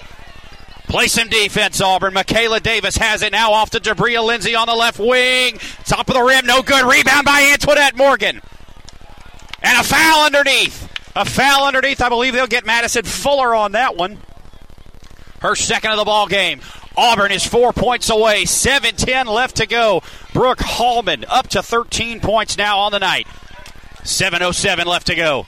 Play 0.87 1.07
some 1.07 1.29
defense, 1.29 1.79
Auburn. 1.81 2.13
Michaela 2.13 2.59
Davis 2.59 2.97
has 2.97 3.21
it 3.21 3.31
now 3.31 3.53
off 3.53 3.69
to 3.71 3.79
Jabria 3.79 4.25
Lindsay 4.25 4.55
on 4.55 4.67
the 4.67 4.73
left 4.73 4.99
wing. 4.99 5.59
Top 5.85 6.09
of 6.09 6.15
the 6.15 6.23
rim, 6.23 6.45
no 6.45 6.63
good. 6.63 6.83
Rebound 6.83 7.25
by 7.25 7.51
Antoinette 7.53 7.95
Morgan. 7.95 8.41
And 9.61 9.79
a 9.79 9.83
foul 9.83 10.25
underneath. 10.25 10.87
A 11.15 11.25
foul 11.25 11.65
underneath. 11.65 12.01
I 12.01 12.09
believe 12.09 12.33
they'll 12.33 12.47
get 12.47 12.65
Madison 12.65 13.03
Fuller 13.03 13.53
on 13.53 13.73
that 13.73 13.95
one 13.95 14.17
her 15.41 15.55
second 15.55 15.91
of 15.91 15.97
the 15.97 16.05
ball 16.05 16.27
game. 16.27 16.61
Auburn 16.97 17.31
is 17.31 17.45
four 17.45 17.71
points 17.71 18.09
away. 18.09 18.45
7 18.45 18.95
10 18.95 19.27
left 19.27 19.57
to 19.57 19.65
go. 19.65 20.03
Brooke 20.33 20.59
Hallman 20.59 21.25
up 21.27 21.47
to 21.49 21.63
13 21.63 22.19
points 22.19 22.57
now 22.57 22.79
on 22.79 22.91
the 22.91 22.99
night. 22.99 23.27
7.07 24.03 24.85
left 24.85 25.07
to 25.07 25.15
go. 25.15 25.45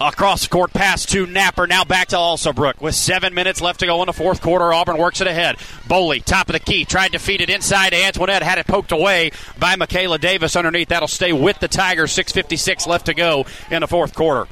Across 0.00 0.44
the 0.44 0.48
court 0.48 0.72
pass 0.72 1.04
to 1.06 1.26
Napper. 1.26 1.66
Now 1.66 1.84
back 1.84 2.08
to 2.08 2.16
Alsobrook 2.16 2.80
with 2.80 2.94
seven 2.94 3.34
minutes 3.34 3.60
left 3.60 3.80
to 3.80 3.86
go 3.86 4.00
in 4.00 4.06
the 4.06 4.14
fourth 4.14 4.40
quarter. 4.40 4.72
Auburn 4.72 4.96
works 4.96 5.20
it 5.20 5.26
ahead. 5.26 5.58
Boley, 5.88 6.24
top 6.24 6.48
of 6.48 6.54
the 6.54 6.60
key, 6.60 6.86
tried 6.86 7.12
to 7.12 7.18
feed 7.18 7.42
it 7.42 7.50
inside 7.50 7.90
to 7.90 7.96
Antoinette. 7.96 8.42
Had 8.42 8.56
it 8.56 8.66
poked 8.66 8.92
away 8.92 9.32
by 9.58 9.76
Michaela 9.76 10.18
Davis 10.18 10.56
underneath. 10.56 10.88
That'll 10.88 11.08
stay 11.08 11.34
with 11.34 11.58
the 11.58 11.68
Tigers. 11.68 12.16
6.56 12.16 12.86
left 12.86 13.06
to 13.06 13.14
go 13.14 13.44
in 13.70 13.80
the 13.82 13.86
fourth 13.86 14.14
quarter. 14.14 14.48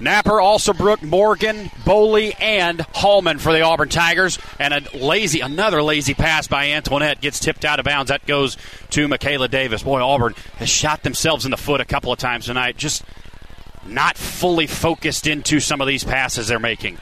Napper, 0.00 0.38
Alsobrook, 0.38 1.02
Morgan, 1.02 1.70
Boley, 1.84 2.34
and 2.40 2.80
Hallman 2.92 3.38
for 3.38 3.52
the 3.52 3.62
Auburn 3.62 3.88
Tigers. 3.88 4.38
And 4.58 4.72
a 4.72 4.96
lazy, 4.96 5.40
another 5.40 5.82
lazy 5.82 6.14
pass 6.14 6.46
by 6.46 6.68
Antoinette 6.70 7.20
gets 7.20 7.40
tipped 7.40 7.64
out 7.64 7.80
of 7.80 7.84
bounds. 7.84 8.10
That 8.10 8.24
goes 8.26 8.56
to 8.90 9.08
Michaela 9.08 9.48
Davis. 9.48 9.82
Boy, 9.82 10.00
Auburn 10.00 10.34
has 10.56 10.68
shot 10.68 11.02
themselves 11.02 11.44
in 11.44 11.50
the 11.50 11.56
foot 11.56 11.80
a 11.80 11.84
couple 11.84 12.12
of 12.12 12.18
times 12.18 12.46
tonight. 12.46 12.76
Just 12.76 13.02
not 13.86 14.16
fully 14.16 14.66
focused 14.66 15.26
into 15.26 15.58
some 15.58 15.80
of 15.80 15.88
these 15.88 16.04
passes 16.04 16.48
they're 16.48 16.58
making. 16.60 16.98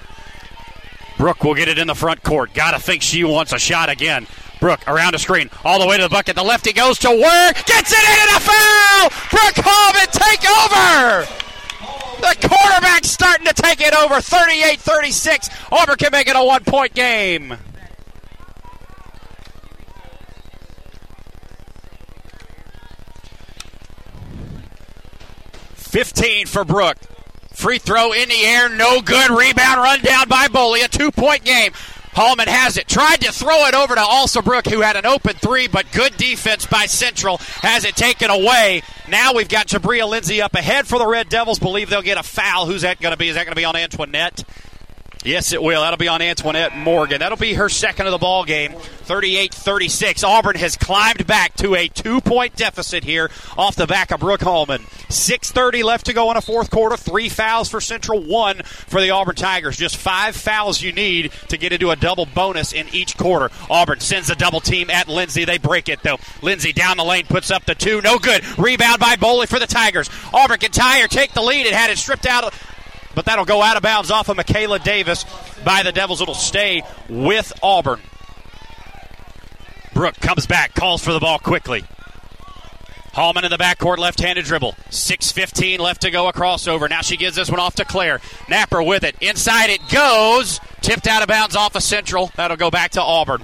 Brooke 1.19 1.45
will 1.45 1.55
get 1.55 1.69
it 1.69 1.79
in 1.79 1.87
the 1.87 1.95
front 1.95 2.23
court. 2.23 2.55
Gotta 2.55 2.79
think 2.79 3.03
she 3.03 3.25
wants 3.25 3.53
a 3.53 3.59
shot 3.59 3.89
again. 3.89 4.27
Brooke 4.61 4.87
around 4.87 5.13
the 5.13 5.19
screen, 5.19 5.51
all 5.65 5.79
the 5.79 5.87
way 5.87 5.97
to 5.97 6.03
the 6.03 6.09
bucket. 6.09 6.35
The 6.35 6.43
lefty 6.43 6.73
goes 6.73 6.99
to 7.01 7.11
work, 7.11 7.67
gets 7.67 7.93
it 7.93 7.99
in 7.99 8.29
and 8.29 8.37
a 8.37 8.41
foul! 8.41 9.11
Brooke 9.31 9.65
Hallman 9.65 10.09
take 10.13 11.37
over! 11.37 11.46
The 12.21 12.49
quarterback's 12.49 13.11
starting 13.11 13.47
to 13.47 13.55
take 13.55 13.81
it 13.81 13.95
over 13.95 14.21
38 14.21 14.81
36. 14.81 15.49
Auburn 15.71 15.97
can 15.97 16.11
make 16.13 16.29
it 16.29 16.37
a 16.37 16.45
one 16.45 16.65
point 16.65 16.95
game. 16.95 17.57
Fifteen 25.75 26.47
for 26.47 26.65
Brooke. 26.65 26.99
Free 27.55 27.79
throw 27.79 28.13
in 28.13 28.29
the 28.29 28.45
air, 28.45 28.69
no 28.69 29.01
good. 29.01 29.31
Rebound 29.31 29.81
run 29.81 30.01
down 30.03 30.29
by 30.29 30.47
Boley. 30.49 30.85
A 30.85 30.89
two 30.89 31.11
point 31.11 31.43
game. 31.43 31.73
Hallman 32.17 32.49
has 32.49 32.79
it. 32.79 32.89
Tried 32.89 33.21
to 33.21 33.31
throw 33.31 33.67
it 33.67 33.75
over 33.75 33.95
to 33.95 34.01
Alsobrook, 34.01 34.71
who 34.71 34.81
had 34.81 34.97
an 34.97 35.05
open 35.05 35.35
three, 35.35 35.69
but 35.69 35.93
good 35.93 36.17
defense 36.17 36.65
by 36.65 36.87
Central 36.87 37.37
has 37.61 37.85
it 37.85 37.95
taken 37.95 38.31
away. 38.31 38.81
Now 39.07 39.35
we've 39.35 39.51
got 39.51 39.67
Jabria 39.67 40.09
Lindsay 40.09 40.41
up 40.41 40.55
ahead 40.55 40.87
for 40.87 40.99
the 40.99 41.07
Red 41.07 41.29
Devils. 41.29 41.59
Believe 41.59 41.91
they'll 41.91 42.01
get 42.01 42.17
a 42.17 42.23
foul. 42.23 42.65
Who's 42.65 42.83
that 42.83 43.03
going 43.03 43.13
to 43.13 43.19
be? 43.19 43.29
Is 43.29 43.35
that 43.35 43.45
going 43.45 43.53
to 43.53 43.61
be 43.61 43.67
on 43.67 43.77
Antoinette? 43.77 44.45
Yes, 45.27 45.53
it 45.53 45.61
will. 45.61 45.81
That'll 45.81 45.97
be 45.97 46.07
on 46.07 46.23
Antoinette 46.23 46.77
Morgan. 46.77 47.19
That'll 47.19 47.37
be 47.37 47.55
her 47.55 47.69
second 47.69 48.07
of 48.07 48.13
the 48.13 48.19
ball 48.19 48.45
game. 48.45 48.73
38-36. 48.73 50.23
Auburn 50.23 50.55
has 50.55 50.77
climbed 50.77 51.27
back 51.27 51.55
to 51.57 51.75
a 51.75 51.89
two-point 51.89 52.55
deficit 52.55 53.03
here 53.03 53.31
off 53.59 53.75
the 53.75 53.89
back 53.89 54.13
of 54.13 54.21
Brooke 54.21 54.43
Hallman. 54.43 54.83
6.30 55.09 55.83
left 55.83 56.07
to 56.07 56.13
go 56.13 56.31
in 56.31 56.37
a 56.37 56.41
fourth 56.41 56.71
quarter. 56.71 56.97
Three 56.97 57.29
fouls 57.29 57.69
for 57.69 57.81
Central, 57.81 58.23
one 58.23 58.63
for 58.63 59.01
the 59.01 59.11
Auburn 59.11 59.35
Tigers. 59.35 59.77
Just 59.77 59.97
five 59.97 60.37
fouls 60.37 60.81
you 60.81 60.93
need 60.93 61.33
to 61.49 61.59
get 61.59 61.73
into 61.73 61.91
a 61.91 61.97
double 61.97 62.27
bonus 62.27 62.73
in 62.73 62.87
each 62.93 63.17
quarter. 63.17 63.51
Auburn 63.69 63.99
sends 63.99 64.31
a 64.31 64.37
double 64.37 64.61
team 64.61 64.91
at 64.91 65.09
Lindsay. 65.09 65.45
They 65.45 65.59
break 65.59 65.89
it, 65.89 66.05
though. 66.05 66.19
Lindsay 66.41 66.73
down 66.73 66.99
the 66.99 67.05
lane 67.05 67.27
puts 67.27 67.51
up 67.51 67.65
the 67.65 67.75
two. 67.75 68.01
No 68.01 68.19
good. 68.19 68.45
Rebound 68.59 69.01
by 69.01 69.17
Boley 69.17 69.49
for 69.49 69.59
the 69.59 69.67
Tigers. 69.67 70.09
Auburn 70.33 70.59
can 70.59 70.71
tie 70.71 71.03
or 71.03 71.09
take 71.09 71.33
the 71.33 71.43
lead. 71.43 71.67
It 71.67 71.73
had 71.73 71.91
it 71.91 71.99
stripped 71.99 72.27
out 72.27 72.55
but 73.17 73.25
that'll 73.25 73.47
go 73.47 73.63
out 73.63 73.79
of 73.79 73.83
bounds 73.83 74.11
off 74.11 74.29
of 74.29 74.37
Michaela 74.37 74.79
Davis 74.79 75.25
by 75.65 75.83
the 75.83 75.91
Devils. 75.91 76.21
It'll 76.21 76.35
stay 76.35 76.83
with 77.09 77.51
Auburn. 77.63 77.99
Brooke 79.95 80.21
comes 80.21 80.47
back, 80.47 80.75
calls 80.75 81.03
for 81.03 81.15
the 81.15 81.19
ball 81.19 81.39
quickly. 81.39 81.83
Hallman 83.15 83.47
in 83.47 83.51
the 83.51 83.57
backcourt, 83.57 83.97
left 83.97 84.21
handed 84.21 84.45
dribble. 84.45 84.73
6.15 84.91 85.79
left 85.79 86.03
to 86.03 86.11
go, 86.11 86.29
a 86.29 86.33
crossover. 86.35 86.91
Now 86.91 87.01
she 87.01 87.17
gives 87.17 87.35
this 87.35 87.51
one 87.51 87.59
off 87.59 87.77
to 87.77 87.87
Claire. 87.87 88.21
Napper 88.51 88.83
with 88.83 89.03
it. 89.03 89.17
Inside 89.23 89.71
it 89.71 89.81
goes. 89.89 90.61
Tipped 90.83 91.07
out 91.07 91.23
of 91.23 91.29
bounds 91.29 91.57
off 91.57 91.75
of 91.75 91.83
Central. 91.83 92.31
That'll 92.37 92.59
go 92.59 92.71
back 92.71 92.91
to 92.93 93.03
Auburn. 93.03 93.43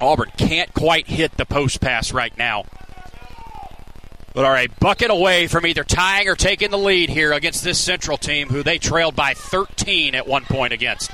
Auburn 0.00 0.30
can't 0.38 0.72
quite 0.72 1.06
hit 1.06 1.36
the 1.36 1.44
post 1.44 1.82
pass 1.82 2.12
right 2.12 2.36
now 2.38 2.64
but 4.34 4.44
are 4.44 4.56
a 4.56 4.66
bucket 4.66 5.10
away 5.10 5.46
from 5.46 5.64
either 5.64 5.84
tying 5.84 6.28
or 6.28 6.34
taking 6.34 6.70
the 6.70 6.78
lead 6.78 7.08
here 7.08 7.32
against 7.32 7.64
this 7.64 7.78
Central 7.78 8.18
team, 8.18 8.48
who 8.48 8.62
they 8.62 8.78
trailed 8.78 9.16
by 9.16 9.32
13 9.32 10.14
at 10.14 10.26
one 10.26 10.44
point 10.44 10.72
against. 10.72 11.10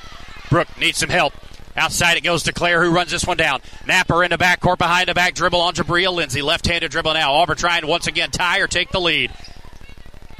Brooke 0.48 0.76
needs 0.80 0.98
some 0.98 1.10
help. 1.10 1.34
Outside 1.76 2.16
it 2.16 2.24
goes 2.24 2.42
to 2.44 2.52
Claire, 2.52 2.82
who 2.82 2.90
runs 2.90 3.10
this 3.10 3.26
one 3.26 3.36
down. 3.36 3.60
Napper 3.86 4.24
in 4.24 4.30
the 4.30 4.38
backcourt 4.38 4.78
behind 4.78 5.08
the 5.08 5.14
back 5.14 5.34
dribble 5.34 5.60
on 5.60 5.74
Jabria 5.74 6.12
Lindsay. 6.12 6.42
Left 6.42 6.66
handed 6.66 6.90
dribble 6.90 7.14
now. 7.14 7.34
Auburn 7.34 7.56
trying 7.56 7.86
once 7.86 8.06
again 8.06 8.30
tie 8.30 8.58
or 8.58 8.66
take 8.66 8.90
the 8.90 9.00
lead. 9.00 9.30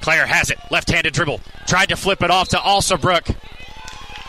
Claire 0.00 0.26
has 0.26 0.50
it. 0.50 0.58
Left 0.70 0.90
handed 0.90 1.12
dribble. 1.12 1.40
Tried 1.66 1.90
to 1.90 1.96
flip 1.96 2.22
it 2.22 2.30
off 2.30 2.48
to 2.48 2.56
Alsobrook. 2.56 3.28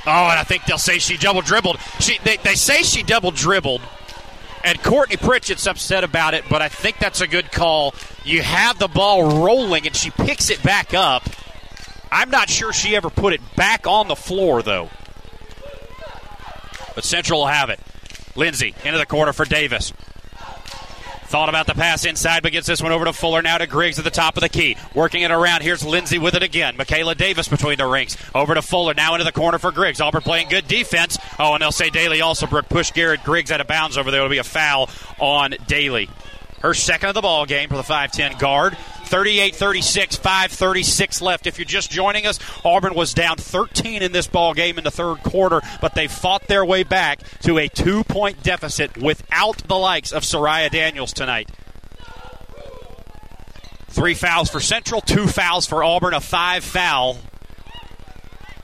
Oh, 0.05 0.29
and 0.29 0.39
I 0.39 0.43
think 0.43 0.65
they'll 0.65 0.77
say 0.77 0.99
she 0.99 1.17
double 1.17 1.41
dribbled. 1.41 1.79
She, 1.99 2.19
they, 2.23 2.37
they 2.37 2.55
say 2.55 2.83
she 2.83 3.01
double 3.03 3.31
dribbled. 3.31 3.81
And 4.63 4.81
Courtney 4.83 5.17
Pritchett's 5.17 5.65
upset 5.65 6.03
about 6.03 6.33
it, 6.33 6.43
but 6.49 6.61
I 6.61 6.69
think 6.69 6.99
that's 6.99 7.21
a 7.21 7.27
good 7.27 7.51
call. 7.51 7.95
You 8.23 8.41
have 8.41 8.77
the 8.77 8.87
ball 8.87 9.43
rolling, 9.43 9.87
and 9.87 9.95
she 9.95 10.11
picks 10.11 10.49
it 10.49 10.61
back 10.61 10.93
up. 10.93 11.27
I'm 12.11 12.29
not 12.29 12.49
sure 12.49 12.71
she 12.73 12.95
ever 12.95 13.09
put 13.09 13.33
it 13.33 13.41
back 13.55 13.87
on 13.87 14.07
the 14.07 14.15
floor, 14.15 14.61
though. 14.61 14.89
But 16.93 17.03
Central 17.03 17.39
will 17.39 17.47
have 17.47 17.69
it. 17.69 17.79
Lindsay 18.35 18.75
into 18.83 18.97
the 18.97 19.05
corner 19.05 19.33
for 19.33 19.45
Davis. 19.45 19.93
Thought 21.31 21.47
about 21.47 21.65
the 21.65 21.73
pass 21.75 22.03
inside, 22.03 22.43
but 22.43 22.51
gets 22.51 22.67
this 22.67 22.81
one 22.81 22.91
over 22.91 23.05
to 23.05 23.13
Fuller. 23.13 23.41
Now 23.41 23.57
to 23.57 23.65
Griggs 23.65 23.97
at 23.97 24.03
the 24.03 24.11
top 24.11 24.35
of 24.35 24.41
the 24.41 24.49
key. 24.49 24.75
Working 24.93 25.21
it 25.21 25.31
around. 25.31 25.61
Here's 25.61 25.81
Lindsay 25.81 26.19
with 26.19 26.35
it 26.35 26.43
again. 26.43 26.75
Michaela 26.75 27.15
Davis 27.15 27.47
between 27.47 27.77
the 27.77 27.85
rings. 27.85 28.17
Over 28.35 28.53
to 28.53 28.61
Fuller. 28.61 28.93
Now 28.93 29.13
into 29.13 29.23
the 29.23 29.31
corner 29.31 29.57
for 29.57 29.71
Griggs. 29.71 30.01
Auburn 30.01 30.23
playing 30.23 30.49
good 30.49 30.67
defense. 30.67 31.17
Oh, 31.39 31.53
and 31.53 31.61
they'll 31.61 31.71
say 31.71 31.89
Daly 31.89 32.19
Alsobrook 32.19 32.67
pushed 32.67 32.93
Garrett 32.93 33.23
Griggs 33.23 33.49
out 33.49 33.61
of 33.61 33.67
bounds 33.67 33.97
over 33.97 34.11
there. 34.11 34.19
It'll 34.19 34.29
be 34.29 34.39
a 34.39 34.43
foul 34.43 34.89
on 35.19 35.55
Daly. 35.67 36.09
Her 36.61 36.73
second 36.73 37.09
of 37.09 37.15
the 37.15 37.21
ball 37.21 37.45
game 37.45 37.69
for 37.69 37.75
the 37.75 37.83
5'10 37.83 38.39
guard. 38.39 38.77
38 39.05 39.55
36, 39.55 40.17
5.36 40.17 41.21
left. 41.21 41.45
If 41.45 41.59
you're 41.59 41.65
just 41.65 41.91
joining 41.91 42.25
us, 42.25 42.39
Auburn 42.63 42.93
was 42.93 43.13
down 43.13 43.35
13 43.35 44.01
in 44.01 44.13
this 44.13 44.27
ball 44.27 44.53
game 44.53 44.77
in 44.77 44.85
the 44.85 44.91
third 44.91 45.17
quarter, 45.17 45.61
but 45.81 45.95
they 45.95 46.07
fought 46.07 46.47
their 46.47 46.63
way 46.63 46.83
back 46.83 47.19
to 47.41 47.57
a 47.57 47.67
two 47.67 48.05
point 48.05 48.41
deficit 48.41 48.97
without 48.97 49.57
the 49.67 49.75
likes 49.75 50.13
of 50.13 50.23
Soraya 50.23 50.71
Daniels 50.71 51.11
tonight. 51.11 51.49
Three 53.89 54.13
fouls 54.13 54.49
for 54.49 54.61
Central, 54.61 55.01
two 55.01 55.27
fouls 55.27 55.65
for 55.65 55.83
Auburn, 55.83 56.13
a 56.13 56.21
five 56.21 56.63
foul 56.63 57.17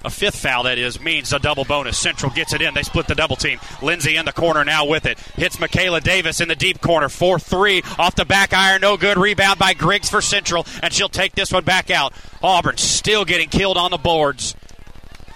a 0.04 0.10
fifth 0.10 0.38
foul, 0.38 0.64
that 0.64 0.78
is, 0.78 1.00
means 1.00 1.34
a 1.34 1.40
double 1.40 1.66
bonus. 1.66 1.98
Central 1.98 2.32
gets 2.32 2.54
it 2.54 2.62
in. 2.62 2.74
They 2.74 2.84
split 2.84 3.08
the 3.08 3.16
double 3.16 3.36
team. 3.36 3.60
Lindsay 3.82 4.16
in 4.16 4.26
the 4.26 4.32
corner 4.32 4.64
now 4.64 4.86
with 4.86 5.06
it. 5.06 5.20
Hits 5.36 5.60
Michaela 5.60 6.02
Davis 6.02 6.42
in 6.42 6.48
the 6.48 6.56
deep 6.56 6.82
corner. 6.82 7.10
4 7.10 7.40
3 7.40 7.82
off 7.98 8.16
the 8.16 8.26
back 8.26 8.54
iron. 8.54 8.82
No 8.82 8.98
good. 8.98 9.18
Rebound 9.18 9.60
by 9.60 9.74
Griggs 9.74 10.10
for 10.10 10.22
Central, 10.22 10.66
and 10.82 10.94
she'll 10.94 11.10
take 11.10 11.34
this 11.34 11.52
one 11.52 11.64
back 11.64 11.90
out. 11.90 12.14
Auburn 12.42 12.78
still 12.78 13.26
getting 13.26 13.50
killed 13.50 13.78
on 13.78 13.92
the 13.92 13.98
boards 13.98 14.56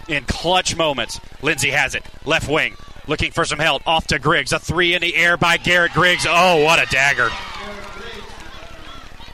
in 0.07 0.23
clutch 0.25 0.75
moments. 0.75 1.19
Lindsay 1.41 1.71
has 1.71 1.95
it. 1.95 2.03
Left 2.25 2.49
wing. 2.49 2.75
Looking 3.07 3.31
for 3.31 3.45
some 3.45 3.59
help. 3.59 3.87
Off 3.87 4.07
to 4.07 4.19
Griggs. 4.19 4.53
A 4.53 4.59
three 4.59 4.93
in 4.93 5.01
the 5.01 5.15
air 5.15 5.37
by 5.37 5.57
Garrett 5.57 5.93
Griggs. 5.93 6.25
Oh, 6.29 6.63
what 6.63 6.79
a 6.79 6.85
dagger. 6.91 7.29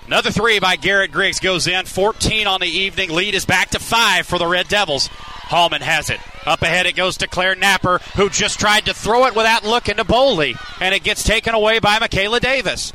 Another 0.07 0.31
three 0.31 0.59
by 0.59 0.77
Garrett 0.77 1.11
Griggs 1.11 1.41
goes 1.41 1.67
in. 1.67 1.85
14 1.85 2.47
on 2.47 2.61
the 2.61 2.67
evening. 2.67 3.09
Lead 3.09 3.35
is 3.35 3.45
back 3.45 3.71
to 3.71 3.79
five 3.79 4.25
for 4.25 4.39
the 4.39 4.47
Red 4.47 4.69
Devils. 4.69 5.07
Hallman 5.07 5.81
has 5.81 6.09
it. 6.09 6.21
Up 6.45 6.61
ahead 6.61 6.85
it 6.85 6.95
goes 6.95 7.17
to 7.17 7.27
Claire 7.27 7.55
Napper, 7.55 7.99
who 8.15 8.29
just 8.29 8.57
tried 8.57 8.85
to 8.85 8.93
throw 8.93 9.25
it 9.25 9.35
without 9.35 9.65
looking 9.65 9.97
to 9.97 10.05
Boley, 10.05 10.57
and 10.79 10.95
it 10.95 11.03
gets 11.03 11.23
taken 11.23 11.53
away 11.53 11.79
by 11.79 11.99
Michaela 11.99 12.39
Davis. 12.39 12.93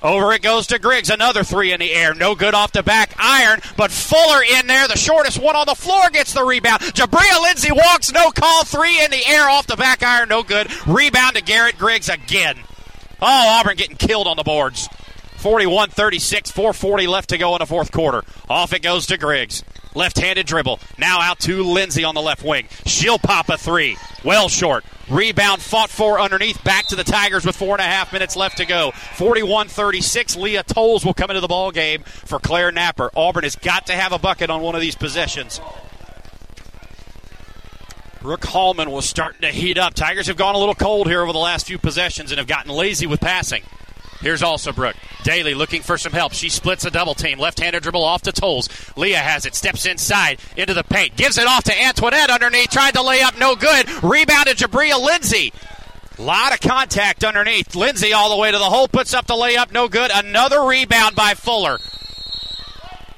Over 0.00 0.32
it 0.32 0.42
goes 0.42 0.68
to 0.68 0.78
Griggs. 0.78 1.10
Another 1.10 1.42
three 1.42 1.72
in 1.72 1.80
the 1.80 1.92
air. 1.92 2.14
No 2.14 2.36
good 2.36 2.54
off 2.54 2.70
the 2.70 2.84
back 2.84 3.14
iron, 3.18 3.60
but 3.76 3.90
Fuller 3.90 4.42
in 4.44 4.68
there. 4.68 4.86
The 4.86 4.96
shortest 4.96 5.42
one 5.42 5.56
on 5.56 5.66
the 5.66 5.74
floor 5.74 6.08
gets 6.10 6.34
the 6.34 6.44
rebound. 6.44 6.82
Jabria 6.82 7.42
Lindsay 7.42 7.72
walks. 7.72 8.12
No 8.12 8.30
call. 8.30 8.62
Three 8.62 9.02
in 9.02 9.10
the 9.10 9.26
air 9.26 9.48
off 9.48 9.66
the 9.66 9.76
back 9.76 10.04
iron. 10.04 10.28
No 10.28 10.44
good. 10.44 10.68
Rebound 10.86 11.34
to 11.34 11.42
Garrett 11.42 11.78
Griggs 11.78 12.08
again. 12.08 12.58
Oh, 13.20 13.58
Auburn 13.58 13.76
getting 13.76 13.96
killed 13.96 14.28
on 14.28 14.36
the 14.36 14.44
boards. 14.44 14.88
41 15.38 15.90
36, 15.90 16.50
440 16.50 17.06
left 17.06 17.28
to 17.28 17.38
go 17.38 17.54
in 17.54 17.60
the 17.60 17.66
fourth 17.66 17.92
quarter. 17.92 18.24
Off 18.48 18.72
it 18.72 18.82
goes 18.82 19.06
to 19.06 19.16
Griggs. 19.16 19.62
Left 19.94 20.18
handed 20.18 20.46
dribble. 20.46 20.80
Now 20.98 21.20
out 21.20 21.38
to 21.40 21.62
Lindsay 21.62 22.02
on 22.02 22.16
the 22.16 22.20
left 22.20 22.44
wing. 22.44 22.66
She'll 22.86 23.20
pop 23.20 23.48
a 23.48 23.56
three. 23.56 23.96
Well 24.24 24.48
short. 24.48 24.84
Rebound 25.08 25.62
fought 25.62 25.90
for 25.90 26.20
underneath. 26.20 26.62
Back 26.64 26.86
to 26.88 26.96
the 26.96 27.04
Tigers 27.04 27.46
with 27.46 27.56
four 27.56 27.74
and 27.74 27.80
a 27.80 27.84
half 27.84 28.12
minutes 28.12 28.34
left 28.34 28.56
to 28.56 28.66
go. 28.66 28.90
41 28.90 29.68
36. 29.68 30.36
Leah 30.36 30.64
Tolles 30.64 31.04
will 31.04 31.14
come 31.14 31.30
into 31.30 31.40
the 31.40 31.48
ball 31.48 31.70
game 31.70 32.02
for 32.02 32.40
Claire 32.40 32.72
Napper. 32.72 33.10
Auburn 33.14 33.44
has 33.44 33.54
got 33.54 33.86
to 33.86 33.92
have 33.92 34.12
a 34.12 34.18
bucket 34.18 34.50
on 34.50 34.60
one 34.60 34.74
of 34.74 34.80
these 34.80 34.96
possessions. 34.96 35.60
Brooke 38.20 38.44
Hallman 38.44 38.90
was 38.90 39.08
starting 39.08 39.42
to 39.42 39.48
heat 39.48 39.78
up. 39.78 39.94
Tigers 39.94 40.26
have 40.26 40.36
gone 40.36 40.56
a 40.56 40.58
little 40.58 40.74
cold 40.74 41.06
here 41.06 41.22
over 41.22 41.32
the 41.32 41.38
last 41.38 41.68
few 41.68 41.78
possessions 41.78 42.32
and 42.32 42.38
have 42.38 42.48
gotten 42.48 42.72
lazy 42.72 43.06
with 43.06 43.20
passing. 43.20 43.62
Here's 44.20 44.42
Alsobrook. 44.42 44.94
Daly 45.22 45.54
looking 45.54 45.82
for 45.82 45.96
some 45.96 46.12
help. 46.12 46.32
She 46.32 46.48
splits 46.48 46.84
a 46.84 46.90
double 46.90 47.14
team. 47.14 47.38
Left 47.38 47.60
handed 47.60 47.82
dribble 47.82 48.02
off 48.02 48.22
to 48.22 48.32
Tolles. 48.32 48.68
Leah 48.96 49.18
has 49.18 49.46
it. 49.46 49.54
Steps 49.54 49.86
inside 49.86 50.40
into 50.56 50.74
the 50.74 50.82
paint. 50.82 51.16
Gives 51.16 51.38
it 51.38 51.46
off 51.46 51.64
to 51.64 51.82
Antoinette 51.82 52.30
underneath. 52.30 52.70
Tried 52.70 52.94
to 52.94 53.02
lay 53.02 53.20
up. 53.20 53.38
No 53.38 53.54
good. 53.54 53.88
Rebounded 54.02 54.56
Jabria 54.56 55.00
Lindsay. 55.00 55.52
Lot 56.18 56.52
of 56.52 56.60
contact 56.60 57.22
underneath. 57.22 57.76
Lindsay 57.76 58.12
all 58.12 58.30
the 58.30 58.36
way 58.36 58.50
to 58.50 58.58
the 58.58 58.64
hole. 58.64 58.88
Puts 58.88 59.14
up 59.14 59.26
the 59.26 59.34
layup. 59.34 59.72
No 59.72 59.88
good. 59.88 60.10
Another 60.12 60.62
rebound 60.62 61.14
by 61.14 61.34
Fuller. 61.34 61.78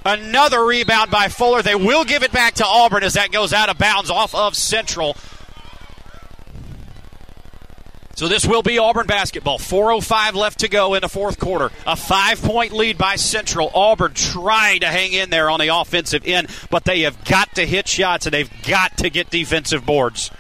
Another 0.05 0.65
rebound 0.65 1.11
by 1.11 1.29
Fuller. 1.29 1.63
They 1.63 1.75
will 1.75 2.05
give 2.05 2.23
it 2.23 2.33
back 2.33 2.55
to 2.55 2.67
Auburn 2.67 3.03
as 3.03 3.15
that 3.15 3.33
goes 3.33 3.55
out 3.55 3.71
of 3.71 3.79
bounds 3.79 4.11
off 4.11 4.35
of 4.35 4.55
Central. 4.55 5.17
So 8.21 8.29
this 8.29 8.47
will 8.47 8.63
be 8.63 8.79
Auburn 8.79 9.07
basketball. 9.07 9.59
4.05 9.59 10.35
left 10.35 10.59
to 10.59 10.69
go 10.69 10.93
in 10.93 11.01
the 11.01 11.09
fourth 11.09 11.39
quarter. 11.39 11.71
A 11.87 11.97
five 11.97 12.43
point 12.43 12.71
lead 12.71 12.99
by 12.99 13.17
Central. 13.17 13.71
Auburn 13.75 14.13
trying 14.13 14.81
to 14.81 14.89
hang 14.89 15.15
in 15.15 15.31
there 15.31 15.49
on 15.49 15.59
the 15.59 15.69
offensive 15.69 16.27
end, 16.27 16.49
but 16.69 16.85
they 16.85 17.01
have 17.01 17.25
got 17.25 17.55
to 17.55 17.65
hit 17.65 17.89
shots 17.89 18.27
and 18.27 18.35
they've 18.35 18.63
got 18.65 18.99
to 18.99 19.09
get 19.09 19.31
defensive 19.31 19.87
boards. 19.87 20.31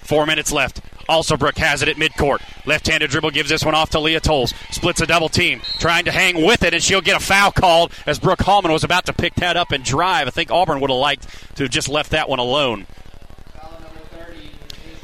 Four 0.00 0.26
minutes 0.26 0.52
left. 0.52 0.82
Alsobrook 1.08 1.56
has 1.56 1.80
it 1.80 1.88
at 1.88 1.96
midcourt. 1.96 2.42
Left 2.66 2.86
handed 2.86 3.08
dribble 3.08 3.30
gives 3.30 3.48
this 3.48 3.64
one 3.64 3.74
off 3.74 3.88
to 3.90 3.98
Leah 3.98 4.20
Tolles. 4.20 4.52
Splits 4.70 5.00
a 5.00 5.06
double 5.06 5.30
team. 5.30 5.62
Trying 5.78 6.04
to 6.04 6.12
hang 6.12 6.44
with 6.44 6.62
it, 6.62 6.74
and 6.74 6.82
she'll 6.82 7.00
get 7.00 7.16
a 7.16 7.24
foul 7.24 7.52
called 7.52 7.90
as 8.04 8.18
Brooke 8.18 8.42
Hallman 8.42 8.70
was 8.70 8.84
about 8.84 9.06
to 9.06 9.14
pick 9.14 9.34
that 9.36 9.56
up 9.56 9.72
and 9.72 9.82
drive. 9.82 10.26
I 10.26 10.30
think 10.30 10.50
Auburn 10.50 10.80
would 10.80 10.90
have 10.90 10.98
liked 10.98 11.26
to 11.56 11.62
have 11.62 11.72
just 11.72 11.88
left 11.88 12.10
that 12.10 12.28
one 12.28 12.38
alone. 12.38 12.86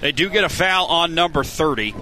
They 0.03 0.11
do 0.11 0.29
get 0.29 0.43
a 0.43 0.49
foul 0.49 0.87
on 0.87 1.15
number 1.15 1.45
30. 1.45 1.95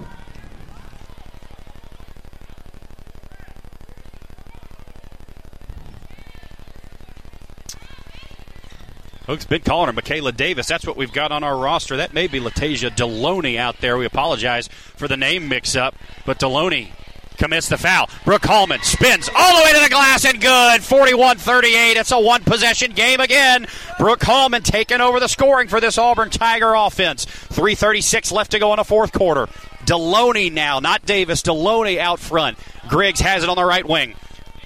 Hook's 9.27 9.45
been 9.45 9.61
calling 9.61 9.85
her 9.85 9.93
Michaela 9.93 10.31
Davis. 10.31 10.65
That's 10.67 10.87
what 10.87 10.97
we've 10.97 11.13
got 11.13 11.31
on 11.31 11.43
our 11.43 11.55
roster. 11.55 11.97
That 11.97 12.11
may 12.11 12.25
be 12.25 12.39
Latasia 12.39 12.89
Deloney 12.89 13.57
out 13.57 13.81
there. 13.81 13.95
We 13.99 14.05
apologize 14.05 14.67
for 14.67 15.07
the 15.07 15.15
name 15.15 15.47
mix 15.47 15.75
up, 15.75 15.95
but 16.25 16.39
Deloney 16.39 16.93
commits 17.41 17.69
the 17.69 17.77
foul. 17.77 18.07
Brooke 18.23 18.45
Hallman 18.45 18.83
spins 18.83 19.27
all 19.35 19.57
the 19.57 19.63
way 19.63 19.73
to 19.73 19.79
the 19.79 19.89
glass 19.89 20.25
and 20.25 20.39
good. 20.39 20.83
41 20.83 21.37
38. 21.37 21.97
It's 21.97 22.11
a 22.11 22.19
one 22.19 22.43
possession 22.43 22.91
game 22.91 23.19
again. 23.19 23.65
Brooke 23.97 24.21
Hallman 24.21 24.61
taking 24.61 25.01
over 25.01 25.19
the 25.19 25.27
scoring 25.27 25.67
for 25.67 25.81
this 25.81 25.97
Auburn 25.97 26.29
Tiger 26.29 26.75
offense. 26.75 27.25
3.36 27.25 28.31
left 28.31 28.51
to 28.51 28.59
go 28.59 28.73
in 28.73 28.77
the 28.77 28.83
fourth 28.83 29.11
quarter. 29.11 29.47
Deloney 29.85 30.51
now, 30.51 30.79
not 30.79 31.03
Davis. 31.07 31.41
Deloney 31.41 31.97
out 31.97 32.19
front. 32.19 32.59
Griggs 32.87 33.19
has 33.21 33.41
it 33.41 33.49
on 33.49 33.55
the 33.55 33.65
right 33.65 33.87
wing. 33.87 34.13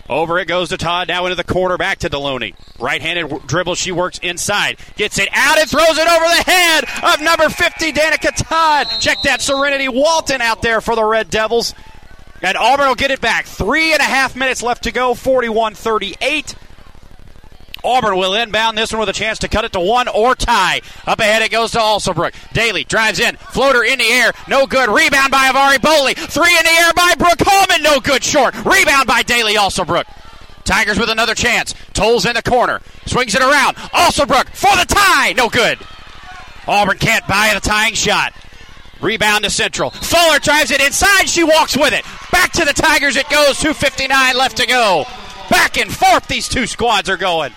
Over 0.10 0.38
it 0.38 0.50
goes 0.50 0.70
to 0.70 0.78
Todd. 0.78 1.08
Now 1.08 1.26
into 1.26 1.36
the 1.36 1.46
corner. 1.46 1.78
Back 1.78 2.00
to 2.00 2.10
Deloney. 2.10 2.56
Right 2.78 3.02
handed 3.02 3.48
dribble. 3.48 3.76
She 3.76 3.94
works 3.94 4.20
inside. 4.20 4.80
Gets 4.98 5.18
it 5.18 5.30
out 5.32 5.58
and 5.60 5.70
throws 5.70 5.98
it 5.98 6.08
over 6.08 6.26
the 6.26 6.44
head 6.46 6.84
of 7.14 7.22
number 7.22 7.48
50, 7.48 7.94
Danica 7.94 8.36
Todd. 8.36 8.88
Check 9.00 9.22
that 9.24 9.42
Serenity 9.42 9.88
Walton 9.88 10.42
out 10.42 10.62
there 10.62 10.82
for 10.82 10.96
the 10.96 11.06
Red 11.06 11.30
Devils. 11.30 11.74
And 12.46 12.58
Auburn 12.58 12.90
will 12.90 12.96
get 12.96 13.10
it 13.10 13.22
back. 13.22 13.46
Three 13.46 13.92
and 13.92 14.00
a 14.00 14.06
half 14.06 14.36
minutes 14.36 14.62
left 14.62 14.84
to 14.84 14.92
go. 14.92 15.16
41 15.16 15.74
38. 15.74 16.56
Auburn 17.84 18.18
will 18.18 18.36
inbound 18.36 18.78
this 18.78 18.92
one 18.92 19.00
with 19.00 19.10
a 19.10 19.14
chance 19.14 19.40
to 19.40 19.48
cut 19.48 19.66
it 19.66 19.72
to 19.72 19.80
one 19.80 20.08
or 20.08 20.36
tie. 20.36 20.82
Up 21.08 21.20
ahead 21.20 21.42
it 21.42 21.50
goes 21.50 21.72
to 21.72 21.80
Alsobrook. 21.80 22.34
Daly 22.54 22.84
drives 22.84 23.20
in. 23.20 23.36
Floater 23.36 23.84
in 23.84 23.98
the 23.98 24.06
air. 24.06 24.32
No 24.48 24.68
good. 24.68 24.90
Rebound 24.90 25.32
by 25.32 25.50
Avari 25.50 25.78
Boley. 25.78 26.16
Three 26.16 26.56
in 26.56 26.64
the 26.64 26.70
air 26.70 26.94
by 26.96 27.16
Brooke 27.18 27.42
Hallman. 27.42 27.82
No 27.82 28.00
good. 28.00 28.24
Short. 28.24 28.54
Rebound 28.64 29.08
by 29.08 29.24
Daly 29.24 29.56
Alsobrook. 29.56 30.06
Tigers 30.66 31.00
with 31.00 31.10
another 31.10 31.34
chance. 31.34 31.74
Tolles 31.94 32.28
in 32.28 32.36
the 32.36 32.44
corner. 32.44 32.80
Swings 33.08 33.34
it 33.34 33.42
around. 33.42 33.76
Alsobrook 33.76 34.50
for 34.50 34.76
the 34.78 34.86
tie. 34.88 35.34
No 35.34 35.50
good. 35.50 35.80
Auburn 36.68 37.00
can't 37.00 37.28
buy 37.28 37.52
the 37.56 37.60
tying 37.60 37.96
shot. 37.96 38.34
Rebound 39.02 39.44
to 39.44 39.50
Central. 39.50 39.90
Fuller 39.92 40.40
drives 40.40 40.72
it 40.72 40.82
inside. 40.82 41.28
She 41.28 41.44
walks 41.44 41.76
with 41.76 41.94
it. 41.94 42.06
Back 42.32 42.52
to 42.54 42.66
the 42.66 42.74
Tigers 42.74 43.16
it 43.16 43.30
goes. 43.30 43.58
2.59 43.60 44.34
left 44.36 44.58
to 44.58 44.68
go. 44.68 45.06
Back 45.50 45.78
and 45.78 45.94
forth 45.94 46.28
these 46.28 46.48
two 46.48 46.66
squads 46.68 47.10
are 47.10 47.18
going. 47.18 47.54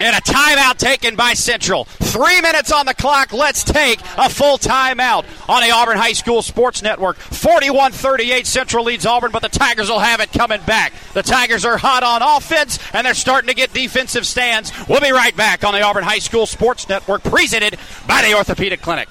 And 0.00 0.14
a 0.14 0.20
timeout 0.20 0.76
taken 0.78 1.16
by 1.16 1.34
Central. 1.34 1.84
Three 1.84 2.40
minutes 2.40 2.72
on 2.72 2.86
the 2.86 2.94
clock. 2.94 3.32
Let's 3.32 3.64
take 3.64 4.00
a 4.16 4.28
full 4.28 4.58
timeout 4.58 5.24
on 5.48 5.62
the 5.62 5.70
Auburn 5.70 5.98
High 5.98 6.12
School 6.12 6.42
Sports 6.42 6.82
Network. 6.82 7.16
41 7.16 7.92
38. 7.92 8.46
Central 8.46 8.84
leads 8.84 9.06
Auburn, 9.06 9.32
but 9.32 9.42
the 9.42 9.48
Tigers 9.48 9.90
will 9.90 9.98
have 9.98 10.20
it 10.20 10.32
coming 10.32 10.60
back. 10.62 10.92
The 11.14 11.22
Tigers 11.22 11.64
are 11.64 11.76
hot 11.76 12.02
on 12.02 12.22
offense, 12.22 12.78
and 12.92 13.06
they're 13.06 13.14
starting 13.14 13.48
to 13.48 13.54
get 13.54 13.72
defensive 13.72 14.26
stands. 14.26 14.72
We'll 14.88 15.00
be 15.00 15.10
right 15.10 15.36
back 15.36 15.64
on 15.64 15.74
the 15.74 15.82
Auburn 15.82 16.04
High 16.04 16.20
School 16.20 16.46
Sports 16.46 16.88
Network, 16.88 17.22
presented 17.24 17.78
by 18.06 18.22
the 18.22 18.34
Orthopedic 18.34 18.80
Clinic. 18.80 19.08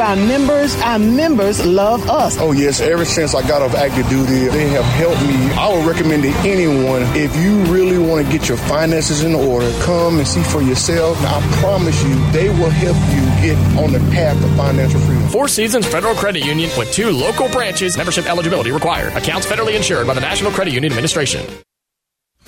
Love 0.00 0.18
our 0.18 0.26
members. 0.26 0.76
Our 0.80 0.98
members 0.98 1.66
love 1.66 2.08
us. 2.08 2.36
Oh, 2.38 2.52
yes. 2.52 2.80
Ever 2.80 3.04
since 3.04 3.34
I 3.34 3.46
got 3.46 3.62
off 3.62 3.74
active 3.74 4.08
duty, 4.08 4.48
they 4.48 4.68
have 4.68 4.84
helped 4.84 5.20
me. 5.22 5.52
I 5.52 5.72
would 5.72 5.86
recommend 5.86 6.22
to 6.22 6.30
anyone 6.48 7.02
if 7.14 7.34
you 7.36 7.62
really 7.72 7.98
want 7.98 8.24
to 8.24 8.32
get 8.32 8.48
your 8.48 8.58
finances 8.58 9.22
in 9.22 9.34
order, 9.34 9.70
come 9.82 10.18
and 10.18 10.26
see 10.26 10.42
for 10.42 10.62
yourself. 10.62 11.18
I 11.22 11.40
promise 11.60 12.02
you, 12.02 12.14
they 12.32 12.48
will 12.48 12.70
help 12.70 12.96
you 13.14 13.22
get 13.42 13.58
on 13.82 13.92
the 13.92 14.00
path 14.10 14.40
to 14.40 14.48
financial 14.56 15.00
freedom. 15.00 15.28
Four 15.28 15.48
Seasons 15.48 15.86
Federal 15.86 16.14
Credit 16.14 16.44
Union 16.44 16.70
with 16.76 16.92
two 16.92 17.10
local 17.10 17.48
branches. 17.48 17.96
Membership 17.96 18.26
eligibility 18.26 18.70
required. 18.70 19.12
Accounts 19.14 19.46
federally 19.46 19.76
insured 19.76 20.06
by 20.06 20.14
the 20.14 20.20
National 20.20 20.50
Credit 20.50 20.72
Union 20.72 20.92
Administration. 20.92 21.44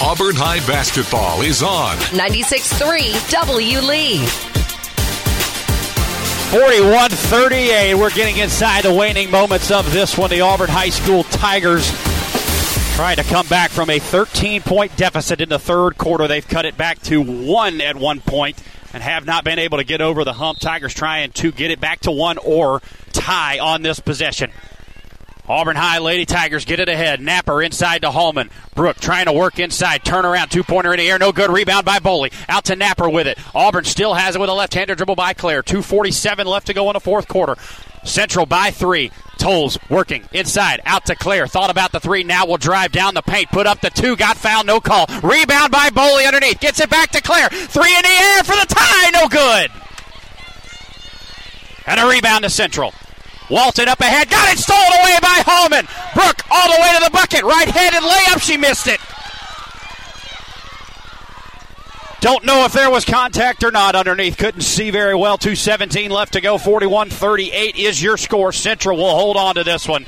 Auburn 0.00 0.36
High 0.36 0.64
basketball 0.64 1.42
is 1.42 1.60
on. 1.60 1.96
96.3 2.14 3.30
W 3.32 3.80
Lee. 3.80 4.24
41 6.50 7.10
38. 7.10 7.94
We're 7.94 8.10
getting 8.10 8.36
inside 8.36 8.84
the 8.84 8.94
waning 8.94 9.28
moments 9.28 9.72
of 9.72 9.92
this 9.92 10.16
one. 10.16 10.30
The 10.30 10.40
Auburn 10.40 10.68
High 10.68 10.90
School 10.90 11.24
Tigers 11.24 11.90
trying 12.94 13.16
to 13.16 13.24
come 13.24 13.48
back 13.48 13.72
from 13.72 13.90
a 13.90 13.98
13 13.98 14.62
point 14.62 14.96
deficit 14.96 15.40
in 15.40 15.48
the 15.48 15.58
third 15.58 15.98
quarter. 15.98 16.28
They've 16.28 16.46
cut 16.46 16.64
it 16.64 16.76
back 16.76 17.00
to 17.02 17.20
one 17.20 17.80
at 17.80 17.96
one 17.96 18.20
point 18.20 18.62
and 18.94 19.02
have 19.02 19.26
not 19.26 19.42
been 19.42 19.58
able 19.58 19.78
to 19.78 19.84
get 19.84 20.00
over 20.00 20.22
the 20.22 20.32
hump. 20.34 20.60
Tigers 20.60 20.94
trying 20.94 21.32
to 21.32 21.50
get 21.50 21.72
it 21.72 21.80
back 21.80 22.00
to 22.00 22.12
one 22.12 22.38
or 22.38 22.82
tie 23.12 23.58
on 23.58 23.82
this 23.82 23.98
possession. 23.98 24.52
Auburn 25.48 25.76
High 25.76 25.98
Lady 25.98 26.26
Tigers 26.26 26.66
get 26.66 26.78
it 26.78 26.88
ahead. 26.88 27.20
Napper 27.20 27.62
inside 27.62 28.02
to 28.02 28.10
Hallman. 28.10 28.50
Brooke 28.74 28.98
trying 28.98 29.26
to 29.26 29.32
work 29.32 29.58
inside. 29.58 30.04
Turn 30.04 30.26
around. 30.26 30.50
Two 30.50 30.62
pointer 30.62 30.92
in 30.92 30.98
the 30.98 31.08
air. 31.08 31.18
No 31.18 31.32
good. 31.32 31.50
Rebound 31.50 31.86
by 31.86 31.98
Boley. 31.98 32.32
Out 32.48 32.66
to 32.66 32.76
Napper 32.76 33.08
with 33.08 33.26
it. 33.26 33.38
Auburn 33.54 33.84
still 33.84 34.14
has 34.14 34.36
it 34.36 34.40
with 34.40 34.50
a 34.50 34.54
left 34.54 34.74
hander 34.74 34.94
dribble 34.94 35.16
by 35.16 35.32
Claire. 35.32 35.62
2.47 35.62 36.44
left 36.44 36.66
to 36.66 36.74
go 36.74 36.90
in 36.90 36.94
the 36.94 37.00
fourth 37.00 37.28
quarter. 37.28 37.56
Central 38.04 38.44
by 38.44 38.70
three. 38.70 39.10
Tolles 39.38 39.78
working 39.88 40.24
inside. 40.32 40.82
Out 40.84 41.06
to 41.06 41.16
Claire. 41.16 41.46
Thought 41.46 41.70
about 41.70 41.92
the 41.92 42.00
three. 42.00 42.24
Now 42.24 42.44
will 42.44 42.58
drive 42.58 42.92
down 42.92 43.14
the 43.14 43.22
paint. 43.22 43.50
Put 43.50 43.66
up 43.66 43.80
the 43.80 43.90
two. 43.90 44.16
Got 44.16 44.36
fouled. 44.36 44.66
No 44.66 44.80
call. 44.80 45.06
Rebound 45.22 45.72
by 45.72 45.88
Boley 45.90 46.26
underneath. 46.26 46.60
Gets 46.60 46.80
it 46.80 46.90
back 46.90 47.10
to 47.12 47.22
Claire. 47.22 47.48
Three 47.48 47.94
in 47.94 48.02
the 48.02 48.08
air 48.08 48.44
for 48.44 48.52
the 48.52 48.66
tie. 48.68 49.10
No 49.10 49.28
good. 49.28 49.70
And 51.86 52.00
a 52.00 52.06
rebound 52.06 52.44
to 52.44 52.50
Central. 52.50 52.92
Walton 53.50 53.88
up 53.88 54.00
ahead. 54.00 54.28
Got 54.28 54.52
it 54.52 54.58
stolen 54.58 55.00
away 55.00 55.18
by 55.22 55.42
Hallman. 55.46 55.86
Brooke 56.14 56.42
all 56.50 56.74
the 56.74 56.80
way 56.80 56.92
to 56.98 57.04
the 57.04 57.10
bucket. 57.10 57.42
Right 57.44 57.68
handed 57.68 58.02
layup. 58.02 58.42
She 58.42 58.56
missed 58.56 58.86
it. 58.86 59.00
Don't 62.20 62.44
know 62.44 62.64
if 62.64 62.72
there 62.72 62.90
was 62.90 63.04
contact 63.04 63.62
or 63.62 63.70
not 63.70 63.94
underneath. 63.94 64.36
Couldn't 64.36 64.62
see 64.62 64.90
very 64.90 65.14
well. 65.14 65.38
2.17 65.38 66.10
left 66.10 66.32
to 66.32 66.40
go. 66.40 66.58
41 66.58 67.10
38 67.10 67.76
is 67.76 68.02
your 68.02 68.16
score. 68.16 68.52
Central 68.52 68.98
will 68.98 69.14
hold 69.14 69.36
on 69.36 69.54
to 69.54 69.62
this 69.62 69.86
one. 69.86 70.04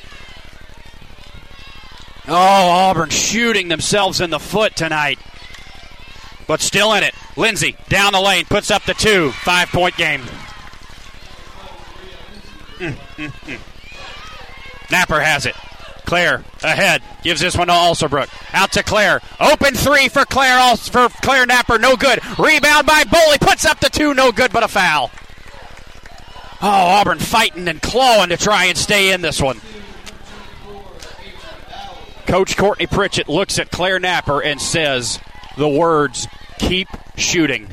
Oh, 2.27 2.35
Auburn 2.35 3.11
shooting 3.11 3.69
themselves 3.69 4.21
in 4.21 4.31
the 4.31 4.41
foot 4.41 4.75
tonight. 4.75 5.19
But 6.49 6.61
still 6.61 6.93
in 6.95 7.05
it. 7.05 7.15
Lindsay 7.37 7.77
down 7.89 8.13
the 8.13 8.21
lane 8.21 8.45
puts 8.45 8.73
up 8.73 8.85
the 8.85 8.95
two. 8.95 9.31
Five 9.31 9.69
point 9.69 9.97
game. 9.97 10.23
Napper 14.91 15.21
has 15.21 15.47
it. 15.47 15.55
Claire 16.07 16.43
ahead. 16.63 17.03
Gives 17.23 17.41
this 17.41 17.57
one 17.57 17.69
to 17.69 17.73
Alsobrook. 17.73 18.29
Out 18.53 18.73
to 18.73 18.83
Claire. 18.83 19.21
Open 19.39 19.75
three 19.75 20.09
for 20.09 20.25
Claire 20.25 20.77
for 20.77 21.09
Claire 21.23 21.47
Napper. 21.47 21.79
No 21.79 21.97
good. 21.97 22.19
Rebound 22.39 22.87
by 22.87 23.05
Boley. 23.05 23.41
Puts 23.41 23.65
up 23.65 23.79
the 23.81 23.91
two. 23.91 24.15
No 24.15 24.33
good, 24.33 24.53
but 24.53 24.65
a 24.65 24.69
foul. 24.69 25.11
Oh, 26.63 26.69
Auburn 26.69 27.19
fighting 27.19 27.69
and 27.69 27.81
clawing 27.81 28.31
to 28.31 28.37
try 28.37 28.67
and 28.67 28.77
stay 28.77 29.13
in 29.13 29.21
this 29.21 29.41
one. 29.41 29.61
Coach 32.27 32.57
Courtney 32.57 32.87
Pritchett 32.87 33.29
looks 33.29 33.59
at 33.59 33.71
Claire 33.71 33.99
Napper 33.99 34.43
and 34.43 34.61
says 34.61 35.19
the 35.57 35.69
words, 35.69 36.29
keep 36.59 36.89
shooting. 37.17 37.69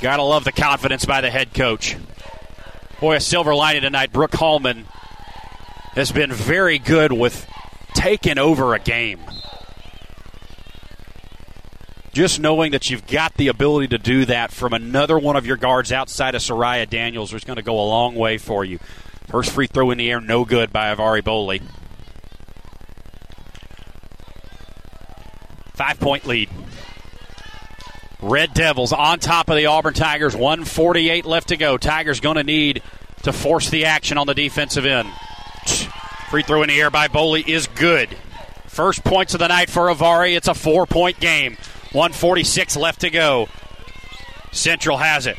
Gotta 0.00 0.22
love 0.22 0.44
the 0.44 0.52
confidence 0.52 1.04
by 1.04 1.20
the 1.20 1.30
head 1.30 1.52
coach. 1.52 1.96
Boy, 3.00 3.16
a 3.16 3.20
silver 3.20 3.54
lining 3.54 3.82
tonight. 3.82 4.12
Brooke 4.12 4.34
Hallman 4.34 4.84
has 5.94 6.12
been 6.12 6.32
very 6.32 6.78
good 6.78 7.12
with 7.12 7.46
taking 7.94 8.38
over 8.38 8.74
a 8.74 8.78
game. 8.78 9.20
Just 12.12 12.38
knowing 12.38 12.72
that 12.72 12.90
you've 12.90 13.06
got 13.08 13.34
the 13.34 13.48
ability 13.48 13.88
to 13.88 13.98
do 13.98 14.24
that 14.24 14.52
from 14.52 14.72
another 14.72 15.18
one 15.18 15.36
of 15.36 15.46
your 15.46 15.56
guards 15.56 15.90
outside 15.90 16.34
of 16.36 16.42
Soraya 16.42 16.88
Daniels 16.88 17.34
is 17.34 17.44
going 17.44 17.56
to 17.56 17.62
go 17.62 17.74
a 17.74 17.86
long 17.86 18.14
way 18.14 18.38
for 18.38 18.64
you. 18.64 18.78
First 19.26 19.50
free 19.50 19.66
throw 19.66 19.90
in 19.90 19.98
the 19.98 20.10
air, 20.10 20.20
no 20.20 20.44
good 20.44 20.72
by 20.72 20.94
Avari 20.94 21.22
Boley. 21.22 21.60
Five 25.74 26.00
point 26.00 26.26
lead. 26.26 26.48
Red 28.28 28.52
Devils 28.52 28.92
on 28.92 29.20
top 29.20 29.48
of 29.48 29.56
the 29.56 29.66
Auburn 29.66 29.94
Tigers. 29.94 30.36
148 30.36 31.24
left 31.24 31.48
to 31.48 31.56
go. 31.56 31.78
Tigers 31.78 32.20
going 32.20 32.36
to 32.36 32.44
need 32.44 32.82
to 33.22 33.32
force 33.32 33.70
the 33.70 33.86
action 33.86 34.18
on 34.18 34.26
the 34.26 34.34
defensive 34.34 34.84
end. 34.84 35.08
Free 36.30 36.42
throw 36.42 36.62
in 36.62 36.68
the 36.68 36.78
air 36.78 36.90
by 36.90 37.08
Boley 37.08 37.46
is 37.48 37.66
good. 37.68 38.14
First 38.66 39.02
points 39.02 39.32
of 39.32 39.40
the 39.40 39.48
night 39.48 39.70
for 39.70 39.88
Avari. 39.88 40.36
It's 40.36 40.46
a 40.46 40.54
four 40.54 40.86
point 40.86 41.18
game. 41.20 41.56
146 41.92 42.76
left 42.76 43.00
to 43.00 43.10
go. 43.10 43.48
Central 44.52 44.98
has 44.98 45.26
it. 45.26 45.38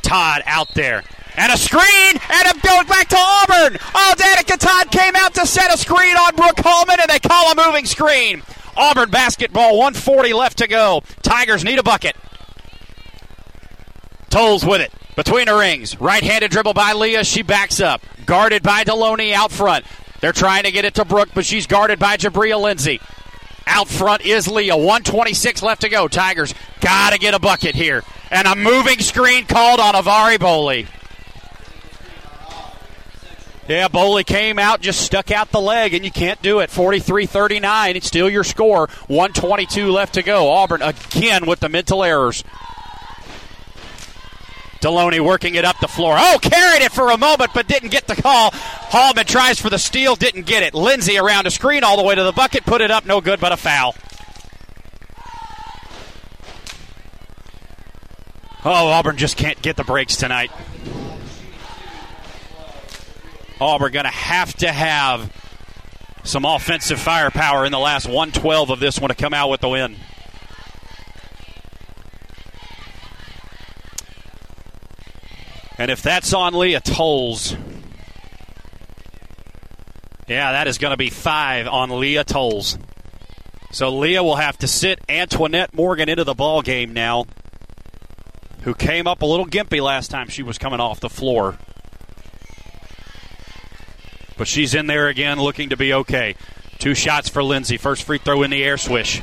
Todd 0.00 0.42
out 0.46 0.72
there. 0.74 1.02
And 1.36 1.52
a 1.52 1.56
screen, 1.56 1.82
and 1.82 2.48
it 2.48 2.62
goes 2.62 2.84
back 2.84 3.08
to 3.08 3.16
Auburn. 3.18 3.78
Oh, 3.94 4.14
Danica 4.16 4.58
Todd 4.58 4.90
came 4.90 5.14
out 5.16 5.34
to 5.34 5.46
set 5.46 5.72
a 5.72 5.78
screen 5.78 6.16
on 6.16 6.36
Brooke 6.36 6.58
Hallman, 6.58 7.00
and 7.00 7.08
they 7.08 7.18
call 7.18 7.52
a 7.52 7.66
moving 7.66 7.86
screen. 7.86 8.42
Auburn 8.76 9.10
basketball, 9.10 9.78
140 9.78 10.32
left 10.32 10.58
to 10.58 10.66
go. 10.66 11.02
Tigers 11.22 11.64
need 11.64 11.78
a 11.78 11.82
bucket. 11.82 12.16
Tolles 14.30 14.64
with 14.64 14.80
it. 14.80 14.92
Between 15.14 15.46
the 15.46 15.54
rings. 15.54 16.00
Right 16.00 16.22
handed 16.22 16.50
dribble 16.50 16.74
by 16.74 16.94
Leah. 16.94 17.24
She 17.24 17.42
backs 17.42 17.80
up. 17.80 18.00
Guarded 18.24 18.62
by 18.62 18.84
Deloney 18.84 19.32
out 19.32 19.52
front. 19.52 19.84
They're 20.20 20.32
trying 20.32 20.64
to 20.64 20.70
get 20.70 20.84
it 20.84 20.94
to 20.94 21.04
Brooke, 21.04 21.30
but 21.34 21.44
she's 21.44 21.66
guarded 21.66 21.98
by 21.98 22.16
Jabria 22.16 22.60
Lindsay. 22.60 23.00
Out 23.66 23.88
front 23.88 24.24
is 24.24 24.48
Leah. 24.48 24.76
126 24.76 25.62
left 25.62 25.82
to 25.82 25.88
go. 25.88 26.08
Tigers 26.08 26.54
got 26.80 27.12
to 27.12 27.18
get 27.18 27.34
a 27.34 27.38
bucket 27.38 27.74
here. 27.74 28.02
And 28.30 28.48
a 28.48 28.56
moving 28.56 29.00
screen 29.00 29.44
called 29.44 29.80
on 29.80 29.94
Avari 29.94 30.38
Boley. 30.38 30.86
Yeah, 33.68 33.86
Boley 33.88 34.26
came 34.26 34.58
out, 34.58 34.80
just 34.80 35.00
stuck 35.00 35.30
out 35.30 35.52
the 35.52 35.60
leg, 35.60 35.94
and 35.94 36.04
you 36.04 36.10
can't 36.10 36.42
do 36.42 36.58
it. 36.58 36.70
43 36.70 37.26
39. 37.26 37.96
It's 37.96 38.06
still 38.06 38.28
your 38.28 38.44
score. 38.44 38.88
122 39.06 39.90
left 39.90 40.14
to 40.14 40.22
go. 40.22 40.50
Auburn 40.50 40.82
again 40.82 41.46
with 41.46 41.60
the 41.60 41.68
mental 41.68 42.02
errors. 42.02 42.42
Deloney 44.80 45.24
working 45.24 45.54
it 45.54 45.64
up 45.64 45.78
the 45.78 45.86
floor. 45.86 46.16
Oh, 46.18 46.40
carried 46.42 46.82
it 46.82 46.90
for 46.90 47.10
a 47.10 47.16
moment, 47.16 47.52
but 47.54 47.68
didn't 47.68 47.90
get 47.90 48.08
the 48.08 48.16
call. 48.16 48.50
Hallman 48.52 49.26
tries 49.26 49.60
for 49.60 49.70
the 49.70 49.78
steal, 49.78 50.16
didn't 50.16 50.44
get 50.44 50.64
it. 50.64 50.74
Lindsay 50.74 51.16
around 51.16 51.46
a 51.46 51.52
screen 51.52 51.84
all 51.84 51.96
the 51.96 52.02
way 52.02 52.16
to 52.16 52.24
the 52.24 52.32
bucket, 52.32 52.64
put 52.64 52.80
it 52.80 52.90
up, 52.90 53.06
no 53.06 53.20
good, 53.20 53.38
but 53.38 53.52
a 53.52 53.56
foul. 53.56 53.94
Oh, 58.64 58.88
Auburn 58.88 59.16
just 59.16 59.36
can't 59.36 59.60
get 59.62 59.76
the 59.76 59.84
breaks 59.84 60.16
tonight. 60.16 60.50
Auburn 63.62 63.92
going 63.92 64.04
to 64.04 64.10
have 64.10 64.54
to 64.56 64.70
have 64.70 65.32
some 66.24 66.44
offensive 66.44 67.00
firepower 67.00 67.64
in 67.64 67.72
the 67.72 67.78
last 67.78 68.06
112 68.06 68.70
of 68.70 68.80
this 68.80 69.00
one 69.00 69.08
to 69.08 69.14
come 69.14 69.34
out 69.34 69.50
with 69.50 69.60
the 69.60 69.68
win. 69.68 69.96
And 75.78 75.90
if 75.90 76.02
that's 76.02 76.32
on 76.32 76.54
Leah 76.54 76.80
Tolles, 76.80 77.56
yeah, 80.28 80.52
that 80.52 80.68
is 80.68 80.78
going 80.78 80.92
to 80.92 80.96
be 80.96 81.10
five 81.10 81.66
on 81.66 81.98
Leah 81.98 82.24
Tolles. 82.24 82.78
So 83.72 83.88
Leah 83.96 84.22
will 84.22 84.36
have 84.36 84.58
to 84.58 84.68
sit 84.68 85.00
Antoinette 85.08 85.74
Morgan 85.74 86.08
into 86.08 86.24
the 86.24 86.34
ball 86.34 86.62
game 86.62 86.92
now, 86.92 87.24
who 88.62 88.74
came 88.74 89.06
up 89.06 89.22
a 89.22 89.26
little 89.26 89.46
gimpy 89.46 89.82
last 89.82 90.10
time 90.10 90.28
she 90.28 90.42
was 90.42 90.58
coming 90.58 90.78
off 90.78 91.00
the 91.00 91.08
floor. 91.08 91.58
But 94.42 94.48
she's 94.48 94.74
in 94.74 94.88
there 94.88 95.06
again, 95.06 95.38
looking 95.38 95.68
to 95.68 95.76
be 95.76 95.94
okay. 95.94 96.34
Two 96.80 96.96
shots 96.96 97.28
for 97.28 97.44
Lindsay. 97.44 97.76
First 97.76 98.02
free 98.02 98.18
throw 98.18 98.42
in 98.42 98.50
the 98.50 98.64
air 98.64 98.76
swish. 98.76 99.22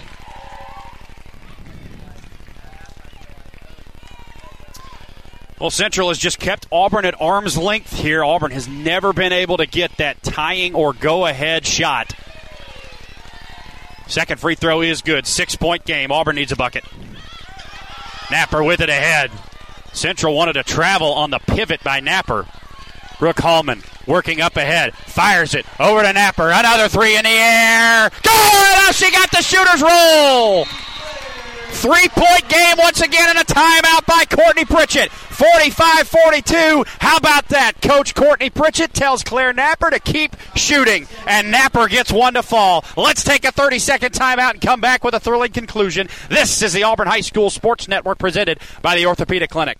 Well, 5.59 5.71
Central 5.71 6.07
has 6.07 6.17
just 6.17 6.39
kept 6.39 6.67
Auburn 6.71 7.03
at 7.03 7.19
arm's 7.19 7.57
length 7.57 7.99
here. 7.99 8.23
Auburn 8.23 8.51
has 8.51 8.69
never 8.69 9.11
been 9.11 9.33
able 9.33 9.57
to 9.57 9.65
get 9.65 9.97
that 9.97 10.23
tying 10.23 10.73
or 10.73 10.93
go 10.93 11.25
ahead 11.25 11.65
shot. 11.65 12.13
Second 14.07 14.39
free 14.39 14.55
throw 14.55 14.79
is 14.79 15.01
good. 15.01 15.27
Six 15.27 15.57
point 15.57 15.83
game. 15.83 16.13
Auburn 16.13 16.37
needs 16.37 16.53
a 16.53 16.55
bucket. 16.55 16.85
Napper 18.31 18.63
with 18.63 18.79
it 18.79 18.87
ahead. 18.87 19.31
Central 19.91 20.33
wanted 20.33 20.53
to 20.53 20.63
travel 20.63 21.11
on 21.11 21.29
the 21.29 21.39
pivot 21.39 21.83
by 21.83 21.99
Napper. 21.99 22.47
Brooke 23.19 23.41
Hallman 23.41 23.83
working 24.09 24.41
up 24.41 24.57
ahead. 24.57 24.93
Fires 24.95 25.53
it 25.53 25.65
over 25.79 26.01
to 26.01 26.11
Napper. 26.11 26.49
Another 26.49 26.89
three 26.89 27.15
in 27.15 27.23
the 27.23 27.29
air. 27.29 28.09
Good! 28.09 28.31
Oh, 28.31 28.91
she 28.91 29.11
got 29.11 29.29
the 29.31 29.41
shooter's 29.41 29.81
roll. 29.81 30.65
Three 31.71 32.09
point 32.09 32.49
game 32.49 32.75
once 32.79 32.99
again 32.99 33.29
and 33.29 33.37
a 33.37 33.43
timeout 33.43 34.05
by 34.05 34.25
Courtney 34.25 34.65
Pritchett. 34.65 35.11
45 35.11 36.07
42. 36.07 36.83
How 36.99 37.17
about 37.17 37.47
that? 37.49 37.73
Coach 37.81 38.15
Courtney 38.15 38.49
Pritchett 38.49 38.93
tells 38.93 39.23
Claire 39.23 39.53
Napper 39.53 39.89
to 39.91 39.99
keep 39.99 40.35
shooting, 40.55 41.07
and 41.27 41.51
Napper 41.51 41.87
gets 41.87 42.11
one 42.11 42.33
to 42.33 42.43
fall. 42.43 42.83
Let's 42.97 43.23
take 43.23 43.45
a 43.45 43.51
30 43.51 43.79
second 43.79 44.11
timeout 44.11 44.51
and 44.51 44.61
come 44.61 44.81
back 44.81 45.03
with 45.03 45.13
a 45.13 45.19
thrilling 45.19 45.51
conclusion. 45.51 46.09
This 46.27 46.61
is 46.61 46.73
the 46.73 46.83
Auburn 46.83 47.07
High 47.07 47.21
School 47.21 47.49
Sports 47.49 47.87
Network 47.87 48.17
presented 48.17 48.59
by 48.81 48.95
the 48.95 49.05
Orthopedic 49.05 49.51
Clinic. 49.51 49.79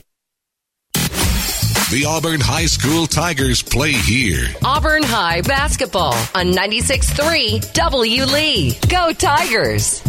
The 1.91 2.05
Auburn 2.05 2.39
High 2.39 2.67
School 2.67 3.05
Tigers 3.05 3.61
play 3.61 3.91
here. 3.91 4.47
Auburn 4.63 5.03
High 5.03 5.41
basketball 5.41 6.13
on 6.33 6.53
96.3 6.53 7.73
W. 7.73 8.23
Lee. 8.23 8.77
Go 8.87 9.11
Tigers. 9.11 10.01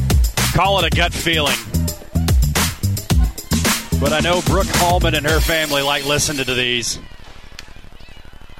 Call 0.54 0.78
it 0.78 0.92
a 0.92 0.96
gut 0.96 1.12
feeling. 1.12 1.56
But 4.00 4.12
I 4.12 4.20
know 4.20 4.42
Brooke 4.42 4.68
Hallman 4.68 5.16
and 5.16 5.26
her 5.26 5.40
family 5.40 5.82
like 5.82 6.06
listening 6.06 6.44
to 6.44 6.54
these. 6.54 7.00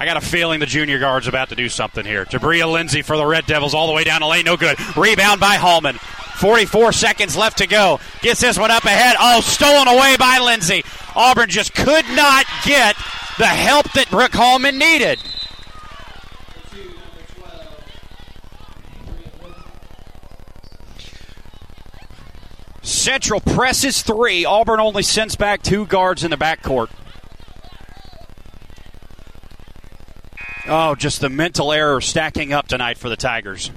I 0.03 0.05
got 0.05 0.17
a 0.17 0.21
feeling 0.21 0.59
the 0.59 0.65
junior 0.65 0.99
guard's 0.99 1.29
about 1.29 1.47
to 1.47 1.55
do 1.55 1.69
something 1.69 2.03
here. 2.03 2.25
Jabria 2.25 2.69
Lindsay 2.69 3.03
for 3.03 3.15
the 3.15 3.25
Red 3.25 3.45
Devils 3.45 3.73
all 3.73 3.87
the 3.87 3.93
way 3.93 4.03
down 4.03 4.19
the 4.19 4.27
lane. 4.27 4.43
No 4.43 4.57
good. 4.57 4.77
Rebound 4.97 5.39
by 5.39 5.55
Hallman. 5.55 5.95
44 5.95 6.91
seconds 6.91 7.37
left 7.37 7.59
to 7.59 7.67
go. 7.67 8.01
Gets 8.19 8.41
this 8.41 8.59
one 8.59 8.69
up 8.69 8.83
ahead. 8.83 9.15
Oh, 9.17 9.39
stolen 9.39 9.87
away 9.87 10.17
by 10.19 10.39
Lindsay. 10.39 10.83
Auburn 11.15 11.47
just 11.47 11.73
could 11.73 12.03
not 12.09 12.45
get 12.65 12.97
the 13.37 13.47
help 13.47 13.89
that 13.93 14.09
Brooke 14.11 14.33
Hallman 14.33 14.77
needed. 14.77 15.19
Central 22.81 23.39
presses 23.39 24.01
three. 24.01 24.43
Auburn 24.43 24.81
only 24.81 25.03
sends 25.03 25.37
back 25.37 25.63
two 25.63 25.85
guards 25.85 26.25
in 26.25 26.31
the 26.31 26.35
backcourt. 26.35 26.89
Oh, 30.65 30.95
just 30.95 31.19
the 31.19 31.29
mental 31.29 31.73
error 31.73 31.99
stacking 31.99 32.53
up 32.53 32.67
tonight 32.67 32.97
for 32.97 33.09
the 33.09 33.17
Tigers. 33.17 33.69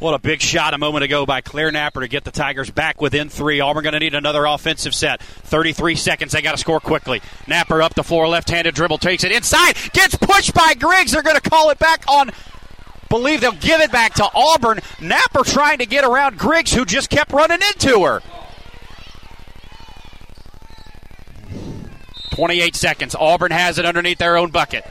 What 0.00 0.14
a 0.14 0.18
big 0.18 0.40
shot 0.40 0.74
a 0.74 0.78
moment 0.78 1.04
ago 1.04 1.26
by 1.26 1.40
Claire 1.40 1.70
Napper 1.70 2.00
to 2.00 2.08
get 2.08 2.24
the 2.24 2.30
Tigers 2.30 2.70
back 2.70 3.00
within 3.00 3.28
three. 3.28 3.60
Auburn 3.60 3.82
going 3.82 3.94
to 3.94 3.98
need 3.98 4.14
another 4.14 4.44
offensive 4.46 4.94
set. 4.94 5.20
33 5.20 5.94
seconds. 5.96 6.32
They 6.32 6.42
got 6.42 6.52
to 6.52 6.58
score 6.58 6.78
quickly. 6.80 7.20
Napper 7.46 7.82
up 7.82 7.94
the 7.94 8.04
floor, 8.04 8.28
left 8.28 8.50
handed 8.50 8.74
dribble, 8.74 8.98
takes 8.98 9.24
it 9.24 9.32
inside, 9.32 9.76
gets 9.92 10.16
pushed 10.16 10.54
by 10.54 10.74
Griggs. 10.74 11.12
They're 11.12 11.22
going 11.22 11.40
to 11.40 11.50
call 11.50 11.70
it 11.70 11.78
back 11.78 12.04
on. 12.08 12.30
Believe 13.08 13.40
they'll 13.40 13.52
give 13.52 13.80
it 13.80 13.90
back 13.90 14.14
to 14.14 14.28
Auburn. 14.34 14.80
Napper 15.00 15.42
trying 15.42 15.78
to 15.78 15.86
get 15.86 16.04
around 16.04 16.38
Griggs, 16.38 16.72
who 16.72 16.84
just 16.84 17.10
kept 17.10 17.32
running 17.32 17.60
into 17.74 18.04
her. 18.04 18.22
28 22.38 22.76
seconds. 22.76 23.16
Auburn 23.18 23.50
has 23.50 23.78
it 23.78 23.84
underneath 23.84 24.18
their 24.18 24.36
own 24.36 24.50
bucket. 24.50 24.84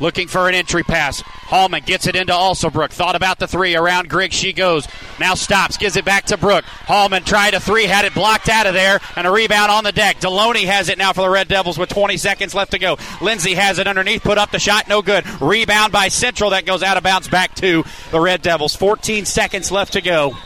Looking 0.00 0.28
for 0.28 0.50
an 0.50 0.54
entry 0.54 0.82
pass. 0.82 1.22
Hallman 1.22 1.82
gets 1.86 2.06
it 2.06 2.14
into 2.14 2.34
Alsobrook. 2.34 2.90
Thought 2.90 3.16
about 3.16 3.38
the 3.38 3.46
three. 3.46 3.74
Around 3.74 4.10
Griggs 4.10 4.34
she 4.34 4.52
goes. 4.52 4.86
Now 5.18 5.32
stops. 5.32 5.78
Gives 5.78 5.96
it 5.96 6.04
back 6.04 6.26
to 6.26 6.36
Brooke. 6.36 6.66
Hallman 6.66 7.24
tried 7.24 7.54
a 7.54 7.60
three. 7.60 7.84
Had 7.84 8.04
it 8.04 8.12
blocked 8.12 8.50
out 8.50 8.66
of 8.66 8.74
there. 8.74 9.00
And 9.16 9.26
a 9.26 9.30
rebound 9.30 9.70
on 9.70 9.82
the 9.82 9.92
deck. 9.92 10.20
Deloney 10.20 10.66
has 10.66 10.90
it 10.90 10.98
now 10.98 11.14
for 11.14 11.22
the 11.22 11.30
Red 11.30 11.48
Devils 11.48 11.78
with 11.78 11.88
20 11.88 12.18
seconds 12.18 12.54
left 12.54 12.72
to 12.72 12.78
go. 12.78 12.98
Lindsay 13.22 13.54
has 13.54 13.78
it 13.78 13.86
underneath. 13.86 14.22
Put 14.22 14.36
up 14.36 14.50
the 14.50 14.58
shot. 14.58 14.86
No 14.86 15.00
good. 15.00 15.24
Rebound 15.40 15.90
by 15.90 16.08
Central. 16.08 16.50
That 16.50 16.66
goes 16.66 16.82
out 16.82 16.98
of 16.98 17.02
bounds 17.02 17.28
back 17.28 17.54
to 17.56 17.82
the 18.10 18.20
Red 18.20 18.42
Devils. 18.42 18.76
14 18.76 19.24
seconds 19.24 19.72
left 19.72 19.94
to 19.94 20.02
go. 20.02 20.36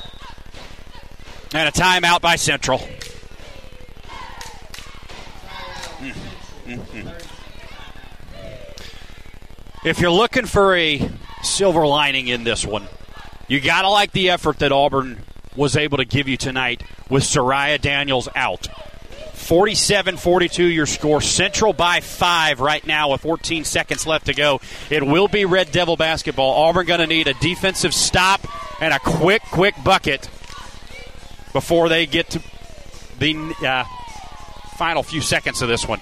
And 1.53 1.69
a 1.69 1.73
timeout 1.73 2.21
by 2.21 2.37
Central. 2.37 2.81
If 9.85 10.01
you're 10.01 10.11
looking 10.11 10.47
for 10.47 10.77
a 10.77 11.09
silver 11.43 11.87
lining 11.87 12.29
in 12.29 12.45
this 12.45 12.67
one, 12.67 12.87
you 13.47 13.61
got 13.61 13.83
to 13.83 13.89
like 13.89 14.13
the 14.13 14.31
effort 14.31 14.59
that 14.59 14.73
Auburn 14.73 15.23
was 15.57 15.77
able 15.77 15.99
to 15.99 16.05
give 16.05 16.29
you 16.29 16.37
tonight 16.37 16.83
with 17.09 17.23
Soraya 17.23 17.81
Daniels 17.81 18.29
out. 18.35 18.69
47 19.35 20.19
42 20.19 20.65
your 20.65 20.85
score. 20.85 21.23
Central 21.23 21.73
by 21.73 22.01
five 22.01 22.61
right 22.61 22.87
now 22.87 23.13
with 23.13 23.23
14 23.23 23.65
seconds 23.65 24.07
left 24.07 24.27
to 24.27 24.35
go. 24.35 24.61
It 24.91 25.07
will 25.07 25.29
be 25.29 25.47
Red 25.47 25.73
Devil 25.73 25.97
basketball. 25.97 26.65
Auburn 26.65 26.87
going 26.87 27.01
to 27.01 27.07
need 27.07 27.29
a 27.29 27.35
defensive 27.35 27.95
stop 27.95 28.47
and 28.83 28.93
a 28.93 28.99
quick, 28.99 29.43
quick 29.51 29.75
bucket 29.83 30.29
before 31.55 31.89
they 31.89 32.05
get 32.05 32.29
to 32.31 32.43
the 33.19 33.55
uh, 33.67 33.85
final 34.77 35.03
few 35.03 35.23
seconds 35.23 35.63
of 35.63 35.69
this 35.69 35.89
one. 35.89 36.01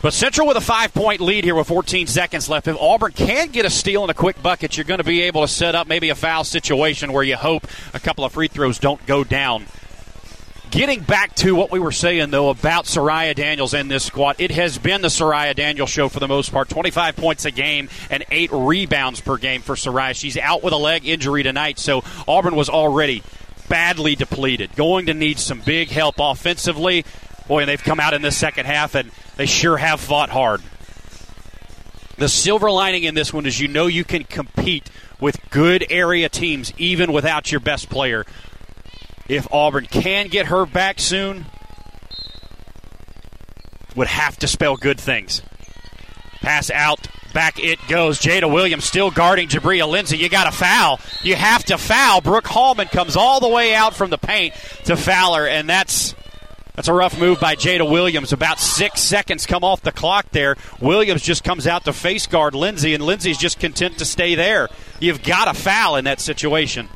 But 0.00 0.12
Central 0.12 0.46
with 0.46 0.56
a 0.56 0.60
five 0.60 0.94
point 0.94 1.20
lead 1.20 1.42
here 1.42 1.56
with 1.56 1.66
14 1.66 2.06
seconds 2.06 2.48
left. 2.48 2.68
If 2.68 2.76
Auburn 2.80 3.12
can 3.12 3.48
get 3.48 3.64
a 3.66 3.70
steal 3.70 4.02
and 4.02 4.10
a 4.10 4.14
quick 4.14 4.40
bucket, 4.40 4.76
you're 4.76 4.84
going 4.84 4.98
to 4.98 5.04
be 5.04 5.22
able 5.22 5.42
to 5.42 5.48
set 5.48 5.74
up 5.74 5.88
maybe 5.88 6.10
a 6.10 6.14
foul 6.14 6.44
situation 6.44 7.12
where 7.12 7.24
you 7.24 7.36
hope 7.36 7.66
a 7.92 7.98
couple 7.98 8.24
of 8.24 8.32
free 8.32 8.46
throws 8.46 8.78
don't 8.78 9.04
go 9.06 9.24
down. 9.24 9.66
Getting 10.70 11.00
back 11.00 11.34
to 11.36 11.54
what 11.54 11.72
we 11.72 11.80
were 11.80 11.92
saying, 11.92 12.30
though, 12.30 12.50
about 12.50 12.84
Soraya 12.84 13.34
Daniels 13.34 13.72
and 13.72 13.90
this 13.90 14.04
squad, 14.04 14.36
it 14.38 14.50
has 14.50 14.76
been 14.76 15.00
the 15.00 15.08
Soraya 15.08 15.56
Daniels 15.56 15.88
show 15.88 16.10
for 16.10 16.20
the 16.20 16.28
most 16.28 16.52
part. 16.52 16.68
25 16.68 17.16
points 17.16 17.44
a 17.46 17.50
game 17.50 17.88
and 18.10 18.22
eight 18.30 18.50
rebounds 18.52 19.20
per 19.20 19.38
game 19.38 19.62
for 19.62 19.76
Soraya. 19.76 20.14
She's 20.14 20.36
out 20.36 20.62
with 20.62 20.74
a 20.74 20.78
leg 20.78 21.06
injury 21.06 21.42
tonight, 21.42 21.78
so 21.78 22.04
Auburn 22.28 22.54
was 22.54 22.68
already 22.68 23.22
badly 23.68 24.14
depleted. 24.14 24.76
Going 24.76 25.06
to 25.06 25.14
need 25.14 25.38
some 25.38 25.60
big 25.60 25.88
help 25.88 26.16
offensively. 26.18 27.04
Boy, 27.48 27.60
and 27.60 27.68
they've 27.68 27.82
come 27.82 27.98
out 27.98 28.14
in 28.14 28.22
this 28.22 28.36
second 28.36 28.66
half, 28.66 28.94
and 28.94 29.10
they 29.36 29.46
sure 29.46 29.76
have 29.76 30.00
fought 30.00 30.28
hard. 30.28 30.62
The 32.18 32.28
silver 32.28 32.70
lining 32.70 33.04
in 33.04 33.14
this 33.14 33.32
one 33.32 33.46
is 33.46 33.58
you 33.58 33.68
know 33.68 33.86
you 33.86 34.04
can 34.04 34.24
compete 34.24 34.90
with 35.20 35.38
good 35.50 35.86
area 35.90 36.28
teams 36.28 36.72
even 36.76 37.12
without 37.12 37.50
your 37.50 37.60
best 37.60 37.88
player. 37.88 38.24
If 39.28 39.46
Auburn 39.52 39.86
can 39.86 40.28
get 40.28 40.46
her 40.46 40.66
back 40.66 41.00
soon, 41.00 41.46
would 43.94 44.08
have 44.08 44.36
to 44.38 44.48
spell 44.48 44.76
good 44.76 45.00
things. 45.00 45.42
Pass 46.40 46.70
out, 46.70 47.08
back 47.32 47.58
it 47.58 47.78
goes. 47.88 48.18
Jada 48.18 48.52
Williams 48.52 48.84
still 48.84 49.10
guarding 49.10 49.48
Jabria 49.48 49.88
Lindsay. 49.88 50.16
You 50.16 50.28
got 50.28 50.44
to 50.44 50.52
foul. 50.52 51.00
You 51.22 51.34
have 51.34 51.64
to 51.64 51.78
foul. 51.78 52.20
Brooke 52.20 52.46
Hallman 52.46 52.88
comes 52.88 53.16
all 53.16 53.40
the 53.40 53.48
way 53.48 53.74
out 53.74 53.94
from 53.94 54.10
the 54.10 54.18
paint 54.18 54.54
to 54.84 54.96
Fowler, 54.96 55.46
and 55.46 55.68
that's 55.68 56.14
that's 56.78 56.86
a 56.86 56.92
rough 56.92 57.18
move 57.18 57.40
by 57.40 57.56
Jada 57.56 57.90
Williams. 57.90 58.32
About 58.32 58.60
six 58.60 59.00
seconds 59.00 59.46
come 59.46 59.64
off 59.64 59.82
the 59.82 59.90
clock 59.90 60.30
there. 60.30 60.54
Williams 60.80 61.22
just 61.22 61.42
comes 61.42 61.66
out 61.66 61.84
to 61.86 61.92
face 61.92 62.28
guard 62.28 62.54
Lindsay, 62.54 62.94
and 62.94 63.04
Lindsay's 63.04 63.36
just 63.36 63.58
content 63.58 63.98
to 63.98 64.04
stay 64.04 64.36
there. 64.36 64.68
You've 65.00 65.24
got 65.24 65.48
a 65.48 65.54
foul 65.54 65.96
in 65.96 66.04
that 66.04 66.20
situation. 66.20 66.88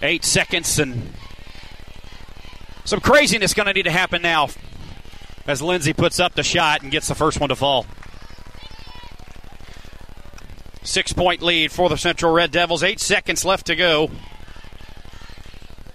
Eight 0.00 0.24
seconds, 0.24 0.78
and 0.78 1.12
some 2.86 3.00
craziness 3.00 3.52
going 3.52 3.66
to 3.66 3.74
need 3.74 3.82
to 3.82 3.90
happen 3.90 4.22
now 4.22 4.48
as 5.46 5.60
Lindsay 5.60 5.92
puts 5.92 6.20
up 6.20 6.34
the 6.34 6.42
shot 6.42 6.80
and 6.80 6.90
gets 6.90 7.08
the 7.08 7.14
first 7.14 7.38
one 7.38 7.50
to 7.50 7.54
fall. 7.54 7.84
Six 10.84 11.12
point 11.12 11.42
lead 11.42 11.70
for 11.70 11.90
the 11.90 11.98
Central 11.98 12.32
Red 12.32 12.50
Devils. 12.50 12.82
Eight 12.82 12.98
seconds 12.98 13.44
left 13.44 13.66
to 13.66 13.76
go. 13.76 14.10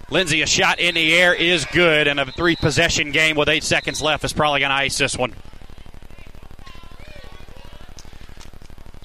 Lindsay, 0.08 0.42
a 0.42 0.46
shot 0.46 0.78
in 0.78 0.94
the 0.94 1.14
air 1.14 1.34
is 1.34 1.64
good, 1.72 2.06
and 2.06 2.20
a 2.20 2.30
three 2.30 2.54
possession 2.54 3.10
game 3.10 3.36
with 3.36 3.48
eight 3.48 3.64
seconds 3.64 4.00
left 4.00 4.24
is 4.24 4.32
probably 4.32 4.60
going 4.60 4.70
to 4.70 4.76
ice 4.76 4.96
this 4.98 5.18
one. 5.18 5.32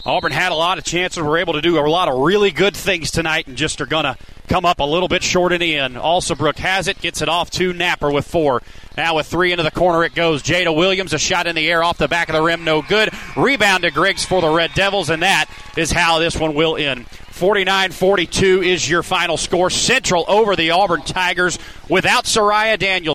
Auburn 0.06 0.32
had 0.32 0.52
a 0.52 0.56
lot 0.56 0.78
of 0.78 0.84
chances, 0.84 1.22
were 1.22 1.38
able 1.38 1.54
to 1.54 1.62
do 1.62 1.78
a 1.80 1.82
lot 1.82 2.08
of 2.08 2.20
really 2.20 2.52
good 2.52 2.76
things 2.76 3.10
tonight, 3.10 3.48
and 3.48 3.56
just 3.56 3.82
are 3.82 3.86
going 3.86 4.04
to 4.04 4.16
come 4.48 4.66
up 4.66 4.80
a 4.80 4.84
little 4.84 5.08
bit 5.08 5.24
short 5.24 5.54
in 5.54 5.60
the 5.60 5.78
end. 5.78 5.96
Alsobrook 5.96 6.58
has 6.58 6.88
it, 6.88 7.00
gets 7.00 7.22
it 7.22 7.30
off 7.30 7.50
to 7.52 7.74
Napper 7.74 8.12
with 8.12 8.28
four. 8.28 8.62
Now 8.98 9.16
with 9.16 9.28
three 9.28 9.52
into 9.52 9.64
the 9.64 9.72
corner 9.72 10.04
it 10.04 10.14
goes. 10.14 10.44
Jada 10.44 10.76
Williams, 10.76 11.14
a 11.14 11.20
shot 11.20 11.48
in 11.48 11.56
the 11.56 11.70
air 11.70 11.84
off 11.84 11.98
the 11.98 12.08
back 12.08 12.30
of 12.30 12.34
the 12.34 12.42
rim, 12.42 12.64
no 12.64 12.82
good. 12.82 13.10
Rebound 13.38 13.84
to 13.84 13.92
Griggs 13.92 14.26
for 14.26 14.42
the 14.42 14.50
Red 14.50 14.74
Devils, 14.74 15.10
and 15.10 15.24
that 15.24 15.46
is 15.78 15.92
how 15.92 16.20
this 16.20 16.36
one 16.36 16.54
will 16.54 16.76
end. 16.76 17.06
49 17.42 17.92
42 17.92 18.62
is 18.62 18.88
your 18.88 19.02
final 19.02 19.36
score. 19.36 19.72
Central 19.72 20.26
over 20.28 20.56
the 20.56 20.70
Auburn 20.70 21.02
Tigers 21.02 21.58
without 21.90 22.26
Soraya 22.26 22.78
Daniels. 22.78 23.10